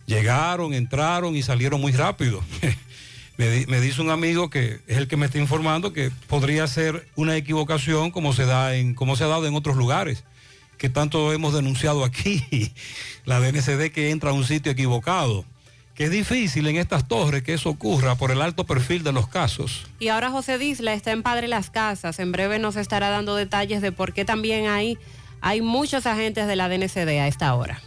Llegaron, 0.07 0.75
entraron 0.75 1.37
y 1.37 1.43
salieron 1.43 1.81
muy 1.81 1.93
rápido. 1.93 2.43
me, 3.37 3.67
me, 3.67 3.81
dice 3.81 4.01
un 4.01 4.11
amigo 4.11 4.51
que 4.51 4.81
es 4.87 4.99
el 4.99 5.09
que 5.09 5.17
me 5.17 5.27
está 5.27 5.39
informando 5.39 5.93
que 5.93 6.11
podría 6.29 6.67
ser 6.67 7.09
una 7.17 7.37
equivocación 7.37 8.11
como 8.11 8.33
se 8.33 8.45
da 8.45 8.75
en, 8.75 8.95
como 8.95 9.17
se 9.17 9.25
ha 9.25 9.29
dado 9.29 9.47
en 9.47 9.55
otros 9.55 9.77
lugares, 9.77 10.25
que 10.79 10.89
tanto 10.89 11.33
hemos 11.33 11.55
denunciado 11.55 12.05
aquí, 12.05 12.73
la 13.25 13.41
DNCD 13.41 13.91
que 13.93 14.11
entra 14.11 14.31
a 14.31 14.33
un 14.33 14.45
sitio 14.45 14.73
equivocado 14.73 15.45
que 15.95 16.05
es 16.05 16.11
difícil 16.11 16.67
en 16.69 16.77
estas 16.77 17.07
torres 17.07 17.43
que 17.43 17.55
eso 17.55 17.69
ocurra 17.69 18.15
por 18.15 18.31
el 18.31 18.41
alto 18.41 18.65
perfil 18.65 19.03
de 19.03 19.13
los 19.13 19.29
casos. 19.29 19.87
Y 19.99 20.09
ahora 20.09 20.31
José 20.31 20.59
Disla 20.59 20.95
está 20.95 21.13
en 21.13 21.23
Padre 21.23 21.49
Las 21.49 21.71
Casas. 21.71 22.19
En 22.19 22.33
breve 22.33 22.59
nos 22.59 22.77
estará 22.77 23.11
dando 23.11 23.37
detalles 23.37 23.83
de 23.83 23.93
por 23.93 24.13
qué 24.13 24.25
también 24.25 24.69
hay, 24.69 24.99
hay 25.41 25.61
muchos 25.61 26.07
agentes 26.07 26.47
de 26.47 26.57
la 26.57 26.69
DNCD 26.69 27.21
a 27.21 27.27
esta 27.27 27.55
hora. 27.55 27.83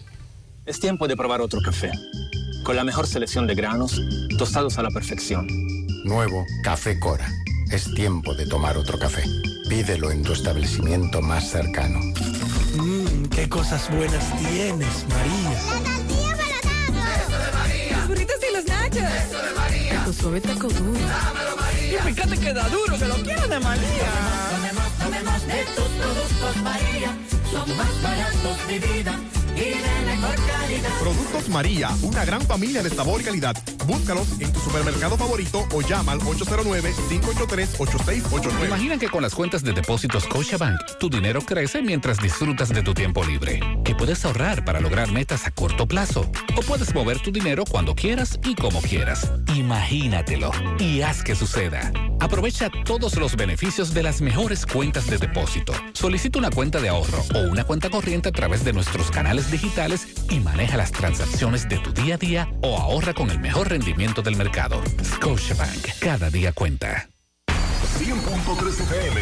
Es 0.65 0.79
tiempo 0.79 1.07
de 1.07 1.15
probar 1.15 1.41
otro 1.41 1.59
café. 1.61 1.91
Con 2.65 2.75
la 2.75 2.83
mejor 2.83 3.05
selección 3.05 3.45
de 3.45 3.53
granos, 3.53 4.01
tostados 4.39 4.79
a 4.79 4.81
la 4.81 4.89
perfección. 4.89 5.45
Nuevo 6.03 6.47
Café 6.63 6.99
Cora. 6.99 7.31
Es 7.71 7.93
tiempo 7.93 8.33
de 8.33 8.47
tomar 8.47 8.75
otro 8.75 8.97
café. 8.97 9.23
Pídelo 9.69 10.09
en 10.09 10.23
tu 10.23 10.33
establecimiento 10.33 11.21
más 11.21 11.47
cercano. 11.47 11.99
Mmm, 12.73 13.25
qué 13.25 13.47
cosas 13.47 13.87
buenas 13.91 14.35
tienes, 14.39 15.05
María. 15.09 15.59
Los 17.91 18.07
burritos 18.07 18.37
y 18.49 18.55
los 18.55 18.65
nachos. 18.65 19.13
Eso 19.13 19.43
de 19.43 19.51
María. 19.55 20.03
Tu 20.03 20.13
suave 20.13 20.41
taco 20.41 20.67
duro. 20.67 20.99
Dámelo, 20.99 21.55
María. 21.57 21.99
Y 21.99 22.13
fíjate 22.13 22.37
que 22.39 22.51
da 22.51 22.67
duro, 22.69 22.97
que 22.97 23.05
lo 23.05 23.15
quiero 23.17 23.47
de 23.47 23.59
María. 23.59 24.11
Tomemos, 24.49 24.91
tomemos 24.97 25.47
de 25.47 25.65
tus 25.75 25.87
productos, 26.01 26.63
María. 26.63 27.15
Son 27.51 27.77
más 27.77 28.01
baratos 28.01 28.67
de 28.67 28.79
vida 28.79 29.19
y 29.55 29.59
de 29.59 30.05
mejor 30.05 30.35
calidad. 30.35 30.89
Productos 30.99 31.49
María, 31.49 31.89
una 32.01 32.25
gran 32.25 32.41
familia 32.41 32.81
de 32.83 32.89
sabor 32.89 33.21
y 33.21 33.23
calidad. 33.23 33.55
Búscalos 33.85 34.27
en 34.39 34.51
tu 34.51 34.59
supermercado 34.59 35.15
favorito 35.17 35.65
o 35.71 35.81
llama 35.81 36.13
al 36.13 36.19
809-583-8689. 36.21 38.65
Imagina 38.65 38.97
que 38.97 39.09
con 39.09 39.21
las 39.21 39.35
cuentas 39.35 39.63
de 39.63 39.73
depósitos 39.73 40.23
Scotiabank, 40.23 40.79
tu 40.99 41.09
dinero 41.09 41.41
crece 41.41 41.81
mientras 41.81 42.19
disfrutas 42.19 42.69
de 42.69 42.83
tu 42.83 42.93
tiempo 42.93 43.23
libre. 43.23 43.59
Que 43.83 43.95
puedes 43.95 44.23
ahorrar 44.25 44.65
para 44.65 44.79
lograr 44.79 45.11
metas 45.11 45.45
a 45.45 45.51
corto 45.51 45.87
plazo. 45.87 46.29
O 46.57 46.61
puedes 46.61 46.93
mover 46.93 47.19
tu 47.21 47.31
dinero 47.31 47.63
cuando 47.69 47.95
quieras 47.95 48.39
y 48.43 48.55
como 48.55 48.81
quieras. 48.81 49.31
Imagínatelo 49.55 50.51
y 50.79 51.01
haz 51.01 51.23
que 51.23 51.35
suceda. 51.35 51.91
Aprovecha 52.19 52.69
todos 52.85 53.15
los 53.17 53.35
beneficios 53.35 53.93
de 53.93 54.03
las 54.03 54.21
mejores 54.21 54.65
cuentas 54.65 55.07
de 55.07 55.17
depósito. 55.17 55.73
Solicita 55.93 56.39
una 56.39 56.49
cuenta 56.49 56.79
de 56.79 56.89
ahorro 56.89 57.23
o 57.35 57.39
una 57.51 57.63
cuenta 57.63 57.89
corriente 57.89 58.29
a 58.29 58.31
través 58.31 58.63
de 58.63 58.73
nuestros 58.73 59.11
canales 59.11 59.44
digitales 59.51 60.07
y 60.29 60.39
maneja 60.39 60.77
las 60.77 60.91
transacciones 60.91 61.67
de 61.69 61.77
tu 61.79 61.93
día 61.93 62.15
a 62.15 62.17
día 62.17 62.49
o 62.61 62.77
ahorra 62.77 63.13
con 63.13 63.29
el 63.29 63.39
mejor 63.39 63.69
rendimiento 63.69 64.21
del 64.21 64.35
mercado. 64.35 64.81
Scotiabank, 65.03 65.99
cada 65.99 66.29
día 66.29 66.51
cuenta. 66.51 67.09
100.3 67.99 68.81
FM, 68.81 69.21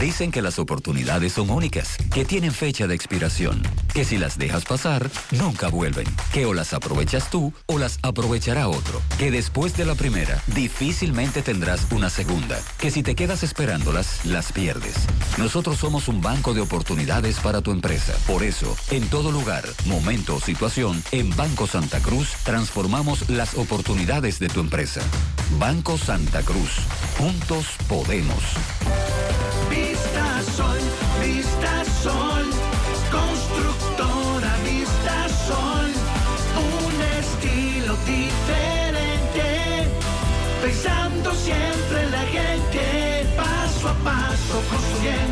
Dicen 0.00 0.30
que 0.30 0.42
las 0.42 0.58
oportunidades 0.58 1.34
son 1.34 1.50
únicas, 1.50 1.96
que 2.12 2.24
tienen 2.24 2.52
fecha 2.52 2.86
de 2.86 2.94
expiración, 2.94 3.62
que 3.92 4.04
si 4.04 4.18
las 4.18 4.38
dejas 4.38 4.64
pasar, 4.64 5.10
nunca 5.30 5.68
vuelven, 5.68 6.06
que 6.32 6.46
o 6.46 6.54
las 6.54 6.72
aprovechas 6.72 7.30
tú 7.30 7.52
o 7.66 7.78
las 7.78 7.98
aprovechará 8.02 8.68
otro, 8.68 9.00
que 9.18 9.30
después 9.30 9.76
de 9.76 9.84
la 9.84 9.94
primera, 9.94 10.42
difícilmente 10.48 11.42
tendrás 11.42 11.86
una 11.92 12.10
segunda, 12.10 12.58
que 12.78 12.90
si 12.90 13.02
te 13.02 13.14
quedas 13.14 13.42
esperándolas, 13.42 14.24
las 14.24 14.52
pierdes. 14.52 14.94
Nosotros 15.38 15.78
somos 15.78 16.08
un 16.08 16.20
banco 16.20 16.54
de 16.54 16.60
oportunidades 16.60 17.38
para 17.38 17.60
tu 17.60 17.70
empresa. 17.70 18.14
Por 18.26 18.42
eso, 18.42 18.76
en 18.90 19.08
todo 19.08 19.30
lugar, 19.30 19.64
momento 19.86 20.36
o 20.36 20.40
situación, 20.40 21.02
en 21.12 21.34
Banco 21.36 21.66
Santa 21.66 22.00
Cruz 22.00 22.30
transformamos 22.44 23.28
las 23.28 23.54
oportunidades 23.54 24.38
de 24.38 24.48
tu 24.48 24.60
empresa. 24.60 25.00
Banco 25.58 25.98
Santa 25.98 26.42
Cruz. 26.42 26.70
Juntos 27.18 27.66
podemos. 27.88 28.42
Vista 29.82 30.26
Sol, 30.56 30.80
Vista 31.20 31.84
Sol, 32.02 32.46
constructora 33.10 34.52
Vista 34.64 35.16
Sol, 35.46 35.90
un 36.56 36.96
estilo 37.20 37.96
diferente, 38.06 39.46
pensando 40.62 41.34
siempre 41.34 42.02
en 42.04 42.10
la 42.12 42.24
gente, 42.36 43.26
paso 43.36 43.88
a 43.88 43.94
paso 44.04 44.54
construyendo 44.70 45.31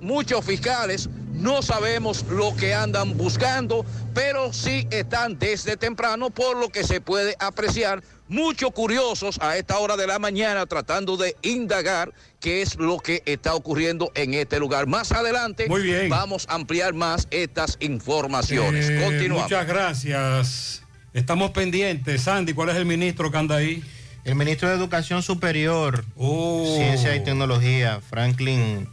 muchos 0.00 0.44
fiscales. 0.44 1.08
No 1.32 1.62
sabemos 1.62 2.24
lo 2.30 2.54
que 2.54 2.72
andan 2.72 3.16
buscando, 3.16 3.84
pero 4.14 4.52
sí 4.52 4.86
están 4.92 5.40
desde 5.40 5.76
temprano, 5.76 6.30
por 6.30 6.56
lo 6.56 6.68
que 6.68 6.84
se 6.84 7.00
puede 7.00 7.34
apreciar 7.40 8.00
muchos 8.28 8.70
curiosos 8.72 9.38
a 9.40 9.56
esta 9.56 9.78
hora 9.78 9.96
de 9.96 10.06
la 10.06 10.18
mañana 10.18 10.66
tratando 10.66 11.16
de 11.16 11.36
indagar 11.42 12.12
qué 12.40 12.62
es 12.62 12.76
lo 12.76 12.98
que 12.98 13.22
está 13.26 13.54
ocurriendo 13.54 14.10
en 14.14 14.34
este 14.34 14.58
lugar. 14.58 14.86
Más 14.86 15.12
adelante 15.12 15.68
vamos 16.08 16.46
a 16.48 16.54
ampliar 16.54 16.94
más 16.94 17.28
estas 17.30 17.76
informaciones. 17.80 18.88
Eh, 18.88 19.02
Continuamos. 19.04 19.44
Muchas 19.44 19.66
gracias. 19.66 20.82
Estamos 21.12 21.50
pendientes. 21.52 22.22
Sandy, 22.22 22.52
¿cuál 22.52 22.70
es 22.70 22.76
el 22.76 22.84
ministro 22.84 23.30
que 23.30 23.36
anda 23.38 23.56
ahí? 23.56 23.82
El 24.24 24.34
ministro 24.34 24.68
de 24.68 24.74
Educación 24.74 25.22
Superior, 25.22 26.04
Ciencia 26.16 27.14
y 27.14 27.22
Tecnología, 27.22 28.00
Franklin 28.00 28.88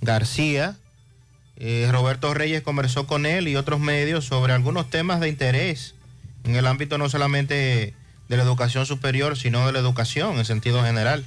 García. 0.00 0.76
Eh, 1.56 1.88
Roberto 1.90 2.32
Reyes 2.32 2.62
conversó 2.62 3.08
con 3.08 3.26
él 3.26 3.48
y 3.48 3.56
otros 3.56 3.80
medios 3.80 4.24
sobre 4.24 4.52
algunos 4.52 4.88
temas 4.90 5.18
de 5.18 5.28
interés 5.28 5.96
en 6.44 6.56
el 6.56 6.66
ámbito 6.66 6.98
no 6.98 7.08
solamente 7.08 7.94
de 8.28 8.36
la 8.36 8.42
educación 8.42 8.86
superior, 8.86 9.36
sino 9.36 9.66
de 9.66 9.72
la 9.72 9.78
educación 9.78 10.38
en 10.38 10.44
sentido 10.44 10.82
general. 10.82 11.24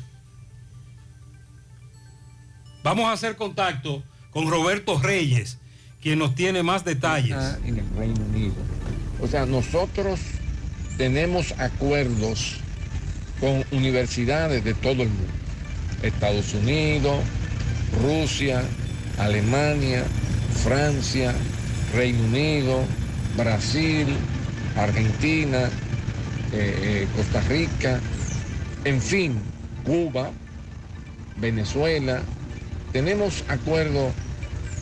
Vamos 2.83 3.05
a 3.05 3.13
hacer 3.13 3.35
contacto 3.35 4.03
con 4.31 4.49
Roberto 4.49 4.99
Reyes, 4.99 5.57
quien 6.01 6.19
nos 6.19 6.35
tiene 6.35 6.63
más 6.63 6.83
detalles. 6.83 7.37
en 7.65 7.79
el 7.79 7.89
Reino 7.95 8.21
Unido. 8.23 8.55
O 9.19 9.27
sea, 9.27 9.45
nosotros 9.45 10.19
tenemos 10.97 11.53
acuerdos 11.59 12.57
con 13.39 13.63
universidades 13.71 14.63
de 14.63 14.73
todo 14.73 15.03
el 15.03 15.09
mundo. 15.09 15.33
Estados 16.01 16.53
Unidos, 16.53 17.19
Rusia, 18.03 18.63
Alemania, 19.19 20.03
Francia, 20.63 21.33
Reino 21.93 22.23
Unido, 22.23 22.83
Brasil, 23.37 24.07
Argentina, 24.75 25.69
eh, 26.51 27.03
eh, 27.03 27.09
Costa 27.11 27.41
Rica, 27.41 28.01
en 28.83 29.01
fin, 29.01 29.53
Cuba, 29.83 30.33
Venezuela. 31.35 32.23
Tenemos 32.91 33.43
acuerdos 33.47 34.13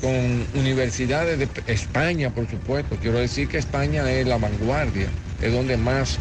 con 0.02 0.48
universidades 0.54 1.38
de 1.40 1.50
España, 1.68 2.30
por 2.34 2.48
supuesto. 2.50 2.98
Quiero 3.00 3.20
decir 3.20 3.48
que 3.48 3.58
España 3.58 4.10
es 4.12 4.28
la 4.28 4.38
vanguardia, 4.38 5.10
es 5.42 5.52
donde 5.54 5.78
más 5.78 6.20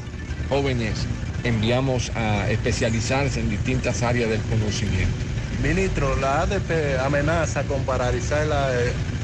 jóvenes 0.49 1.07
enviamos 1.45 2.11
a 2.15 2.51
especializarse 2.51 3.41
en 3.41 3.49
distintas 3.49 4.03
áreas 4.03 4.29
del 4.31 4.43
conocimiento. 4.43 5.15
Ministro, 5.63 6.17
la 6.17 6.43
ADP 6.43 6.99
amenaza 7.01 7.65
con 7.65 7.85
paralizar 7.85 8.47
la, 8.47 8.69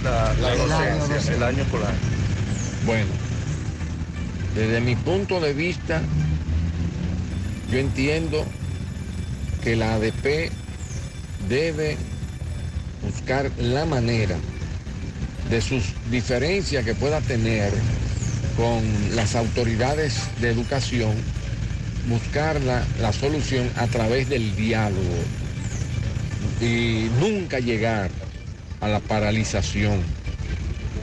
la- 0.03 0.35
la 0.35 0.55
docencia. 0.55 1.35
el 1.35 1.43
año 1.43 1.63
escolar. 1.63 1.95
Bueno, 2.87 3.13
desde 4.55 4.81
mi 4.81 4.95
punto 4.97 5.41
de 5.41 5.53
vista, 5.53 6.01
yo 7.71 7.79
entiendo 7.79 8.45
que 9.63 9.77
la 9.77 9.95
ADP 9.95 10.51
debe 11.49 11.97
buscar 13.03 13.51
la 13.59 13.85
manera 13.85 14.37
de 15.51 15.61
sus 15.61 15.83
diferencias 16.11 16.85
que 16.85 16.95
pueda 16.95 17.21
tener 17.21 17.73
con 18.57 18.83
las 19.17 19.35
autoridades 19.35 20.15
de 20.41 20.51
educación, 20.51 21.13
buscar 22.09 22.61
la, 22.61 22.85
la 23.01 23.13
solución 23.13 23.69
a 23.77 23.87
través 23.89 24.29
del 24.29 24.55
diálogo 24.57 25.01
y 26.61 27.09
nunca 27.21 27.59
llegar 27.59 28.11
a 28.81 28.89
la 28.89 29.01
paralización 29.01 30.01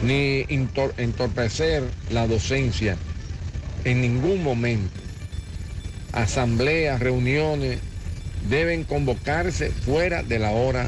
ni 0.04 0.44
entor- 0.46 0.94
entorpecer 0.98 1.84
la 2.10 2.26
docencia 2.28 2.98
en 3.84 4.02
ningún 4.02 4.44
momento. 4.44 5.00
Asambleas, 6.14 7.00
reuniones 7.00 7.80
deben 8.50 8.84
convocarse 8.84 9.70
fuera 9.70 10.24
de 10.24 10.40
la 10.40 10.52
hora 10.52 10.88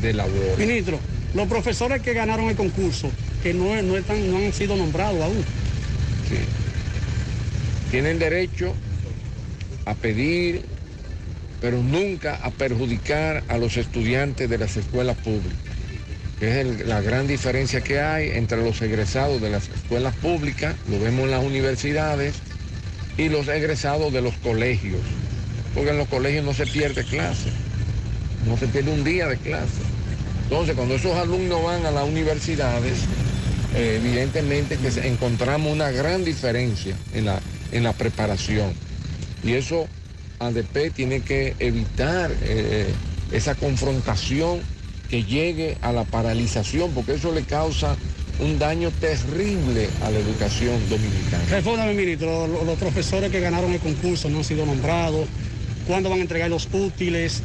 de 0.00 0.12
labor. 0.12 0.58
Ministro, 0.58 0.98
los 1.34 1.48
profesores 1.48 2.02
que 2.02 2.12
ganaron 2.12 2.48
el 2.48 2.56
concurso, 2.56 3.10
que 3.42 3.54
no, 3.54 3.80
no, 3.82 3.96
están, 3.96 4.30
no 4.30 4.38
han 4.38 4.52
sido 4.52 4.76
nombrados 4.76 5.22
aún. 5.22 5.44
Sí. 6.28 6.38
Tienen 7.90 8.18
derecho 8.18 8.74
a 9.84 9.94
pedir, 9.94 10.62
pero 11.60 11.82
nunca 11.82 12.38
a 12.42 12.50
perjudicar 12.50 13.44
a 13.48 13.58
los 13.58 13.76
estudiantes 13.76 14.48
de 14.48 14.58
las 14.58 14.76
escuelas 14.76 15.16
públicas. 15.18 15.71
Que 16.42 16.60
es 16.60 16.86
la 16.88 17.00
gran 17.00 17.28
diferencia 17.28 17.82
que 17.82 18.00
hay 18.00 18.30
entre 18.30 18.58
los 18.64 18.82
egresados 18.82 19.40
de 19.40 19.48
las 19.48 19.68
escuelas 19.68 20.12
públicas, 20.16 20.74
lo 20.90 20.98
vemos 20.98 21.26
en 21.26 21.30
las 21.30 21.44
universidades, 21.44 22.34
y 23.16 23.28
los 23.28 23.46
egresados 23.46 24.12
de 24.12 24.22
los 24.22 24.34
colegios. 24.38 24.98
Porque 25.72 25.90
en 25.90 25.98
los 25.98 26.08
colegios 26.08 26.44
no 26.44 26.52
se 26.52 26.66
pierde 26.66 27.04
clase, 27.04 27.50
no 28.48 28.58
se 28.58 28.66
pierde 28.66 28.90
un 28.90 29.04
día 29.04 29.28
de 29.28 29.36
clase. 29.36 29.82
Entonces, 30.42 30.74
cuando 30.74 30.96
esos 30.96 31.16
alumnos 31.16 31.62
van 31.62 31.86
a 31.86 31.92
las 31.92 32.08
universidades, 32.08 32.98
eh, 33.76 34.00
evidentemente 34.02 34.78
que 34.78 34.88
encontramos 35.06 35.72
una 35.72 35.92
gran 35.92 36.24
diferencia 36.24 36.96
en 37.14 37.26
la, 37.26 37.38
en 37.70 37.84
la 37.84 37.92
preparación. 37.92 38.72
Y 39.44 39.52
eso 39.52 39.86
ADP 40.40 40.92
tiene 40.92 41.20
que 41.20 41.54
evitar 41.60 42.32
eh, 42.42 42.88
esa 43.30 43.54
confrontación 43.54 44.71
que 45.12 45.22
llegue 45.24 45.76
a 45.82 45.92
la 45.92 46.04
paralización, 46.04 46.90
porque 46.94 47.12
eso 47.12 47.32
le 47.32 47.42
causa 47.42 47.94
un 48.40 48.58
daño 48.58 48.90
terrible 48.98 49.86
a 50.00 50.10
la 50.10 50.18
educación 50.18 50.88
dominicana. 50.88 51.44
Respóndame, 51.50 51.92
ministro, 51.92 52.46
lo- 52.46 52.64
los, 52.64 52.78
profesores 52.78 53.30
que 53.30 53.38
ganaron 53.38 53.70
el 53.72 53.78
concurso 53.78 54.30
no 54.30 54.38
han 54.38 54.44
sido 54.44 54.64
nombrados, 54.64 55.28
cuándo 55.86 56.08
van 56.08 56.20
a 56.20 56.22
entregar 56.22 56.48
los 56.48 56.66
útiles, 56.72 57.42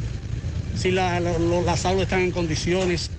si 0.80 0.90
la- 0.92 1.20
la- 1.20 1.38
lo- 1.38 1.60
las 1.60 1.84
aulas 1.84 2.04
están 2.04 2.22
en 2.22 2.30
condiciones. 2.30 3.10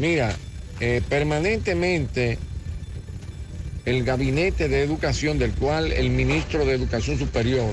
Mira, 0.00 0.34
eh, 0.80 1.00
permanentemente 1.08 2.38
el 3.84 4.02
gabinete 4.02 4.66
de 4.66 4.82
educación 4.82 5.38
del 5.38 5.52
cual 5.52 5.92
el 5.92 6.10
ministro 6.10 6.66
de 6.66 6.72
Educación 6.74 7.20
Superior 7.20 7.72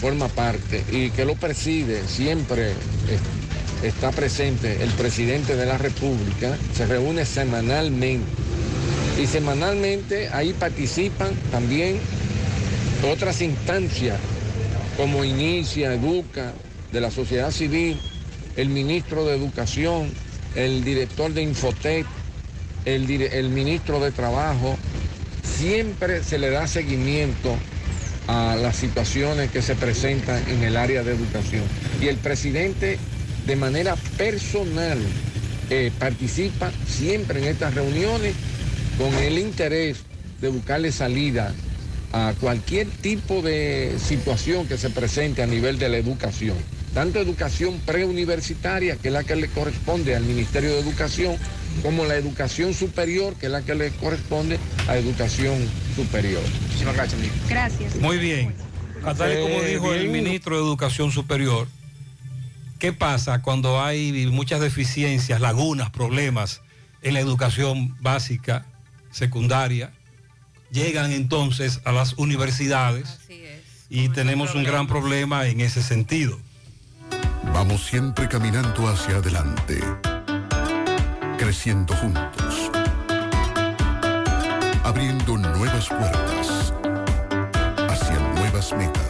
forma 0.00 0.28
parte 0.28 0.82
y 0.90 1.10
que 1.10 1.26
lo 1.26 1.34
preside 1.34 2.00
siempre 2.08 2.70
eh, 2.70 3.18
está 3.82 4.10
presente 4.10 4.82
el 4.82 4.90
presidente 4.90 5.56
de 5.56 5.66
la 5.66 5.78
República, 5.78 6.56
se 6.74 6.86
reúne 6.86 7.24
semanalmente 7.24 8.26
y 9.20 9.26
semanalmente 9.26 10.28
ahí 10.28 10.52
participan 10.52 11.34
también 11.50 11.98
otras 13.10 13.40
instancias 13.40 14.18
como 14.96 15.24
Inicia, 15.24 15.94
Educa, 15.94 16.52
de 16.92 17.00
la 17.00 17.10
sociedad 17.10 17.50
civil, 17.50 17.98
el 18.56 18.68
ministro 18.68 19.24
de 19.24 19.36
Educación, 19.36 20.10
el 20.54 20.84
director 20.84 21.32
de 21.32 21.42
Infotec, 21.42 22.06
el, 22.84 23.08
el 23.10 23.48
ministro 23.50 24.00
de 24.00 24.10
Trabajo, 24.10 24.76
siempre 25.42 26.22
se 26.24 26.38
le 26.38 26.50
da 26.50 26.66
seguimiento 26.66 27.54
a 28.26 28.56
las 28.56 28.76
situaciones 28.76 29.50
que 29.50 29.62
se 29.62 29.74
presentan 29.74 30.42
en 30.48 30.62
el 30.62 30.76
área 30.76 31.02
de 31.02 31.12
educación. 31.12 31.62
Y 32.00 32.08
el 32.08 32.16
presidente 32.16 32.98
de 33.50 33.56
manera 33.56 33.96
personal 34.16 34.96
eh, 35.70 35.90
participa 35.98 36.70
siempre 36.86 37.40
en 37.40 37.46
estas 37.48 37.74
reuniones 37.74 38.32
con 38.96 39.12
el 39.14 39.40
interés 39.40 40.04
de 40.40 40.50
buscarle 40.50 40.92
salida 40.92 41.52
a 42.12 42.32
cualquier 42.38 42.86
tipo 42.86 43.42
de 43.42 43.96
situación 43.98 44.68
que 44.68 44.78
se 44.78 44.88
presente 44.90 45.42
a 45.42 45.48
nivel 45.48 45.80
de 45.80 45.88
la 45.88 45.96
educación. 45.96 46.56
Tanto 46.94 47.18
educación 47.18 47.80
preuniversitaria, 47.84 48.94
que 48.94 49.08
es 49.08 49.14
la 49.14 49.24
que 49.24 49.34
le 49.34 49.48
corresponde 49.48 50.14
al 50.14 50.22
Ministerio 50.22 50.70
de 50.70 50.78
Educación, 50.78 51.34
como 51.82 52.04
la 52.04 52.14
educación 52.14 52.72
superior, 52.72 53.34
que 53.34 53.46
es 53.46 53.52
la 53.52 53.62
que 53.62 53.74
le 53.74 53.90
corresponde 53.90 54.60
a 54.86 54.96
educación 54.96 55.58
superior. 55.96 56.42
Muchísimas 56.68 56.94
gracias, 56.94 57.20
ministro. 57.20 57.48
Gracias. 57.48 57.96
Muy 57.96 58.18
bien. 58.18 58.54
Tal 59.02 59.32
y 59.32 59.42
como 59.42 59.54
Eh, 59.56 59.72
dijo 59.72 59.92
el 59.92 60.08
ministro 60.08 60.54
de 60.56 60.62
Educación 60.62 61.10
Superior, 61.10 61.66
¿qué 62.80 62.92
pasa 62.94 63.42
cuando 63.42 63.80
hay 63.80 64.26
muchas 64.32 64.60
deficiencias, 64.60 65.40
lagunas, 65.40 65.90
problemas 65.90 66.62
en 67.02 67.14
la 67.14 67.20
educación 67.20 67.94
básica, 68.00 68.66
secundaria? 69.12 69.92
Llegan 70.72 71.12
entonces 71.12 71.80
a 71.84 71.92
las 71.92 72.14
universidades 72.14 73.18
y 73.90 74.08
tenemos 74.08 74.54
un 74.54 74.64
gran 74.64 74.86
problema 74.86 75.46
en 75.46 75.60
ese 75.60 75.82
sentido. 75.82 76.38
Vamos 77.52 77.84
siempre 77.84 78.28
caminando 78.28 78.88
hacia 78.88 79.16
adelante, 79.16 79.80
creciendo 81.38 81.94
juntos, 81.96 82.70
abriendo 84.84 85.36
nuevas 85.36 85.88
puertas 85.88 86.72
hacia 87.88 88.18
nuevas 88.36 88.72
metas. 88.72 89.09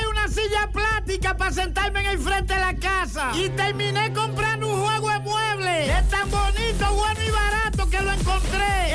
Silla 0.31 0.69
plástica 0.71 1.35
para 1.35 1.51
sentarme 1.51 1.99
en 1.99 2.05
el 2.05 2.19
frente 2.19 2.53
de 2.53 2.59
la 2.61 2.73
casa. 2.75 3.31
Y 3.35 3.49
terminé 3.49 4.13
comprando 4.13 4.73
un 4.73 4.81
juego 4.81 5.09
de 5.09 5.19
muebles. 5.19 5.89
Es 5.89 6.09
tan 6.09 6.31
bonito, 6.31 6.93
bueno 6.93 7.19
y 7.27 7.31
barato 7.31 7.89
que 7.89 8.01
lo 8.01 8.13
encontré 8.13 8.90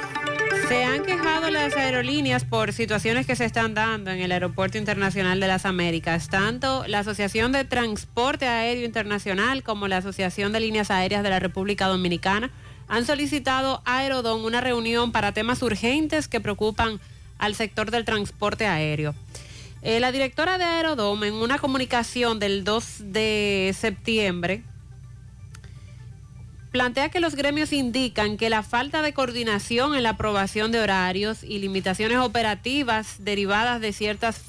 Se 0.67 0.83
han 0.83 1.03
quejado 1.03 1.51
las 1.51 1.75
aerolíneas 1.75 2.43
por 2.43 2.73
situaciones 2.73 3.27
que 3.27 3.35
se 3.35 3.45
están 3.45 3.73
dando 3.73 4.09
en 4.09 4.19
el 4.19 4.31
Aeropuerto 4.31 4.77
Internacional 4.77 5.39
de 5.39 5.47
las 5.47 5.65
Américas. 5.65 6.27
Tanto 6.29 6.85
la 6.87 6.99
Asociación 6.99 7.51
de 7.51 7.65
Transporte 7.65 8.47
Aéreo 8.47 8.83
Internacional 8.83 9.61
como 9.61 9.87
la 9.87 9.97
Asociación 9.97 10.51
de 10.51 10.61
Líneas 10.61 10.89
Aéreas 10.89 11.21
de 11.21 11.29
la 11.29 11.39
República 11.39 11.87
Dominicana 11.87 12.49
han 12.87 13.05
solicitado 13.05 13.81
a 13.85 13.99
Aerodón 13.99 14.43
una 14.43 14.61
reunión 14.61 15.11
para 15.11 15.33
temas 15.33 15.61
urgentes 15.61 16.27
que 16.27 16.41
preocupan 16.41 16.99
al 17.37 17.53
sector 17.53 17.91
del 17.91 18.05
transporte 18.05 18.65
aéreo. 18.65 19.13
Eh, 19.81 19.99
la 19.99 20.11
directora 20.11 20.57
de 20.57 20.63
Aerodome, 20.63 21.27
en 21.27 21.35
una 21.35 21.59
comunicación 21.59 22.39
del 22.39 22.63
2 22.63 22.85
de 23.13 23.75
septiembre, 23.77 24.63
plantea 26.75 27.07
que 27.07 27.21
los 27.21 27.35
gremios 27.35 27.71
indican 27.71 28.35
que 28.35 28.49
la 28.49 28.61
falta 28.61 29.01
de 29.01 29.13
coordinación 29.13 29.95
en 29.95 30.03
la 30.03 30.09
aprobación 30.09 30.73
de 30.73 30.81
horarios 30.81 31.41
y 31.41 31.59
limitaciones 31.59 32.17
operativas 32.17 33.15
derivadas 33.19 33.79
de 33.79 33.93
ciertas 33.93 34.41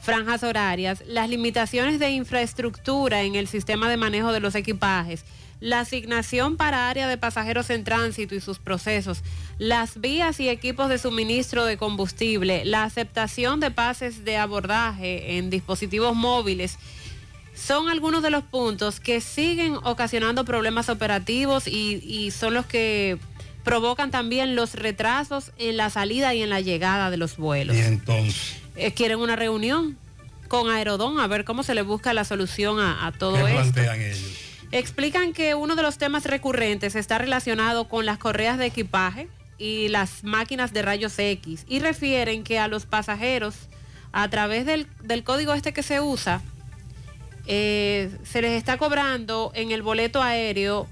franjas 0.00 0.44
horarias, 0.44 1.02
las 1.04 1.28
limitaciones 1.28 1.98
de 1.98 2.10
infraestructura 2.10 3.22
en 3.22 3.34
el 3.34 3.48
sistema 3.48 3.88
de 3.88 3.96
manejo 3.96 4.30
de 4.30 4.38
los 4.38 4.54
equipajes, 4.54 5.24
la 5.58 5.80
asignación 5.80 6.56
para 6.56 6.88
área 6.88 7.08
de 7.08 7.18
pasajeros 7.18 7.68
en 7.70 7.82
tránsito 7.82 8.36
y 8.36 8.40
sus 8.40 8.60
procesos, 8.60 9.24
las 9.58 10.00
vías 10.00 10.38
y 10.38 10.48
equipos 10.48 10.88
de 10.88 10.98
suministro 10.98 11.64
de 11.64 11.76
combustible, 11.76 12.64
la 12.64 12.84
aceptación 12.84 13.58
de 13.58 13.72
pases 13.72 14.24
de 14.24 14.36
abordaje 14.36 15.38
en 15.38 15.50
dispositivos 15.50 16.14
móviles, 16.14 16.78
son 17.54 17.88
algunos 17.88 18.22
de 18.22 18.30
los 18.30 18.42
puntos 18.44 19.00
que 19.00 19.20
siguen 19.20 19.76
ocasionando 19.84 20.44
problemas 20.44 20.88
operativos 20.88 21.66
y, 21.66 22.00
y 22.04 22.30
son 22.30 22.54
los 22.54 22.66
que 22.66 23.18
provocan 23.62 24.10
también 24.10 24.56
los 24.56 24.74
retrasos 24.74 25.52
en 25.58 25.76
la 25.76 25.88
salida 25.88 26.34
y 26.34 26.42
en 26.42 26.50
la 26.50 26.60
llegada 26.60 27.10
de 27.10 27.16
los 27.16 27.36
vuelos. 27.36 27.76
Y 27.76 27.80
entonces, 27.80 28.56
Eh, 28.76 28.92
quieren 28.92 29.20
una 29.20 29.36
reunión 29.36 29.96
con 30.48 30.68
Aerodón 30.68 31.20
a 31.20 31.26
ver 31.28 31.44
cómo 31.44 31.62
se 31.62 31.74
le 31.74 31.82
busca 31.82 32.12
la 32.12 32.24
solución 32.24 32.80
a, 32.80 33.06
a 33.06 33.12
todo 33.12 33.36
¿qué 33.36 33.42
esto. 33.42 33.54
plantean 33.72 34.00
ellos? 34.00 34.20
Explican 34.72 35.32
que 35.32 35.54
uno 35.54 35.76
de 35.76 35.82
los 35.82 35.96
temas 35.98 36.24
recurrentes 36.24 36.96
está 36.96 37.18
relacionado 37.18 37.88
con 37.88 38.04
las 38.04 38.18
correas 38.18 38.58
de 38.58 38.66
equipaje 38.66 39.28
y 39.56 39.86
las 39.88 40.24
máquinas 40.24 40.72
de 40.72 40.82
rayos 40.82 41.16
X 41.18 41.64
y 41.68 41.78
refieren 41.78 42.42
que 42.42 42.58
a 42.58 42.66
los 42.66 42.84
pasajeros 42.84 43.54
a 44.12 44.28
través 44.28 44.66
del, 44.66 44.88
del 45.04 45.22
código 45.22 45.54
este 45.54 45.72
que 45.72 45.84
se 45.84 46.00
usa 46.00 46.42
eh, 47.46 48.10
se 48.24 48.42
les 48.42 48.52
está 48.52 48.78
cobrando 48.78 49.52
en 49.54 49.70
el 49.70 49.82
boleto 49.82 50.22
aéreo 50.22 50.88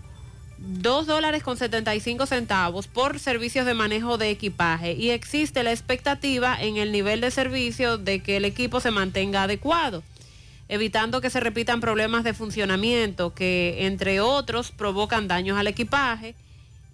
2 0.58 1.06
dólares 1.06 1.42
con 1.42 1.56
75 1.56 2.26
centavos 2.26 2.86
por 2.86 3.18
servicios 3.18 3.66
de 3.66 3.74
manejo 3.74 4.16
de 4.16 4.31
equipaje 4.31 4.92
y 4.92 5.10
existe 5.10 5.62
la 5.62 5.72
expectativa 5.72 6.56
en 6.60 6.76
el 6.76 6.92
nivel 6.92 7.20
de 7.20 7.31
servicio 7.31 7.98
de 7.98 8.20
que 8.20 8.36
el 8.36 8.44
equipo 8.44 8.78
se 8.78 8.92
mantenga 8.92 9.42
adecuado, 9.44 10.05
evitando 10.68 11.20
que 11.20 11.31
se 11.31 11.40
repitan 11.40 11.81
problemas 11.81 12.22
de 12.22 12.32
funcionamiento 12.32 13.34
que 13.34 13.86
entre 13.86 14.20
otros 14.20 14.70
provocan 14.70 15.26
daños 15.26 15.58
al 15.58 15.66
equipaje 15.66 16.36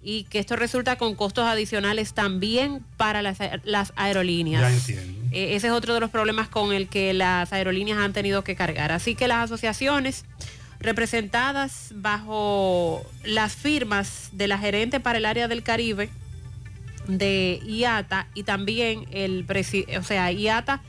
y 0.02 0.24
que 0.24 0.38
esto 0.38 0.56
resulta 0.56 0.96
con 0.96 1.14
costos 1.14 1.44
adicionales 1.44 2.14
también 2.14 2.82
para 2.96 3.20
las, 3.20 3.38
las 3.64 3.92
aerolíneas. 3.96 4.62
Ya 4.62 4.70
entiendo. 4.70 5.17
Eh, 5.32 5.54
ese 5.54 5.68
es 5.68 5.72
otro 5.72 5.94
de 5.94 6.00
los 6.00 6.10
problemas 6.10 6.48
con 6.48 6.72
el 6.72 6.88
que 6.88 7.12
las 7.12 7.52
aerolíneas 7.52 7.98
han 7.98 8.12
tenido 8.12 8.44
que 8.44 8.56
cargar. 8.56 8.92
Así 8.92 9.14
que 9.14 9.28
las 9.28 9.44
asociaciones 9.44 10.24
representadas 10.80 11.92
bajo 11.94 13.04
las 13.24 13.54
firmas 13.54 14.30
de 14.32 14.48
la 14.48 14.58
gerente 14.58 15.00
para 15.00 15.18
el 15.18 15.26
área 15.26 15.48
del 15.48 15.62
Caribe 15.62 16.10
de 17.08 17.60
IATA 17.66 18.28
y 18.34 18.44
también 18.44 19.06
el 19.10 19.46
o 19.98 20.02
sea, 20.02 20.30
IATA 20.30 20.82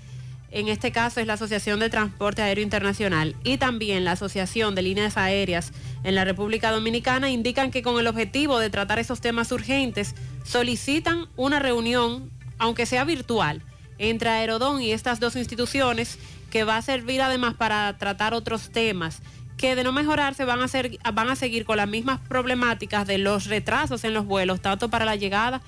en 0.51 0.67
este 0.67 0.91
caso 0.91 1.19
es 1.19 1.27
la 1.27 1.33
Asociación 1.33 1.79
de 1.79 1.89
Transporte 1.89 2.41
Aéreo 2.41 2.63
Internacional 2.63 3.35
y 3.43 3.57
también 3.57 4.03
la 4.03 4.13
Asociación 4.13 4.73
de 4.73 4.81
Líneas 4.81 5.15
Aéreas 5.15 5.71
en 6.03 6.15
la 6.15 6.25
República 6.25 6.71
Dominicana 6.71 7.29
indican 7.29 7.69
que 7.69 7.83
con 7.83 7.99
el 7.99 8.07
objetivo 8.07 8.59
de 8.59 8.69
tratar 8.69 8.99
esos 8.99 9.21
temas 9.21 9.51
urgentes 9.51 10.15
solicitan 10.43 11.27
una 11.35 11.59
reunión, 11.59 12.31
aunque 12.57 12.87
sea 12.87 13.03
virtual, 13.03 13.61
entre 13.99 14.29
Aerodón 14.29 14.81
y 14.81 14.91
estas 14.91 15.19
dos 15.19 15.35
instituciones 15.35 16.17
que 16.49 16.63
va 16.63 16.77
a 16.77 16.81
servir 16.81 17.21
además 17.21 17.53
para 17.53 17.95
tratar 17.97 18.33
otros 18.33 18.71
temas 18.71 19.21
que 19.57 19.75
de 19.75 19.83
no 19.83 19.91
mejorarse 19.91 20.45
van 20.45 20.61
a, 20.61 20.67
ser, 20.69 20.97
van 21.13 21.29
a 21.29 21.35
seguir 21.35 21.65
con 21.65 21.77
las 21.77 21.87
mismas 21.87 22.19
problemáticas 22.21 23.05
de 23.05 23.17
los 23.17 23.45
retrasos 23.45 24.05
en 24.05 24.13
los 24.13 24.25
vuelos, 24.25 24.61
tanto 24.61 24.89
para 24.89 25.03
la 25.03 25.17
llegada 25.17 25.61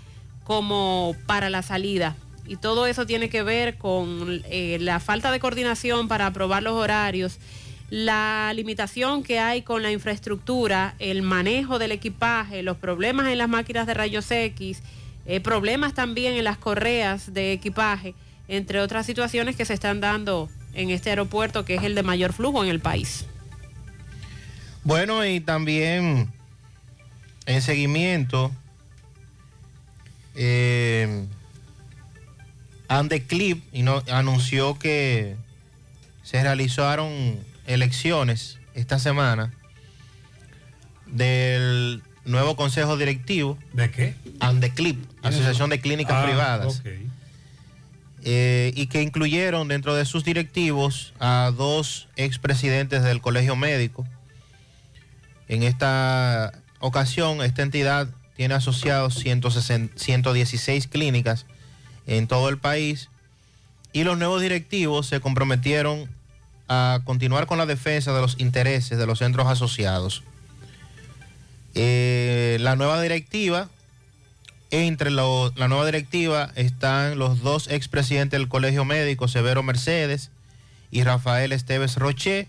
como 0.46 1.14
para 1.28 1.50
la 1.50 1.62
salida. 1.62 2.16
Y 2.48 2.56
todo 2.56 2.88
eso 2.88 3.06
tiene 3.06 3.30
que 3.30 3.44
ver 3.44 3.78
con 3.78 4.42
eh, 4.46 4.78
la 4.80 5.02
falta 5.02 5.30
de 5.30 5.42
coordinación 5.42 6.08
para 6.08 6.28
aprobar 6.28 6.64
los 6.64 6.74
horarios, 6.74 7.38
la 7.90 8.54
limitación 8.56 9.24
que 9.24 9.40
hay 9.40 9.62
con 9.62 9.84
la 9.84 9.92
infraestructura, 9.92 10.96
el 11.00 11.22
manejo 11.22 11.78
del 11.78 11.92
equipaje, 11.92 12.64
los 12.64 12.78
problemas 12.78 13.28
en 13.28 13.38
las 13.38 13.50
máquinas 13.50 13.86
de 13.86 13.94
rayos 13.94 14.32
X, 14.32 14.82
eh, 15.26 15.40
problemas 15.40 15.94
también 15.94 16.34
en 16.34 16.44
las 16.44 16.58
correas 16.58 17.34
de 17.34 17.54
equipaje, 17.54 18.14
entre 18.48 18.80
otras 18.82 19.06
situaciones 19.06 19.56
que 19.56 19.66
se 19.66 19.74
están 19.74 20.02
dando 20.02 20.50
en 20.74 20.90
este 20.90 21.10
aeropuerto 21.10 21.66
que 21.66 21.76
es 21.76 21.84
el 21.84 21.96
de 21.96 22.04
mayor 22.04 22.34
flujo 22.34 22.64
en 22.64 22.70
el 22.70 22.80
país. 22.80 23.26
Bueno, 24.84 25.26
y 25.26 25.40
también 25.40 26.32
en 27.46 27.62
seguimiento, 27.62 28.52
eh, 30.36 31.26
Andeclip 32.88 33.64
y 33.74 33.84
no- 33.84 34.04
anunció 34.12 34.78
que 34.80 35.36
se 36.24 36.42
realizaron 36.42 37.40
elecciones 37.68 38.58
esta 38.74 39.00
semana 39.00 39.54
del 41.08 42.02
nuevo 42.26 42.56
consejo 42.56 42.98
directivo. 42.98 43.58
¿De 43.74 43.92
qué? 43.92 44.16
Andeclip, 44.40 45.04
Asociación 45.22 45.70
de 45.70 45.80
Clínicas 45.82 46.16
Ah, 46.20 46.26
Privadas. 46.26 46.80
ok. 46.80 46.86
Eh, 48.24 48.72
y 48.76 48.86
que 48.88 49.02
incluyeron 49.02 49.68
dentro 49.68 49.96
de 49.96 50.06
sus 50.06 50.24
directivos 50.24 51.14
a 51.20 51.52
dos 51.56 52.08
expresidentes 52.16 53.02
del 53.04 53.20
Colegio 53.20 53.56
Médico. 53.56 54.06
En 55.48 55.64
esta 55.64 56.52
ocasión, 56.80 57.42
esta 57.42 57.64
entidad 57.64 58.08
tiene 58.36 58.54
asociados 58.54 59.16
160 59.16 59.94
116 60.00 60.88
clínicas 60.88 61.46
en 62.08 62.28
todo 62.28 62.50
el 62.50 62.58
país 62.58 63.10
y 63.94 64.04
los 64.04 64.18
nuevos 64.18 64.42
directivos 64.42 65.08
se 65.08 65.20
comprometieron 65.20 66.10
a 66.68 67.02
continuar 67.04 67.48
con 67.48 67.58
la 67.58 67.66
defensa 67.66 68.14
de 68.14 68.22
los 68.22 68.40
intereses 68.40 68.98
de 68.98 69.06
los 69.06 69.20
centros 69.20 69.48
asociados. 69.48 70.24
Eh, 71.74 72.58
la 72.62 72.76
nueva 72.76 73.02
directiva 73.02 73.70
entre 74.72 75.12
lo- 75.12 75.52
la 75.56 75.68
nueva 75.68 75.86
directiva 75.86 76.52
están 76.56 77.20
los 77.20 77.42
dos 77.42 77.68
expresidentes 77.70 78.40
del 78.40 78.48
Colegio 78.48 78.86
Médico, 78.86 79.28
Severo 79.28 79.64
Mercedes 79.64 80.32
y 80.92 81.04
Rafael 81.04 81.52
Esteves 81.52 81.96
Roché, 81.98 82.48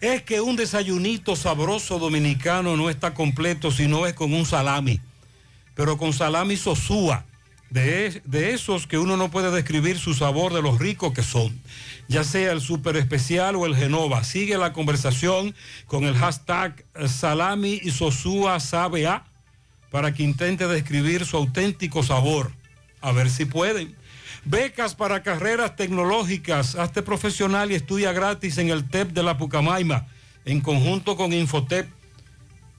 Es 0.00 0.22
que 0.22 0.40
un 0.40 0.56
desayunito 0.56 1.36
sabroso 1.36 1.98
dominicano 1.98 2.76
no 2.76 2.90
está 2.90 3.14
completo 3.14 3.70
si 3.70 3.86
no 3.86 4.06
es 4.06 4.14
con 4.14 4.32
un 4.34 4.46
salami, 4.46 5.00
pero 5.74 5.96
con 5.96 6.12
salami 6.12 6.56
sosúa, 6.56 7.24
de, 7.70 8.22
de 8.24 8.54
esos 8.54 8.86
que 8.86 8.98
uno 8.98 9.16
no 9.16 9.30
puede 9.30 9.50
describir 9.50 9.98
su 9.98 10.14
sabor 10.14 10.52
de 10.52 10.62
los 10.62 10.78
ricos 10.78 11.12
que 11.12 11.22
son 11.22 11.58
ya 12.08 12.24
sea 12.24 12.52
el 12.52 12.60
super 12.60 12.96
especial 12.96 13.56
o 13.56 13.66
el 13.66 13.76
Genova. 13.76 14.24
Sigue 14.24 14.58
la 14.58 14.72
conversación 14.72 15.54
con 15.86 16.04
el 16.04 16.14
hashtag 16.14 16.84
Salami 17.06 17.80
y 17.82 17.90
Sosúa 17.90 18.60
Sabe 18.60 19.06
A 19.06 19.24
para 19.90 20.12
que 20.12 20.22
intente 20.22 20.66
describir 20.66 21.24
su 21.24 21.36
auténtico 21.36 22.02
sabor. 22.02 22.52
A 23.00 23.12
ver 23.12 23.30
si 23.30 23.44
pueden. 23.44 23.94
Becas 24.44 24.94
para 24.94 25.22
carreras 25.22 25.76
tecnológicas. 25.76 26.74
Hazte 26.74 27.02
profesional 27.02 27.70
y 27.70 27.74
estudia 27.74 28.12
gratis 28.12 28.58
en 28.58 28.70
el 28.70 28.88
TEP 28.88 29.10
de 29.10 29.22
la 29.22 29.38
Pucamaima 29.38 30.06
en 30.44 30.60
conjunto 30.60 31.16
con 31.16 31.32
Infotep. 31.32 31.88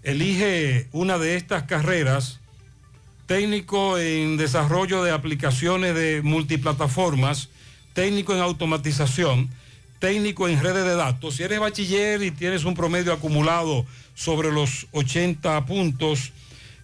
Elige 0.04 0.88
una 0.92 1.18
de 1.18 1.36
estas 1.36 1.64
carreras. 1.64 2.40
Técnico 3.26 3.98
en 3.98 4.38
desarrollo 4.38 5.04
de 5.04 5.12
aplicaciones 5.12 5.96
de 5.96 6.22
multiplataformas 6.24 7.50
técnico 7.96 8.34
en 8.34 8.42
automatización, 8.42 9.50
técnico 10.00 10.48
en 10.48 10.62
redes 10.62 10.84
de 10.84 10.96
datos. 10.96 11.36
Si 11.36 11.44
eres 11.44 11.60
bachiller 11.60 12.22
y 12.22 12.30
tienes 12.30 12.66
un 12.66 12.76
promedio 12.76 13.14
acumulado 13.14 13.86
sobre 14.14 14.52
los 14.52 14.86
80 14.92 15.66
puntos, 15.66 16.34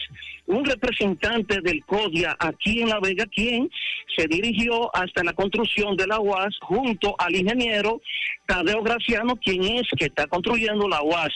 un 0.48 0.66
representante 0.66 1.62
del 1.62 1.86
CODIA 1.86 2.36
aquí 2.40 2.82
en 2.82 2.90
La 2.90 3.00
Vega, 3.00 3.26
quien 3.28 3.70
se 4.16 4.28
dirigió 4.28 4.94
hasta 4.96 5.24
la 5.24 5.34
construcción 5.34 5.96
de 5.96 6.08
la 6.08 6.20
UAS 6.20 6.58
junto 6.62 7.16
al 7.20 7.36
ingeniero 7.36 8.02
Tadeo 8.46 8.82
Graciano, 8.82 9.38
quien 9.38 9.64
es 9.64 9.88
que 9.98 10.06
está 10.06 10.28
construyendo 10.28 10.90
la 10.90 11.02
UAS. 11.02 11.32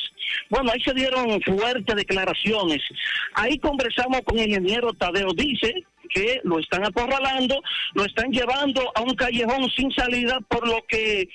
Bueno, 0.49 0.71
ahí 0.71 0.81
se 0.81 0.93
dieron 0.93 1.39
fuertes 1.41 1.95
declaraciones. 1.95 2.81
Ahí 3.35 3.57
conversamos 3.59 4.21
con 4.25 4.37
el 4.37 4.49
ingeniero 4.49 4.91
Tadeo. 4.93 5.31
Dice 5.33 5.74
que 6.13 6.41
lo 6.43 6.59
están 6.59 6.85
acorralando, 6.85 7.61
lo 7.93 8.05
están 8.05 8.31
llevando 8.31 8.91
a 8.95 9.01
un 9.01 9.15
callejón 9.15 9.69
sin 9.71 9.91
salida, 9.91 10.39
por 10.47 10.67
lo 10.67 10.83
que 10.87 11.27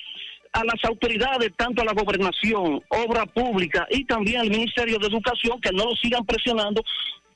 a 0.53 0.63
las 0.65 0.83
autoridades, 0.83 1.51
tanto 1.55 1.81
a 1.81 1.85
la 1.85 1.93
gobernación, 1.93 2.81
obra 2.89 3.25
pública 3.25 3.87
y 3.89 4.03
también 4.05 4.41
al 4.41 4.49
Ministerio 4.49 4.97
de 4.99 5.07
Educación, 5.07 5.61
que 5.61 5.71
no 5.71 5.85
lo 5.85 5.95
sigan 5.95 6.25
presionando 6.25 6.83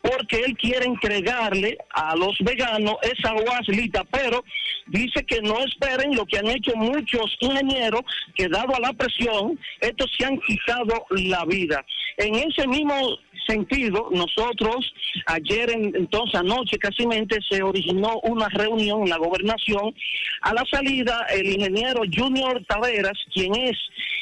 porque 0.01 0.37
él 0.37 0.55
quiere 0.57 0.85
entregarle 0.85 1.77
a 1.91 2.15
los 2.15 2.37
veganos 2.39 2.95
esa 3.01 3.33
guaslita, 3.33 4.03
pero 4.11 4.43
dice 4.87 5.25
que 5.25 5.41
no 5.41 5.57
esperen 5.63 6.15
lo 6.15 6.25
que 6.25 6.37
han 6.37 6.47
hecho 6.47 6.75
muchos 6.75 7.35
ingenieros, 7.39 8.01
que 8.35 8.47
dado 8.47 8.75
a 8.75 8.79
la 8.79 8.93
presión, 8.93 9.59
estos 9.81 10.11
se 10.15 10.25
han 10.25 10.39
quitado 10.41 11.05
la 11.09 11.43
vida. 11.45 11.83
En 12.17 12.35
ese 12.35 12.67
mismo 12.67 13.17
sentido, 13.45 14.09
nosotros 14.11 14.93
ayer, 15.27 15.69
entonces 15.71 16.35
anoche 16.35 16.77
casi 16.77 17.05
se 17.49 17.63
originó 17.63 18.19
una 18.23 18.49
reunión 18.49 19.03
en 19.03 19.09
la 19.09 19.17
gobernación. 19.17 19.93
A 20.41 20.53
la 20.53 20.63
salida, 20.69 21.25
el 21.31 21.47
ingeniero 21.47 22.01
Junior 22.11 22.63
Taveras, 22.67 23.17
quien 23.33 23.55
es 23.55 23.77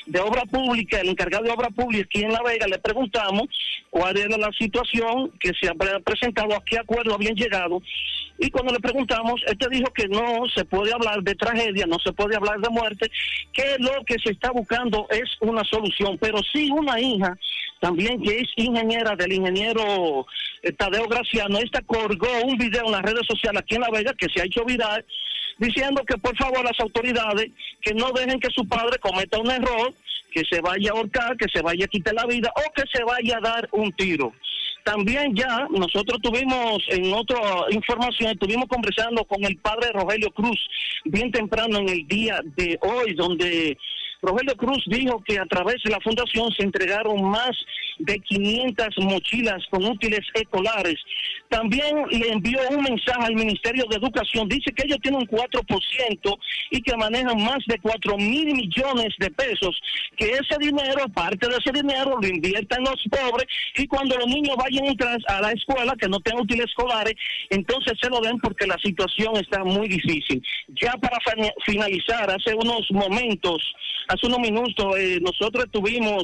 de 0.06 0.20
obra 0.20 0.44
pública, 0.46 1.00
el 1.00 1.10
encargado 1.10 1.44
de 1.44 1.52
obra 1.52 1.70
pública 1.70 2.06
aquí 2.06 2.24
en 2.24 2.34
La 2.34 2.42
Vega, 2.44 2.68
le 2.68 2.80
preguntamos 2.80 3.48
cuál 3.90 4.18
era 4.18 4.38
la 4.38 4.52
situación 4.58 5.32
que 5.40 5.52
se 5.60 5.70
había 5.70 6.00
presentado, 6.00 6.56
a 6.56 6.64
qué 6.66 6.78
acuerdo 6.78 7.16
habían 7.16 7.36
llegado. 7.36 7.82
Y 8.40 8.50
cuando 8.50 8.74
le 8.74 8.80
preguntamos, 8.80 9.42
este 9.48 9.70
dijo 9.70 9.92
que 9.94 10.08
no 10.08 10.44
se 10.54 10.66
puede 10.66 10.92
hablar 10.92 11.22
de 11.22 11.36
tragedia, 11.36 11.86
no 11.86 12.00
se 12.00 12.12
puede 12.12 12.36
hablar 12.36 12.60
de 12.60 12.70
muerte, 12.70 13.10
que 13.54 13.76
lo 13.80 14.04
que 14.06 14.16
se 14.24 14.32
está 14.32 14.52
buscando 14.52 15.08
es 15.12 15.30
una 15.40 15.64
solución, 15.64 16.18
pero 16.20 16.40
sí 16.52 16.70
una 16.72 17.00
hija 17.00 17.38
también 17.84 18.22
que 18.22 18.40
es 18.40 18.50
ingeniera 18.56 19.14
del 19.14 19.34
ingeniero 19.34 20.26
eh, 20.62 20.72
Tadeo 20.72 21.06
Graciano, 21.06 21.58
esta 21.58 21.82
colgó 21.82 22.30
un 22.46 22.58
video 22.58 22.86
en 22.86 22.94
las 22.94 23.02
redes 23.02 23.28
sociales 23.28 23.62
aquí 23.62 23.76
en 23.76 23.82
La 23.82 23.90
Vega 23.90 24.14
que 24.18 24.30
se 24.34 24.40
ha 24.40 24.46
hecho 24.46 24.64
viral 24.64 25.06
diciendo 25.58 26.02
que 26.08 26.18
por 26.18 26.34
favor 26.38 26.64
las 26.64 26.80
autoridades 26.80 27.52
que 27.82 27.94
no 27.94 28.14
dejen 28.14 28.40
que 28.40 28.50
su 28.52 28.66
padre 28.70 28.98
cometa 29.00 29.38
un 29.38 29.52
error, 29.52 29.94
que 30.32 30.44
se 30.50 30.62
vaya 30.62 30.92
a 30.92 30.94
ahorcar, 30.94 31.36
que 31.36 31.50
se 31.52 31.62
vaya 31.62 31.84
a 31.84 31.90
quitar 31.90 32.14
la 32.14 32.26
vida 32.26 32.54
o 32.56 32.72
que 32.72 32.84
se 32.90 33.04
vaya 33.04 33.38
a 33.38 33.42
dar 33.42 33.68
un 33.74 33.92
tiro. 33.92 34.32
También 34.86 35.36
ya 35.36 35.68
nosotros 35.70 36.22
tuvimos 36.22 36.84
en 36.88 37.14
otra 37.14 37.38
información, 37.70 38.32
estuvimos 38.32 38.68
conversando 38.70 39.26
con 39.26 39.44
el 39.44 39.58
padre 39.58 39.92
Rogelio 39.92 40.32
Cruz 40.32 40.70
bien 41.04 41.32
temprano 41.32 41.80
en 41.80 41.90
el 41.90 42.08
día 42.08 42.40
de 42.56 42.80
hoy, 42.82 43.14
donde 43.14 43.78
Rogelio 44.24 44.56
Cruz 44.56 44.82
dijo 44.88 45.22
que 45.28 45.38
a 45.38 45.46
través 45.46 45.84
de 45.84 45.92
la 45.92 46.00
fundación 46.00 46.50
se 46.54 46.64
entregaron 46.64 47.22
más 47.30 47.52
de 48.00 48.18
500 48.20 48.88
mochilas 49.00 49.62
con 49.70 49.84
útiles 49.84 50.22
escolares. 50.34 50.96
También 51.54 51.96
le 52.10 52.30
envió 52.32 52.58
un 52.72 52.82
mensaje 52.82 53.26
al 53.28 53.36
Ministerio 53.36 53.86
de 53.88 53.98
Educación. 53.98 54.50
Dice 54.50 54.72
que 54.76 54.86
ellos 54.88 54.98
tienen 55.04 55.22
un 55.22 55.28
4% 55.28 56.40
y 56.72 56.82
que 56.82 56.98
manejan 56.98 57.44
más 57.44 57.60
de 57.68 57.78
4 57.78 58.18
mil 58.18 58.56
millones 58.56 59.14
de 59.20 59.30
pesos. 59.30 59.80
Que 60.18 60.32
ese 60.32 60.58
dinero, 60.60 61.08
parte 61.14 61.48
de 61.48 61.56
ese 61.56 61.72
dinero, 61.72 62.18
lo 62.20 62.28
inviertan 62.28 62.82
los 62.84 63.00
pobres 63.08 63.46
y 63.78 63.86
cuando 63.86 64.18
los 64.18 64.26
niños 64.28 64.56
vayan 64.58 64.96
a 65.28 65.42
la 65.42 65.52
escuela, 65.52 65.94
que 66.00 66.08
no 66.08 66.20
tengan 66.22 66.42
útiles 66.42 66.66
escolares, 66.66 67.14
entonces 67.52 67.94
se 68.02 68.10
lo 68.10 68.20
den 68.20 68.40
porque 68.40 68.66
la 68.66 68.78
situación 68.84 69.38
está 69.38 69.64
muy 69.64 69.88
difícil. 69.88 70.42
Ya 70.82 70.94
para 70.94 71.20
fina- 71.20 71.54
finalizar, 71.68 72.32
hace 72.32 72.56
unos 72.56 72.90
momentos, 72.90 73.62
hace 74.08 74.26
unos 74.26 74.40
minutos, 74.40 74.98
eh, 74.98 75.20
nosotros 75.22 75.66
estuvimos 75.66 76.24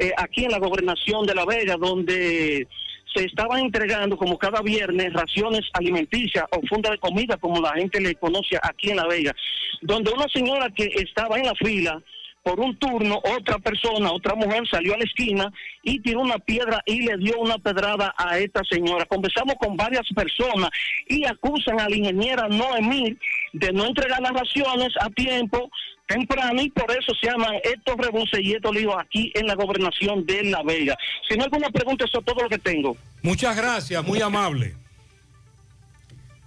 eh, 0.00 0.10
aquí 0.16 0.44
en 0.44 0.50
la 0.50 0.58
gobernación 0.58 1.24
de 1.26 1.34
La 1.36 1.44
Vega, 1.44 1.76
donde 1.76 2.66
se 3.14 3.24
estaban 3.24 3.60
entregando 3.60 4.16
como 4.16 4.38
cada 4.38 4.60
viernes 4.60 5.12
raciones 5.12 5.62
alimenticias 5.72 6.44
o 6.50 6.60
funda 6.66 6.90
de 6.90 6.98
comida, 6.98 7.36
como 7.36 7.60
la 7.60 7.72
gente 7.72 8.00
le 8.00 8.14
conoce 8.16 8.58
aquí 8.62 8.90
en 8.90 8.96
La 8.96 9.06
Vega, 9.06 9.34
donde 9.82 10.10
una 10.10 10.26
señora 10.28 10.68
que 10.70 10.90
estaba 10.96 11.36
en 11.38 11.46
la 11.46 11.54
fila 11.54 12.02
por 12.44 12.60
un 12.60 12.76
turno, 12.76 13.20
otra 13.24 13.58
persona, 13.58 14.12
otra 14.12 14.34
mujer 14.34 14.62
salió 14.70 14.94
a 14.94 14.98
la 14.98 15.04
esquina 15.04 15.50
y 15.82 15.98
tiró 16.00 16.20
una 16.20 16.38
piedra 16.38 16.82
y 16.84 17.00
le 17.00 17.16
dio 17.16 17.38
una 17.40 17.56
pedrada 17.56 18.14
a 18.18 18.38
esta 18.38 18.60
señora. 18.70 19.06
Conversamos 19.06 19.54
con 19.58 19.76
varias 19.76 20.06
personas 20.14 20.68
y 21.08 21.24
acusan 21.24 21.80
a 21.80 21.88
la 21.88 21.96
ingeniera 21.96 22.46
Noemí 22.48 23.16
de 23.54 23.72
no 23.72 23.86
entregar 23.86 24.20
las 24.20 24.34
raciones 24.34 24.92
a 25.00 25.08
tiempo 25.08 25.70
temprano 26.06 26.60
y 26.60 26.68
por 26.68 26.90
eso 26.90 27.14
se 27.18 27.28
llaman 27.28 27.54
estos 27.62 27.96
rebuses 27.96 28.38
y 28.42 28.52
estos 28.52 28.74
líos 28.76 28.94
aquí 28.98 29.32
en 29.34 29.46
la 29.46 29.54
gobernación 29.54 30.26
de 30.26 30.44
La 30.44 30.62
Vega. 30.62 30.98
Si 31.26 31.38
no 31.38 31.44
alguna 31.44 31.70
pregunta, 31.70 32.04
eso 32.04 32.18
es 32.18 32.24
todo 32.26 32.42
lo 32.42 32.48
que 32.50 32.58
tengo. 32.58 32.94
Muchas 33.22 33.56
gracias, 33.56 34.04
muy 34.04 34.20
amable. 34.20 34.74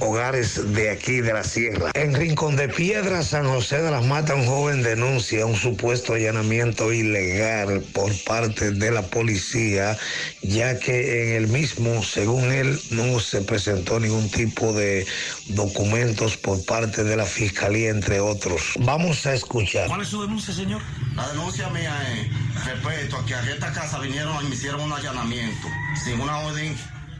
hogares 0.00 0.72
de 0.74 0.90
aquí 0.90 1.20
de 1.20 1.32
la 1.32 1.44
sierra. 1.44 1.90
En 1.94 2.14
Rincón 2.14 2.56
de 2.56 2.68
Piedra, 2.68 3.22
San 3.22 3.46
José 3.46 3.82
de 3.82 3.90
las 3.90 4.04
Matas, 4.04 4.36
un 4.36 4.46
joven 4.46 4.82
denuncia 4.82 5.46
un 5.46 5.56
supuesto 5.56 6.14
allanamiento 6.14 6.92
ilegal 6.92 7.82
por 7.92 8.12
parte 8.24 8.72
de 8.72 8.90
la 8.90 9.02
policía, 9.02 9.96
ya 10.42 10.78
que 10.78 11.28
en 11.28 11.42
el 11.42 11.48
mismo, 11.48 12.02
según 12.02 12.52
él, 12.52 12.80
no 12.90 13.20
se 13.20 13.40
presentó 13.42 14.00
ningún 14.00 14.30
tipo 14.30 14.72
de 14.72 15.06
documentos 15.48 16.36
por 16.36 16.64
parte 16.64 17.04
de 17.04 17.16
la 17.16 17.24
fiscalía, 17.24 17.90
entre 17.90 18.20
otros. 18.20 18.74
Vamos 18.78 19.26
a 19.26 19.34
escuchar. 19.34 19.88
¿Cuál 19.88 20.02
es 20.02 20.08
su 20.08 20.22
denuncia, 20.22 20.54
señor? 20.54 20.82
La 21.14 21.28
denuncia 21.28 21.68
mía 21.70 21.96
es 22.12 22.64
respecto 22.64 23.16
a 23.16 23.26
que 23.26 23.34
a 23.34 23.50
esta 23.50 23.72
casa 23.72 23.98
vinieron 23.98 24.44
y 24.44 24.48
me 24.48 24.54
hicieron 24.54 24.80
un 24.80 24.92
allanamiento 24.92 25.68
sin 26.04 26.20
una 26.20 26.38
orden 26.38 26.76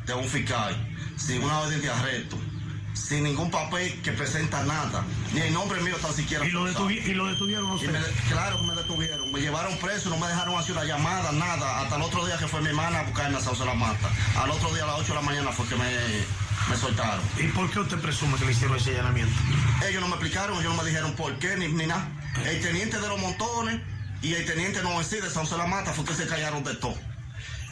de 0.06 0.14
un 0.14 0.24
fiscal, 0.24 0.74
sin 1.16 1.42
una 1.42 1.60
orden 1.60 1.82
de 1.82 1.90
arresto, 1.90 2.38
sin 2.98 3.22
ningún 3.24 3.50
papel 3.50 4.02
que 4.02 4.12
presenta 4.12 4.62
nada, 4.64 5.04
ni 5.32 5.40
el 5.40 5.54
nombre 5.54 5.80
mío 5.80 5.96
tan 6.02 6.12
siquiera. 6.12 6.44
¿Y 6.44 6.50
lo, 6.50 6.64
detuvieron 6.64 7.70
usted? 7.70 7.94
claro 8.28 8.60
que 8.60 8.66
me 8.66 8.74
detuvieron, 8.74 9.32
me 9.32 9.40
llevaron 9.40 9.76
preso, 9.78 10.10
no 10.10 10.18
me 10.18 10.26
dejaron 10.26 10.58
hacer 10.58 10.72
una 10.72 10.84
llamada, 10.84 11.32
nada, 11.32 11.80
hasta 11.80 11.96
el 11.96 12.02
otro 12.02 12.26
día 12.26 12.36
que 12.36 12.48
fue 12.48 12.60
mi 12.60 12.68
hermana 12.68 13.00
a 13.00 13.02
buscarme 13.04 13.38
a 13.38 13.40
Sauce 13.40 13.64
la 13.64 13.74
Mata. 13.74 14.10
Al 14.36 14.50
otro 14.50 14.74
día 14.74 14.84
a 14.84 14.88
las 14.88 15.00
8 15.00 15.08
de 15.08 15.14
la 15.14 15.22
mañana 15.22 15.52
fue 15.52 15.66
que 15.66 15.76
me, 15.76 15.90
me 16.68 16.76
soltaron. 16.76 17.24
¿Y 17.38 17.46
por 17.48 17.70
qué 17.70 17.80
usted 17.80 17.98
presume 17.98 18.36
que 18.36 18.44
le 18.44 18.52
hicieron 18.52 18.76
ese 18.76 18.90
allanamiento? 18.90 19.34
Ellos 19.88 20.00
no 20.02 20.08
me 20.08 20.14
explicaron, 20.14 20.58
ellos 20.58 20.74
no 20.74 20.82
me 20.82 20.88
dijeron 20.88 21.12
por 21.14 21.38
qué 21.38 21.56
ni, 21.56 21.68
ni 21.68 21.86
nada. 21.86 22.08
El 22.44 22.60
teniente 22.60 22.98
de 22.98 23.08
los 23.08 23.20
montones 23.20 23.80
y 24.22 24.34
el 24.34 24.44
teniente 24.44 24.82
no 24.82 24.98
de 24.98 25.30
Sauce 25.30 25.56
la 25.56 25.66
Mata 25.66 25.92
fue 25.92 26.04
que 26.04 26.14
se 26.14 26.26
callaron 26.26 26.64
de 26.64 26.74
todo. 26.74 26.96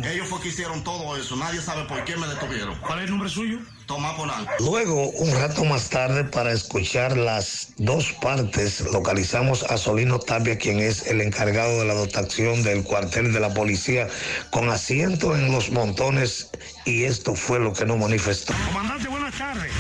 Ellos 0.03 0.29
fue 0.29 0.41
que 0.41 0.49
hicieron 0.49 0.85
todo 0.85 1.17
eso. 1.17 1.37
Nadie 1.37 1.61
sabe 1.61 1.85
por 1.85 2.05
qué 2.05 2.17
me 2.17 2.27
detuvieron. 2.27 2.75
¿Cuál 2.77 3.01
es 3.01 3.05
el 3.07 3.11
nombre 3.11 3.29
suyo? 3.29 3.59
Tomás 3.87 4.15
Polanco. 4.15 4.53
Luego, 4.59 5.11
un 5.11 5.33
rato 5.35 5.65
más 5.65 5.89
tarde, 5.89 6.25
para 6.25 6.53
escuchar 6.53 7.17
las 7.17 7.69
dos 7.77 8.13
partes, 8.21 8.81
localizamos 8.93 9.63
a 9.65 9.79
Solino 9.79 10.19
Tapia, 10.19 10.59
quien 10.59 10.81
es 10.81 11.07
el 11.07 11.21
encargado 11.21 11.81
de 11.81 11.87
la 11.87 11.95
dotación 11.95 12.63
del 12.63 12.83
cuartel 12.83 13.33
de 13.33 13.41
la 13.41 13.55
policía, 13.55 14.09
con 14.51 14.69
asiento 14.71 15.35
en 15.37 15.53
los 15.53 15.71
montones, 15.71 16.51
y 16.85 17.05
esto 17.05 17.35
fue 17.35 17.61
lo 17.61 17.73
que 17.73 17.87
nos 17.87 17.99
manifestó. 17.99 18.53
Comandante, 18.67 19.09
buenas 19.09 19.35
tardes. 19.39 19.73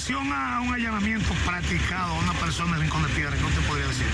Relación 0.00 0.32
a 0.32 0.62
un 0.62 0.72
allanamiento 0.72 1.28
practicado 1.44 2.14
a 2.14 2.18
una 2.20 2.32
persona 2.32 2.74
en 2.76 2.80
Rincón 2.80 3.02
de 3.02 3.10
Piedra, 3.10 3.36
¿qué 3.36 3.44
usted 3.44 3.60
podría 3.68 3.86
decir? 3.86 4.06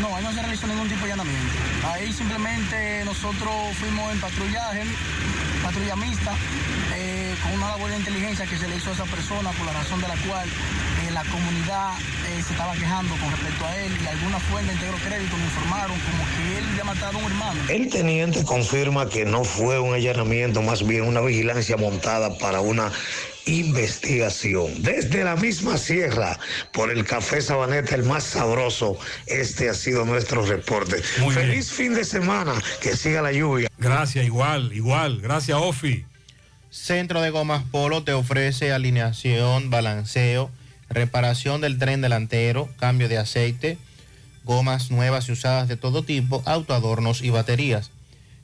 No, 0.00 0.16
ahí 0.16 0.24
no 0.24 0.32
se 0.32 0.40
realizó 0.40 0.66
ningún 0.66 0.88
tipo 0.88 1.04
de 1.04 1.12
allanamiento. 1.12 1.52
Ahí 1.86 2.10
simplemente 2.14 3.04
nosotros 3.04 3.52
fuimos 3.78 4.10
en 4.14 4.20
patrullaje, 4.20 4.84
patrulla 5.62 5.96
mixta, 5.96 6.32
eh, 6.94 7.36
con 7.42 7.52
una 7.52 7.68
labor 7.68 7.90
de 7.90 7.98
inteligencia 7.98 8.46
que 8.46 8.56
se 8.56 8.66
le 8.66 8.76
hizo 8.76 8.88
a 8.88 8.94
esa 8.94 9.04
persona, 9.04 9.50
por 9.50 9.66
la 9.66 9.74
razón 9.74 10.00
de 10.00 10.08
la 10.08 10.16
cual 10.16 10.48
la 11.14 11.22
comunidad 11.24 11.92
eh, 12.26 12.42
se 12.42 12.52
estaba 12.52 12.74
quejando 12.74 13.14
con 13.16 13.30
respecto 13.30 13.64
a 13.64 13.76
él 13.76 13.92
y 14.02 14.06
alguna 14.08 14.40
fuente 14.40 14.72
de 14.72 14.74
Integro 14.74 14.98
Crédito 14.98 15.36
me 15.36 15.44
informaron 15.44 15.96
como 16.00 16.24
que 16.24 16.58
él 16.58 16.64
había 16.70 16.84
matado 16.84 17.18
a 17.18 17.20
un 17.22 17.30
hermano. 17.30 17.60
El 17.68 17.88
teniente 17.88 18.42
confirma 18.42 19.08
que 19.08 19.24
no 19.24 19.44
fue 19.44 19.78
un 19.78 19.94
allanamiento, 19.94 20.60
más 20.60 20.84
bien 20.84 21.04
una 21.04 21.20
vigilancia 21.20 21.76
montada 21.76 22.36
para 22.38 22.60
una 22.60 22.90
investigación. 23.46 24.82
Desde 24.82 25.22
la 25.22 25.36
misma 25.36 25.78
sierra, 25.78 26.36
por 26.72 26.90
el 26.90 27.04
café 27.04 27.40
Sabaneta, 27.40 27.94
el 27.94 28.02
más 28.02 28.24
sabroso, 28.24 28.98
este 29.26 29.68
ha 29.68 29.74
sido 29.74 30.04
nuestro 30.04 30.44
reporte. 30.44 31.00
Feliz 31.00 31.70
fin 31.70 31.94
de 31.94 32.04
semana, 32.04 32.54
que 32.80 32.96
siga 32.96 33.22
la 33.22 33.30
lluvia. 33.30 33.68
Gracias, 33.78 34.26
igual, 34.26 34.72
igual. 34.72 35.20
Gracias, 35.20 35.56
Ofi. 35.60 36.04
Centro 36.70 37.22
de 37.22 37.30
Gomas 37.30 37.62
Polo 37.70 38.02
te 38.02 38.12
ofrece 38.14 38.72
alineación, 38.72 39.70
balanceo, 39.70 40.50
reparación 40.94 41.60
del 41.60 41.78
tren 41.78 42.00
delantero, 42.00 42.68
cambio 42.78 43.08
de 43.08 43.18
aceite, 43.18 43.76
gomas 44.44 44.90
nuevas 44.90 45.28
y 45.28 45.32
usadas 45.32 45.68
de 45.68 45.76
todo 45.76 46.02
tipo, 46.02 46.42
autoadornos 46.46 47.20
y 47.22 47.28
baterías. 47.30 47.90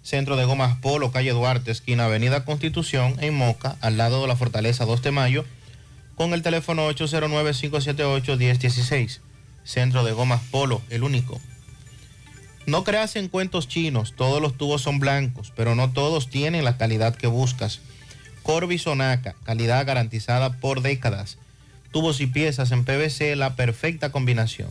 Centro 0.03 0.37
de 0.37 0.47
Gomas 0.47 0.79
Polo, 0.79 1.13
calle 1.13 1.31
Duarte, 1.31 1.71
esquina 1.71 2.07
Avenida 2.07 2.45
Constitución, 2.45 3.15
en 3.21 3.35
Moca, 3.35 3.77
al 3.81 3.97
lado 3.99 4.23
de 4.23 4.29
la 4.29 4.37
Fortaleza 4.37 4.87
2 4.87 5.03
de 5.03 5.11
Mayo, 5.11 5.45
con 6.17 6.33
el 6.33 6.41
teléfono 6.43 6.91
809-578-1016. 6.91 9.21
Centro 9.63 10.05
de 10.05 10.13
Gomas 10.13 10.41
Polo, 10.51 10.81
el 10.91 11.03
único. 11.03 11.39
No 12.67 12.83
creas 12.83 13.17
en 13.17 13.29
cuentos 13.29 13.69
chinos, 13.69 14.15
todos 14.17 14.41
los 14.41 14.57
tubos 14.57 14.81
son 14.83 15.01
blancos, 15.01 15.53
pero 15.55 15.75
no 15.75 15.93
todos 15.93 16.31
tienen 16.31 16.65
la 16.65 16.79
calidad 16.79 17.15
que 17.15 17.27
buscas. 17.27 17.81
Corby 18.43 18.79
Sonaca, 18.79 19.35
calidad 19.45 19.87
garantizada 19.87 20.57
por 20.59 20.81
décadas. 20.81 21.37
Tubos 21.93 22.21
y 22.21 22.27
piezas 22.27 22.71
en 22.73 22.85
PVC, 22.85 23.35
la 23.37 23.57
perfecta 23.57 24.11
combinación. 24.11 24.69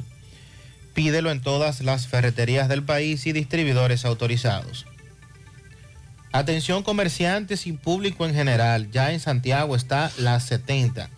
Pídelo 0.93 1.31
en 1.31 1.41
todas 1.41 1.81
las 1.81 2.07
ferreterías 2.07 2.69
del 2.69 2.83
país 2.83 3.25
y 3.25 3.31
distribuidores 3.31 4.05
autorizados. 4.05 4.85
Atención 6.31 6.83
comerciantes 6.83 7.65
y 7.67 7.73
público 7.73 8.25
en 8.25 8.35
general, 8.35 8.91
ya 8.91 9.11
en 9.11 9.19
Santiago 9.19 9.75
está 9.75 10.11
la 10.17 10.39
70, 10.39 11.09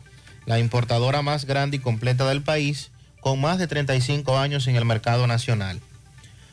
la 0.45 0.59
importadora 0.59 1.21
más 1.21 1.45
grande 1.45 1.77
y 1.77 1.80
completa 1.80 2.27
del 2.27 2.41
país, 2.41 2.91
con 3.19 3.39
más 3.39 3.59
de 3.59 3.67
35 3.67 4.38
años 4.38 4.67
en 4.67 4.77
el 4.77 4.85
mercado 4.85 5.27
nacional. 5.27 5.81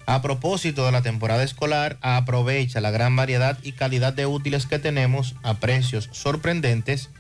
A 0.07 0.23
propósito 0.23 0.86
de 0.86 0.93
la 0.93 1.02
temporada 1.02 1.43
escolar, 1.43 1.99
aprovecha 2.01 2.81
la 2.81 2.91
gran 2.91 3.15
variedad 3.15 3.59
y 3.62 3.73
calidad 3.73 4.12
de 4.12 4.27
útiles 4.27 4.67
que 4.67 4.78
tenemos 4.78 5.35
a 5.43 5.55
precios 5.55 6.09
sorprendentes 6.12 7.10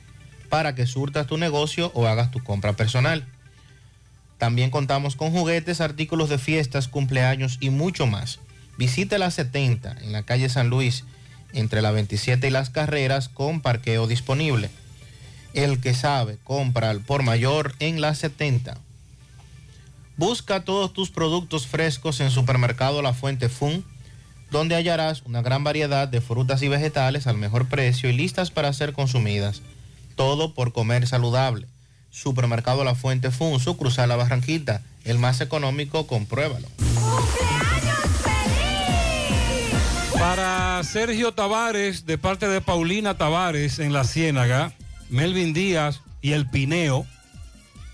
para 0.48 0.74
que 0.74 0.86
surtas 0.86 1.26
tu 1.26 1.36
negocio 1.38 1.90
o 1.94 2.06
hagas 2.06 2.30
tu 2.30 2.42
compra 2.42 2.74
personal. 2.74 3.26
También 4.38 4.70
contamos 4.70 5.16
con 5.16 5.32
juguetes, 5.32 5.80
artículos 5.80 6.28
de 6.28 6.38
fiestas, 6.38 6.88
cumpleaños 6.88 7.58
y 7.60 7.70
mucho 7.70 8.06
más. 8.06 8.38
Visite 8.76 9.18
la 9.18 9.30
70 9.30 9.96
en 10.02 10.12
la 10.12 10.22
calle 10.22 10.48
San 10.48 10.68
Luis, 10.68 11.04
entre 11.52 11.82
la 11.82 11.90
27 11.90 12.46
y 12.46 12.50
las 12.50 12.70
carreras, 12.70 13.28
con 13.28 13.60
parqueo 13.60 14.06
disponible. 14.06 14.70
El 15.54 15.80
que 15.80 15.94
sabe, 15.94 16.38
compra 16.44 16.90
al 16.90 17.00
por 17.00 17.24
mayor 17.24 17.74
en 17.80 18.00
la 18.00 18.14
70. 18.14 18.78
Busca 20.16 20.64
todos 20.64 20.92
tus 20.92 21.10
productos 21.10 21.66
frescos 21.66 22.20
en 22.20 22.30
Supermercado 22.30 23.02
La 23.02 23.14
Fuente 23.14 23.48
Fun, 23.48 23.84
donde 24.50 24.76
hallarás 24.76 25.22
una 25.22 25.42
gran 25.42 25.64
variedad 25.64 26.06
de 26.06 26.20
frutas 26.20 26.62
y 26.62 26.68
vegetales 26.68 27.26
al 27.26 27.36
mejor 27.36 27.68
precio 27.68 28.08
y 28.08 28.12
listas 28.12 28.50
para 28.50 28.72
ser 28.72 28.92
consumidas. 28.92 29.62
Todo 30.18 30.52
por 30.52 30.72
comer 30.72 31.06
saludable. 31.06 31.68
Supermercado 32.10 32.82
La 32.82 32.96
Fuente 32.96 33.30
Fun, 33.30 33.60
su 33.60 33.76
cruzar 33.76 34.08
la 34.08 34.16
Barranquita, 34.16 34.82
el 35.04 35.16
más 35.16 35.40
económico, 35.40 36.08
compruébalo. 36.08 36.66
Para 40.18 40.82
Sergio 40.82 41.34
Tavares, 41.34 42.04
de 42.04 42.18
parte 42.18 42.48
de 42.48 42.60
Paulina 42.60 43.16
Tavares 43.16 43.78
en 43.78 43.92
La 43.92 44.02
Ciénaga, 44.02 44.72
Melvin 45.08 45.52
Díaz 45.52 46.00
y 46.20 46.32
El 46.32 46.50
Pineo, 46.50 47.06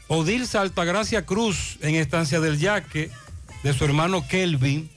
Odilza 0.08 0.62
Altagracia 0.62 1.26
Cruz 1.26 1.76
en 1.82 1.94
Estancia 1.94 2.40
del 2.40 2.58
Yaque, 2.58 3.10
de 3.62 3.74
su 3.74 3.84
hermano 3.84 4.26
Kelvin, 4.26 4.88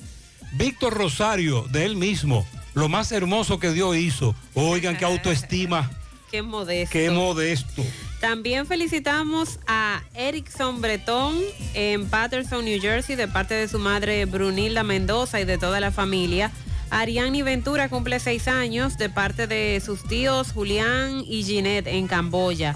Víctor 0.53 0.93
Rosario, 0.93 1.63
de 1.63 1.83
él 1.83 1.97
mismo, 1.97 2.47
lo 2.73 2.87
más 2.87 3.11
hermoso 3.11 3.59
que 3.59 3.73
Dios 3.73 3.97
hizo. 3.97 4.33
Oigan 4.53 4.95
qué 4.95 5.03
autoestima, 5.03 5.91
Qué 6.37 6.43
modesto. 6.43 6.91
qué 6.91 7.09
modesto. 7.09 7.83
También 8.19 8.67
felicitamos 8.67 9.59
a 9.65 10.03
Erickson 10.13 10.81
Bretón 10.81 11.35
en 11.73 12.07
Patterson, 12.07 12.63
New 12.63 12.79
Jersey, 12.79 13.15
de 13.15 13.27
parte 13.27 13.55
de 13.55 13.67
su 13.67 13.79
madre 13.79 14.25
Brunilda 14.25 14.83
Mendoza 14.83 15.39
y 15.39 15.45
de 15.45 15.57
toda 15.57 15.79
la 15.79 15.91
familia. 15.91 16.51
Ariani 16.89 17.41
Ventura 17.41 17.89
cumple 17.89 18.19
seis 18.19 18.47
años 18.47 18.97
de 18.97 19.09
parte 19.09 19.47
de 19.47 19.81
sus 19.83 20.03
tíos 20.03 20.51
Julián 20.51 21.23
y 21.27 21.43
Ginette 21.43 21.87
en 21.87 22.07
Camboya. 22.07 22.75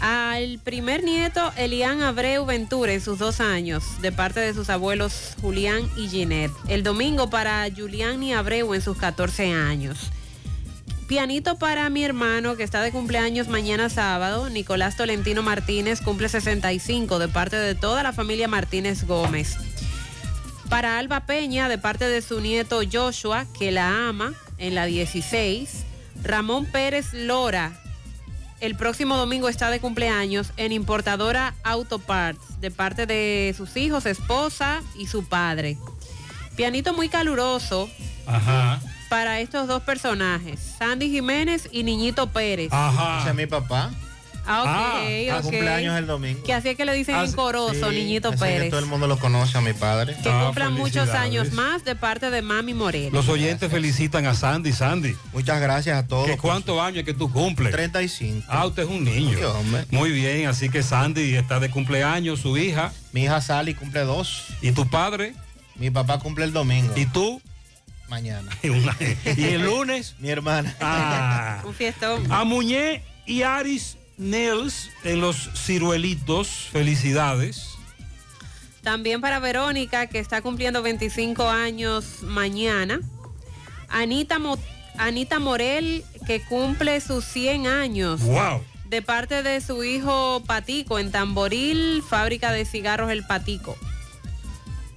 Al 0.00 0.58
primer 0.58 1.02
nieto, 1.02 1.52
Elian 1.56 2.02
Abreu 2.02 2.44
Ventura, 2.44 2.92
en 2.92 3.00
sus 3.00 3.18
dos 3.18 3.40
años, 3.40 3.82
de 4.02 4.12
parte 4.12 4.40
de 4.40 4.54
sus 4.54 4.70
abuelos 4.70 5.34
Julián 5.40 5.88
y 5.96 6.08
Ginette. 6.08 6.52
El 6.68 6.82
domingo 6.82 7.30
para 7.30 7.66
Julián 7.74 8.22
Abreu 8.32 8.74
en 8.74 8.82
sus 8.82 8.96
14 8.96 9.52
años. 9.52 10.10
Pianito 11.06 11.56
para 11.56 11.88
mi 11.88 12.02
hermano 12.04 12.56
que 12.56 12.64
está 12.64 12.82
de 12.82 12.90
cumpleaños 12.90 13.46
mañana 13.46 13.88
sábado, 13.88 14.50
Nicolás 14.50 14.96
Tolentino 14.96 15.40
Martínez, 15.40 16.00
cumple 16.00 16.28
65 16.28 17.20
de 17.20 17.28
parte 17.28 17.54
de 17.56 17.76
toda 17.76 18.02
la 18.02 18.12
familia 18.12 18.48
Martínez 18.48 19.04
Gómez. 19.04 19.56
Para 20.68 20.98
Alba 20.98 21.20
Peña, 21.20 21.68
de 21.68 21.78
parte 21.78 22.08
de 22.08 22.22
su 22.22 22.40
nieto 22.40 22.80
Joshua, 22.90 23.46
que 23.56 23.70
la 23.70 24.08
ama, 24.08 24.34
en 24.58 24.74
la 24.74 24.86
16. 24.86 25.84
Ramón 26.24 26.66
Pérez 26.66 27.12
Lora, 27.12 27.80
el 28.60 28.74
próximo 28.74 29.16
domingo 29.16 29.48
está 29.48 29.70
de 29.70 29.78
cumpleaños 29.78 30.50
en 30.56 30.72
Importadora 30.72 31.54
Auto 31.62 32.00
Parts, 32.00 32.60
de 32.60 32.72
parte 32.72 33.06
de 33.06 33.54
sus 33.56 33.76
hijos, 33.76 34.06
esposa 34.06 34.82
y 34.98 35.06
su 35.06 35.24
padre. 35.24 35.78
Pianito 36.56 36.94
muy 36.94 37.08
caluroso 37.08 37.88
Ajá. 38.26 38.80
Para 39.08 39.40
estos 39.40 39.68
dos 39.68 39.82
personajes, 39.82 40.58
Sandy 40.78 41.10
Jiménez 41.10 41.68
y 41.72 41.82
Niñito 41.82 42.26
Pérez. 42.28 42.70
Ese 43.20 43.28
es 43.30 43.34
mi 43.34 43.46
papá. 43.46 43.90
Ah, 44.48 44.62
ok, 44.62 44.68
Ah, 45.32 45.36
ok. 45.38 45.42
cumpleaños 45.42 45.98
el 45.98 46.06
domingo. 46.06 46.40
Que 46.44 46.54
así 46.54 46.68
es 46.68 46.76
que 46.76 46.84
le 46.84 46.94
dicen 46.94 47.16
Ah, 47.16 47.24
en 47.24 47.32
coroso, 47.32 47.90
sí, 47.90 47.96
Niñito 47.96 48.28
así 48.28 48.38
que 48.38 48.44
Pérez. 48.44 48.70
todo 48.70 48.78
el 48.78 48.86
mundo 48.86 49.08
lo 49.08 49.18
conoce 49.18 49.58
a 49.58 49.60
mi 49.60 49.72
padre. 49.72 50.14
Que 50.22 50.30
cumplan 50.30 50.72
muchos 50.72 51.08
años 51.10 51.52
más 51.52 51.84
de 51.84 51.96
parte 51.96 52.30
de 52.30 52.42
Mami 52.42 52.72
Moreno. 52.72 53.10
Los 53.12 53.28
oyentes 53.28 53.68
felicitan 53.72 54.24
a 54.26 54.34
Sandy, 54.34 54.72
Sandy. 54.72 55.16
Muchas 55.32 55.60
gracias 55.60 55.98
a 55.98 56.06
todos. 56.06 56.26
¿Qué 56.28 56.36
cuántos 56.36 56.80
años 56.80 56.98
es 56.98 57.04
que 57.04 57.14
tú 57.14 57.28
cumples? 57.32 57.72
35. 57.72 58.46
Ah, 58.48 58.66
usted 58.66 58.84
es 58.84 58.88
un 58.88 59.02
niño. 59.02 59.36
Sí, 59.36 59.42
hombre. 59.42 59.84
Muy 59.90 60.12
bien, 60.12 60.46
así 60.46 60.68
que 60.68 60.84
Sandy 60.84 61.34
está 61.34 61.58
de 61.58 61.68
cumpleaños, 61.68 62.38
su 62.38 62.56
hija. 62.56 62.92
Mi 63.12 63.24
hija 63.24 63.40
Sally 63.40 63.74
cumple 63.74 64.02
dos. 64.02 64.44
¿Y 64.62 64.70
tu 64.70 64.88
padre? 64.88 65.34
Mi 65.74 65.90
papá 65.90 66.20
cumple 66.20 66.44
el 66.44 66.52
domingo. 66.52 66.92
¿Y 66.94 67.06
tú? 67.06 67.42
Mañana. 68.08 68.50
¿Y 68.62 69.44
el 69.44 69.62
lunes? 69.64 70.14
Mi 70.18 70.30
hermana. 70.30 70.74
Ah. 70.80 71.62
Un 71.64 71.74
fiestón. 71.74 72.30
A 72.30 72.44
Muñé 72.44 73.02
y 73.26 73.42
Aris 73.42 73.96
Nels 74.16 74.90
en 75.04 75.20
los 75.20 75.50
ciruelitos, 75.56 76.48
felicidades. 76.72 77.70
También 78.82 79.20
para 79.20 79.40
Verónica, 79.40 80.06
que 80.06 80.20
está 80.20 80.40
cumpliendo 80.42 80.80
25 80.82 81.48
años 81.50 82.22
mañana. 82.22 83.00
Anita, 83.88 84.38
Mo- 84.38 84.58
Anita 84.96 85.38
Morel, 85.40 86.04
que 86.26 86.40
cumple 86.44 87.00
sus 87.00 87.24
100 87.24 87.66
años. 87.66 88.20
¡Wow! 88.22 88.62
De 88.88 89.02
parte 89.02 89.42
de 89.42 89.60
su 89.60 89.82
hijo 89.82 90.42
Patico, 90.46 91.00
en 91.00 91.10
Tamboril, 91.10 92.02
fábrica 92.08 92.52
de 92.52 92.64
cigarros 92.64 93.10
El 93.10 93.26
Patico. 93.26 93.76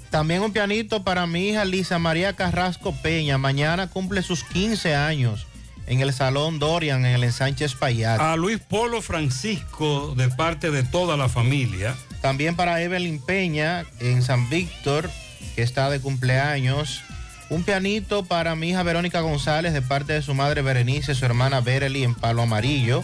También 0.10 0.42
un 0.42 0.52
pianito 0.52 1.04
para 1.04 1.28
mi 1.28 1.50
hija 1.50 1.66
Lisa 1.66 2.00
María 2.00 2.34
Carrasco 2.34 2.94
Peña. 2.94 3.38
Mañana 3.38 3.88
cumple 3.88 4.24
sus 4.24 4.44
15 4.44 4.96
años 4.96 5.46
en 5.86 6.02
el 6.02 6.14
Salón 6.14 6.60
Dorian, 6.60 7.06
en 7.06 7.14
el 7.14 7.24
ensanche 7.24 7.66
Espaillat. 7.66 8.20
A 8.20 8.36
Luis 8.36 8.60
Polo 8.60 9.02
Francisco, 9.02 10.14
de 10.16 10.30
parte 10.30 10.72
de 10.72 10.84
toda 10.84 11.16
la 11.16 11.30
familia. 11.30 11.96
También 12.22 12.56
para 12.56 12.82
Evelyn 12.82 13.20
Peña, 13.20 13.86
en 14.00 14.22
San 14.24 14.50
Víctor, 14.50 15.10
que 15.56 15.62
está 15.62 15.90
de 15.90 16.00
cumpleaños. 16.00 17.02
Un 17.50 17.64
pianito 17.64 18.26
para 18.26 18.56
mi 18.56 18.70
hija 18.70 18.84
Verónica 18.84 19.22
González, 19.22 19.74
de 19.74 19.82
parte 19.82 20.14
de 20.14 20.22
su 20.22 20.34
madre 20.34 20.62
Berenice, 20.62 21.16
su 21.16 21.26
hermana 21.26 21.62
Berely, 21.62 22.04
en 22.04 22.16
Palo 22.16 22.44
Amarillo. 22.44 23.04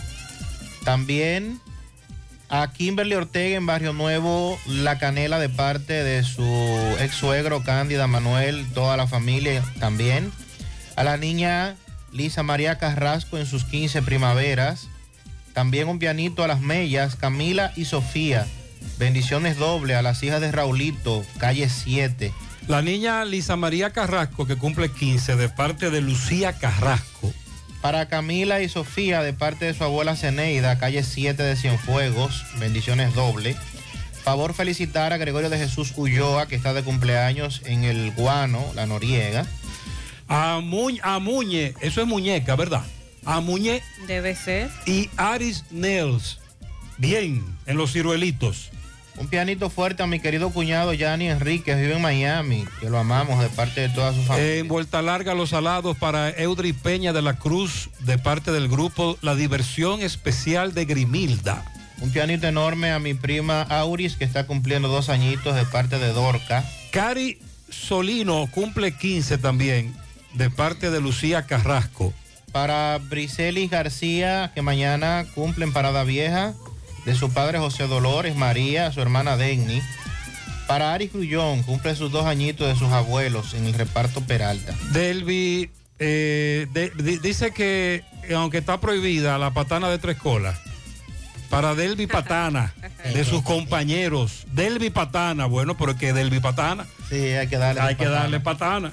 También 0.83 1.59
a 2.49 2.71
Kimberly 2.71 3.15
Ortega 3.15 3.57
en 3.57 3.65
Barrio 3.65 3.93
Nuevo, 3.93 4.59
La 4.67 4.99
Canela 4.99 5.39
de 5.39 5.49
parte 5.49 6.03
de 6.03 6.23
su 6.23 6.43
ex 6.99 7.15
suegro 7.15 7.63
Cándida 7.63 8.07
Manuel, 8.07 8.65
toda 8.73 8.97
la 8.97 9.07
familia 9.07 9.63
también. 9.79 10.31
A 10.95 11.03
la 11.03 11.17
niña 11.17 11.75
Lisa 12.11 12.43
María 12.43 12.77
Carrasco 12.77 13.37
en 13.37 13.45
sus 13.45 13.65
15 13.65 14.01
primaveras. 14.01 14.87
También 15.53 15.87
un 15.87 15.99
pianito 15.99 16.43
a 16.43 16.47
las 16.47 16.61
mellas, 16.61 17.15
Camila 17.15 17.71
y 17.75 17.85
Sofía. 17.85 18.45
Bendiciones 18.97 19.57
doble 19.57 19.95
a 19.95 20.01
las 20.01 20.21
hijas 20.23 20.41
de 20.41 20.51
Raulito, 20.51 21.25
calle 21.37 21.69
7. 21.69 22.33
La 22.67 22.81
niña 22.81 23.25
Lisa 23.25 23.55
María 23.55 23.91
Carrasco, 23.91 24.47
que 24.47 24.55
cumple 24.55 24.89
15, 24.89 25.35
de 25.35 25.49
parte 25.49 25.89
de 25.91 26.01
Lucía 26.01 26.53
Carrasco. 26.53 27.33
Para 27.85 28.07
Camila 28.07 28.63
y 28.63 28.67
Sofía, 28.67 29.21
de 29.21 29.31
parte 29.33 29.65
de 29.65 29.75
su 29.75 29.83
abuela 29.83 30.15
Ceneida, 30.15 30.79
calle 30.79 31.03
7 31.03 31.43
de 31.43 31.55
Cienfuegos, 31.55 32.43
bendiciones 32.57 33.13
doble. 33.13 33.55
Favor 34.23 34.55
felicitar 34.55 35.13
a 35.13 35.17
Gregorio 35.17 35.51
de 35.51 35.59
Jesús 35.59 35.93
Ulloa, 35.95 36.47
que 36.47 36.55
está 36.55 36.73
de 36.73 36.81
cumpleaños 36.81 37.61
en 37.63 37.83
el 37.83 38.09
Guano, 38.09 38.65
la 38.73 38.87
Noriega. 38.87 39.45
A, 40.27 40.61
Mu- 40.63 40.97
a 41.03 41.19
Muñe, 41.19 41.75
eso 41.79 42.01
es 42.01 42.07
muñeca, 42.07 42.55
¿verdad? 42.55 42.81
A 43.23 43.39
Muñe 43.39 43.83
Debe 44.07 44.35
ser. 44.35 44.71
y 44.87 45.11
Aris 45.15 45.65
Nels. 45.69 46.39
Bien, 46.97 47.45
en 47.67 47.77
los 47.77 47.93
ciruelitos. 47.93 48.71
Un 49.17 49.27
pianito 49.27 49.69
fuerte 49.69 50.03
a 50.03 50.07
mi 50.07 50.19
querido 50.19 50.49
cuñado 50.49 50.93
Yanni 50.93 51.29
Enrique, 51.29 51.73
vive 51.75 51.95
en 51.95 52.01
Miami, 52.01 52.65
que 52.81 52.89
lo 52.89 52.97
amamos 52.97 53.39
de 53.39 53.47
parte 53.47 53.81
de 53.81 53.89
toda 53.89 54.13
su 54.13 54.21
familia. 54.23 54.57
En 54.57 54.67
vuelta 54.67 55.01
larga 55.01 55.33
los 55.33 55.51
salados 55.51 55.97
para 55.97 56.29
Eudri 56.31 56.73
Peña 56.73 57.13
de 57.13 57.21
la 57.21 57.35
Cruz, 57.35 57.89
de 57.99 58.17
parte 58.17 58.51
del 58.51 58.67
grupo 58.67 59.17
La 59.21 59.35
Diversión 59.35 60.01
Especial 60.01 60.73
de 60.73 60.83
Grimilda. 60.85 61.63
Un 62.01 62.11
pianito 62.11 62.47
enorme 62.47 62.91
a 62.91 62.99
mi 62.99 63.13
prima 63.13 63.61
Auris, 63.61 64.17
que 64.17 64.25
está 64.25 64.45
cumpliendo 64.45 64.89
dos 64.89 65.07
añitos 65.07 65.55
de 65.55 65.63
parte 65.63 65.97
de 65.97 66.11
Dorca. 66.11 66.65
Cari 66.91 67.39
Solino 67.69 68.47
cumple 68.51 68.97
15 68.97 69.37
también, 69.37 69.95
de 70.33 70.49
parte 70.49 70.91
de 70.91 70.99
Lucía 70.99 71.45
Carrasco. 71.45 72.13
Para 72.51 72.97
Briselis 72.97 73.69
García, 73.69 74.51
que 74.53 74.61
mañana 74.61 75.25
cumple 75.35 75.65
en 75.65 75.73
Parada 75.73 76.03
Vieja, 76.03 76.53
de 77.05 77.15
su 77.15 77.31
padre 77.31 77.59
José 77.59 77.87
Dolores, 77.87 78.35
María, 78.35 78.91
su 78.91 79.01
hermana 79.01 79.37
Denny. 79.37 79.81
Para 80.67 80.93
Ari 80.93 81.07
Grullón, 81.07 81.61
cumple 81.63 81.95
sus 81.95 82.11
dos 82.11 82.25
añitos 82.25 82.67
de 82.67 82.75
sus 82.75 82.91
abuelos 82.91 83.53
en 83.53 83.65
el 83.65 83.73
reparto 83.75 84.21
Peralta. 84.21 84.73
Delvi 84.91 85.69
eh, 85.99 86.67
de- 86.73 86.91
dice 87.21 87.51
que 87.51 88.03
aunque 88.35 88.57
está 88.57 88.81
prohibida 88.81 89.37
la 89.37 89.51
patana 89.51 89.89
de 89.89 89.99
tres 89.99 90.17
colas, 90.17 90.57
para 91.51 91.75
Delvi 91.75 92.07
Patana, 92.07 92.73
de 93.13 93.23
sus 93.23 93.43
compañeros, 93.43 94.45
Delvi 94.51 94.89
Patana, 94.89 95.45
bueno, 95.45 95.77
porque 95.77 96.11
Delvi 96.11 96.39
Patana. 96.39 96.87
Sí, 97.07 97.15
hay 97.15 97.47
que 97.47 97.57
darle. 97.57 97.81
Hay 97.81 97.95
que 97.95 98.07
darle 98.07 98.39
patana. 98.39 98.91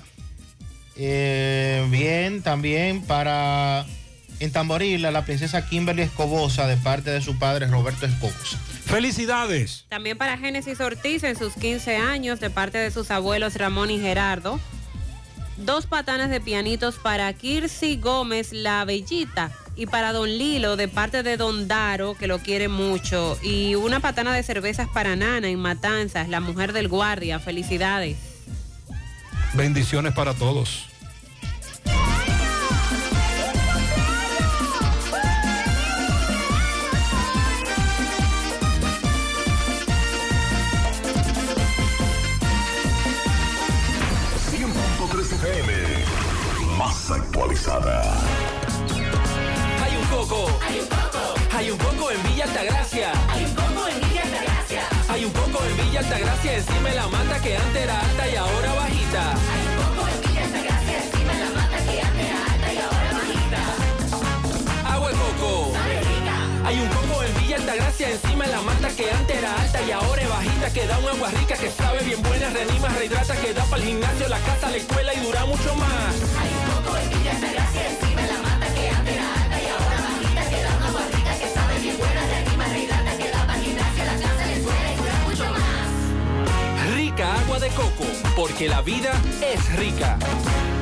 Eh, 0.96 1.86
bien, 1.90 2.42
también 2.42 3.02
para 3.02 3.86
en 4.42 4.50
Tamboril, 4.50 5.04
a 5.06 5.10
la 5.12 5.24
princesa 5.24 5.66
Kimberly 5.68 6.02
Escobosa, 6.02 6.66
de 6.66 6.76
parte 6.76 7.10
de 7.10 7.20
su 7.20 7.38
padre 7.38 7.68
Roberto 7.68 8.06
Escobosa. 8.06 8.58
Felicidades. 8.84 9.84
También 9.88 10.18
para 10.18 10.36
Génesis 10.36 10.80
Ortiz 10.80 11.22
en 11.22 11.36
sus 11.36 11.54
15 11.54 11.96
años 11.96 12.40
de 12.40 12.50
parte 12.50 12.78
de 12.78 12.90
sus 12.90 13.10
abuelos 13.12 13.54
Ramón 13.54 13.90
y 13.90 14.00
Gerardo. 14.00 14.58
Dos 15.58 15.86
patanas 15.86 16.28
de 16.28 16.40
pianitos 16.40 16.96
para 16.96 17.32
Kirsi 17.32 17.96
Gómez, 17.96 18.52
la 18.52 18.84
bellita. 18.84 19.52
Y 19.76 19.86
para 19.86 20.12
Don 20.12 20.28
Lilo 20.28 20.76
de 20.76 20.88
parte 20.88 21.22
de 21.22 21.36
Don 21.36 21.68
Daro, 21.68 22.14
que 22.14 22.26
lo 22.26 22.40
quiere 22.40 22.68
mucho. 22.68 23.38
Y 23.42 23.76
una 23.76 24.00
patana 24.00 24.34
de 24.34 24.42
cervezas 24.42 24.88
para 24.92 25.14
Nana 25.14 25.48
en 25.48 25.60
Matanzas, 25.60 26.28
la 26.28 26.40
mujer 26.40 26.72
del 26.72 26.88
guardia. 26.88 27.38
Felicidades. 27.38 28.16
Bendiciones 29.54 30.12
para 30.14 30.34
todos. 30.34 30.91
Hay 49.84 49.96
un 49.96 50.04
coco. 50.06 50.48
Hay 50.66 50.80
un 50.80 50.86
coco. 50.86 51.34
Hay 51.54 51.70
un 51.70 51.76
coco 51.76 52.10
en 52.10 52.22
Villa 52.22 52.44
Altagracia. 52.44 53.12
Hay 53.28 53.44
un 53.44 53.54
coco 53.54 53.88
en 53.88 54.00
Villa 54.00 54.22
Altagracia. 54.22 54.82
Hay 55.10 55.24
un 55.26 55.32
coco 55.32 55.62
en 55.66 55.76
Villa 55.76 56.00
Altagracia 56.00 56.56
encima 56.56 56.88
de 56.88 56.94
la 56.94 57.08
mata 57.08 57.42
que 57.42 57.56
antes 57.58 57.82
era 57.82 58.00
alta 58.00 58.30
y 58.30 58.36
ahora 58.36 58.72
bajita. 58.72 59.34
Hay 59.52 59.68
un 59.68 59.76
coco 59.76 60.08
en 60.08 60.20
Villa 60.22 60.44
Altagracia 60.44 61.04
encima 61.04 61.32
de 61.34 61.40
la 61.40 61.50
mata 61.50 61.76
que 61.84 62.00
antes 62.00 62.26
era 62.26 62.40
alta 62.52 62.72
y 62.72 62.78
ahora 62.78 63.12
bajita. 63.20 64.94
Agua 64.94 65.08
de 65.10 65.16
coco. 65.16 65.72
Hay 66.64 66.80
un 66.80 66.88
coco 66.88 67.22
en 67.22 67.34
Villa 67.36 67.56
Altagracia 67.56 68.10
encima 68.10 68.46
de 68.46 68.52
la 68.52 68.60
mata 68.62 68.88
que 68.96 69.10
antes 69.10 69.36
era 69.36 69.60
alta 69.60 69.82
y 69.82 69.90
ahora 69.90 70.22
es 70.22 70.28
bajita. 70.28 70.72
Que 70.72 70.86
da 70.86 70.98
un 70.98 71.08
agua 71.08 71.28
rica 71.30 71.54
que 71.56 71.70
sabe 71.70 72.00
bien 72.02 72.22
buena, 72.22 72.48
reanima, 72.48 72.88
rehidrata, 72.88 73.36
que 73.36 73.52
da 73.52 73.64
para 73.64 73.82
el 73.82 73.88
gimnasio, 73.88 74.28
la 74.28 74.38
casa, 74.38 74.70
la 74.70 74.76
escuela 74.78 75.12
y 75.12 75.20
dura 75.20 75.44
mucho 75.44 75.74
más. 75.76 76.71
De 87.62 87.68
coco, 87.68 88.04
porque 88.34 88.68
la 88.68 88.82
vida 88.82 89.12
es 89.54 89.76
rica. 89.76 90.18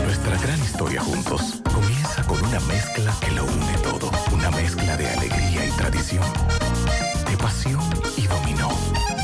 Nuestra 0.07 0.39
gran 0.39 0.59
historia 0.61 1.03
juntos 1.03 1.61
comienza 1.75 2.23
con 2.23 2.43
una 2.43 2.59
mezcla 2.61 3.15
que 3.21 3.33
lo 3.33 3.45
une 3.45 3.77
todo. 3.83 4.11
Una 4.33 4.51
mezcla 4.51 4.97
de 4.97 5.07
alegría 5.11 5.67
y 5.67 5.71
tradición, 5.73 6.25
de 7.29 7.37
pasión 7.37 7.83
y 8.17 8.27
dominó, 8.27 8.71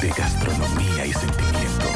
de 0.02 0.08
gastronomía 0.10 1.06
y 1.06 1.14
sentimiento. 1.14 1.95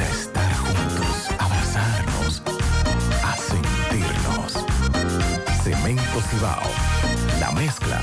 a 0.00 0.08
estar 0.10 0.54
juntos, 0.54 1.28
abrazarnos, 1.38 2.42
a 3.24 3.36
sentirnos. 3.36 4.64
Cemento 5.62 6.20
Cibao, 6.30 6.70
la 7.40 7.50
mezcla 7.52 8.00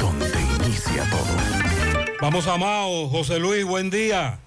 donde 0.00 0.40
inicia 0.64 1.04
todo. 1.10 2.16
Vamos 2.20 2.46
a 2.48 2.56
Mao, 2.56 3.08
José 3.08 3.38
Luis, 3.38 3.64
buen 3.64 3.90
día. 3.90 4.38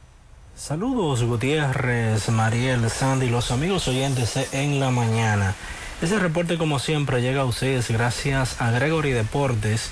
Saludos 0.56 1.24
Gutiérrez, 1.24 2.28
Mariel, 2.30 2.90
Sandy, 2.90 3.30
los 3.30 3.52
amigos 3.52 3.88
oyentes 3.88 4.38
en 4.52 4.80
la 4.80 4.92
mañana. 4.92 5.56
Ese 6.02 6.20
reporte 6.20 6.58
como 6.58 6.80
siempre 6.80 7.22
llega 7.22 7.42
a 7.42 7.46
ustedes 7.46 7.90
gracias 7.90 8.62
a 8.62 8.72
Gregory 8.72 9.12
Deportes 9.12 9.92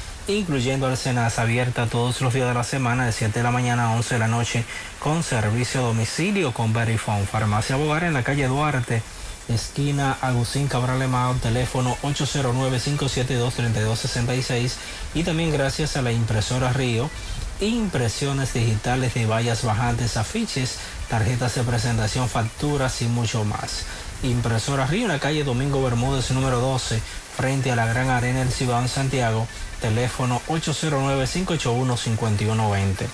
incluyendo 0.27 0.87
al 0.87 0.97
Senasa, 0.97 1.43
abierta 1.43 1.87
todos 1.87 2.21
los 2.21 2.33
días 2.33 2.47
de 2.47 2.53
la 2.53 2.63
semana 2.63 3.05
de 3.05 3.11
7 3.11 3.39
de 3.39 3.43
la 3.43 3.51
mañana 3.51 3.85
a 3.85 3.95
11 3.95 4.15
de 4.15 4.19
la 4.19 4.27
noche 4.27 4.63
con 4.99 5.23
servicio 5.23 5.81
a 5.81 5.83
domicilio 5.83 6.53
con 6.53 6.73
Verifone. 6.73 7.25
Farmacia 7.25 7.75
Bogar 7.75 8.03
en 8.03 8.13
la 8.13 8.23
calle 8.23 8.47
Duarte, 8.47 9.01
esquina 9.49 10.17
Agustín 10.21 10.67
Cabral 10.67 11.01
Emao, 11.01 11.33
teléfono 11.35 11.97
809-572-3266 12.03 14.73
y 15.15 15.23
también 15.23 15.51
gracias 15.51 15.97
a 15.97 16.01
la 16.01 16.11
impresora 16.11 16.71
Río, 16.71 17.09
impresiones 17.59 18.53
digitales 18.53 19.13
de 19.13 19.25
vallas 19.25 19.63
bajantes, 19.63 20.17
afiches, 20.17 20.77
tarjetas 21.09 21.55
de 21.55 21.63
presentación, 21.63 22.29
facturas 22.29 23.01
y 23.01 23.05
mucho 23.05 23.43
más. 23.43 23.85
Impresora 24.23 24.85
Río 24.85 25.03
en 25.03 25.11
la 25.11 25.19
calle 25.19 25.43
Domingo 25.43 25.83
Bermúdez 25.83 26.31
número 26.31 26.59
12, 26.59 27.01
frente 27.35 27.71
a 27.71 27.75
la 27.75 27.87
Gran 27.87 28.09
Arena 28.09 28.39
del 28.39 28.51
Cibao 28.51 28.81
en 28.81 28.87
Santiago, 28.87 29.47
teléfono 29.81 30.41
809-581-5120. 30.47 33.07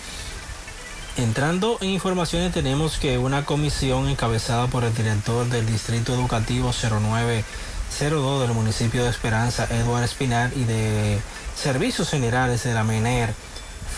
Entrando 1.18 1.78
en 1.82 1.90
informaciones 1.90 2.54
tenemos 2.54 3.00
que 3.00 3.18
una 3.18 3.44
comisión 3.44 4.08
encabezada 4.08 4.68
por 4.68 4.84
el 4.84 4.94
director 4.94 5.48
del 5.48 5.66
Distrito 5.66 6.14
Educativo 6.14 6.72
0902 6.72 8.42
del 8.42 8.54
municipio 8.54 9.04
de 9.04 9.10
Esperanza, 9.10 9.68
Eduardo 9.72 10.06
Espinar, 10.06 10.52
y 10.56 10.66
de 10.66 11.20
Servicios 11.56 12.12
Generales 12.12 12.64
de 12.64 12.76
la 12.76 12.84
MENER, 12.84 13.34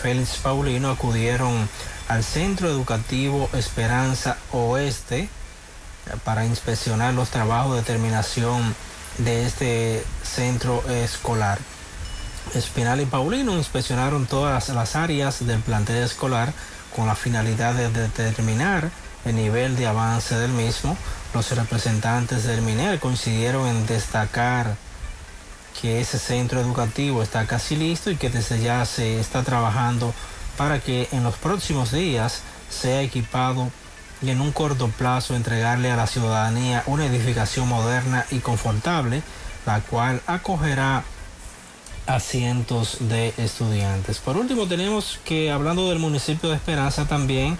Félix 0.01 0.37
Paulino, 0.37 0.91
acudieron 0.91 1.67
al 2.07 2.23
Centro 2.23 2.69
Educativo 2.69 3.49
Esperanza 3.51 4.37
Oeste 4.53 5.27
para 6.23 6.45
inspeccionar 6.45 7.13
los 7.13 7.31
trabajos 7.31 7.75
de 7.75 7.81
terminación 7.81 8.73
de 9.17 9.45
este 9.45 10.05
centro 10.23 10.81
escolar. 10.89 11.59
Espinal 12.55 13.01
y 13.01 13.05
Paulino 13.05 13.57
inspeccionaron 13.57 14.25
todas 14.25 14.69
las 14.69 14.95
áreas 14.95 15.45
del 15.45 15.59
plantel 15.59 16.03
escolar 16.03 16.53
con 16.95 17.07
la 17.07 17.15
finalidad 17.15 17.73
de 17.73 17.89
determinar 17.89 18.89
el 19.25 19.35
nivel 19.35 19.75
de 19.75 19.87
avance 19.87 20.35
del 20.35 20.51
mismo. 20.51 20.97
Los 21.33 21.51
representantes 21.55 22.45
del 22.45 22.61
MINER 22.61 22.99
coincidieron 22.99 23.67
en 23.67 23.85
destacar 23.85 24.75
que 25.79 26.01
ese 26.01 26.19
centro 26.19 26.59
educativo 26.59 27.21
está 27.23 27.45
casi 27.45 27.75
listo 27.75 28.11
y 28.11 28.17
que 28.17 28.29
desde 28.29 28.59
ya 28.59 28.85
se 28.85 29.19
está 29.19 29.43
trabajando 29.43 30.13
para 30.57 30.79
que 30.79 31.07
en 31.11 31.23
los 31.23 31.35
próximos 31.35 31.91
días 31.91 32.41
sea 32.69 33.01
equipado 33.01 33.71
y 34.21 34.31
en 34.31 34.41
un 34.41 34.51
corto 34.51 34.89
plazo 34.89 35.35
entregarle 35.35 35.91
a 35.91 35.95
la 35.95 36.07
ciudadanía 36.07 36.83
una 36.85 37.05
edificación 37.05 37.69
moderna 37.69 38.25
y 38.31 38.39
confortable, 38.39 39.21
la 39.65 39.79
cual 39.81 40.21
acogerá 40.27 41.03
a 42.09 42.19
cientos 42.19 42.97
de 43.01 43.35
estudiantes. 43.37 44.17
Por 44.17 44.35
último, 44.35 44.67
tenemos 44.67 45.19
que, 45.23 45.51
hablando 45.51 45.89
del 45.89 45.99
municipio 45.99 46.49
de 46.49 46.55
Esperanza 46.55 47.05
también, 47.05 47.55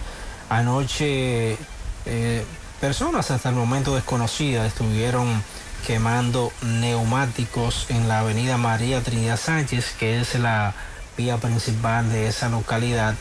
anoche 0.48 1.56
eh, 2.04 2.44
personas 2.80 3.30
hasta 3.30 3.50
el 3.50 3.54
momento 3.54 3.94
desconocidas 3.94 4.66
estuvieron 4.66 5.40
quemando 5.86 6.50
neumáticos 6.62 7.86
en 7.90 8.08
la 8.08 8.18
avenida 8.18 8.56
María 8.56 9.00
Trinidad 9.04 9.38
Sánchez, 9.38 9.94
que 9.96 10.20
es 10.20 10.34
la 10.34 10.74
vía 11.16 11.36
principal 11.36 12.10
de 12.10 12.26
esa 12.26 12.48
localidad, 12.48 13.14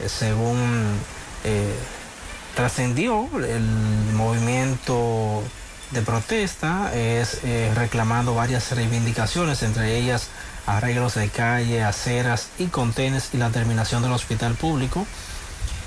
eh, 0.00 0.08
según 0.08 0.98
eh, 1.44 1.74
trascendió 2.54 3.28
el 3.44 3.60
movimiento 4.14 5.42
de 5.90 6.02
protesta 6.02 6.94
es 6.94 7.40
eh, 7.44 7.72
reclamando 7.74 8.34
varias 8.34 8.70
reivindicaciones, 8.72 9.62
entre 9.62 9.96
ellas 9.98 10.28
arreglos 10.66 11.14
de 11.14 11.28
calle, 11.28 11.82
aceras 11.82 12.48
y 12.58 12.66
contenes 12.66 13.30
y 13.32 13.38
la 13.38 13.50
terminación 13.50 14.02
del 14.02 14.12
hospital 14.12 14.54
público. 14.54 15.06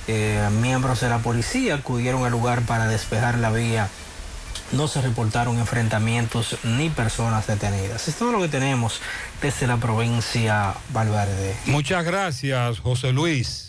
Eh, 0.08 0.48
miembros 0.62 1.02
de 1.02 1.10
la 1.10 1.20
policía 1.20 1.76
acudieron 1.76 2.26
al 2.26 2.32
lugar 2.32 2.62
para 2.62 2.88
despejar 2.88 3.38
la 3.38 3.52
vía. 3.52 3.90
No 4.72 4.88
se 4.88 5.02
reportaron 5.02 5.60
enfrentamientos 5.60 6.58
ni 6.64 6.90
personas 6.90 7.48
detenidas. 7.48 8.08
Es 8.08 8.16
todo 8.16 8.32
lo 8.32 8.42
que 8.42 8.48
tenemos 8.48 9.02
desde 9.42 9.68
la 9.68 9.78
provincia 9.78 10.76
Valverde. 10.94 11.56
Muchas 11.66 12.06
gracias, 12.06 12.80
José 12.80 13.12
Luis. 13.12 13.69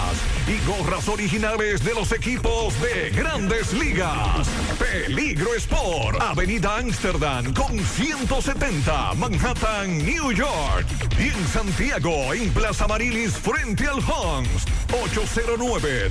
y 0.47 0.57
gorras 0.65 1.07
originales 1.07 1.83
de 1.83 1.93
los 1.93 2.11
equipos 2.11 2.73
de 2.81 3.11
grandes 3.11 3.71
ligas. 3.73 4.47
Peligro 4.79 5.53
Sport, 5.55 6.19
Avenida 6.21 6.77
Amsterdam 6.77 7.53
con 7.53 7.79
170, 7.79 9.13
Manhattan, 9.15 9.97
New 9.99 10.31
York. 10.31 10.87
Y 11.19 11.27
en 11.29 11.47
Santiago, 11.47 12.33
en 12.33 12.49
Plaza 12.51 12.87
Marilis, 12.87 13.33
frente 13.33 13.85
al 13.87 13.99
Hans, 13.99 14.65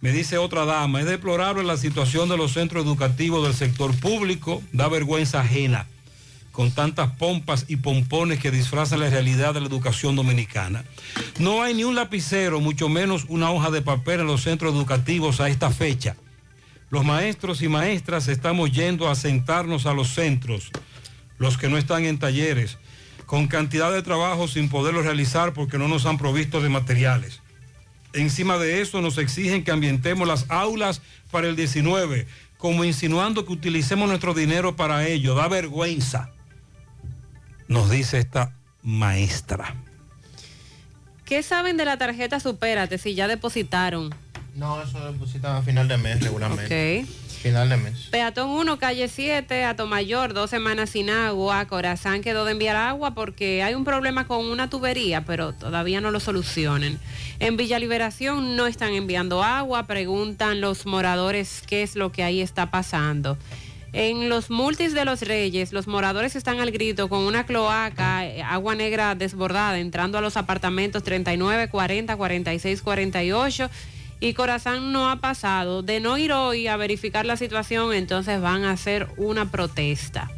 Me 0.00 0.12
dice 0.12 0.38
otra 0.38 0.64
dama, 0.64 1.00
es 1.00 1.06
deplorable 1.06 1.62
la 1.62 1.76
situación 1.76 2.28
de 2.28 2.36
los 2.36 2.52
centros 2.52 2.84
educativos 2.84 3.44
del 3.44 3.54
sector 3.54 3.94
público, 3.98 4.62
da 4.72 4.88
vergüenza 4.88 5.40
ajena 5.40 5.86
con 6.52 6.72
tantas 6.72 7.12
pompas 7.12 7.66
y 7.68 7.76
pompones 7.76 8.40
que 8.40 8.50
disfrazan 8.50 9.00
la 9.00 9.08
realidad 9.08 9.54
de 9.54 9.60
la 9.60 9.66
educación 9.66 10.16
dominicana. 10.16 10.84
No 11.38 11.62
hay 11.62 11.74
ni 11.74 11.84
un 11.84 11.94
lapicero, 11.94 12.60
mucho 12.60 12.88
menos 12.88 13.26
una 13.28 13.50
hoja 13.50 13.70
de 13.70 13.82
papel 13.82 14.20
en 14.20 14.26
los 14.26 14.42
centros 14.42 14.74
educativos 14.74 15.40
a 15.40 15.48
esta 15.48 15.70
fecha. 15.70 16.16
Los 16.90 17.04
maestros 17.04 17.62
y 17.62 17.68
maestras 17.68 18.26
estamos 18.28 18.72
yendo 18.72 19.08
a 19.08 19.14
sentarnos 19.14 19.86
a 19.86 19.94
los 19.94 20.08
centros, 20.08 20.70
los 21.40 21.56
que 21.56 21.70
no 21.70 21.78
están 21.78 22.04
en 22.04 22.18
talleres, 22.18 22.76
con 23.24 23.48
cantidad 23.48 23.90
de 23.90 24.02
trabajo 24.02 24.46
sin 24.46 24.68
poderlo 24.68 25.02
realizar 25.02 25.54
porque 25.54 25.78
no 25.78 25.88
nos 25.88 26.04
han 26.04 26.18
provisto 26.18 26.60
de 26.60 26.68
materiales. 26.68 27.40
Encima 28.12 28.58
de 28.58 28.82
eso 28.82 29.00
nos 29.00 29.16
exigen 29.16 29.64
que 29.64 29.70
ambientemos 29.70 30.28
las 30.28 30.44
aulas 30.50 31.00
para 31.30 31.48
el 31.48 31.56
19, 31.56 32.26
como 32.58 32.84
insinuando 32.84 33.46
que 33.46 33.52
utilicemos 33.52 34.06
nuestro 34.06 34.34
dinero 34.34 34.76
para 34.76 35.08
ello. 35.08 35.34
Da 35.34 35.48
vergüenza, 35.48 36.30
nos 37.68 37.88
dice 37.88 38.18
esta 38.18 38.54
maestra. 38.82 39.76
¿Qué 41.24 41.42
saben 41.42 41.78
de 41.78 41.86
la 41.86 41.96
tarjeta 41.96 42.38
Supérate 42.38 42.98
si 42.98 43.14
ya 43.14 43.28
depositaron? 43.28 44.14
No, 44.56 44.82
eso 44.82 44.98
lo 44.98 45.12
depositan 45.12 45.56
a 45.56 45.62
final 45.62 45.88
de 45.88 45.96
mes 45.96 46.20
regularmente. 46.20 47.06
Final 47.42 47.70
de 47.70 47.78
mes. 47.78 48.08
Peatón 48.10 48.50
1, 48.50 48.78
calle 48.78 49.08
7, 49.08 49.64
Atomayor, 49.64 50.34
dos 50.34 50.50
semanas 50.50 50.90
sin 50.90 51.08
agua. 51.08 51.64
Corazán 51.64 52.20
quedó 52.20 52.44
de 52.44 52.52
enviar 52.52 52.76
agua 52.76 53.14
porque 53.14 53.62
hay 53.62 53.74
un 53.74 53.84
problema 53.84 54.26
con 54.26 54.44
una 54.44 54.68
tubería, 54.68 55.24
pero 55.24 55.54
todavía 55.54 56.02
no 56.02 56.10
lo 56.10 56.20
solucionen. 56.20 56.98
En 57.38 57.56
Villa 57.56 57.78
Liberación 57.78 58.56
no 58.56 58.66
están 58.66 58.92
enviando 58.92 59.42
agua, 59.42 59.86
preguntan 59.86 60.60
los 60.60 60.84
moradores 60.84 61.62
qué 61.66 61.82
es 61.82 61.96
lo 61.96 62.12
que 62.12 62.24
ahí 62.24 62.42
está 62.42 62.70
pasando. 62.70 63.38
En 63.94 64.28
los 64.28 64.50
multis 64.50 64.92
de 64.92 65.06
los 65.06 65.22
Reyes, 65.22 65.72
los 65.72 65.86
moradores 65.86 66.36
están 66.36 66.60
al 66.60 66.70
grito 66.70 67.08
con 67.08 67.20
una 67.20 67.46
cloaca, 67.46 68.26
eh, 68.26 68.42
agua 68.42 68.74
negra 68.74 69.14
desbordada, 69.14 69.78
entrando 69.78 70.18
a 70.18 70.20
los 70.20 70.36
apartamentos 70.36 71.02
39, 71.02 71.70
40, 71.70 72.16
46, 72.16 72.82
48 72.82 73.70
y 74.20 74.34
Corazán 74.34 74.92
no 74.92 75.10
ha 75.10 75.16
pasado. 75.16 75.82
De 75.82 75.98
no 75.98 76.18
ir 76.18 76.32
hoy 76.32 76.66
a 76.68 76.76
verificar 76.76 77.24
la 77.26 77.36
situación, 77.36 77.92
entonces 77.94 78.40
van 78.40 78.64
a 78.64 78.72
hacer 78.72 79.08
una 79.16 79.50
protesta. 79.50 80.30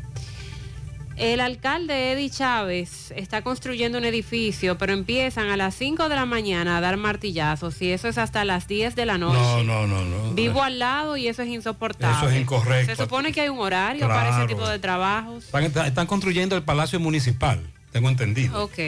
El 1.16 1.40
alcalde 1.40 2.12
Eddie 2.12 2.30
Chávez 2.30 3.12
está 3.14 3.42
construyendo 3.42 3.98
un 3.98 4.04
edificio, 4.04 4.78
pero 4.78 4.94
empiezan 4.94 5.50
a 5.50 5.56
las 5.58 5.74
5 5.74 6.08
de 6.08 6.14
la 6.14 6.24
mañana 6.24 6.78
a 6.78 6.80
dar 6.80 6.96
martillazos 6.96 7.82
y 7.82 7.90
eso 7.90 8.08
es 8.08 8.16
hasta 8.16 8.44
las 8.44 8.66
10 8.66 8.96
de 8.96 9.04
la 9.04 9.18
noche. 9.18 9.38
No, 9.38 9.62
no, 9.62 9.86
no, 9.86 10.04
no. 10.04 10.32
Vivo 10.32 10.62
al 10.62 10.78
lado 10.78 11.18
y 11.18 11.28
eso 11.28 11.42
es 11.42 11.48
insoportable. 11.48 12.16
Eso 12.16 12.30
es 12.30 12.40
incorrecto. 12.40 12.96
Se 12.96 13.02
supone 13.02 13.30
que 13.32 13.42
hay 13.42 13.50
un 13.50 13.58
horario 13.58 14.08
para 14.08 14.30
ese 14.30 14.46
tipo 14.46 14.66
de 14.66 14.78
trabajos. 14.78 15.44
Están, 15.44 15.86
están 15.86 16.06
construyendo 16.06 16.56
el 16.56 16.62
Palacio 16.62 16.98
Municipal, 16.98 17.60
tengo 17.92 18.08
entendido. 18.08 18.64
Ok. 18.64 18.78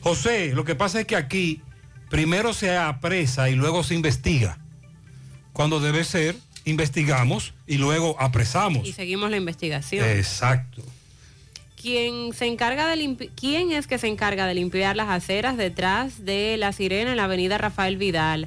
José, 0.00 0.52
lo 0.54 0.64
que 0.64 0.76
pasa 0.76 1.00
es 1.00 1.06
que 1.06 1.16
aquí 1.16 1.62
primero 2.12 2.52
se 2.52 2.76
apresa 2.76 3.48
y 3.48 3.54
luego 3.54 3.82
se 3.82 3.94
investiga. 3.94 4.58
Cuando 5.54 5.80
debe 5.80 6.04
ser, 6.04 6.36
investigamos 6.66 7.54
y 7.66 7.78
luego 7.78 8.20
apresamos. 8.20 8.86
Y 8.86 8.92
seguimos 8.92 9.30
la 9.30 9.38
investigación. 9.38 10.06
Exacto. 10.06 10.82
¿Quién, 11.80 12.34
se 12.34 12.44
encarga 12.44 12.86
de 12.86 13.30
¿Quién 13.34 13.72
es 13.72 13.86
que 13.86 13.96
se 13.96 14.08
encarga 14.08 14.46
de 14.46 14.54
limpiar 14.54 14.94
las 14.94 15.08
aceras 15.08 15.56
detrás 15.56 16.26
de 16.26 16.58
la 16.58 16.72
sirena 16.72 17.12
en 17.12 17.16
la 17.16 17.24
avenida 17.24 17.56
Rafael 17.56 17.96
Vidal? 17.96 18.46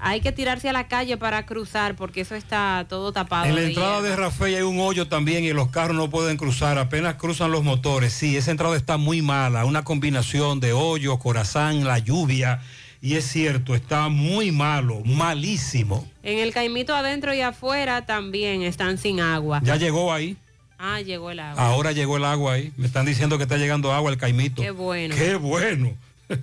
Hay 0.00 0.20
que 0.20 0.32
tirarse 0.32 0.68
a 0.68 0.72
la 0.72 0.88
calle 0.88 1.16
para 1.16 1.46
cruzar 1.46 1.94
porque 1.94 2.22
eso 2.22 2.34
está 2.34 2.84
todo 2.88 3.12
tapado. 3.12 3.44
En 3.44 3.54
la 3.54 3.60
de 3.60 3.68
entrada 3.68 4.02
de 4.02 4.16
Rafael 4.16 4.56
hay 4.56 4.62
un 4.62 4.80
hoyo 4.80 5.06
también 5.06 5.44
y 5.44 5.52
los 5.52 5.68
carros 5.68 5.96
no 5.96 6.10
pueden 6.10 6.36
cruzar, 6.36 6.78
apenas 6.78 7.14
cruzan 7.14 7.52
los 7.52 7.62
motores. 7.62 8.12
Sí, 8.12 8.36
esa 8.36 8.50
entrada 8.50 8.76
está 8.76 8.96
muy 8.96 9.22
mala, 9.22 9.64
una 9.66 9.84
combinación 9.84 10.58
de 10.58 10.72
hoyo, 10.72 11.20
corazón, 11.20 11.84
la 11.84 12.00
lluvia. 12.00 12.60
Y 13.04 13.16
es 13.16 13.26
cierto, 13.26 13.74
está 13.74 14.08
muy 14.08 14.50
malo, 14.50 15.02
malísimo. 15.04 16.08
En 16.22 16.38
el 16.38 16.54
caimito 16.54 16.96
adentro 16.96 17.34
y 17.34 17.42
afuera 17.42 18.06
también 18.06 18.62
están 18.62 18.96
sin 18.96 19.20
agua. 19.20 19.60
Ya 19.62 19.76
llegó 19.76 20.10
ahí, 20.10 20.38
Ah, 20.78 21.02
llegó 21.02 21.30
el 21.30 21.38
agua. 21.40 21.62
ahora 21.62 21.92
llegó 21.92 22.16
el 22.16 22.24
agua 22.24 22.54
ahí. 22.54 22.72
Me 22.78 22.86
están 22.86 23.04
diciendo 23.04 23.36
que 23.36 23.42
está 23.42 23.58
llegando 23.58 23.92
agua 23.92 24.10
el 24.10 24.16
caimito. 24.16 24.62
Qué 24.62 24.70
bueno. 24.70 25.14
Qué 25.14 25.34
bueno. 25.34 25.92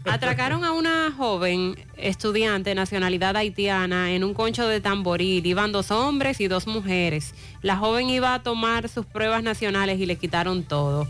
Atracaron 0.06 0.64
a 0.64 0.72
una 0.74 1.12
joven 1.18 1.76
estudiante 1.98 2.76
nacionalidad 2.76 3.36
haitiana 3.36 4.12
en 4.12 4.24
un 4.24 4.36
concho 4.36 4.68
de 4.68 4.82
tamboril. 4.82 5.44
Iban 5.44 5.72
dos 5.72 5.90
hombres 5.90 6.40
y 6.42 6.48
dos 6.48 6.68
mujeres. 6.68 7.34
La 7.64 7.76
joven 7.76 8.08
iba 8.12 8.36
a 8.36 8.44
tomar 8.44 8.88
sus 8.88 9.08
pruebas 9.08 9.42
nacionales 9.42 10.00
y 10.00 10.06
le 10.06 10.16
quitaron 10.16 10.64
todo. 10.64 11.08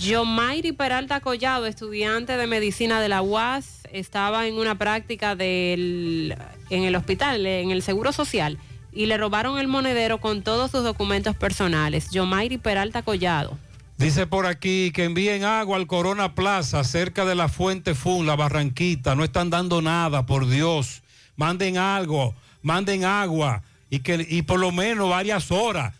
Yomairi 0.00 0.72
Peralta 0.72 1.20
Collado, 1.20 1.66
estudiante 1.66 2.36
de 2.36 2.46
medicina 2.46 3.00
de 3.00 3.08
la 3.08 3.22
UAS, 3.22 3.75
estaba 3.92 4.46
en 4.46 4.54
una 4.54 4.76
práctica 4.76 5.36
del, 5.36 6.36
en 6.70 6.84
el 6.84 6.96
hospital, 6.96 7.44
en 7.46 7.70
el 7.70 7.82
Seguro 7.82 8.12
Social, 8.12 8.58
y 8.92 9.06
le 9.06 9.16
robaron 9.16 9.58
el 9.58 9.68
monedero 9.68 10.18
con 10.18 10.42
todos 10.42 10.70
sus 10.70 10.82
documentos 10.82 11.36
personales. 11.36 12.10
Yomairi 12.10 12.58
Peralta 12.58 13.02
Collado. 13.02 13.58
Dice 13.98 14.26
por 14.26 14.46
aquí 14.46 14.90
que 14.92 15.04
envíen 15.04 15.44
agua 15.44 15.76
al 15.78 15.86
Corona 15.86 16.34
Plaza, 16.34 16.84
cerca 16.84 17.24
de 17.24 17.34
la 17.34 17.48
Fuente 17.48 17.94
Fun, 17.94 18.26
la 18.26 18.36
Barranquita. 18.36 19.14
No 19.14 19.24
están 19.24 19.48
dando 19.48 19.80
nada, 19.80 20.26
por 20.26 20.48
Dios. 20.48 21.02
Manden 21.36 21.78
algo, 21.78 22.34
manden 22.62 23.04
agua 23.04 23.62
y, 23.88 24.00
que, 24.00 24.26
y 24.28 24.42
por 24.42 24.60
lo 24.60 24.70
menos 24.70 25.08
varias 25.08 25.50
horas 25.50 25.94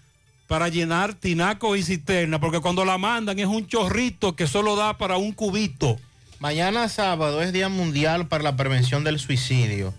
para 0.47 0.69
llenar 0.69 1.15
tinaco 1.15 1.75
y 1.75 1.83
cisterna, 1.83 2.39
porque 2.39 2.61
cuando 2.61 2.85
la 2.85 2.99
mandan 2.99 3.39
es 3.39 3.47
un 3.47 3.67
chorrito 3.67 4.37
que 4.37 4.47
solo 4.47 4.77
da 4.77 4.97
para 4.97 5.17
un 5.17 5.33
cubito. 5.33 5.99
Mañana 6.39 6.91
sábado 6.91 7.41
es 7.41 7.55
Día 7.55 7.71
Mundial 7.71 8.29
para 8.29 8.45
la 8.45 8.57
Prevención 8.57 9.05
del 9.05 9.19
Suicidio 9.19 9.95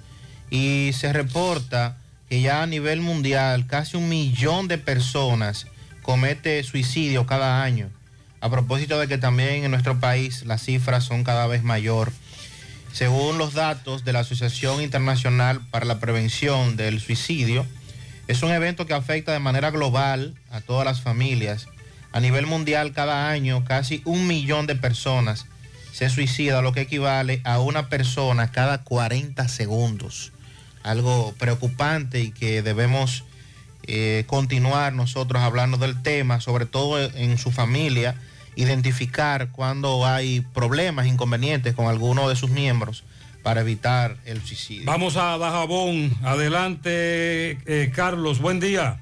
y 0.52 0.92
se 0.94 1.12
reporta 1.12 1.98
que 2.30 2.42
ya 2.42 2.62
a 2.62 2.68
nivel 2.68 3.02
mundial 3.02 3.66
casi 3.66 3.98
un 3.98 4.08
millón 4.08 4.68
de 4.68 4.78
personas 4.78 5.66
comete 6.04 6.62
suicidio 6.62 7.26
cada 7.26 7.64
año. 7.64 7.90
A 8.40 8.52
propósito 8.52 9.00
de 9.00 9.08
que 9.08 9.18
también 9.18 9.64
en 9.64 9.72
nuestro 9.72 10.00
país 10.00 10.46
las 10.46 10.62
cifras 10.62 11.06
son 11.06 11.24
cada 11.24 11.48
vez 11.48 11.64
mayor. 11.64 12.12
Según 12.94 13.40
los 13.40 13.56
datos 13.56 14.06
de 14.06 14.14
la 14.14 14.20
Asociación 14.20 14.84
Internacional 14.84 15.62
para 15.72 15.86
la 15.86 16.00
Prevención 16.00 16.78
del 16.78 17.00
Suicidio, 17.00 17.66
es 18.28 18.44
un 18.44 18.52
evento 18.52 18.86
que 18.86 18.94
afecta 18.94 19.34
de 19.34 19.40
manera 19.40 19.72
global 19.72 20.36
a 20.52 20.62
todas 20.62 20.86
las 20.86 21.02
familias. 21.02 21.68
A 22.12 22.20
nivel 22.20 22.46
mundial, 22.46 22.94
cada 22.94 23.28
año, 23.28 23.66
casi 23.66 24.04
un 24.06 24.28
millón 24.28 24.68
de 24.68 24.76
personas 24.76 25.48
se 25.98 26.12
suicida, 26.12 26.62
lo 26.62 26.74
que 26.74 26.82
equivale 26.82 27.42
a 27.44 27.60
una 27.60 27.90
persona 27.90 28.52
cada 28.52 28.84
40 28.84 29.48
segundos. 29.48 30.32
Algo 30.84 31.34
preocupante 31.40 32.22
y 32.22 32.30
que 32.30 32.62
debemos 32.62 33.24
eh, 33.88 34.24
continuar 34.28 34.94
nosotros 34.94 35.42
hablando 35.42 35.78
del 35.78 36.00
tema, 36.04 36.40
sobre 36.40 36.68
todo 36.68 37.00
en 37.00 37.40
su 37.40 37.52
familia, 37.52 38.14
identificar 38.56 39.50
cuando 39.50 40.06
hay 40.06 40.42
problemas, 40.42 41.08
inconvenientes 41.08 41.74
con 41.74 41.88
alguno 41.88 42.30
de 42.30 42.36
sus 42.36 42.52
miembros 42.52 43.04
para 43.42 43.62
evitar 43.62 44.18
el 44.26 44.40
suicidio. 44.44 44.86
Vamos 44.86 45.18
a 45.18 45.40
Dajabón. 45.40 46.16
Adelante, 46.22 47.58
eh, 47.66 47.92
Carlos. 47.92 48.38
Buen 48.38 48.60
día. 48.60 49.02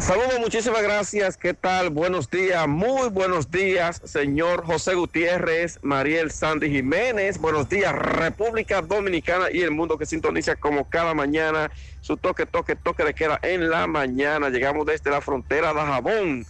Saludos, 0.00 0.38
muchísimas 0.38 0.80
gracias. 0.82 1.36
¿Qué 1.36 1.54
tal? 1.54 1.90
Buenos 1.90 2.30
días, 2.30 2.68
muy 2.68 3.08
buenos 3.08 3.50
días, 3.50 4.00
señor 4.04 4.64
José 4.64 4.94
Gutiérrez, 4.94 5.80
Mariel 5.82 6.30
Sandy 6.30 6.70
Jiménez. 6.70 7.38
Buenos 7.38 7.68
días, 7.68 7.92
República 7.92 8.80
Dominicana 8.80 9.46
y 9.52 9.62
el 9.62 9.72
mundo 9.72 9.98
que 9.98 10.06
sintoniza 10.06 10.54
como 10.54 10.88
cada 10.88 11.14
mañana 11.14 11.72
su 12.00 12.16
toque, 12.16 12.46
toque, 12.46 12.76
toque 12.76 13.02
de 13.02 13.12
queda 13.12 13.40
en 13.42 13.70
la 13.70 13.88
mañana. 13.88 14.50
Llegamos 14.50 14.86
desde 14.86 15.10
la 15.10 15.20
frontera 15.20 15.74
de 15.74 15.80
Jabón, 15.80 16.46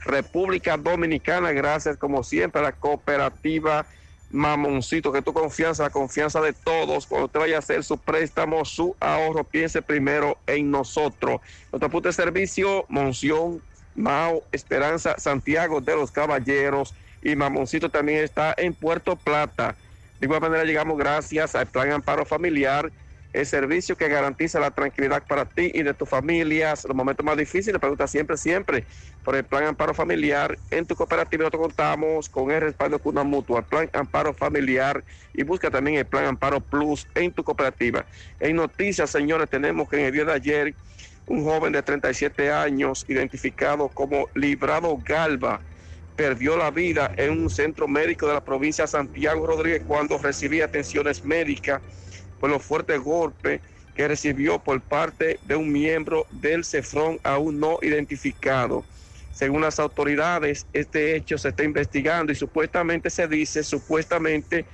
República 0.00 0.78
Dominicana. 0.78 1.52
Gracias, 1.52 1.98
como 1.98 2.24
siempre, 2.24 2.62
a 2.62 2.64
la 2.64 2.72
cooperativa 2.72 3.86
Mamoncito, 4.30 5.12
que 5.12 5.22
tu 5.22 5.32
confianza, 5.32 5.84
la 5.84 5.90
confianza 5.90 6.40
de 6.40 6.52
todos, 6.52 7.06
cuando 7.06 7.26
usted 7.26 7.40
vaya 7.40 7.56
a 7.56 7.58
hacer 7.60 7.84
su 7.84 7.96
préstamo, 7.96 8.64
su 8.64 8.96
ahorro, 8.98 9.44
piense 9.44 9.82
primero 9.82 10.38
en 10.46 10.70
nosotros. 10.70 11.40
Nuestro 11.70 11.90
punto 11.90 12.08
de 12.08 12.12
servicio, 12.12 12.84
Monción, 12.88 13.62
Mao, 13.94 14.42
Esperanza, 14.52 15.14
Santiago 15.18 15.80
de 15.80 15.94
los 15.94 16.10
Caballeros 16.10 16.94
y 17.22 17.34
Mamoncito 17.36 17.88
también 17.88 18.22
está 18.22 18.54
en 18.56 18.74
Puerto 18.74 19.16
Plata. 19.16 19.76
De 20.20 20.26
igual 20.26 20.40
manera 20.40 20.64
llegamos 20.64 20.98
gracias 20.98 21.54
al 21.54 21.66
Plan 21.66 21.92
Amparo 21.92 22.24
Familiar, 22.24 22.90
el 23.36 23.44
servicio 23.44 23.98
que 23.98 24.08
garantiza 24.08 24.58
la 24.58 24.70
tranquilidad 24.70 25.22
para 25.26 25.44
ti 25.44 25.70
y 25.74 25.82
de 25.82 25.92
tus 25.92 26.08
familias. 26.08 26.84
Los 26.84 26.96
momentos 26.96 27.24
más 27.24 27.36
difíciles, 27.36 27.78
pregunta 27.78 28.06
siempre, 28.06 28.38
siempre 28.38 28.86
por 29.22 29.36
el 29.36 29.44
plan 29.44 29.64
Amparo 29.64 29.92
Familiar. 29.92 30.56
En 30.70 30.86
tu 30.86 30.96
cooperativa 30.96 31.42
nosotros 31.42 31.66
contamos 31.66 32.30
con 32.30 32.50
el 32.50 32.62
respaldo 32.62 32.96
de 32.96 33.08
una 33.10 33.24
mutua, 33.24 33.60
plan 33.60 33.90
Amparo 33.92 34.32
Familiar 34.32 35.04
y 35.34 35.42
busca 35.42 35.70
también 35.70 35.98
el 35.98 36.06
plan 36.06 36.24
Amparo 36.24 36.60
Plus 36.60 37.06
en 37.14 37.30
tu 37.30 37.44
cooperativa. 37.44 38.06
En 38.40 38.56
noticias, 38.56 39.10
señores, 39.10 39.50
tenemos 39.50 39.86
que 39.86 39.98
en 39.98 40.06
el 40.06 40.12
día 40.12 40.24
de 40.24 40.32
ayer 40.32 40.74
un 41.26 41.44
joven 41.44 41.74
de 41.74 41.82
37 41.82 42.50
años 42.50 43.04
identificado 43.06 43.88
como 43.88 44.30
Librado 44.34 44.96
Galva 45.04 45.60
perdió 46.16 46.56
la 46.56 46.70
vida 46.70 47.12
en 47.18 47.32
un 47.32 47.50
centro 47.50 47.86
médico 47.86 48.26
de 48.26 48.32
la 48.32 48.42
provincia 48.42 48.84
de 48.84 48.88
Santiago 48.88 49.46
Rodríguez 49.46 49.82
cuando 49.86 50.16
recibía 50.16 50.64
atenciones 50.64 51.22
médicas 51.22 51.82
por 52.40 52.50
los 52.50 52.62
fuertes 52.62 53.00
golpes 53.00 53.60
que 53.94 54.08
recibió 54.08 54.58
por 54.58 54.80
parte 54.82 55.40
de 55.44 55.56
un 55.56 55.72
miembro 55.72 56.26
del 56.30 56.64
CEFRON 56.64 57.18
aún 57.24 57.58
no 57.58 57.78
identificado. 57.80 58.84
Según 59.32 59.62
las 59.62 59.78
autoridades, 59.78 60.66
este 60.72 61.16
hecho 61.16 61.38
se 61.38 61.48
está 61.48 61.62
investigando 61.62 62.32
y 62.32 62.34
supuestamente 62.34 63.10
se 63.10 63.26
dice, 63.28 63.62
supuestamente, 63.62 64.64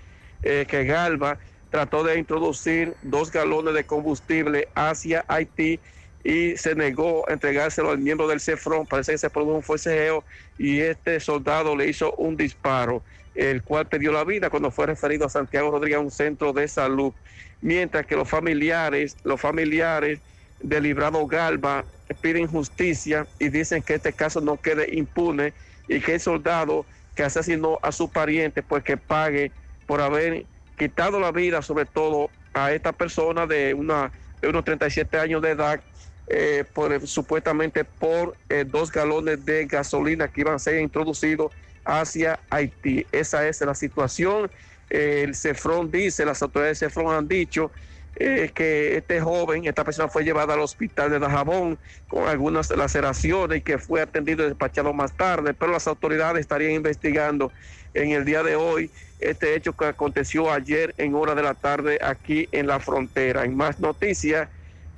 eh, 0.42 0.66
que 0.68 0.84
Galva 0.84 1.38
trató 1.70 2.04
de 2.04 2.18
introducir 2.18 2.94
dos 3.02 3.32
galones 3.32 3.74
de 3.74 3.84
combustible 3.84 4.68
hacia 4.74 5.24
Haití 5.26 5.80
y 6.22 6.56
se 6.56 6.74
negó 6.74 7.28
a 7.28 7.32
entregárselo 7.32 7.90
al 7.90 7.98
miembro 7.98 8.28
del 8.28 8.40
CEFRON. 8.40 8.86
Parece 8.86 9.12
que 9.12 9.18
se 9.18 9.30
produjo 9.30 9.56
un 9.56 9.62
forcejeo 9.62 10.24
y 10.58 10.80
este 10.80 11.18
soldado 11.18 11.74
le 11.74 11.88
hizo 11.88 12.12
un 12.14 12.36
disparo, 12.36 13.02
el 13.34 13.62
cual 13.62 13.86
perdió 13.86 14.12
la 14.12 14.24
vida 14.24 14.50
cuando 14.50 14.70
fue 14.70 14.86
referido 14.86 15.26
a 15.26 15.28
Santiago 15.28 15.70
Rodríguez 15.70 15.98
a 15.98 16.00
un 16.00 16.10
centro 16.10 16.52
de 16.52 16.68
salud. 16.68 17.12
Mientras 17.60 18.06
que 18.06 18.16
los 18.16 18.28
familiares, 18.28 19.16
los 19.24 19.40
familiares 19.40 20.20
del 20.60 20.84
librado 20.84 21.26
Galva 21.26 21.84
piden 22.20 22.46
justicia 22.46 23.26
y 23.38 23.48
dicen 23.48 23.82
que 23.82 23.94
este 23.94 24.12
caso 24.12 24.40
no 24.40 24.60
quede 24.60 24.94
impune 24.94 25.54
y 25.88 26.00
que 26.00 26.14
el 26.14 26.20
soldado 26.20 26.84
que 27.14 27.22
asesinó 27.22 27.78
a 27.82 27.92
su 27.92 28.10
pariente, 28.10 28.62
pues 28.62 28.82
que 28.84 28.96
pague 28.96 29.52
por 29.86 30.00
haber 30.00 30.44
quitado 30.78 31.20
la 31.20 31.32
vida, 31.32 31.62
sobre 31.62 31.84
todo 31.84 32.30
a 32.54 32.72
esta 32.72 32.92
persona 32.92 33.46
de, 33.46 33.74
una, 33.74 34.12
de 34.40 34.48
unos 34.48 34.64
37 34.64 35.18
años 35.18 35.42
de 35.42 35.50
edad, 35.50 35.80
eh, 36.28 36.64
por, 36.72 37.06
supuestamente 37.06 37.84
por 37.84 38.36
eh, 38.48 38.64
dos 38.66 38.90
galones 38.90 39.44
de 39.44 39.66
gasolina 39.66 40.28
que 40.28 40.42
iban 40.42 40.54
a 40.54 40.58
ser 40.58 40.80
introducidos 40.80 41.52
hacia 41.84 42.40
Haití. 42.50 43.06
Esa 43.12 43.46
es 43.46 43.60
la 43.60 43.74
situación. 43.74 44.50
El 44.88 45.34
CEFRON 45.34 45.90
dice, 45.90 46.24
las 46.24 46.42
autoridades 46.42 46.80
de 46.80 46.86
CEFRON 46.86 47.14
han 47.14 47.28
dicho 47.28 47.70
eh, 48.16 48.50
que 48.54 48.98
este 48.98 49.22
joven, 49.22 49.64
esta 49.66 49.84
persona 49.84 50.08
fue 50.08 50.22
llevada 50.22 50.52
al 50.52 50.60
hospital 50.60 51.10
de 51.10 51.18
Dajabón 51.18 51.78
con 52.08 52.28
algunas 52.28 52.70
laceraciones 52.76 53.58
y 53.58 53.60
que 53.62 53.78
fue 53.78 54.02
atendido 54.02 54.44
y 54.44 54.48
despachado 54.48 54.92
más 54.92 55.16
tarde, 55.16 55.54
pero 55.54 55.72
las 55.72 55.86
autoridades 55.86 56.42
estarían 56.42 56.72
investigando 56.72 57.50
en 57.94 58.10
el 58.10 58.26
día 58.26 58.42
de 58.42 58.54
hoy 58.54 58.90
este 59.18 59.54
hecho 59.54 59.72
que 59.72 59.86
aconteció 59.86 60.52
ayer 60.52 60.94
en 60.98 61.14
hora 61.14 61.34
de 61.34 61.42
la 61.42 61.54
tarde 61.54 61.98
aquí 62.02 62.48
en 62.52 62.66
la 62.66 62.80
frontera. 62.80 63.44
En 63.44 63.56
más 63.56 63.80
noticias, 63.80 64.50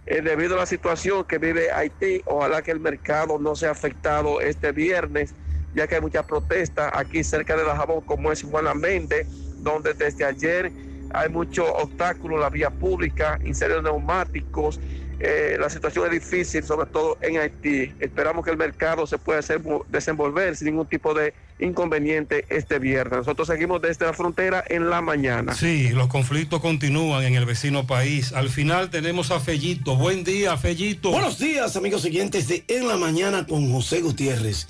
eh, 0.06 0.20
debido 0.20 0.56
a 0.56 0.58
la 0.58 0.66
situación 0.66 1.24
que 1.24 1.38
vive 1.38 1.70
Haití, 1.70 2.22
ojalá 2.24 2.62
que 2.62 2.72
el 2.72 2.80
mercado 2.80 3.38
no 3.38 3.54
sea 3.54 3.70
afectado 3.70 4.40
este 4.40 4.72
viernes, 4.72 5.34
ya 5.74 5.86
que 5.86 5.96
hay 5.96 6.00
muchas 6.00 6.24
protestas 6.24 6.92
aquí 6.94 7.24
cerca 7.24 7.56
de 7.56 7.64
Dajabón, 7.64 8.02
como 8.02 8.32
es 8.32 8.42
Juan 8.42 8.78
Méndez, 8.78 9.26
donde 9.58 9.94
desde 9.94 10.24
ayer 10.24 10.72
hay 11.12 11.28
muchos 11.28 11.66
obstáculos, 11.68 12.40
la 12.40 12.50
vía 12.50 12.70
pública, 12.70 13.38
incendios 13.44 13.82
neumáticos, 13.82 14.80
eh, 15.20 15.56
la 15.58 15.70
situación 15.70 16.06
es 16.06 16.10
difícil, 16.10 16.64
sobre 16.64 16.86
todo 16.90 17.18
en 17.20 17.38
Haití. 17.38 17.92
Esperamos 18.00 18.44
que 18.44 18.50
el 18.50 18.56
mercado 18.56 19.06
se 19.06 19.16
pueda 19.18 19.38
hacer, 19.38 19.60
desenvolver 19.88 20.56
sin 20.56 20.66
ningún 20.66 20.86
tipo 20.86 21.14
de 21.14 21.34
inconveniente 21.60 22.44
este 22.48 22.78
viernes. 22.78 23.18
Nosotros 23.18 23.46
seguimos 23.46 23.80
desde 23.80 24.06
la 24.06 24.12
frontera 24.12 24.64
en 24.68 24.90
la 24.90 25.00
mañana. 25.00 25.54
Sí, 25.54 25.90
los 25.90 26.08
conflictos 26.08 26.60
continúan 26.60 27.22
en 27.24 27.34
el 27.34 27.46
vecino 27.46 27.86
país. 27.86 28.32
Al 28.32 28.48
final 28.48 28.90
tenemos 28.90 29.30
a 29.30 29.38
Fellito. 29.38 29.96
Buen 29.96 30.24
día, 30.24 30.56
Fellito. 30.56 31.10
Buenos 31.10 31.38
días, 31.38 31.76
amigos 31.76 32.02
siguientes 32.02 32.48
de 32.48 32.64
En 32.66 32.88
la 32.88 32.96
Mañana 32.96 33.46
con 33.46 33.70
José 33.72 34.00
Gutiérrez. 34.00 34.66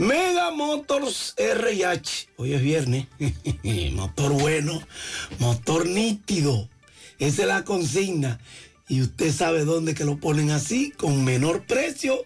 Mega 0.00 0.50
Motors 0.50 1.34
RH. 1.36 2.30
Hoy 2.38 2.54
es 2.54 2.62
viernes. 2.62 3.06
motor 3.92 4.32
bueno, 4.32 4.80
motor 5.38 5.84
nítido. 5.84 6.70
Esa 7.18 7.42
es 7.42 7.48
la 7.48 7.64
consigna. 7.64 8.40
Y 8.88 9.02
usted 9.02 9.30
sabe 9.30 9.66
dónde 9.66 9.92
que 9.92 10.06
lo 10.06 10.16
ponen 10.16 10.52
así, 10.52 10.90
con 10.92 11.22
menor 11.22 11.66
precio, 11.66 12.24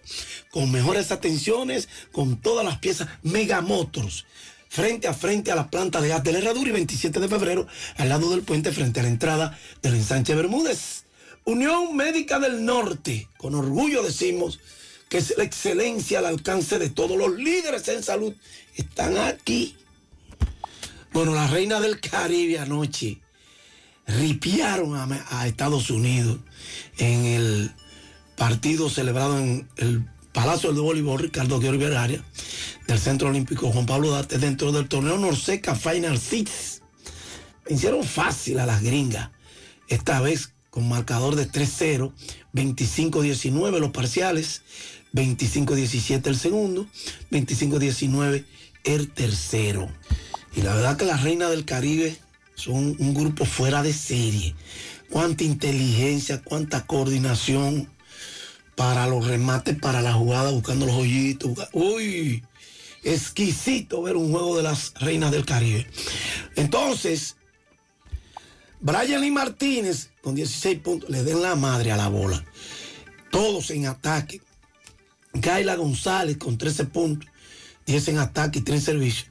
con 0.51 0.71
mejores 0.71 1.11
atenciones, 1.11 1.89
con 2.13 2.37
todas 2.37 2.63
las 2.63 2.77
piezas. 2.77 3.09
Mega 3.23 3.59
Motors. 3.59 4.23
Frente 4.69 5.09
a 5.09 5.13
frente 5.13 5.51
a 5.51 5.55
la 5.55 5.69
planta 5.69 5.99
de 5.99 6.07
gas 6.07 6.23
de 6.23 6.31
Herradura 6.31 6.69
y 6.69 6.73
27 6.73 7.19
de 7.19 7.27
febrero, 7.27 7.67
al 7.97 8.07
lado 8.07 8.29
del 8.31 8.43
puente, 8.43 8.71
frente 8.71 9.01
a 9.01 9.03
la 9.03 9.09
entrada 9.09 9.59
del 9.81 9.95
ensanche 9.95 10.33
Bermúdez. 10.33 11.03
Unión 11.43 11.93
Médica 11.93 12.39
del 12.39 12.63
Norte. 12.63 13.27
Con 13.35 13.53
orgullo 13.53 14.01
decimos 14.01 14.61
que 15.09 15.17
es 15.17 15.33
la 15.37 15.43
excelencia 15.43 16.19
al 16.19 16.25
alcance 16.25 16.79
de 16.79 16.89
todos 16.89 17.17
los 17.17 17.37
líderes 17.37 17.87
en 17.87 18.03
salud. 18.03 18.33
Están 18.75 19.17
aquí. 19.17 19.75
Bueno, 21.13 21.33
la 21.33 21.47
reina 21.47 21.79
del 21.79 21.99
Caribe 21.99 22.59
anoche 22.59 23.19
ripiaron 24.07 24.95
a, 24.95 25.47
Estados 25.47 25.89
Unidos 25.89 26.39
en 26.97 27.25
el 27.25 27.71
partido 28.35 28.89
celebrado 28.89 29.39
en 29.39 29.67
el 29.77 30.05
Palacio 30.33 30.73
del 30.73 30.81
Voleibol 30.81 31.19
Ricardo 31.19 31.59
Guerrero 31.59 31.85
Vergaria 31.85 32.23
del 32.87 32.99
Centro 32.99 33.29
Olímpico 33.29 33.71
Juan 33.71 33.85
Pablo 33.85 34.11
Darte 34.11 34.37
dentro 34.37 34.71
del 34.71 34.87
torneo 34.87 35.17
Norseca 35.17 35.75
Final 35.75 36.19
Six. 36.19 36.81
Hicieron 37.69 38.03
fácil 38.03 38.59
a 38.59 38.65
las 38.65 38.83
gringas. 38.83 39.31
Esta 39.87 40.19
vez 40.19 40.51
con 40.69 40.89
marcador 40.89 41.35
de 41.35 41.49
3-0, 41.49 42.11
25-19 42.55 43.79
los 43.79 43.91
parciales, 43.91 44.61
25-17 45.13 46.27
el 46.27 46.37
segundo, 46.37 46.87
25-19 47.31 48.45
el 48.85 49.11
tercero. 49.11 49.89
Y 50.55 50.61
la 50.61 50.73
verdad 50.73 50.97
que 50.97 51.05
las 51.05 51.23
reinas 51.23 51.49
del 51.51 51.65
Caribe 51.65 52.17
son 52.55 52.95
un 52.97 53.13
grupo 53.13 53.45
fuera 53.45 53.83
de 53.83 53.93
serie. 53.93 54.55
Cuánta 55.09 55.43
inteligencia, 55.43 56.41
cuánta 56.41 56.85
coordinación 56.85 57.89
para 58.75 59.07
los 59.07 59.25
remates, 59.27 59.77
para 59.77 60.01
la 60.01 60.13
jugada, 60.13 60.51
buscando 60.51 60.85
los 60.85 60.95
hoyitos. 60.95 61.51
Uy, 61.73 62.43
exquisito 63.03 64.01
ver 64.01 64.15
un 64.15 64.31
juego 64.31 64.57
de 64.57 64.63
las 64.63 64.93
reinas 64.95 65.31
del 65.31 65.45
Caribe. 65.45 65.87
Entonces, 66.55 67.35
Brian 68.79 69.21
Lee 69.21 69.31
Martínez 69.31 70.09
con 70.21 70.35
16 70.35 70.79
puntos, 70.79 71.09
le 71.09 71.23
den 71.23 71.41
la 71.41 71.55
madre 71.55 71.91
a 71.91 71.97
la 71.97 72.09
bola. 72.09 72.43
Todos 73.31 73.71
en 73.71 73.87
ataque. 73.87 74.41
Gaila 75.33 75.75
González 75.75 76.37
con 76.37 76.57
13 76.57 76.85
puntos, 76.85 77.29
10 77.85 78.07
en 78.09 78.19
ataque 78.19 78.59
y 78.59 78.61
3 78.61 78.79
en 78.79 78.85
servicio. 78.85 79.25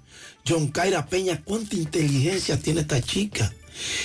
John 0.46 0.68
Kaira 0.68 1.06
Peña, 1.06 1.42
cuánta 1.42 1.76
inteligencia 1.76 2.58
tiene 2.58 2.82
esta 2.82 3.00
chica. 3.00 3.52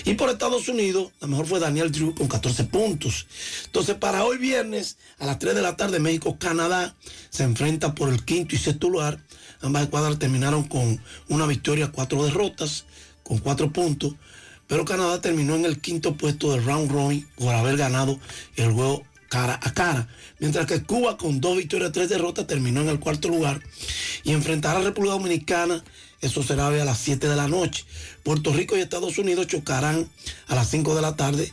Y 0.05 0.15
por 0.15 0.29
Estados 0.29 0.67
Unidos, 0.67 1.11
la 1.19 1.27
mejor 1.27 1.45
fue 1.45 1.59
Daniel 1.59 1.91
Drew 1.91 2.15
con 2.15 2.27
14 2.27 2.63
puntos. 2.65 3.27
Entonces, 3.65 3.95
para 3.95 4.23
hoy 4.23 4.37
viernes, 4.37 4.97
a 5.19 5.25
las 5.25 5.37
3 5.39 5.53
de 5.53 5.61
la 5.61 5.75
tarde, 5.75 5.99
México-Canadá 5.99 6.95
se 7.29 7.43
enfrenta 7.43 7.93
por 7.93 8.09
el 8.09 8.23
quinto 8.23 8.55
y 8.55 8.57
sexto 8.57 8.89
lugar. 8.89 9.23
Ambas 9.61 9.83
escuadras 9.83 10.17
terminaron 10.17 10.63
con 10.63 11.01
una 11.27 11.45
victoria, 11.45 11.91
cuatro 11.91 12.23
derrotas, 12.23 12.85
con 13.23 13.37
cuatro 13.39 13.71
puntos. 13.71 14.15
Pero 14.69 14.85
Canadá 14.85 15.19
terminó 15.19 15.55
en 15.55 15.65
el 15.65 15.81
quinto 15.81 16.13
puesto 16.13 16.51
del 16.51 16.63
round 16.63 16.91
robin 16.91 17.27
por 17.35 17.55
haber 17.55 17.75
ganado 17.75 18.19
el 18.55 18.71
juego 18.71 19.03
cara 19.27 19.59
a 19.63 19.73
cara. 19.73 20.07
Mientras 20.37 20.67
que 20.67 20.83
Cuba 20.83 21.17
con 21.17 21.41
dos 21.41 21.57
victorias, 21.57 21.91
tres 21.91 22.07
derrotas, 22.07 22.45
terminó 22.45 22.81
en 22.81 22.89
el 22.89 22.99
cuarto 22.99 23.29
lugar. 23.29 23.61
Y 24.23 24.31
enfrentará 24.31 24.79
a 24.79 24.83
República 24.83 25.15
Dominicana, 25.15 25.83
eso 26.21 26.43
será 26.43 26.67
a 26.67 26.71
las 26.71 26.99
7 26.99 27.27
de 27.27 27.35
la 27.35 27.47
noche. 27.47 27.83
Puerto 28.21 28.53
Rico 28.53 28.77
y 28.77 28.81
Estados 28.81 29.17
Unidos 29.17 29.47
chocarán 29.47 30.07
a 30.47 30.53
las 30.53 30.69
5 30.69 30.95
de 30.95 31.01
la 31.01 31.15
tarde, 31.15 31.51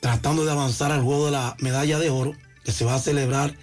tratando 0.00 0.44
de 0.44 0.52
avanzar 0.52 0.92
al 0.92 1.00
juego 1.02 1.26
de 1.26 1.32
la 1.32 1.56
medalla 1.60 1.98
de 1.98 2.10
oro, 2.10 2.36
que 2.62 2.72
se 2.72 2.84
va 2.84 2.96
a 2.96 3.00
celebrar 3.00 3.56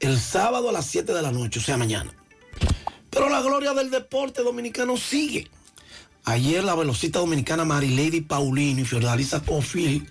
el 0.00 0.18
sábado 0.18 0.68
a 0.68 0.72
las 0.72 0.86
7 0.86 1.14
de 1.14 1.22
la 1.22 1.30
noche, 1.30 1.60
o 1.60 1.62
sea, 1.62 1.76
mañana. 1.76 2.12
Pero 3.08 3.28
la 3.28 3.40
gloria 3.40 3.72
del 3.72 3.90
deporte 3.90 4.42
dominicano 4.42 4.96
sigue. 4.96 5.48
Ayer 6.30 6.62
la 6.62 6.76
velocista 6.76 7.18
dominicana 7.18 7.64
Marilady 7.64 8.20
Paulino 8.20 8.80
y 8.80 8.84
Fiordalisa 8.84 9.40
Cofil 9.40 10.08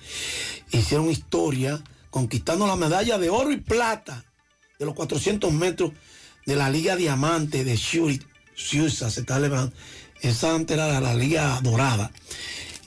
hicieron 0.70 1.10
historia 1.10 1.82
conquistando 2.10 2.68
la 2.68 2.76
medalla 2.76 3.18
de 3.18 3.30
oro 3.30 3.54
y 3.54 3.58
plata 3.58 4.26
de 4.78 4.86
los 4.86 4.96
400 4.96 5.54
metros 5.54 5.94
de 6.46 6.58
la 6.58 6.70
Liga 6.70 6.98
Diamante 6.98 7.64
de 7.64 7.78
Suiza, 7.78 9.10
se 9.10 9.22
está 9.22 9.40
levantando. 9.40 9.74
Esa 10.20 10.54
antes 10.54 10.76
era 10.76 11.00
la 11.00 11.14
Liga 11.14 11.58
Dorada. 11.64 12.12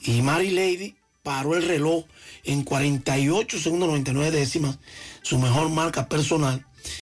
Y 0.03 0.21
Mary 0.21 0.51
Lady 0.51 0.95
paró 1.23 1.55
el 1.55 1.63
reloj 1.63 2.05
en 2.43 2.61
48 2.63 3.57
segundos 3.57 3.89
99 3.89 4.29
décimas, 4.29 4.77
su 5.23 5.39
mejor 5.39 5.69
marca 5.69 6.07
personal 6.07 6.67